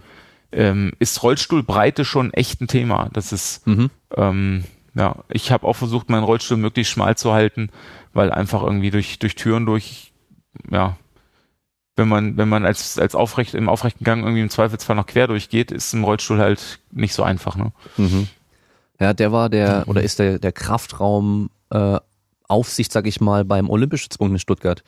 Ähm, 0.51 0.93
ist 0.99 1.21
Rollstuhlbreite 1.23 2.05
schon 2.05 2.33
echt 2.33 2.61
ein 2.61 2.67
Thema. 2.67 3.09
Das 3.13 3.31
ist, 3.31 3.65
mhm. 3.67 3.89
ähm, 4.15 4.63
ja, 4.95 5.23
ich 5.29 5.51
habe 5.51 5.67
auch 5.67 5.75
versucht, 5.75 6.09
meinen 6.09 6.23
Rollstuhl 6.23 6.57
möglichst 6.57 6.91
schmal 6.91 7.15
zu 7.17 7.33
halten, 7.33 7.69
weil 8.13 8.31
einfach 8.31 8.63
irgendwie 8.63 8.91
durch, 8.91 9.19
durch 9.19 9.35
Türen 9.35 9.65
durch, 9.65 10.11
ja, 10.71 10.97
wenn 11.97 12.07
man, 12.07 12.37
wenn 12.37 12.47
man 12.47 12.65
als, 12.65 12.97
als 12.97 13.15
aufrecht, 13.15 13.53
im 13.55 13.67
aufrechten 13.67 14.03
Gang 14.03 14.21
irgendwie 14.21 14.41
im 14.41 14.49
Zweifelsfall 14.49 14.95
noch 14.95 15.07
quer 15.07 15.27
durchgeht, 15.27 15.71
ist 15.71 15.93
im 15.93 16.03
Rollstuhl 16.03 16.39
halt 16.39 16.79
nicht 16.91 17.13
so 17.13 17.23
einfach, 17.23 17.55
ne? 17.57 17.73
Mhm. 17.97 18.27
Ja, 18.99 19.13
der 19.13 19.31
war 19.31 19.49
der, 19.49 19.83
oder 19.87 20.01
ist 20.01 20.19
der, 20.19 20.39
der 20.39 20.51
Kraftraum, 20.51 21.49
äh, 21.69 21.99
Aufsicht, 22.47 22.91
sag 22.91 23.07
ich 23.07 23.19
mal, 23.19 23.45
beim 23.45 23.69
Olympischützpunkt 23.69 24.31
in 24.31 24.39
Stuttgart. 24.39 24.83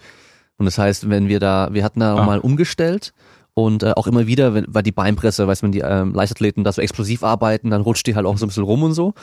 Und 0.57 0.66
das 0.66 0.78
heißt, 0.78 1.10
wenn 1.10 1.28
wir 1.28 1.39
da, 1.39 1.70
wir 1.72 1.84
hatten 1.84 1.99
da 1.99 2.16
ah. 2.16 2.26
mal 2.26 2.39
umgestellt 2.39 3.14
und 3.53 3.84
äh, 3.84 3.93
auch 3.95 4.07
immer 4.07 4.28
wieder, 4.28 4.53
wenn, 4.53 4.66
weil 4.68 4.84
die 4.84 4.91
Beinpresse, 4.91 5.47
weißt 5.47 5.62
du, 5.62 5.66
wenn 5.66 5.72
die 5.72 5.80
ähm, 5.80 6.14
Leichtathleten 6.14 6.64
da 6.64 6.72
so 6.72 6.82
explosiv 6.82 7.24
arbeiten, 7.24 7.70
dann 7.70 7.82
rutscht 7.82 8.07
die 8.07 8.16
halt 8.16 8.26
auch 8.26 8.38
so 8.38 8.45
ein 8.45 8.49
bisschen 8.49 8.64
rum 8.64 8.84
und 8.84 8.93
so. 8.93 9.14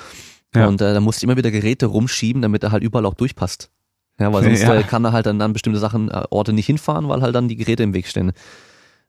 Ja. 0.55 0.67
Und 0.67 0.81
äh, 0.81 0.95
da 0.95 1.01
musste 1.01 1.21
ich 1.21 1.25
immer 1.25 1.37
wieder 1.37 1.51
Geräte 1.51 1.87
rumschieben, 1.87 2.43
damit 2.43 2.63
er 2.63 2.73
halt 2.73 2.83
überall 2.83 3.07
auch 3.07 3.15
durchpasst. 3.15 3.71
Ja, 4.19 4.33
weil 4.33 4.45
sonst 4.45 4.63
ja. 4.63 4.75
Äh, 4.75 4.83
kann 4.83 5.05
er 5.05 5.13
halt 5.13 5.27
dann 5.27 5.41
an 5.41 5.53
bestimmte 5.53 5.79
Sachen, 5.79 6.11
äh, 6.11 6.25
Orte 6.31 6.53
nicht 6.53 6.67
hinfahren, 6.67 7.09
weil 7.09 7.23
halt 7.23 7.35
dann 7.35 7.49
die 7.49 7.57
Geräte 7.57 7.83
im 7.83 7.95
Weg 7.95 8.07
stehen. 8.07 8.33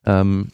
Ähm, 0.06 0.50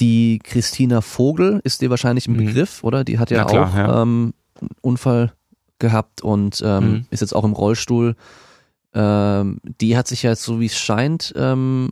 die 0.00 0.40
Christina 0.42 1.00
Vogel 1.00 1.60
ist 1.64 1.80
dir 1.80 1.90
wahrscheinlich 1.90 2.26
im 2.26 2.34
mhm. 2.34 2.46
Begriff, 2.46 2.82
oder? 2.82 3.04
Die 3.04 3.18
hat 3.18 3.30
ja, 3.30 3.44
klar, 3.44 3.70
auch 3.70 3.76
ja. 3.76 4.02
Ähm, 4.02 4.34
einen 4.60 4.70
Unfall 4.80 5.32
gehabt 5.78 6.22
und 6.22 6.62
ähm, 6.64 6.90
mhm. 6.90 7.06
ist 7.10 7.20
jetzt 7.20 7.34
auch 7.34 7.44
im 7.44 7.52
Rollstuhl. 7.52 8.16
Ähm, 8.94 9.58
die 9.80 9.96
hat 9.96 10.08
sich 10.08 10.22
ja 10.22 10.30
jetzt, 10.30 10.44
so 10.44 10.60
wie 10.60 10.66
es 10.66 10.76
scheint, 10.76 11.32
ähm, 11.36 11.90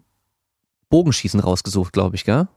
Bogenschießen 0.89 1.41
rausgesucht, 1.41 1.93
glaube 1.93 2.17
ich, 2.17 2.25
gell? 2.25 2.49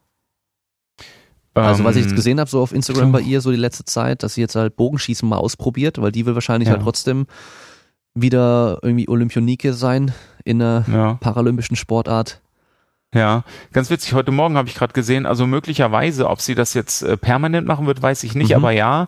Also 1.53 1.85
was 1.85 1.95
ich 1.95 2.01
jetzt 2.01 2.11
ähm, 2.11 2.17
gesehen 2.17 2.39
habe, 2.41 2.49
so 2.49 2.61
auf 2.61 2.73
Instagram 2.73 3.13
bei 3.13 3.21
ihr 3.21 3.39
so 3.39 3.49
die 3.49 3.57
letzte 3.57 3.85
Zeit, 3.85 4.23
dass 4.23 4.33
sie 4.33 4.41
jetzt 4.41 4.55
halt 4.55 4.75
Bogenschießen 4.75 5.27
mal 5.27 5.37
ausprobiert, 5.37 6.01
weil 6.01 6.11
die 6.11 6.25
will 6.25 6.35
wahrscheinlich 6.35 6.67
ja. 6.67 6.73
halt 6.73 6.83
trotzdem 6.83 7.27
wieder 8.15 8.79
irgendwie 8.81 9.07
Olympionike 9.09 9.73
sein 9.73 10.13
in 10.43 10.61
einer 10.61 10.85
ja. 10.91 11.13
paralympischen 11.15 11.75
Sportart. 11.75 12.41
Ja, 13.13 13.43
ganz 13.71 13.89
witzig. 13.89 14.13
Heute 14.13 14.31
Morgen 14.31 14.57
habe 14.57 14.67
ich 14.67 14.75
gerade 14.75 14.93
gesehen, 14.93 15.25
also 15.25 15.47
möglicherweise, 15.47 16.29
ob 16.29 16.41
sie 16.41 16.55
das 16.55 16.73
jetzt 16.73 17.01
äh, 17.01 17.15
permanent 17.15 17.67
machen 17.67 17.87
wird, 17.87 18.01
weiß 18.01 18.23
ich 18.23 18.35
nicht, 18.35 18.49
mhm. 18.49 18.55
aber 18.55 18.71
ja. 18.71 19.07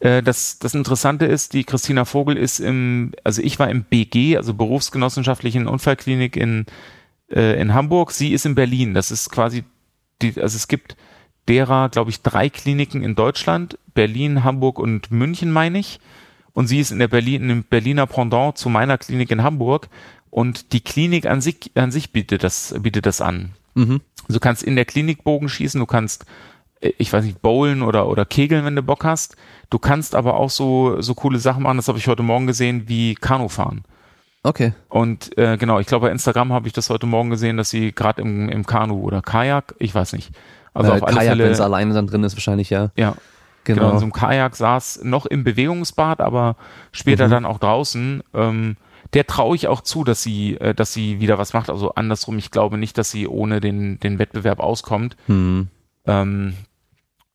Äh, 0.00 0.22
das, 0.22 0.58
das 0.58 0.74
Interessante 0.74 1.24
ist, 1.24 1.54
die 1.54 1.64
Christina 1.64 2.04
Vogel 2.04 2.36
ist 2.36 2.58
im, 2.58 3.12
also 3.24 3.40
ich 3.40 3.58
war 3.58 3.70
im 3.70 3.84
BG, 3.84 4.36
also 4.36 4.52
Berufsgenossenschaftlichen 4.52 5.66
Unfallklinik 5.68 6.36
in, 6.36 6.66
äh, 7.30 7.58
in 7.58 7.72
Hamburg. 7.72 8.10
Sie 8.10 8.32
ist 8.32 8.44
in 8.44 8.54
Berlin. 8.54 8.92
Das 8.92 9.10
ist 9.10 9.30
quasi 9.30 9.64
die, 10.20 10.40
also 10.40 10.56
es 10.56 10.68
gibt 10.68 10.96
derer, 11.48 11.88
glaube 11.88 12.10
ich, 12.10 12.20
drei 12.20 12.50
Kliniken 12.50 13.02
in 13.02 13.14
Deutschland, 13.14 13.78
Berlin, 13.94 14.44
Hamburg 14.44 14.78
und 14.78 15.10
München, 15.10 15.50
meine 15.50 15.78
ich 15.78 15.98
und 16.56 16.68
sie 16.68 16.80
ist 16.80 16.90
in 16.90 16.98
der 16.98 17.08
Berlin, 17.08 17.50
im 17.50 17.64
Berliner 17.64 18.06
Pendant 18.06 18.56
zu 18.56 18.70
meiner 18.70 18.96
Klinik 18.96 19.30
in 19.30 19.42
Hamburg 19.42 19.90
und 20.30 20.72
die 20.72 20.80
Klinik 20.80 21.26
an 21.26 21.42
sich, 21.42 21.70
an 21.74 21.90
sich 21.90 22.12
bietet 22.12 22.44
das, 22.44 22.74
bietet 22.80 23.04
das 23.04 23.20
an. 23.20 23.50
Mhm. 23.74 24.00
Du 24.30 24.40
kannst 24.40 24.62
in 24.62 24.74
der 24.74 24.86
Klinik 24.86 25.22
Bogen 25.22 25.50
schießen, 25.50 25.78
du 25.78 25.84
kannst, 25.84 26.24
äh, 26.80 26.92
ich 26.96 27.12
weiß 27.12 27.26
nicht, 27.26 27.42
bowlen 27.42 27.82
oder, 27.82 28.08
oder 28.08 28.24
kegeln, 28.24 28.64
wenn 28.64 28.74
du 28.74 28.80
Bock 28.80 29.04
hast. 29.04 29.36
Du 29.68 29.78
kannst 29.78 30.14
aber 30.14 30.38
auch 30.38 30.48
so, 30.48 30.98
so 31.02 31.14
coole 31.14 31.38
Sachen 31.38 31.62
machen, 31.62 31.76
das 31.76 31.88
habe 31.88 31.98
ich 31.98 32.08
heute 32.08 32.22
Morgen 32.22 32.46
gesehen, 32.46 32.84
wie 32.86 33.16
Kanu 33.16 33.48
fahren. 33.48 33.84
Okay. 34.42 34.72
Und 34.88 35.36
äh, 35.36 35.58
genau, 35.58 35.78
ich 35.78 35.86
glaube 35.86 36.06
bei 36.06 36.12
Instagram 36.12 36.54
habe 36.54 36.68
ich 36.68 36.72
das 36.72 36.88
heute 36.88 37.04
Morgen 37.04 37.28
gesehen, 37.28 37.58
dass 37.58 37.68
sie 37.68 37.92
gerade 37.92 38.22
im, 38.22 38.48
im 38.48 38.64
Kanu 38.64 39.02
oder 39.02 39.20
Kajak, 39.20 39.74
ich 39.78 39.94
weiß 39.94 40.14
nicht. 40.14 40.30
Also 40.72 40.90
äh, 40.90 40.94
auf 40.94 41.02
alle 41.02 41.16
Kajak, 41.18 41.36
wenn 41.36 41.50
es 41.50 41.60
alleine 41.60 41.92
dann 41.92 42.06
drin 42.06 42.24
ist, 42.24 42.34
wahrscheinlich 42.34 42.70
ja. 42.70 42.92
Ja, 42.96 43.14
Genau. 43.66 43.80
genau, 43.80 43.92
in 43.92 43.98
so 43.98 44.04
einem 44.04 44.12
Kajak 44.12 44.54
saß, 44.54 45.00
noch 45.02 45.26
im 45.26 45.42
Bewegungsbad, 45.42 46.20
aber 46.20 46.56
später 46.92 47.26
mhm. 47.26 47.30
dann 47.32 47.44
auch 47.44 47.58
draußen. 47.58 48.22
Ähm, 48.32 48.76
der 49.12 49.26
traue 49.26 49.56
ich 49.56 49.66
auch 49.66 49.80
zu, 49.80 50.04
dass 50.04 50.22
sie, 50.22 50.56
äh, 50.60 50.72
dass 50.72 50.92
sie 50.92 51.20
wieder 51.20 51.36
was 51.38 51.52
macht. 51.52 51.68
Also 51.68 51.92
andersrum, 51.94 52.38
ich 52.38 52.52
glaube 52.52 52.78
nicht, 52.78 52.96
dass 52.96 53.10
sie 53.10 53.26
ohne 53.26 53.60
den, 53.60 53.98
den 53.98 54.20
Wettbewerb 54.20 54.60
auskommt. 54.60 55.16
Mhm. 55.26 55.68
Ähm, 56.06 56.54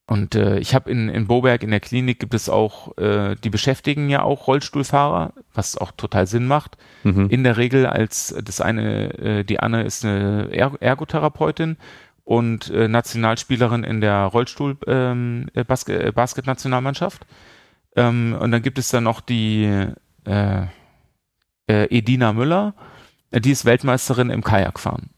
und 0.08 0.36
äh, 0.36 0.58
ich 0.60 0.74
habe 0.74 0.90
in, 0.90 1.10
in 1.10 1.28
Boberg 1.28 1.64
in 1.64 1.72
der 1.72 1.80
Klinik 1.82 2.20
gibt 2.20 2.34
es 2.34 2.48
auch, 2.48 2.98
äh, 2.98 3.36
die 3.44 3.50
beschäftigen 3.50 4.10
ja 4.10 4.24
auch 4.24 4.48
Rollstuhlfahrer, 4.48 5.34
was 5.54 5.78
auch 5.78 5.92
total 5.92 6.28
Sinn 6.28 6.48
macht. 6.48 6.78
Mhm. 7.04 7.28
In 7.30 7.44
der 7.44 7.58
Regel 7.58 7.86
als 7.86 8.34
das 8.42 8.62
eine, 8.62 9.18
äh, 9.20 9.44
die 9.44 9.60
Anne 9.60 9.84
ist 9.84 10.06
eine 10.06 10.48
er 10.52 10.72
Ergotherapeutin 10.80 11.76
und 12.32 12.70
äh, 12.70 12.88
Nationalspielerin 12.88 13.84
in 13.84 14.00
der 14.00 14.24
Rollstuhl 14.24 14.78
ähm, 14.88 15.50
äh, 15.54 15.66
äh. 15.66 16.12
Ähm, 17.98 18.38
und 18.40 18.52
dann 18.52 18.62
gibt 18.62 18.80
es 18.80 18.88
dann 18.88 19.04
noch 19.04 19.20
die 19.20 19.66
äh, 20.26 20.62
äh, 21.68 21.98
Edina 21.98 22.32
Müller, 22.32 22.74
die 23.34 23.52
ist 23.52 23.66
Weltmeisterin 23.66 24.30
im 24.30 24.46
Kajakfahren. 24.46 25.10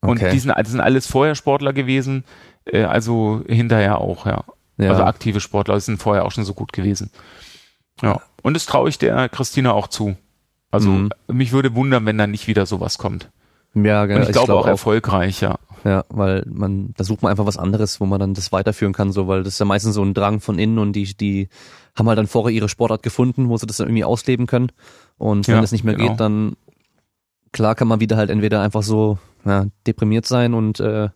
Und 0.00 0.22
Okay. 0.22 0.30
die 0.30 0.38
sind, 0.38 0.54
die 0.58 0.70
sind 0.70 0.80
alles 0.80 1.06
vorher 1.06 1.34
Sportler 1.34 1.74
gewesen, 1.74 2.24
äh, 2.64 2.84
also 2.84 3.42
hinterher 3.46 3.98
auch, 3.98 4.24
ja. 4.24 4.44
Ja. 4.78 4.92
Also 4.92 5.04
aktive 5.04 5.40
Sportler 5.40 5.78
sind 5.80 5.98
vorher 5.98 6.24
auch 6.24 6.32
schon 6.32 6.44
so 6.46 6.54
gut 6.54 6.72
gewesen. 6.72 7.10
Ja. 8.00 8.22
Und 8.42 8.54
das 8.54 8.64
traue 8.64 8.88
ich 8.88 8.96
der 8.96 9.28
Christina 9.28 9.72
auch 9.72 9.88
zu. 9.88 10.16
Also 10.70 10.88
Mhm. 10.88 11.10
mich 11.28 11.52
würde 11.52 11.74
wundern, 11.74 12.06
wenn 12.06 12.16
da 12.16 12.26
nicht 12.26 12.46
wieder 12.46 12.64
sowas 12.64 12.96
kommt. 12.96 13.28
Ja, 13.74 14.06
genau. 14.06 14.20
Und 14.20 14.26
ich, 14.28 14.32
glaube 14.32 14.46
glaub 14.46 14.64
auch 14.64 14.66
erfolgreich, 14.66 15.42
ja. 15.42 15.58
Ja, 15.84 16.04
weil 16.08 16.44
man, 16.48 16.94
da 16.96 17.04
sucht 17.04 17.22
man 17.22 17.30
einfach 17.30 17.44
was 17.44 17.58
anderes, 17.58 18.00
wo 18.00 18.06
man 18.06 18.18
dann 18.18 18.32
das 18.32 18.52
weiterführen 18.52 18.94
kann, 18.94 19.12
so, 19.12 19.28
weil 19.28 19.42
das 19.42 19.54
ist 19.54 19.58
ja 19.58 19.66
meistens 19.66 19.94
so 19.94 20.02
ein 20.02 20.14
Drang 20.14 20.40
von 20.40 20.58
innen 20.58 20.78
und 20.78 20.94
die, 20.94 21.14
die 21.14 21.48
haben 21.94 22.08
halt 22.08 22.16
dann 22.18 22.26
vorher 22.26 22.54
ihre 22.54 22.70
Sportart 22.70 23.02
gefunden, 23.02 23.50
wo 23.50 23.56
sie 23.58 23.66
das 23.66 23.76
dann 23.76 23.88
irgendwie 23.88 24.04
ausleben 24.04 24.46
können. 24.46 24.72
Und 25.18 25.46
wenn 25.46 25.56
Ja, 25.56 25.62
es 25.62 25.72
nicht 25.72 25.84
mehr 25.84 25.94
genau. 25.94 26.08
geht, 26.10 26.20
dann 26.20 26.56
klar 27.52 27.74
kann 27.74 27.86
man 27.86 28.00
wieder 28.00 28.16
halt 28.16 28.30
entweder 28.30 28.62
einfach 28.62 28.82
so 28.82 29.18
ja, 29.44 29.66
deprimiert 29.86 30.24
sein 30.26 30.54
und 30.54 30.80
äh, 30.80 31.10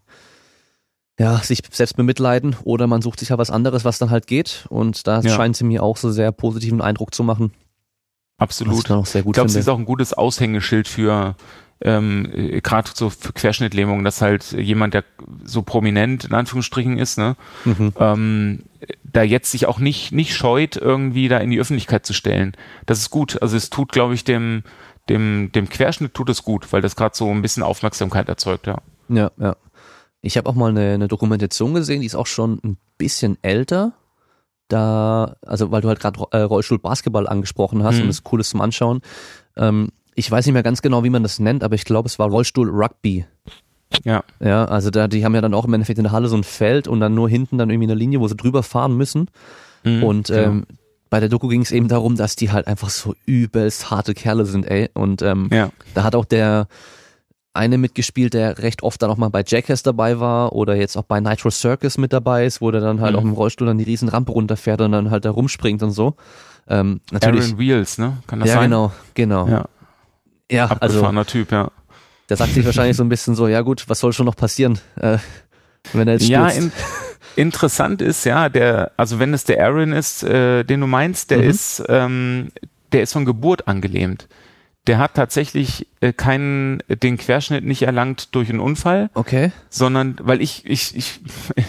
ja, 1.19 1.39
sich 1.39 1.63
selbst 1.71 1.97
bemitleiden 1.97 2.55
oder 2.63 2.87
man 2.87 3.03
sucht 3.03 3.19
sich 3.21 3.31
ja 3.31 3.39
was 3.39 3.51
anderes, 3.51 3.85
was 3.85 3.99
dann 3.99 4.11
halt 4.11 4.27
geht. 4.27 4.67
Und 4.69 5.07
da 5.07 5.21
Ja. 5.21 5.35
scheint 5.35 5.57
sie 5.57 5.65
mir 5.65 5.83
auch 5.83 5.97
so 5.97 6.11
sehr 6.13 6.31
positiven 6.31 6.81
Eindruck 6.81 7.15
zu 7.15 7.25
machen. 7.25 7.53
Ich 7.55 8.43
Absolut. 8.43 8.75
Ich 8.79 8.85
gut 9.25 9.35
glaube, 9.35 9.49
sie 9.49 9.59
ist 9.59 9.69
auch 9.69 9.79
ein 9.79 9.85
gutes 9.85 10.13
Aushängeschild 10.13 10.87
für 10.87 11.35
ähm, 11.81 12.29
äh, 12.35 12.61
gerade 12.61 12.91
so 12.95 13.09
für 13.11 13.33
Querschnittlähmung, 13.33 14.03
dass 14.05 14.21
halt 14.21 14.53
jemand, 14.53 14.95
der 14.95 15.05
so 15.45 15.63
prominent 15.63 16.25
in 16.25 16.35
Anführungsstrichen 16.35 16.99
ist, 16.99 17.19
ne, 17.19 17.37
Mhm. 17.65 17.93
ähm, 17.99 18.63
da 19.05 19.23
jetzt 19.23 19.51
sich 19.51 19.67
auch 19.67 19.79
nicht 19.79 20.13
nicht 20.13 20.35
scheut, 20.35 20.77
irgendwie 20.77 21.29
da 21.29 21.39
in 21.39 21.51
die 21.51 21.59
Öffentlichkeit 21.61 22.05
zu 22.07 22.13
stellen. 22.15 22.53
Das 22.87 22.99
ist 22.99 23.11
gut. 23.11 23.41
Also 23.43 23.57
es 23.57 23.71
tut, 23.71 23.93
glaube 23.93 24.15
ich, 24.15 24.25
dem 24.25 24.63
dem 25.09 25.51
dem 25.53 25.69
Querschnitt 25.69 26.15
tut 26.15 26.29
es 26.31 26.43
gut, 26.43 26.73
weil 26.73 26.83
das 26.83 26.97
gerade 26.97 27.17
so 27.17 27.31
ein 27.31 27.43
bisschen 27.43 27.63
Aufmerksamkeit 27.63 28.29
erzeugt, 28.29 28.67
ja. 28.67 28.79
Ja, 29.09 29.31
ja. 29.39 29.57
Ich 30.21 30.37
habe 30.37 30.51
auch 30.51 30.55
mal 30.55 30.71
eine, 30.71 30.95
eine 30.95 31.09
Dokumentation 31.09 31.75
gesehen, 31.75 32.01
die 32.01 32.07
ist 32.07 32.17
auch 32.17 32.27
schon 32.27 32.61
ein 32.65 32.77
bisschen 32.99 33.39
älter. 33.43 33.93
Da, 34.69 35.37
also 35.47 35.71
weil 35.71 35.81
du 35.81 35.89
halt 35.89 35.99
gerade 36.01 36.21
äh, 36.33 36.41
Rollstuhl 36.43 36.79
Basketball 36.79 37.27
angesprochen 37.27 37.83
hast 37.85 37.97
Mhm. 37.97 38.03
und 38.03 38.07
das 38.09 38.19
ist 38.19 38.33
cool 38.33 38.41
ist 38.41 38.51
zum 38.51 38.61
Anschauen. 38.61 39.01
Ähm, 39.57 39.89
ich 40.19 40.31
weiß 40.31 40.45
nicht 40.47 40.53
mehr 40.53 40.63
ganz 40.63 40.83
genau, 40.83 41.05
wie 41.05 41.11
man 41.11 41.23
das 41.23 41.39
nennt, 41.39 41.63
aber 41.63 41.75
ich 41.77 41.85
glaube, 41.85 42.07
es 42.09 42.19
war 42.19 42.29
Rollstuhl 42.29 42.69
Rugby. 42.71 43.25
Ja. 44.05 44.23
Ja, 44.41 44.65
also 44.67 44.91
da, 44.91 45.09
die 45.09 45.25
haben 45.25 45.35
ja 45.35 45.41
dann 45.41 45.55
auch 45.55 45.65
im 45.65 45.73
Endeffekt 45.75 45.99
in 45.99 46.05
der 46.05 46.13
Halle 46.13 46.29
so 46.29 46.37
ein 46.37 46.45
Feld 46.45 46.89
und 46.89 47.01
dann 47.01 47.15
nur 47.15 47.29
hinten 47.29 47.57
dann 47.59 47.71
irgendwie 47.71 47.87
eine 47.91 47.95
Linie, 47.99 48.21
wo 48.21 48.29
sie 48.29 48.37
drüber 48.37 48.63
fahren 48.63 48.97
müssen. 48.97 49.31
Mhm, 49.85 50.03
Und 50.03 50.31
ähm, 50.31 50.67
bei 51.11 51.21
der 51.21 51.29
Doku 51.29 51.49
ging 51.49 51.63
es 51.63 51.71
eben 51.71 51.89
darum, 51.89 52.17
dass 52.17 52.37
die 52.37 52.51
halt 52.53 52.67
einfach 52.67 52.91
so 52.91 53.15
übelst 53.27 53.91
harte 53.91 54.13
Kerle 54.13 54.45
sind, 54.45 54.67
ey. 54.71 54.91
Und 54.93 55.23
ähm, 55.23 55.49
ja. 55.53 55.71
da 55.95 56.03
hat 56.05 56.15
auch 56.15 56.25
der 56.27 56.67
eine 57.55 57.79
mitgespielt, 57.79 58.35
der 58.35 58.59
recht 58.59 58.83
oft 58.83 59.01
dann 59.03 59.11
auch 59.11 59.17
mal 59.17 59.31
bei 59.31 59.43
Jackass 59.45 59.83
dabei 59.83 60.21
war 60.21 60.53
oder 60.53 60.77
jetzt 60.77 60.97
auch 60.97 61.05
bei 61.05 61.19
Nitro 61.21 61.51
Circus 61.51 61.97
mit 61.97 62.13
dabei 62.13 62.45
ist, 62.45 62.61
wo 62.61 62.71
der 62.71 62.81
dann 62.81 63.01
halt 63.01 63.13
Mhm. 63.15 63.19
auch 63.19 63.23
im 63.25 63.33
Rollstuhl 63.33 63.67
dann 63.67 63.79
die 63.79 63.85
riesen 63.85 64.09
Rampe 64.09 64.33
runterfährt 64.33 64.81
und 64.81 64.93
dann 64.93 65.11
halt 65.11 65.25
da 65.25 65.31
rumspringt 65.31 65.83
und 65.83 65.91
so. 65.93 66.15
Ähm, 66.69 67.01
natürlich. 67.11 67.47
Aaron 67.47 67.59
Wheels, 67.59 67.99
ne? 67.99 68.19
Kann 68.27 68.41
das 68.41 68.51
ja, 68.51 68.57
sein? 68.57 68.65
genau, 68.71 68.93
genau. 69.15 69.49
Ja, 69.49 69.65
Ja, 70.51 70.65
also 70.65 70.75
abgefahrener 70.99 71.27
Typ, 71.27 71.53
ja. 71.53 71.71
der 72.29 72.37
sagt 72.37 72.53
sich 72.55 72.65
wahrscheinlich 72.65 72.97
so 72.97 73.05
ein 73.05 73.09
bisschen 73.09 73.35
so, 73.35 73.49
ja 73.49 73.61
gut, 73.61 73.85
was 73.89 74.01
soll 74.01 74.13
schon 74.13 74.27
noch 74.27 74.37
passieren, 74.37 74.79
äh, 74.97 75.19
wenn 75.93 76.09
er 76.09 76.15
jetzt 76.15 76.29
Ja, 76.29 76.49
stürzt? 76.51 76.67
in, 77.37 77.43
interessant 77.45 78.03
ist, 78.03 78.25
ja, 78.25 78.49
der, 78.49 78.93
also 78.97 79.19
wenn 79.19 79.35
es 79.35 79.45
der 79.45 79.65
Aaron 79.65 79.93
ist, 79.93 80.23
äh, 80.25 80.65
den 80.65 80.81
du 80.81 80.87
meinst, 80.87 81.31
der 81.31 81.39
Mhm. 81.39 81.45
ist, 81.51 81.83
ähm, 81.89 82.49
der 82.93 83.03
ist 83.03 83.13
von 83.13 83.25
Geburt 83.25 83.69
angelähmt. 83.69 84.29
Der 84.87 84.97
hat 84.99 85.13
tatsächlich 85.15 85.87
äh, 86.01 86.15
keinen, 86.15 86.83
den 86.89 87.19
Querschnitt 87.19 87.63
nicht 87.63 87.83
erlangt 87.83 88.35
durch 88.35 88.49
einen 88.49 88.61
Unfall, 88.61 89.11
okay. 89.13 89.53
sondern 89.69 90.17
weil 90.23 90.41
ich, 90.41 90.65
ich, 90.65 90.97
ich, 90.97 91.21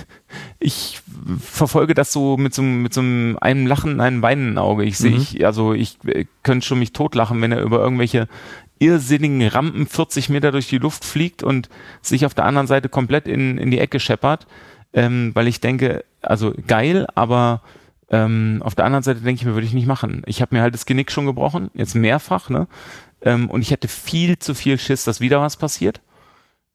ich 0.59 1.01
verfolge 1.41 1.93
das 1.93 2.13
so 2.13 2.37
mit 2.37 2.53
so, 2.53 2.61
einem- 2.61 2.81
mit 2.81 2.93
so 2.93 3.01
einem, 3.01 3.37
einem 3.41 3.67
Lachen, 3.67 3.99
einem 3.99 4.21
weinenden 4.21 4.57
Auge. 4.57 4.85
Ich 4.85 4.97
sehe, 4.97 5.11
Mhm. 5.11 5.17
ich, 5.17 5.45
also 5.45 5.73
ich 5.73 5.97
äh, 6.05 6.25
könnte 6.43 6.65
schon 6.65 6.79
mich 6.79 6.93
totlachen, 6.93 7.41
wenn 7.41 7.51
er 7.51 7.61
über 7.61 7.79
irgendwelche 7.79 8.29
irrsinnigen 8.79 9.45
Rampen 9.47 9.85
40 9.87 10.29
Meter 10.29 10.51
durch 10.51 10.67
die 10.67 10.77
Luft 10.77 11.05
fliegt 11.05 11.43
und 11.43 11.69
sich 12.01 12.25
auf 12.25 12.33
der 12.33 12.45
anderen 12.45 12.67
Seite 12.67 12.89
komplett 12.89 13.27
in, 13.27 13.57
in 13.57 13.71
die 13.71 13.79
Ecke 13.79 13.99
scheppert, 13.99 14.47
ähm, 14.93 15.31
weil 15.33 15.47
ich 15.47 15.59
denke, 15.59 16.03
also 16.21 16.53
geil, 16.67 17.05
aber 17.15 17.61
ähm, 18.09 18.61
auf 18.65 18.75
der 18.75 18.85
anderen 18.85 19.03
Seite 19.03 19.19
denke 19.19 19.39
ich 19.41 19.45
mir, 19.45 19.53
würde 19.53 19.67
ich 19.67 19.73
nicht 19.73 19.87
machen. 19.87 20.23
Ich 20.25 20.41
habe 20.41 20.55
mir 20.55 20.61
halt 20.61 20.73
das 20.73 20.85
Genick 20.85 21.11
schon 21.11 21.25
gebrochen, 21.27 21.69
jetzt 21.73 21.93
mehrfach, 21.95 22.49
ne? 22.49 22.67
Ähm, 23.21 23.49
und 23.49 23.61
ich 23.61 23.71
hätte 23.71 23.87
viel 23.87 24.39
zu 24.39 24.55
viel 24.55 24.77
Schiss, 24.79 25.03
dass 25.03 25.19
wieder 25.19 25.41
was 25.41 25.57
passiert. 25.57 26.01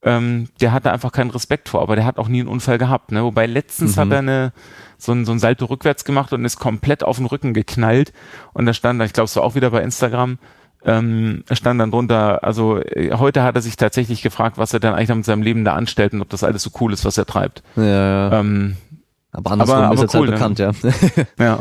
Ähm, 0.02 0.48
der 0.61 0.72
hatte 0.72 0.92
einfach 0.92 1.11
keinen 1.12 1.30
Respekt 1.30 1.70
vor, 1.70 1.80
aber 1.80 1.96
der 1.96 2.05
hat 2.05 2.18
auch 2.18 2.28
nie 2.28 2.40
einen 2.40 2.48
Unfall 2.48 2.76
gehabt. 2.76 3.11
Ne? 3.11 3.24
Wobei 3.24 3.46
letztens 3.46 3.96
Mhm. 3.96 4.00
hat 4.00 4.11
er 4.12 4.18
eine, 4.18 4.52
so, 4.98 5.12
ein, 5.12 5.24
so 5.24 5.32
ein 5.32 5.38
Salto 5.38 5.64
rückwärts 5.64 6.05
gemacht 6.05 6.34
und 6.34 6.44
ist 6.44 6.59
komplett 6.59 7.02
auf 7.02 7.16
den 7.16 7.24
Rücken 7.24 7.55
geknallt. 7.55 8.12
Und 8.52 8.66
da 8.66 8.74
stand, 8.74 9.02
ich 9.02 9.14
glaube, 9.14 9.24
es 9.24 9.36
war 9.36 9.42
auch 9.42 9.55
wieder 9.55 9.70
bei 9.70 9.82
Instagram, 9.82 10.38
ähm, 10.85 11.45
stand 11.51 11.80
dann 11.80 11.91
drunter, 11.91 12.45
also 12.45 12.78
äh, 12.78 13.12
heute 13.14 13.43
hat 13.43 13.55
er 13.57 13.62
sich 13.62 13.76
tatsächlich 13.76 14.22
gefragt, 14.22 14.59
was 14.59 14.72
er 14.74 14.80
dann 14.80 14.95
eigentlich 14.95 15.14
mit 15.14 15.24
seinem 15.24 15.43
Leben 15.43 15.64
da 15.64 15.74
anstellt 15.74 16.12
und 16.12 16.20
ob 16.20 16.28
das 16.28 16.45
alles 16.45 16.62
so 16.62 16.70
cool 16.80 16.93
ist, 16.93 17.05
was 17.05 17.16
er 17.18 17.26
treibt. 17.26 17.62
Ja, 17.76 17.85
ja. 17.85 18.41
Ähm, 18.41 18.76
aber 19.32 19.51
andersrum 19.51 19.76
aber- 19.78 19.95
ist 19.95 19.99
aber 19.99 20.03
jetzt 20.03 20.14
cool, 20.14 20.28
halt 20.28 20.57
bekannt, 20.59 20.59
ja. 20.59 20.72
ja. 21.39 21.59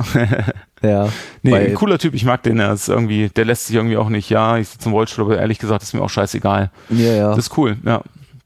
ja. 1.05 1.09
nee, 1.41 1.55
ein 1.55 1.73
cooler 1.75 1.97
Typ, 1.97 2.13
ich 2.13 2.25
mag 2.25 2.43
den, 2.43 2.59
er 2.59 2.73
ist 2.73 2.87
irgendwie, 2.89 3.29
der 3.29 3.45
lässt 3.45 3.67
sich 3.67 3.75
irgendwie 3.75 3.97
auch 3.97 4.09
nicht, 4.09 4.29
ja, 4.29 4.57
ich 4.57 4.67
sitze 4.69 4.89
im 4.89 4.93
Rollstuhl, 4.93 5.25
aber 5.25 5.37
ehrlich 5.39 5.57
gesagt 5.59 5.81
ist 5.83 5.93
mir 5.93 6.01
auch 6.01 6.09
scheißegal. 6.09 6.69
ja, 6.89 7.13
ja. 7.13 7.29
Das 7.29 7.39
ist 7.47 7.57
cool, 7.57 7.77
ja. 7.85 8.01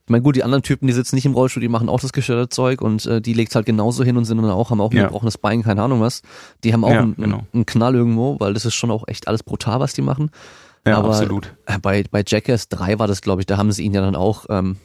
Ich 0.06 0.10
meine, 0.12 0.22
gut, 0.24 0.38
die 0.38 0.44
anderen 0.46 0.64
Typen, 0.64 0.88
die 0.88 0.94
sitzen 0.94 1.16
nicht 1.16 1.26
im 1.26 1.34
Rollstuhl, 1.34 1.60
die 1.60 1.68
machen 1.68 1.90
auch 1.90 2.00
das 2.00 2.14
gestörte 2.14 2.48
Zeug 2.48 2.82
und 2.82 3.06
äh, 3.06 3.20
die 3.20 3.34
legt 3.34 3.54
halt 3.56 3.66
genauso 3.66 4.06
hin 4.06 4.16
und 4.16 4.24
sind 4.24 4.38
dann 4.38 4.50
auch, 4.50 4.70
haben 4.70 4.80
auch 4.80 4.92
ein 4.92 4.96
Ja. 4.96 5.04
gebrochenes 5.04 5.38
Bein, 5.38 5.64
keine 5.64 5.82
Ahnung 5.82 6.00
was. 6.00 6.22
Die 6.64 6.72
haben 6.72 6.86
auch 6.86 6.92
Ja, 6.92 7.02
einen, 7.02 7.16
genau. 7.18 7.42
einen 7.54 7.66
Knall 7.66 7.94
irgendwo, 7.96 8.40
weil 8.40 8.54
das 8.54 8.64
ist 8.64 8.76
schon 8.76 8.90
auch 8.90 9.06
echt 9.10 9.28
alles 9.28 9.44
brutal, 9.44 9.82
was 9.82 9.94
die 9.94 10.02
machen. 10.02 10.32
Ja, 10.88 10.98
Aber- 10.98 11.10
absolut. 11.10 11.54
Äh, 11.66 11.80
Bei, 11.80 12.04
bei 12.10 12.24
Jackass 12.26 12.70
3 12.70 13.00
war 13.00 13.08
das, 13.08 13.22
glaube 13.22 13.42
ich, 13.42 13.46
da 13.46 13.58
haben 13.58 13.72
sie 13.72 13.84
ihn 13.84 13.94
ja 13.94 14.02
dann 14.02 14.16
auch 14.16 14.46
ähm, 14.50 14.78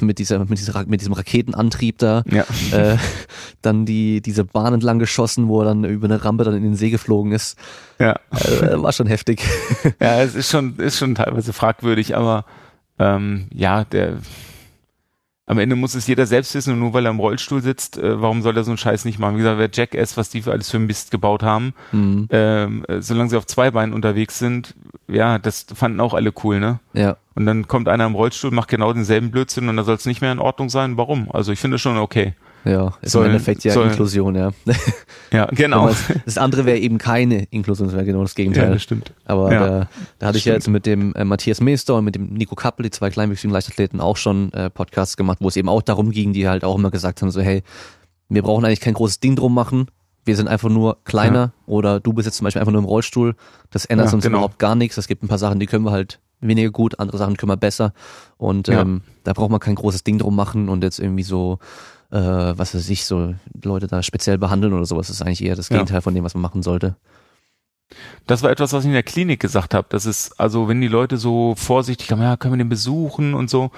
mit, 0.00 0.18
dieser, 0.18 0.38
mit, 0.40 0.58
dieser, 0.58 0.84
mit 0.86 1.00
diesem 1.00 1.12
Raketenantrieb 1.14 1.98
da 1.98 2.22
Ja. 2.30 2.44
äh, 2.72 2.96
dann 3.62 3.86
die, 3.86 4.20
diese 4.20 4.44
Bahn 4.44 4.74
entlang 4.74 4.98
geschossen, 4.98 5.48
wo 5.48 5.60
er 5.60 5.66
dann 5.66 5.84
über 5.84 6.06
eine 6.06 6.22
Rampe 6.24 6.44
dann 6.44 6.54
in 6.54 6.62
den 6.62 6.74
See 6.76 6.90
geflogen 6.90 7.32
ist. 7.32 7.56
Ja. 7.98 8.16
Äh, 8.30 8.80
war 8.82 8.92
schon 8.92 9.06
heftig. 9.06 9.42
Ja, 10.00 10.20
es 10.22 10.34
ist 10.34 10.50
schon, 10.50 10.76
ist 10.76 10.98
schon 10.98 11.14
teilweise 11.14 11.52
fragwürdig, 11.52 12.16
aber 12.16 12.44
ähm, 12.98 13.46
ja, 13.54 13.84
der 13.84 14.18
am 15.46 15.58
Ende 15.58 15.74
muss 15.74 15.94
es 15.96 16.06
jeder 16.06 16.26
selbst 16.26 16.54
wissen 16.54 16.74
und 16.74 16.78
nur 16.78 16.92
weil 16.92 17.04
er 17.06 17.10
im 17.10 17.18
Rollstuhl 17.18 17.60
sitzt, 17.60 17.98
äh, 17.98 18.20
warum 18.22 18.40
soll 18.42 18.56
er 18.56 18.62
so 18.62 18.70
einen 18.70 18.78
Scheiß 18.78 19.04
nicht 19.04 19.18
machen? 19.18 19.34
Wie 19.34 19.38
gesagt, 19.38 19.58
wer 19.58 19.68
Jackass, 19.72 20.16
was 20.16 20.28
die 20.30 20.42
für 20.42 20.52
alles 20.52 20.70
für 20.70 20.78
Mist 20.78 21.10
gebaut 21.10 21.42
haben, 21.42 21.74
Mhm. 21.90 22.28
ähm, 22.30 22.84
äh, 22.86 23.00
solange 23.02 23.30
sie 23.30 23.36
auf 23.36 23.46
zwei 23.46 23.72
Beinen 23.72 23.92
unterwegs 23.92 24.38
sind, 24.38 24.76
ja, 25.10 25.38
das 25.38 25.66
fanden 25.74 26.00
auch 26.00 26.14
alle 26.14 26.32
cool, 26.44 26.60
ne? 26.60 26.80
Ja. 26.92 27.16
Und 27.34 27.46
dann 27.46 27.66
kommt 27.68 27.88
einer 27.88 28.06
im 28.06 28.14
Rollstuhl, 28.14 28.50
macht 28.50 28.68
genau 28.68 28.92
denselben 28.92 29.30
Blödsinn 29.30 29.68
und 29.68 29.76
da 29.76 29.84
soll 29.84 29.94
es 29.96 30.06
nicht 30.06 30.20
mehr 30.20 30.32
in 30.32 30.38
Ordnung 30.38 30.68
sein. 30.68 30.96
Warum? 30.96 31.30
Also 31.32 31.52
ich 31.52 31.58
finde 31.58 31.78
schon 31.78 31.96
okay. 31.96 32.34
Ja, 32.64 32.92
ist 33.00 33.12
Soll- 33.12 33.24
im 33.24 33.30
Endeffekt 33.32 33.64
ja 33.64 33.72
soll- 33.72 33.86
Inklusion, 33.88 34.34
ja. 34.34 34.50
Ja, 35.32 35.46
genau. 35.46 35.90
Das 36.26 36.36
andere 36.36 36.66
wäre 36.66 36.76
eben 36.78 36.98
keine 36.98 37.44
Inklusion, 37.50 37.86
das 37.88 37.94
wäre 37.94 38.04
genau 38.04 38.20
das 38.22 38.32
Ja, 38.32 38.36
Gegenteil. 38.36 38.72
das 38.72 38.82
stimmt. 38.82 39.12
Aber 39.24 39.50
Ja, 39.52 39.66
da, 39.66 39.88
da 40.18 40.26
hatte 40.26 40.36
ich 40.38 40.44
ja 40.44 40.52
stimmt. 40.52 40.64
jetzt 40.64 40.68
mit 40.68 40.86
dem 40.86 41.14
äh, 41.14 41.24
Matthias 41.24 41.60
Meester 41.62 41.94
und 41.96 42.04
mit 42.04 42.16
dem 42.16 42.34
Nico 42.34 42.54
Kappel, 42.56 42.82
die 42.82 42.90
zwei 42.90 43.08
kleinwüchsigen 43.08 43.50
Leichtathleten, 43.52 44.00
auch 44.00 44.18
schon 44.18 44.52
äh, 44.52 44.68
Podcasts 44.68 45.16
gemacht, 45.16 45.38
wo 45.40 45.48
es 45.48 45.56
eben 45.56 45.68
auch 45.70 45.80
darum 45.82 46.10
ging, 46.10 46.32
die 46.34 46.48
halt 46.48 46.64
auch 46.64 46.76
immer 46.76 46.90
gesagt 46.90 47.22
haben, 47.22 47.30
so 47.30 47.40
hey, 47.40 47.62
wir 48.28 48.42
brauchen 48.42 48.64
eigentlich 48.66 48.80
kein 48.80 48.94
großes 48.94 49.20
Ding 49.20 49.36
drum 49.36 49.54
machen, 49.54 49.86
wir 50.24 50.36
sind 50.36 50.48
einfach 50.48 50.68
nur 50.68 50.98
kleiner 51.04 51.52
oder 51.66 52.00
du 52.00 52.12
bist 52.12 52.26
jetzt 52.26 52.36
zum 52.36 52.44
Beispiel 52.44 52.60
einfach 52.60 52.72
nur 52.72 52.80
im 52.82 52.86
Rollstuhl, 52.88 53.34
das 53.70 53.84
ändert 53.84 54.08
Ja, 54.08 54.14
uns 54.14 54.24
genau. 54.24 54.38
überhaupt 54.38 54.58
gar 54.58 54.74
nichts, 54.74 54.96
es 54.98 55.08
gibt 55.08 55.22
ein 55.22 55.28
paar 55.28 55.38
Sachen, 55.38 55.60
die 55.60 55.66
können 55.66 55.84
wir 55.84 55.92
halt 55.92 56.20
weniger 56.40 56.70
gut, 56.70 56.98
andere 57.00 57.18
Sachen 57.18 57.36
können 57.36 57.50
wir 57.50 57.56
besser 57.56 57.92
und 58.38 58.68
Ja. 58.68 58.82
ähm, 58.82 59.02
da 59.24 59.32
braucht 59.32 59.50
man 59.50 59.60
kein 59.60 59.74
großes 59.74 60.04
Ding 60.04 60.18
drum 60.18 60.36
machen 60.36 60.68
und 60.68 60.82
jetzt 60.84 60.98
irgendwie 60.98 61.22
so 61.22 61.58
äh, 62.10 62.18
was 62.18 62.74
weiß 62.74 62.88
ich, 62.90 63.04
so 63.04 63.34
Leute 63.62 63.86
da 63.86 64.02
speziell 64.02 64.36
behandeln 64.36 64.72
oder 64.72 64.84
sowas, 64.84 65.06
das 65.06 65.16
ist 65.16 65.22
eigentlich 65.22 65.44
eher 65.44 65.54
das 65.54 65.68
Ja. 65.68 65.76
Gegenteil 65.76 66.00
von 66.02 66.14
dem, 66.14 66.24
was 66.24 66.34
man 66.34 66.42
machen 66.42 66.62
sollte. 66.62 66.96
Das 68.26 68.42
war 68.42 68.50
etwas, 68.50 68.72
was 68.72 68.84
ich 68.84 68.88
in 68.88 68.92
der 68.94 69.02
Klinik 69.02 69.40
gesagt 69.40 69.74
habe. 69.74 69.86
Das 69.90 70.06
ist, 70.06 70.38
also 70.38 70.68
wenn 70.68 70.80
die 70.80 70.88
Leute 70.88 71.16
so 71.16 71.54
vorsichtig 71.56 72.10
haben, 72.12 72.22
ja, 72.22 72.36
können 72.36 72.54
wir 72.54 72.58
den 72.58 72.68
besuchen 72.68 73.34
und 73.34 73.50
so. 73.50 73.70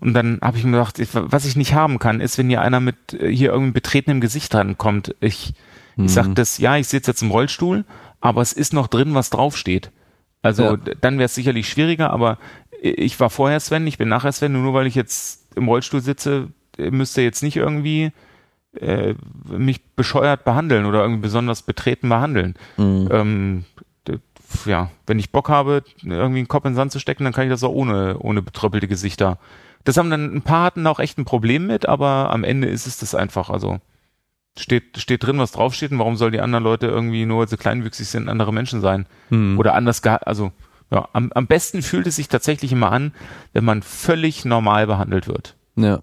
Und 0.00 0.12
dann 0.12 0.38
habe 0.42 0.58
ich 0.58 0.64
mir 0.64 0.72
gedacht, 0.72 0.98
was 1.14 1.46
ich 1.46 1.56
nicht 1.56 1.72
haben 1.72 1.98
kann, 1.98 2.20
ist, 2.20 2.36
wenn 2.36 2.48
hier 2.48 2.60
einer 2.60 2.80
mit 2.80 3.14
äh, 3.14 3.30
hier 3.34 3.52
irgendwie 3.52 3.72
betretenem 3.72 4.20
Gesicht 4.20 4.54
rankommt. 4.54 5.14
Ich, 5.20 5.54
mhm. 5.96 6.06
ich 6.06 6.12
sag 6.12 6.34
das, 6.34 6.58
ja, 6.58 6.76
ich 6.76 6.88
sitze 6.88 7.10
jetzt 7.10 7.22
im 7.22 7.30
Rollstuhl, 7.30 7.84
aber 8.20 8.42
es 8.42 8.52
ist 8.52 8.72
noch 8.72 8.86
drin, 8.86 9.14
was 9.14 9.30
draufsteht. 9.30 9.90
Also 10.42 10.62
ja. 10.62 10.76
dann 11.00 11.18
wäre 11.18 11.26
es 11.26 11.34
sicherlich 11.34 11.68
schwieriger, 11.68 12.10
aber 12.10 12.38
ich 12.80 13.18
war 13.18 13.30
vorher 13.30 13.60
Sven, 13.60 13.86
ich 13.86 13.98
bin 13.98 14.08
nachher 14.08 14.32
Sven, 14.32 14.52
nur 14.52 14.74
weil 14.74 14.86
ich 14.86 14.94
jetzt 14.94 15.56
im 15.56 15.68
Rollstuhl 15.68 16.00
sitze, 16.00 16.48
müsste 16.76 17.22
jetzt 17.22 17.42
nicht 17.42 17.56
irgendwie 17.56 18.12
äh, 18.78 19.14
mich 19.48 19.82
bescheuert 19.96 20.44
behandeln 20.44 20.84
oder 20.84 21.00
irgendwie 21.00 21.22
besonders 21.22 21.62
betreten 21.62 22.08
behandeln. 22.08 22.54
Mhm. 22.76 23.08
Ähm, 23.10 23.64
ja, 24.66 24.90
wenn 25.06 25.18
ich 25.18 25.32
Bock 25.32 25.48
habe, 25.48 25.82
irgendwie 26.02 26.38
einen 26.38 26.48
Kopf 26.48 26.64
in 26.64 26.72
den 26.72 26.76
Sand 26.76 26.92
zu 26.92 26.98
stecken, 26.98 27.24
dann 27.24 27.32
kann 27.32 27.44
ich 27.44 27.50
das 27.50 27.64
auch 27.64 27.72
ohne, 27.72 28.18
ohne 28.18 28.42
betröppelte 28.42 28.88
Gesichter. 28.88 29.38
Das 29.84 29.96
haben 29.96 30.10
dann 30.10 30.34
ein 30.34 30.42
paar 30.42 30.64
hatten 30.64 30.86
auch 30.86 31.00
echt 31.00 31.18
ein 31.18 31.24
Problem 31.24 31.66
mit, 31.66 31.86
aber 31.86 32.30
am 32.30 32.44
Ende 32.44 32.68
ist 32.68 32.86
es 32.86 32.98
das 32.98 33.14
einfach. 33.14 33.50
Also 33.50 33.80
steht, 34.58 34.98
steht 34.98 35.22
drin, 35.22 35.38
was 35.38 35.52
draufsteht 35.52 35.92
und 35.92 35.98
warum 35.98 36.16
soll 36.16 36.30
die 36.30 36.40
anderen 36.40 36.64
Leute 36.64 36.86
irgendwie 36.86 37.26
nur, 37.26 37.40
weil 37.40 37.48
sie 37.48 37.56
kleinwüchsig 37.56 38.08
sind, 38.08 38.28
andere 38.28 38.52
Menschen 38.52 38.80
sein? 38.80 39.06
Mhm. 39.30 39.58
Oder 39.58 39.74
anders, 39.74 40.02
also 40.02 40.52
ja, 40.90 41.08
am, 41.12 41.32
am 41.32 41.46
besten 41.46 41.82
fühlt 41.82 42.06
es 42.06 42.16
sich 42.16 42.28
tatsächlich 42.28 42.72
immer 42.72 42.92
an, 42.92 43.12
wenn 43.52 43.64
man 43.64 43.82
völlig 43.82 44.44
normal 44.44 44.86
behandelt 44.86 45.26
wird. 45.26 45.56
Ja. 45.76 46.02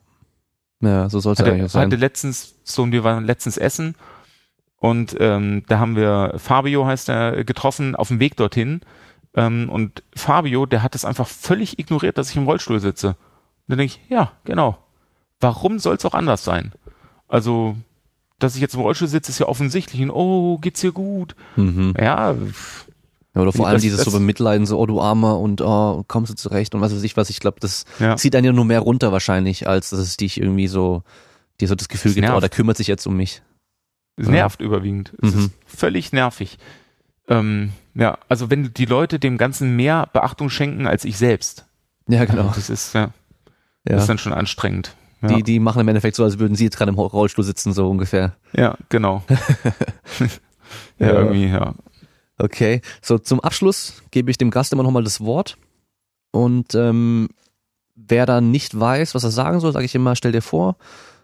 Ja, 0.82 1.10
so 1.10 1.20
sollte 1.20 1.44
hatte, 1.44 1.54
eigentlich 1.54 1.72
sein. 1.72 1.86
Hatte 1.86 1.96
letztens, 1.96 2.56
so 2.64 2.92
wir 2.92 3.04
waren 3.04 3.26
letztens 3.26 3.58
essen 3.58 3.96
und 4.78 5.16
ähm, 5.20 5.64
da 5.68 5.78
haben 5.78 5.96
wir 5.96 6.34
Fabio 6.38 6.88
heißt 6.88 7.08
er 7.10 7.44
getroffen 7.44 7.96
auf 7.96 8.08
dem 8.08 8.20
Weg 8.20 8.36
dorthin 8.36 8.82
ähm, 9.34 9.70
und 9.70 10.04
Fabio, 10.16 10.66
der 10.66 10.84
hat 10.84 10.96
es 10.96 11.06
einfach 11.06 11.28
völlig 11.28 11.80
ignoriert, 11.80 12.18
dass 12.18 12.30
ich 12.30 12.38
im 12.38 12.46
Rollstuhl 12.46 12.80
sitze. 12.80 13.10
Und 13.10 13.16
dann 13.68 13.78
denke 13.78 13.96
ich, 13.96 14.10
ja, 14.10 14.34
genau. 14.44 14.78
Warum 15.40 15.80
soll 15.80 15.96
es 15.96 16.06
auch 16.06 16.14
anders 16.14 16.44
sein? 16.44 16.74
Also, 17.28 17.78
dass 18.44 18.56
ich 18.56 18.62
jetzt 18.62 18.74
im 18.74 18.82
Rollstuhl 18.82 19.08
sitze, 19.08 19.32
ist 19.32 19.40
ja 19.40 19.48
offensichtlich. 19.48 20.02
Und, 20.02 20.12
oh, 20.12 20.58
geht's 20.58 20.82
dir 20.82 20.92
gut? 20.92 21.36
Mhm. 21.56 21.94
Ja, 21.98 22.36
ja, 23.34 23.42
oder 23.42 23.54
vor 23.54 23.68
allem 23.68 23.76
das, 23.76 23.84
dieses 23.84 24.04
das, 24.04 24.12
so 24.12 24.18
bemitleiden, 24.18 24.66
so, 24.66 24.78
oh 24.78 24.86
du 24.86 25.00
Armer 25.00 25.40
und 25.40 25.62
oh, 25.62 26.04
kommst 26.08 26.32
du 26.32 26.36
zurecht 26.36 26.76
und 26.76 26.82
was 26.82 26.94
weiß 26.94 27.04
ich 27.04 27.16
was. 27.16 27.30
Ich 27.30 27.40
glaube, 27.40 27.60
das 27.62 27.86
ja. 28.00 28.18
zieht 28.18 28.36
einen 28.36 28.46
ja 28.46 28.52
nur 28.52 28.66
mehr 28.66 28.82
runter 28.82 29.12
wahrscheinlich, 29.12 29.68
als 29.68 29.92
dass 29.92 30.00
es 30.00 30.18
dich 30.18 30.40
irgendwie 30.40 30.68
so, 30.68 31.04
dir 31.62 31.68
so 31.68 31.76
das 31.76 31.88
Gefühl 31.88 32.14
gibt, 32.14 32.26
nervt. 32.26 32.38
oh, 32.38 32.40
der 32.42 32.50
kümmert 32.50 32.78
sich 32.78 32.88
jetzt 32.88 33.08
um 33.08 33.16
mich. 33.16 33.42
Es 34.18 34.26
ja. 34.26 34.34
nervt 34.34 34.60
überwiegend. 34.60 35.14
Es 35.22 35.34
mhm. 35.34 35.40
ist 35.40 35.52
völlig 35.66 36.12
nervig. 36.12 36.58
Ähm, 37.30 37.72
ja, 37.96 38.18
also 38.28 38.50
wenn 38.50 38.74
die 38.74 38.86
Leute 38.86 39.18
dem 39.18 39.38
Ganzen 39.38 39.78
mehr 39.78 40.10
Beachtung 40.12 40.50
schenken 40.50 40.86
als 40.86 41.06
ich 41.06 41.18
selbst. 41.18 41.66
Ja, 42.10 42.26
genau. 42.26 42.50
Also 42.50 42.56
das 42.56 42.70
ist, 42.70 42.94
ja, 42.94 43.02
ja. 43.02 43.12
Das 43.86 44.04
ist 44.04 44.10
dann 44.10 44.18
schon 44.18 44.34
anstrengend. 44.34 44.96
Ja. 45.22 45.28
Die, 45.28 45.44
die 45.44 45.60
machen 45.60 45.82
im 45.82 45.88
Endeffekt 45.88 46.16
so, 46.16 46.24
als 46.24 46.40
würden 46.40 46.56
sie 46.56 46.66
jetzt 46.66 46.78
gerade 46.78 46.90
im 46.90 46.98
Rollstuhl 46.98 47.44
sitzen, 47.44 47.74
so 47.74 47.90
ungefähr. 47.90 48.36
Ja, 48.54 48.76
genau. 48.90 49.24
ja, 51.00 51.08
ja, 51.08 51.14
irgendwie, 51.14 51.48
ja. 51.48 51.76
Okay, 52.38 52.82
so 53.02 53.20
zum 53.20 53.40
Abschluss 53.40 54.02
gebe 54.10 54.32
ich 54.32 54.38
dem 54.38 54.50
Gast 54.50 54.74
immer 54.74 54.84
nochmal 54.84 55.04
das 55.04 55.22
Wort. 55.22 55.58
Und 56.32 56.74
ähm, 56.74 57.30
wer 57.96 58.26
dann 58.26 58.52
nicht 58.52 58.80
weiß, 58.80 59.14
was 59.14 59.24
er 59.24 59.32
sagen 59.32 59.60
soll, 59.60 59.74
sage 59.74 59.86
ich 59.86 59.94
immer, 59.94 60.16
stell 60.16 60.32
dir 60.32 60.42
vor, 60.42 60.78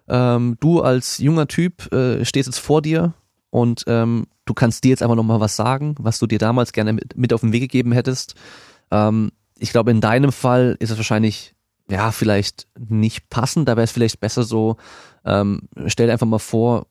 ähm, 0.07 0.57
du 0.59 0.81
als 0.81 1.17
junger 1.17 1.47
Typ 1.47 1.91
äh, 1.91 2.23
stehst 2.23 2.47
jetzt 2.47 2.59
vor 2.59 2.81
dir 2.81 3.13
und 3.49 3.83
ähm, 3.87 4.27
du 4.45 4.53
kannst 4.53 4.83
dir 4.83 4.89
jetzt 4.89 5.01
einfach 5.01 5.15
nochmal 5.15 5.39
was 5.39 5.55
sagen, 5.55 5.95
was 5.99 6.19
du 6.19 6.27
dir 6.27 6.39
damals 6.39 6.71
gerne 6.71 6.93
mit, 6.93 7.17
mit 7.17 7.33
auf 7.33 7.41
den 7.41 7.51
Weg 7.51 7.61
gegeben 7.61 7.91
hättest. 7.91 8.35
Ähm, 8.91 9.31
ich 9.57 9.71
glaube, 9.71 9.91
in 9.91 10.01
deinem 10.01 10.31
Fall 10.31 10.77
ist 10.79 10.91
es 10.91 10.97
wahrscheinlich, 10.97 11.55
ja, 11.89 12.11
vielleicht 12.11 12.67
nicht 12.77 13.29
passend, 13.29 13.67
da 13.67 13.75
wäre 13.77 13.85
es 13.85 13.91
vielleicht 13.91 14.19
besser 14.19 14.43
so, 14.43 14.77
ähm, 15.25 15.61
stell 15.87 16.07
dir 16.07 16.13
einfach 16.13 16.27
mal 16.27 16.39
vor, 16.39 16.87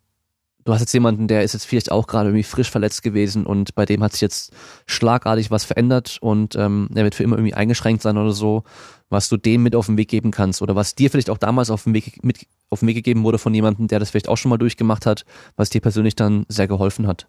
du 0.64 0.72
hast 0.72 0.80
jetzt 0.80 0.92
jemanden, 0.92 1.28
der 1.28 1.42
ist 1.42 1.52
jetzt 1.52 1.64
vielleicht 1.64 1.92
auch 1.92 2.06
gerade 2.06 2.28
irgendwie 2.28 2.42
frisch 2.42 2.70
verletzt 2.70 3.02
gewesen 3.02 3.46
und 3.46 3.74
bei 3.74 3.86
dem 3.86 4.02
hat 4.02 4.12
sich 4.12 4.20
jetzt 4.20 4.52
schlagartig 4.86 5.50
was 5.50 5.64
verändert 5.64 6.18
und 6.20 6.56
ähm, 6.56 6.88
er 6.94 7.04
wird 7.04 7.14
für 7.14 7.22
immer 7.22 7.36
irgendwie 7.36 7.54
eingeschränkt 7.54 8.02
sein 8.02 8.18
oder 8.18 8.32
so, 8.32 8.64
was 9.08 9.28
du 9.28 9.36
dem 9.36 9.62
mit 9.62 9.76
auf 9.76 9.86
den 9.86 9.96
Weg 9.96 10.08
geben 10.08 10.32
kannst 10.32 10.62
oder 10.62 10.74
was 10.74 10.94
dir 10.94 11.10
vielleicht 11.10 11.30
auch 11.30 11.38
damals 11.38 11.70
auf 11.70 11.84
den 11.84 11.94
Weg 11.94 12.24
mit 12.24 12.46
auf 12.68 12.80
den 12.80 12.88
Weg 12.88 12.96
gegeben 12.96 13.22
wurde 13.22 13.38
von 13.38 13.54
jemandem, 13.54 13.86
der 13.86 14.00
das 14.00 14.10
vielleicht 14.10 14.28
auch 14.28 14.36
schon 14.36 14.50
mal 14.50 14.58
durchgemacht 14.58 15.06
hat, 15.06 15.24
was 15.54 15.70
dir 15.70 15.80
persönlich 15.80 16.16
dann 16.16 16.44
sehr 16.48 16.66
geholfen 16.66 17.06
hat. 17.06 17.28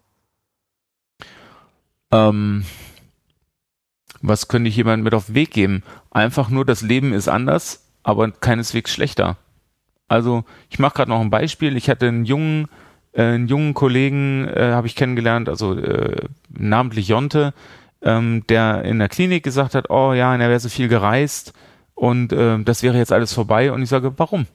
Ähm, 2.10 2.64
was 4.22 4.48
könnte 4.48 4.68
ich 4.68 4.76
jemandem 4.76 5.04
mit 5.04 5.14
auf 5.14 5.26
den 5.26 5.34
Weg 5.34 5.50
geben? 5.50 5.82
Einfach 6.10 6.48
nur, 6.50 6.64
das 6.64 6.82
Leben 6.82 7.12
ist 7.12 7.28
anders, 7.28 7.88
aber 8.02 8.30
keineswegs 8.30 8.92
schlechter. 8.92 9.36
Also 10.08 10.44
ich 10.70 10.78
mache 10.78 10.94
gerade 10.94 11.10
noch 11.10 11.20
ein 11.20 11.30
Beispiel. 11.30 11.76
Ich 11.76 11.90
hatte 11.90 12.08
einen 12.08 12.24
jungen 12.24 12.68
äh, 13.12 13.22
einen 13.22 13.48
jungen 13.48 13.74
Kollegen 13.74 14.48
äh, 14.48 14.72
habe 14.72 14.86
ich 14.86 14.96
kennengelernt, 14.96 15.48
also 15.48 15.74
äh, 15.74 16.28
namentlich 16.48 17.08
Jonte, 17.08 17.52
ähm, 18.02 18.44
der 18.48 18.84
in 18.84 18.98
der 18.98 19.08
Klinik 19.08 19.42
gesagt 19.42 19.74
hat, 19.74 19.90
oh 19.90 20.12
ja, 20.12 20.34
er 20.34 20.48
wäre 20.48 20.60
so 20.60 20.68
viel 20.68 20.88
gereist 20.88 21.52
und 21.94 22.32
äh, 22.32 22.62
das 22.62 22.82
wäre 22.82 22.96
jetzt 22.96 23.12
alles 23.12 23.32
vorbei. 23.32 23.72
Und 23.72 23.82
ich 23.82 23.88
sage, 23.88 24.14
warum? 24.18 24.46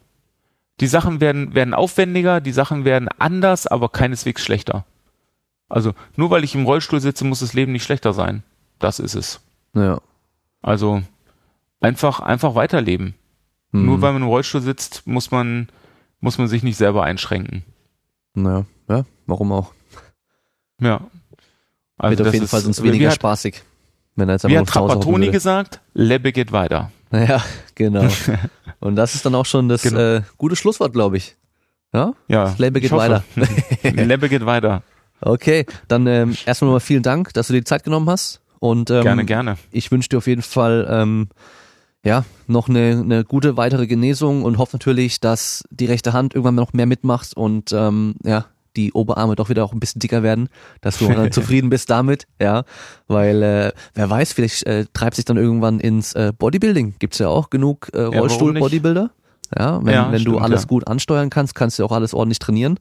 Die 0.79 0.87
Sachen 0.87 1.21
werden, 1.21 1.53
werden 1.53 1.73
aufwendiger, 1.73 2.41
die 2.41 2.51
Sachen 2.51 2.85
werden 2.85 3.09
anders, 3.19 3.67
aber 3.67 3.89
keineswegs 3.89 4.43
schlechter. 4.43 4.85
Also 5.69 5.93
nur 6.15 6.29
weil 6.29 6.43
ich 6.43 6.55
im 6.55 6.65
Rollstuhl 6.65 6.99
sitze, 6.99 7.25
muss 7.25 7.41
das 7.41 7.53
Leben 7.53 7.73
nicht 7.73 7.83
schlechter 7.83 8.13
sein. 8.13 8.43
Das 8.79 8.99
ist 8.99 9.15
es. 9.15 9.41
Ja. 9.73 9.99
Also 10.61 11.01
einfach, 11.79 12.19
einfach 12.19 12.55
weiterleben. 12.55 13.15
Mhm. 13.71 13.85
Nur 13.85 14.01
weil 14.01 14.13
man 14.13 14.21
im 14.21 14.27
Rollstuhl 14.27 14.61
sitzt, 14.61 15.05
muss 15.05 15.31
man, 15.31 15.67
muss 16.19 16.37
man 16.37 16.47
sich 16.47 16.63
nicht 16.63 16.77
selber 16.77 17.03
einschränken. 17.03 17.63
Naja, 18.33 18.65
ja, 18.89 19.05
warum 19.25 19.51
auch? 19.51 19.73
Ja. 20.79 21.01
Also 21.97 22.17
Wird 22.17 22.27
auf 22.27 22.33
jeden 22.33 22.47
Fall 22.47 22.61
sonst 22.61 22.81
weniger 22.83 23.09
hat, 23.09 23.15
spaßig. 23.15 23.63
Wenn 24.15 24.29
er 24.29 24.33
jetzt 24.35 24.47
wie 24.47 24.57
hat 24.57 24.67
Trapattoni 24.67 25.29
gesagt, 25.29 25.81
Lebbe 25.93 26.31
geht 26.31 26.51
weiter. 26.51 26.91
Ja, 27.13 27.43
genau. 27.75 28.07
Und 28.79 28.95
das 28.95 29.13
ist 29.13 29.23
dann 29.23 29.35
auch 29.35 29.45
schon 29.45 29.69
das 29.69 29.83
genau. 29.83 29.99
äh, 29.99 30.21
gute 30.39 30.55
Schlusswort, 30.55 30.93
glaube 30.93 31.17
ich. 31.17 31.35
Ja? 31.93 32.13
Ja. 32.27 32.45
Das 32.45 32.57
Lebbe 32.57 32.81
geht 32.81 32.91
weiter. 32.91 33.23
Lebbe 33.83 34.29
geht 34.29 34.43
weiter. 34.47 34.81
Okay, 35.21 35.67
dann 35.87 36.07
ähm, 36.07 36.35
erstmal 36.47 36.69
nochmal 36.69 36.79
vielen 36.79 37.03
Dank, 37.03 37.31
dass 37.35 37.47
du 37.47 37.53
dir 37.53 37.59
die 37.59 37.65
Zeit 37.65 37.83
genommen 37.83 38.09
hast. 38.09 38.41
Und 38.63 38.89
ähm, 38.91 39.03
gerne, 39.03 39.25
gerne. 39.25 39.57
Ich 39.71 39.91
wünsche 39.91 40.07
dir 40.07 40.19
auf 40.19 40.27
jeden 40.27 40.41
Fall 40.41 40.87
ähm, 40.89 41.27
ja, 42.05 42.23
noch 42.47 42.69
eine, 42.69 43.01
eine 43.03 43.25
gute 43.25 43.57
weitere 43.57 43.87
Genesung 43.87 44.41
und 44.43 44.57
hoffe 44.57 44.77
natürlich, 44.77 45.19
dass 45.19 45.65
die 45.69 45.85
rechte 45.85 46.13
Hand 46.13 46.33
irgendwann 46.33 46.55
noch 46.55 46.71
mehr 46.71 46.85
mitmacht 46.85 47.35
und 47.35 47.73
ähm, 47.73 48.15
ja, 48.23 48.45
die 48.77 48.93
Oberarme 48.93 49.35
doch 49.35 49.49
wieder 49.49 49.65
auch 49.65 49.73
ein 49.73 49.81
bisschen 49.81 49.99
dicker 49.99 50.23
werden, 50.23 50.47
dass 50.79 50.99
du 50.99 51.09
dann 51.09 51.29
zufrieden 51.33 51.69
bist 51.69 51.89
damit, 51.89 52.25
ja, 52.39 52.63
weil 53.09 53.43
äh, 53.43 53.71
wer 53.95 54.09
weiß, 54.09 54.31
vielleicht 54.31 54.65
äh, 54.65 54.85
treibt 54.93 55.17
sich 55.17 55.25
dann 55.25 55.35
irgendwann 55.35 55.81
ins 55.81 56.13
äh, 56.13 56.31
Bodybuilding. 56.31 56.95
Gibt's 56.99 57.19
ja 57.19 57.27
auch 57.27 57.49
genug 57.49 57.89
äh, 57.91 58.03
Rollstuhl-Bodybuilder. 58.03 59.11
Ja, 59.59 59.83
wenn, 59.83 59.93
ja, 59.93 60.09
wenn 60.09 60.21
stimmt, 60.21 60.37
du 60.37 60.39
alles 60.39 60.61
ja. 60.61 60.67
gut 60.67 60.87
ansteuern 60.87 61.29
kannst, 61.29 61.53
kannst 61.53 61.79
du 61.79 61.83
auch 61.83 61.91
alles 61.91 62.13
ordentlich 62.13 62.39
trainieren. 62.39 62.79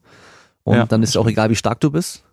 Und 0.63 0.77
ja, 0.77 0.85
dann 0.85 1.03
ist 1.03 1.09
es 1.09 1.17
auch 1.17 1.27
egal, 1.27 1.49
wie 1.49 1.57
stark 1.57 1.81
du 1.81 1.91
bist. 1.91 2.23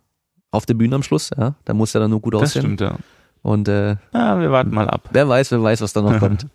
Auf 0.51 0.65
der 0.65 0.73
Bühne 0.73 0.95
am 0.95 1.03
Schluss, 1.03 1.31
ja. 1.37 1.55
Da 1.65 1.73
muss 1.73 1.91
ja 1.91 1.99
dann 1.99 2.11
nur 2.11 2.21
gut 2.21 2.33
das 2.35 2.43
aussehen. 2.43 2.77
Das 2.77 2.87
stimmt, 2.87 2.99
ja. 3.01 3.20
Und 3.41 3.67
äh, 3.67 3.97
ja, 4.13 4.39
wir 4.39 4.51
warten 4.51 4.71
mal 4.71 4.89
ab. 4.89 5.09
Wer 5.11 5.27
weiß, 5.27 5.51
wer 5.51 5.63
weiß, 5.63 5.81
was 5.81 5.93
da 5.93 6.01
noch 6.01 6.19
kommt. 6.19 6.47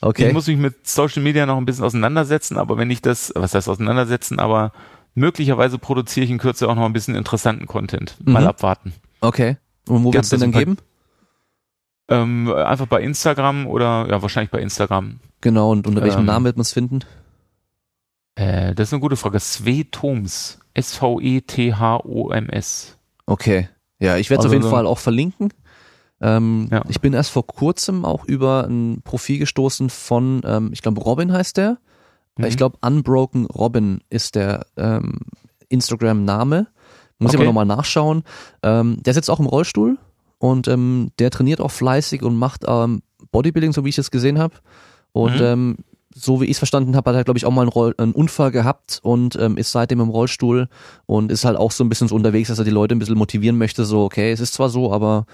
Okay. 0.00 0.28
Ich 0.28 0.34
muss 0.34 0.46
mich 0.46 0.58
mit 0.58 0.86
Social 0.86 1.22
Media 1.22 1.46
noch 1.46 1.56
ein 1.56 1.64
bisschen 1.64 1.84
auseinandersetzen, 1.84 2.58
aber 2.58 2.76
wenn 2.76 2.90
ich 2.90 3.00
das, 3.00 3.32
was 3.34 3.54
heißt 3.54 3.68
auseinandersetzen, 3.68 4.38
aber 4.38 4.72
möglicherweise 5.14 5.78
produziere 5.78 6.24
ich 6.24 6.30
in 6.30 6.38
Kürze 6.38 6.68
auch 6.68 6.74
noch 6.74 6.84
ein 6.84 6.92
bisschen 6.92 7.14
interessanten 7.14 7.66
Content. 7.66 8.16
Mal 8.22 8.42
mhm. 8.42 8.48
abwarten. 8.48 8.92
Okay. 9.20 9.56
Und 9.88 10.04
wo 10.04 10.12
wird 10.12 10.24
es 10.24 10.30
denn 10.30 10.40
dann 10.40 10.52
geben? 10.52 10.76
Ähm, 12.08 12.52
einfach 12.52 12.86
bei 12.86 13.00
Instagram 13.00 13.66
oder 13.66 14.06
ja, 14.10 14.20
wahrscheinlich 14.20 14.50
bei 14.50 14.60
Instagram. 14.60 15.20
Genau, 15.40 15.70
und 15.70 15.86
unter 15.86 16.02
welchem 16.02 16.20
ähm, 16.20 16.26
Namen 16.26 16.44
wird 16.44 16.56
man 16.56 16.62
es 16.62 16.72
finden? 16.72 17.00
Äh, 18.34 18.74
das 18.74 18.88
ist 18.88 18.92
eine 18.92 19.00
gute 19.00 19.16
Frage. 19.16 19.40
Svetoms. 19.40 20.58
S-V-E-T-H-O-M-S. 20.74 21.78
Okay. 23.26 23.68
Ja, 24.00 24.16
ich 24.16 24.28
werde 24.28 24.40
es 24.40 24.46
also 24.46 24.56
auf 24.56 24.62
jeden 24.62 24.70
Fall 24.70 24.86
auch 24.86 24.98
verlinken. 24.98 25.52
Ähm, 26.24 26.68
ja. 26.72 26.82
Ich 26.88 27.02
bin 27.02 27.12
erst 27.12 27.30
vor 27.30 27.46
kurzem 27.46 28.06
auch 28.06 28.24
über 28.24 28.66
ein 28.66 29.02
Profil 29.04 29.38
gestoßen 29.38 29.90
von, 29.90 30.40
ähm, 30.46 30.70
ich 30.72 30.80
glaube, 30.80 31.02
Robin 31.02 31.30
heißt 31.30 31.58
der. 31.58 31.76
Mhm. 32.38 32.46
Ich 32.46 32.56
glaube, 32.56 32.78
Unbroken 32.80 33.44
Robin 33.44 34.00
ist 34.08 34.34
der 34.34 34.66
ähm, 34.78 35.18
Instagram-Name. 35.68 36.66
Muss 37.18 37.28
okay. 37.28 37.36
ich 37.36 37.40
aber 37.40 37.44
nochmal 37.44 37.66
nachschauen. 37.66 38.22
Ähm, 38.62 39.02
der 39.02 39.12
sitzt 39.12 39.28
auch 39.28 39.38
im 39.38 39.46
Rollstuhl 39.46 39.98
und 40.38 40.66
ähm, 40.66 41.10
der 41.18 41.30
trainiert 41.30 41.60
auch 41.60 41.70
fleißig 41.70 42.22
und 42.22 42.36
macht 42.36 42.62
ähm, 42.66 43.02
Bodybuilding, 43.30 43.74
so 43.74 43.84
wie 43.84 43.90
ich 43.90 43.98
es 43.98 44.10
gesehen 44.10 44.38
habe. 44.38 44.54
Und 45.12 45.40
mhm. 45.40 45.76
so 46.14 46.40
wie 46.40 46.46
ich 46.46 46.52
es 46.52 46.58
verstanden 46.58 46.96
habe, 46.96 47.10
hat 47.10 47.16
er, 47.16 47.24
glaube 47.24 47.38
ich, 47.38 47.44
auch 47.44 47.52
mal 47.52 47.62
einen, 47.62 47.70
Roll 47.70 47.94
einen 47.98 48.12
Unfall 48.12 48.50
gehabt 48.50 48.98
und 49.02 49.36
ähm, 49.36 49.58
ist 49.58 49.72
seitdem 49.72 50.00
im 50.00 50.08
Rollstuhl 50.08 50.68
und 51.04 51.30
ist 51.30 51.44
halt 51.44 51.58
auch 51.58 51.70
so 51.70 51.84
ein 51.84 51.88
bisschen 51.90 52.08
so 52.08 52.16
unterwegs, 52.16 52.48
dass 52.48 52.58
er 52.58 52.64
die 52.64 52.70
Leute 52.70 52.94
ein 52.94 52.98
bisschen 52.98 53.18
motivieren 53.18 53.58
möchte. 53.58 53.84
So, 53.84 54.04
okay, 54.04 54.32
es 54.32 54.40
ist 54.40 54.54
zwar 54.54 54.70
so, 54.70 54.90
aber 54.90 55.26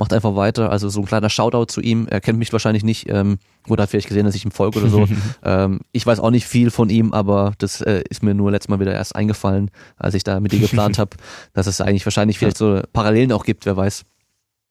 macht 0.00 0.14
einfach 0.14 0.34
weiter. 0.34 0.70
Also 0.70 0.88
so 0.88 1.00
ein 1.00 1.04
kleiner 1.04 1.28
Shoutout 1.28 1.66
zu 1.66 1.82
ihm. 1.82 2.08
Er 2.08 2.22
kennt 2.22 2.38
mich 2.38 2.50
wahrscheinlich 2.52 2.82
nicht 2.82 3.08
ähm, 3.10 3.38
oder 3.68 3.82
hat 3.82 3.90
vielleicht 3.90 4.08
gesehen, 4.08 4.24
dass 4.24 4.34
ich 4.34 4.46
ihm 4.46 4.50
folge 4.50 4.80
oder 4.80 4.88
so. 4.88 5.06
ähm, 5.44 5.80
ich 5.92 6.06
weiß 6.06 6.20
auch 6.20 6.30
nicht 6.30 6.46
viel 6.46 6.70
von 6.70 6.88
ihm, 6.88 7.12
aber 7.12 7.52
das 7.58 7.82
äh, 7.82 8.02
ist 8.08 8.22
mir 8.22 8.32
nur 8.32 8.50
letztes 8.50 8.70
Mal 8.70 8.80
wieder 8.80 8.94
erst 8.94 9.14
eingefallen, 9.14 9.70
als 9.98 10.14
ich 10.14 10.24
da 10.24 10.40
mit 10.40 10.52
dir 10.52 10.58
geplant 10.58 10.98
habe, 10.98 11.10
dass 11.52 11.66
es 11.66 11.82
eigentlich 11.82 12.06
wahrscheinlich 12.06 12.38
vielleicht 12.38 12.56
so 12.56 12.80
Parallelen 12.94 13.30
auch 13.30 13.44
gibt, 13.44 13.66
wer 13.66 13.76
weiß. 13.76 14.06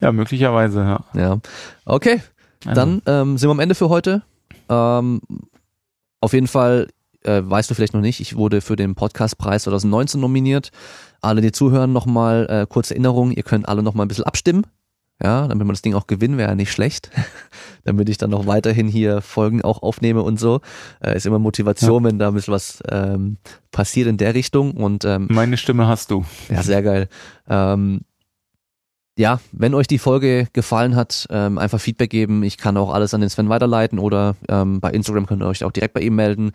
Ja, 0.02 0.12
möglicherweise, 0.12 0.80
ja. 0.80 1.06
Ja. 1.14 1.40
Okay, 1.86 2.22
also. 2.66 2.82
dann 2.82 3.02
ähm, 3.06 3.38
sind 3.38 3.50
wir 3.50 3.52
am 3.52 3.60
Ende 3.60 3.76
für 3.76 3.90
heute. 3.90 4.24
Ähm, 4.68 5.22
auf 6.22 6.34
jeden 6.34 6.48
Fall, 6.48 6.88
äh, 7.24 7.44
weißt 7.44 7.70
du 7.70 7.76
vielleicht 7.76 7.94
noch 7.94 8.02
nicht, 8.02 8.20
ich 8.20 8.36
wurde 8.36 8.62
für 8.62 8.76
den 8.76 8.96
Podcastpreis 8.96 9.64
2019 9.64 10.20
nominiert. 10.20 10.72
Alle, 11.22 11.42
die 11.42 11.52
zuhören, 11.52 11.94
nochmal 11.94 12.48
äh, 12.50 12.66
kurze 12.68 12.96
Erinnerung, 12.96 13.32
ihr 13.32 13.44
könnt 13.44 13.70
alle 13.70 13.84
nochmal 13.84 14.06
ein 14.06 14.10
bisschen 14.10 14.24
abstimmen. 14.24 14.66
Ja, 15.22 15.48
damit 15.48 15.68
man 15.68 15.74
das 15.74 15.82
Ding 15.82 15.96
auch 15.96 16.08
gewinnen, 16.08 16.38
wäre 16.38 16.50
ja 16.50 16.56
nicht 16.56 16.72
schlecht. 16.72 17.12
damit 17.84 18.08
ich 18.10 18.18
dann 18.18 18.30
noch 18.30 18.46
weiterhin 18.46 18.88
hier 18.88 19.22
Folgen 19.22 19.62
auch 19.62 19.82
aufnehme 19.82 20.22
und 20.22 20.40
so. 20.40 20.62
Äh, 21.02 21.18
ist 21.18 21.26
immer 21.26 21.40
Motivation, 21.40 22.04
ja. 22.04 22.10
wenn 22.10 22.20
da 22.20 22.30
ein 22.30 22.34
bisschen 22.34 22.54
was 22.54 22.82
ähm, 22.90 23.38
passiert 23.72 24.08
in 24.08 24.18
der 24.18 24.34
Richtung. 24.34 24.72
Und 24.72 25.06
ähm, 25.06 25.28
meine 25.30 25.58
Stimme 25.58 25.88
hast 25.88 26.12
du. 26.12 26.26
Ja, 26.50 26.64
sehr 26.64 26.84
geil. 26.84 27.10
Ähm, 27.50 28.02
ja, 29.18 29.42
wenn 29.52 29.74
euch 29.74 29.88
die 29.88 29.98
Folge 29.98 30.48
gefallen 30.54 30.96
hat, 30.96 31.28
ähm, 31.30 31.58
einfach 31.58 31.82
Feedback 31.82 32.10
geben. 32.10 32.42
Ich 32.42 32.58
kann 32.58 32.78
auch 32.78 32.94
alles 32.94 33.14
an 33.14 33.20
den 33.20 33.30
Sven 33.30 33.50
weiterleiten 33.50 34.00
oder 34.00 34.38
ähm, 34.48 34.80
bei 34.80 34.92
Instagram 34.92 35.26
könnt 35.26 35.44
ihr 35.44 35.48
euch 35.48 35.66
auch 35.66 35.74
direkt 35.74 35.94
bei 35.94 36.00
ihm 36.00 36.16
melden. 36.16 36.52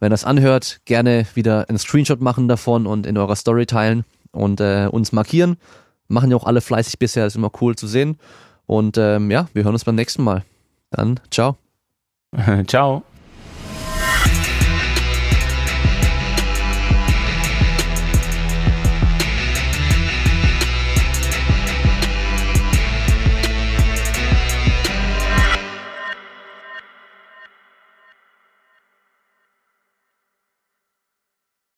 Wenn 0.00 0.10
das 0.10 0.24
anhört, 0.24 0.80
gerne 0.84 1.26
wieder 1.34 1.68
einen 1.68 1.78
Screenshot 1.78 2.20
machen 2.20 2.48
davon 2.48 2.88
und 2.88 3.06
in 3.06 3.16
eurer 3.16 3.36
Story 3.36 3.66
teilen 3.66 4.04
und 4.32 4.60
äh, 4.60 4.88
uns 4.90 5.12
markieren. 5.12 5.58
Machen 6.08 6.30
ja 6.30 6.36
auch 6.36 6.44
alle 6.44 6.60
fleißig 6.60 6.98
bisher, 6.98 7.26
ist 7.26 7.36
immer 7.36 7.50
cool 7.60 7.76
zu 7.76 7.86
sehen. 7.86 8.18
Und 8.66 8.98
ähm, 8.98 9.30
ja, 9.30 9.48
wir 9.54 9.64
hören 9.64 9.74
uns 9.74 9.84
beim 9.84 9.94
nächsten 9.94 10.22
Mal. 10.22 10.44
Dann 10.90 11.20
ciao. 11.30 11.56
ciao. 12.66 13.02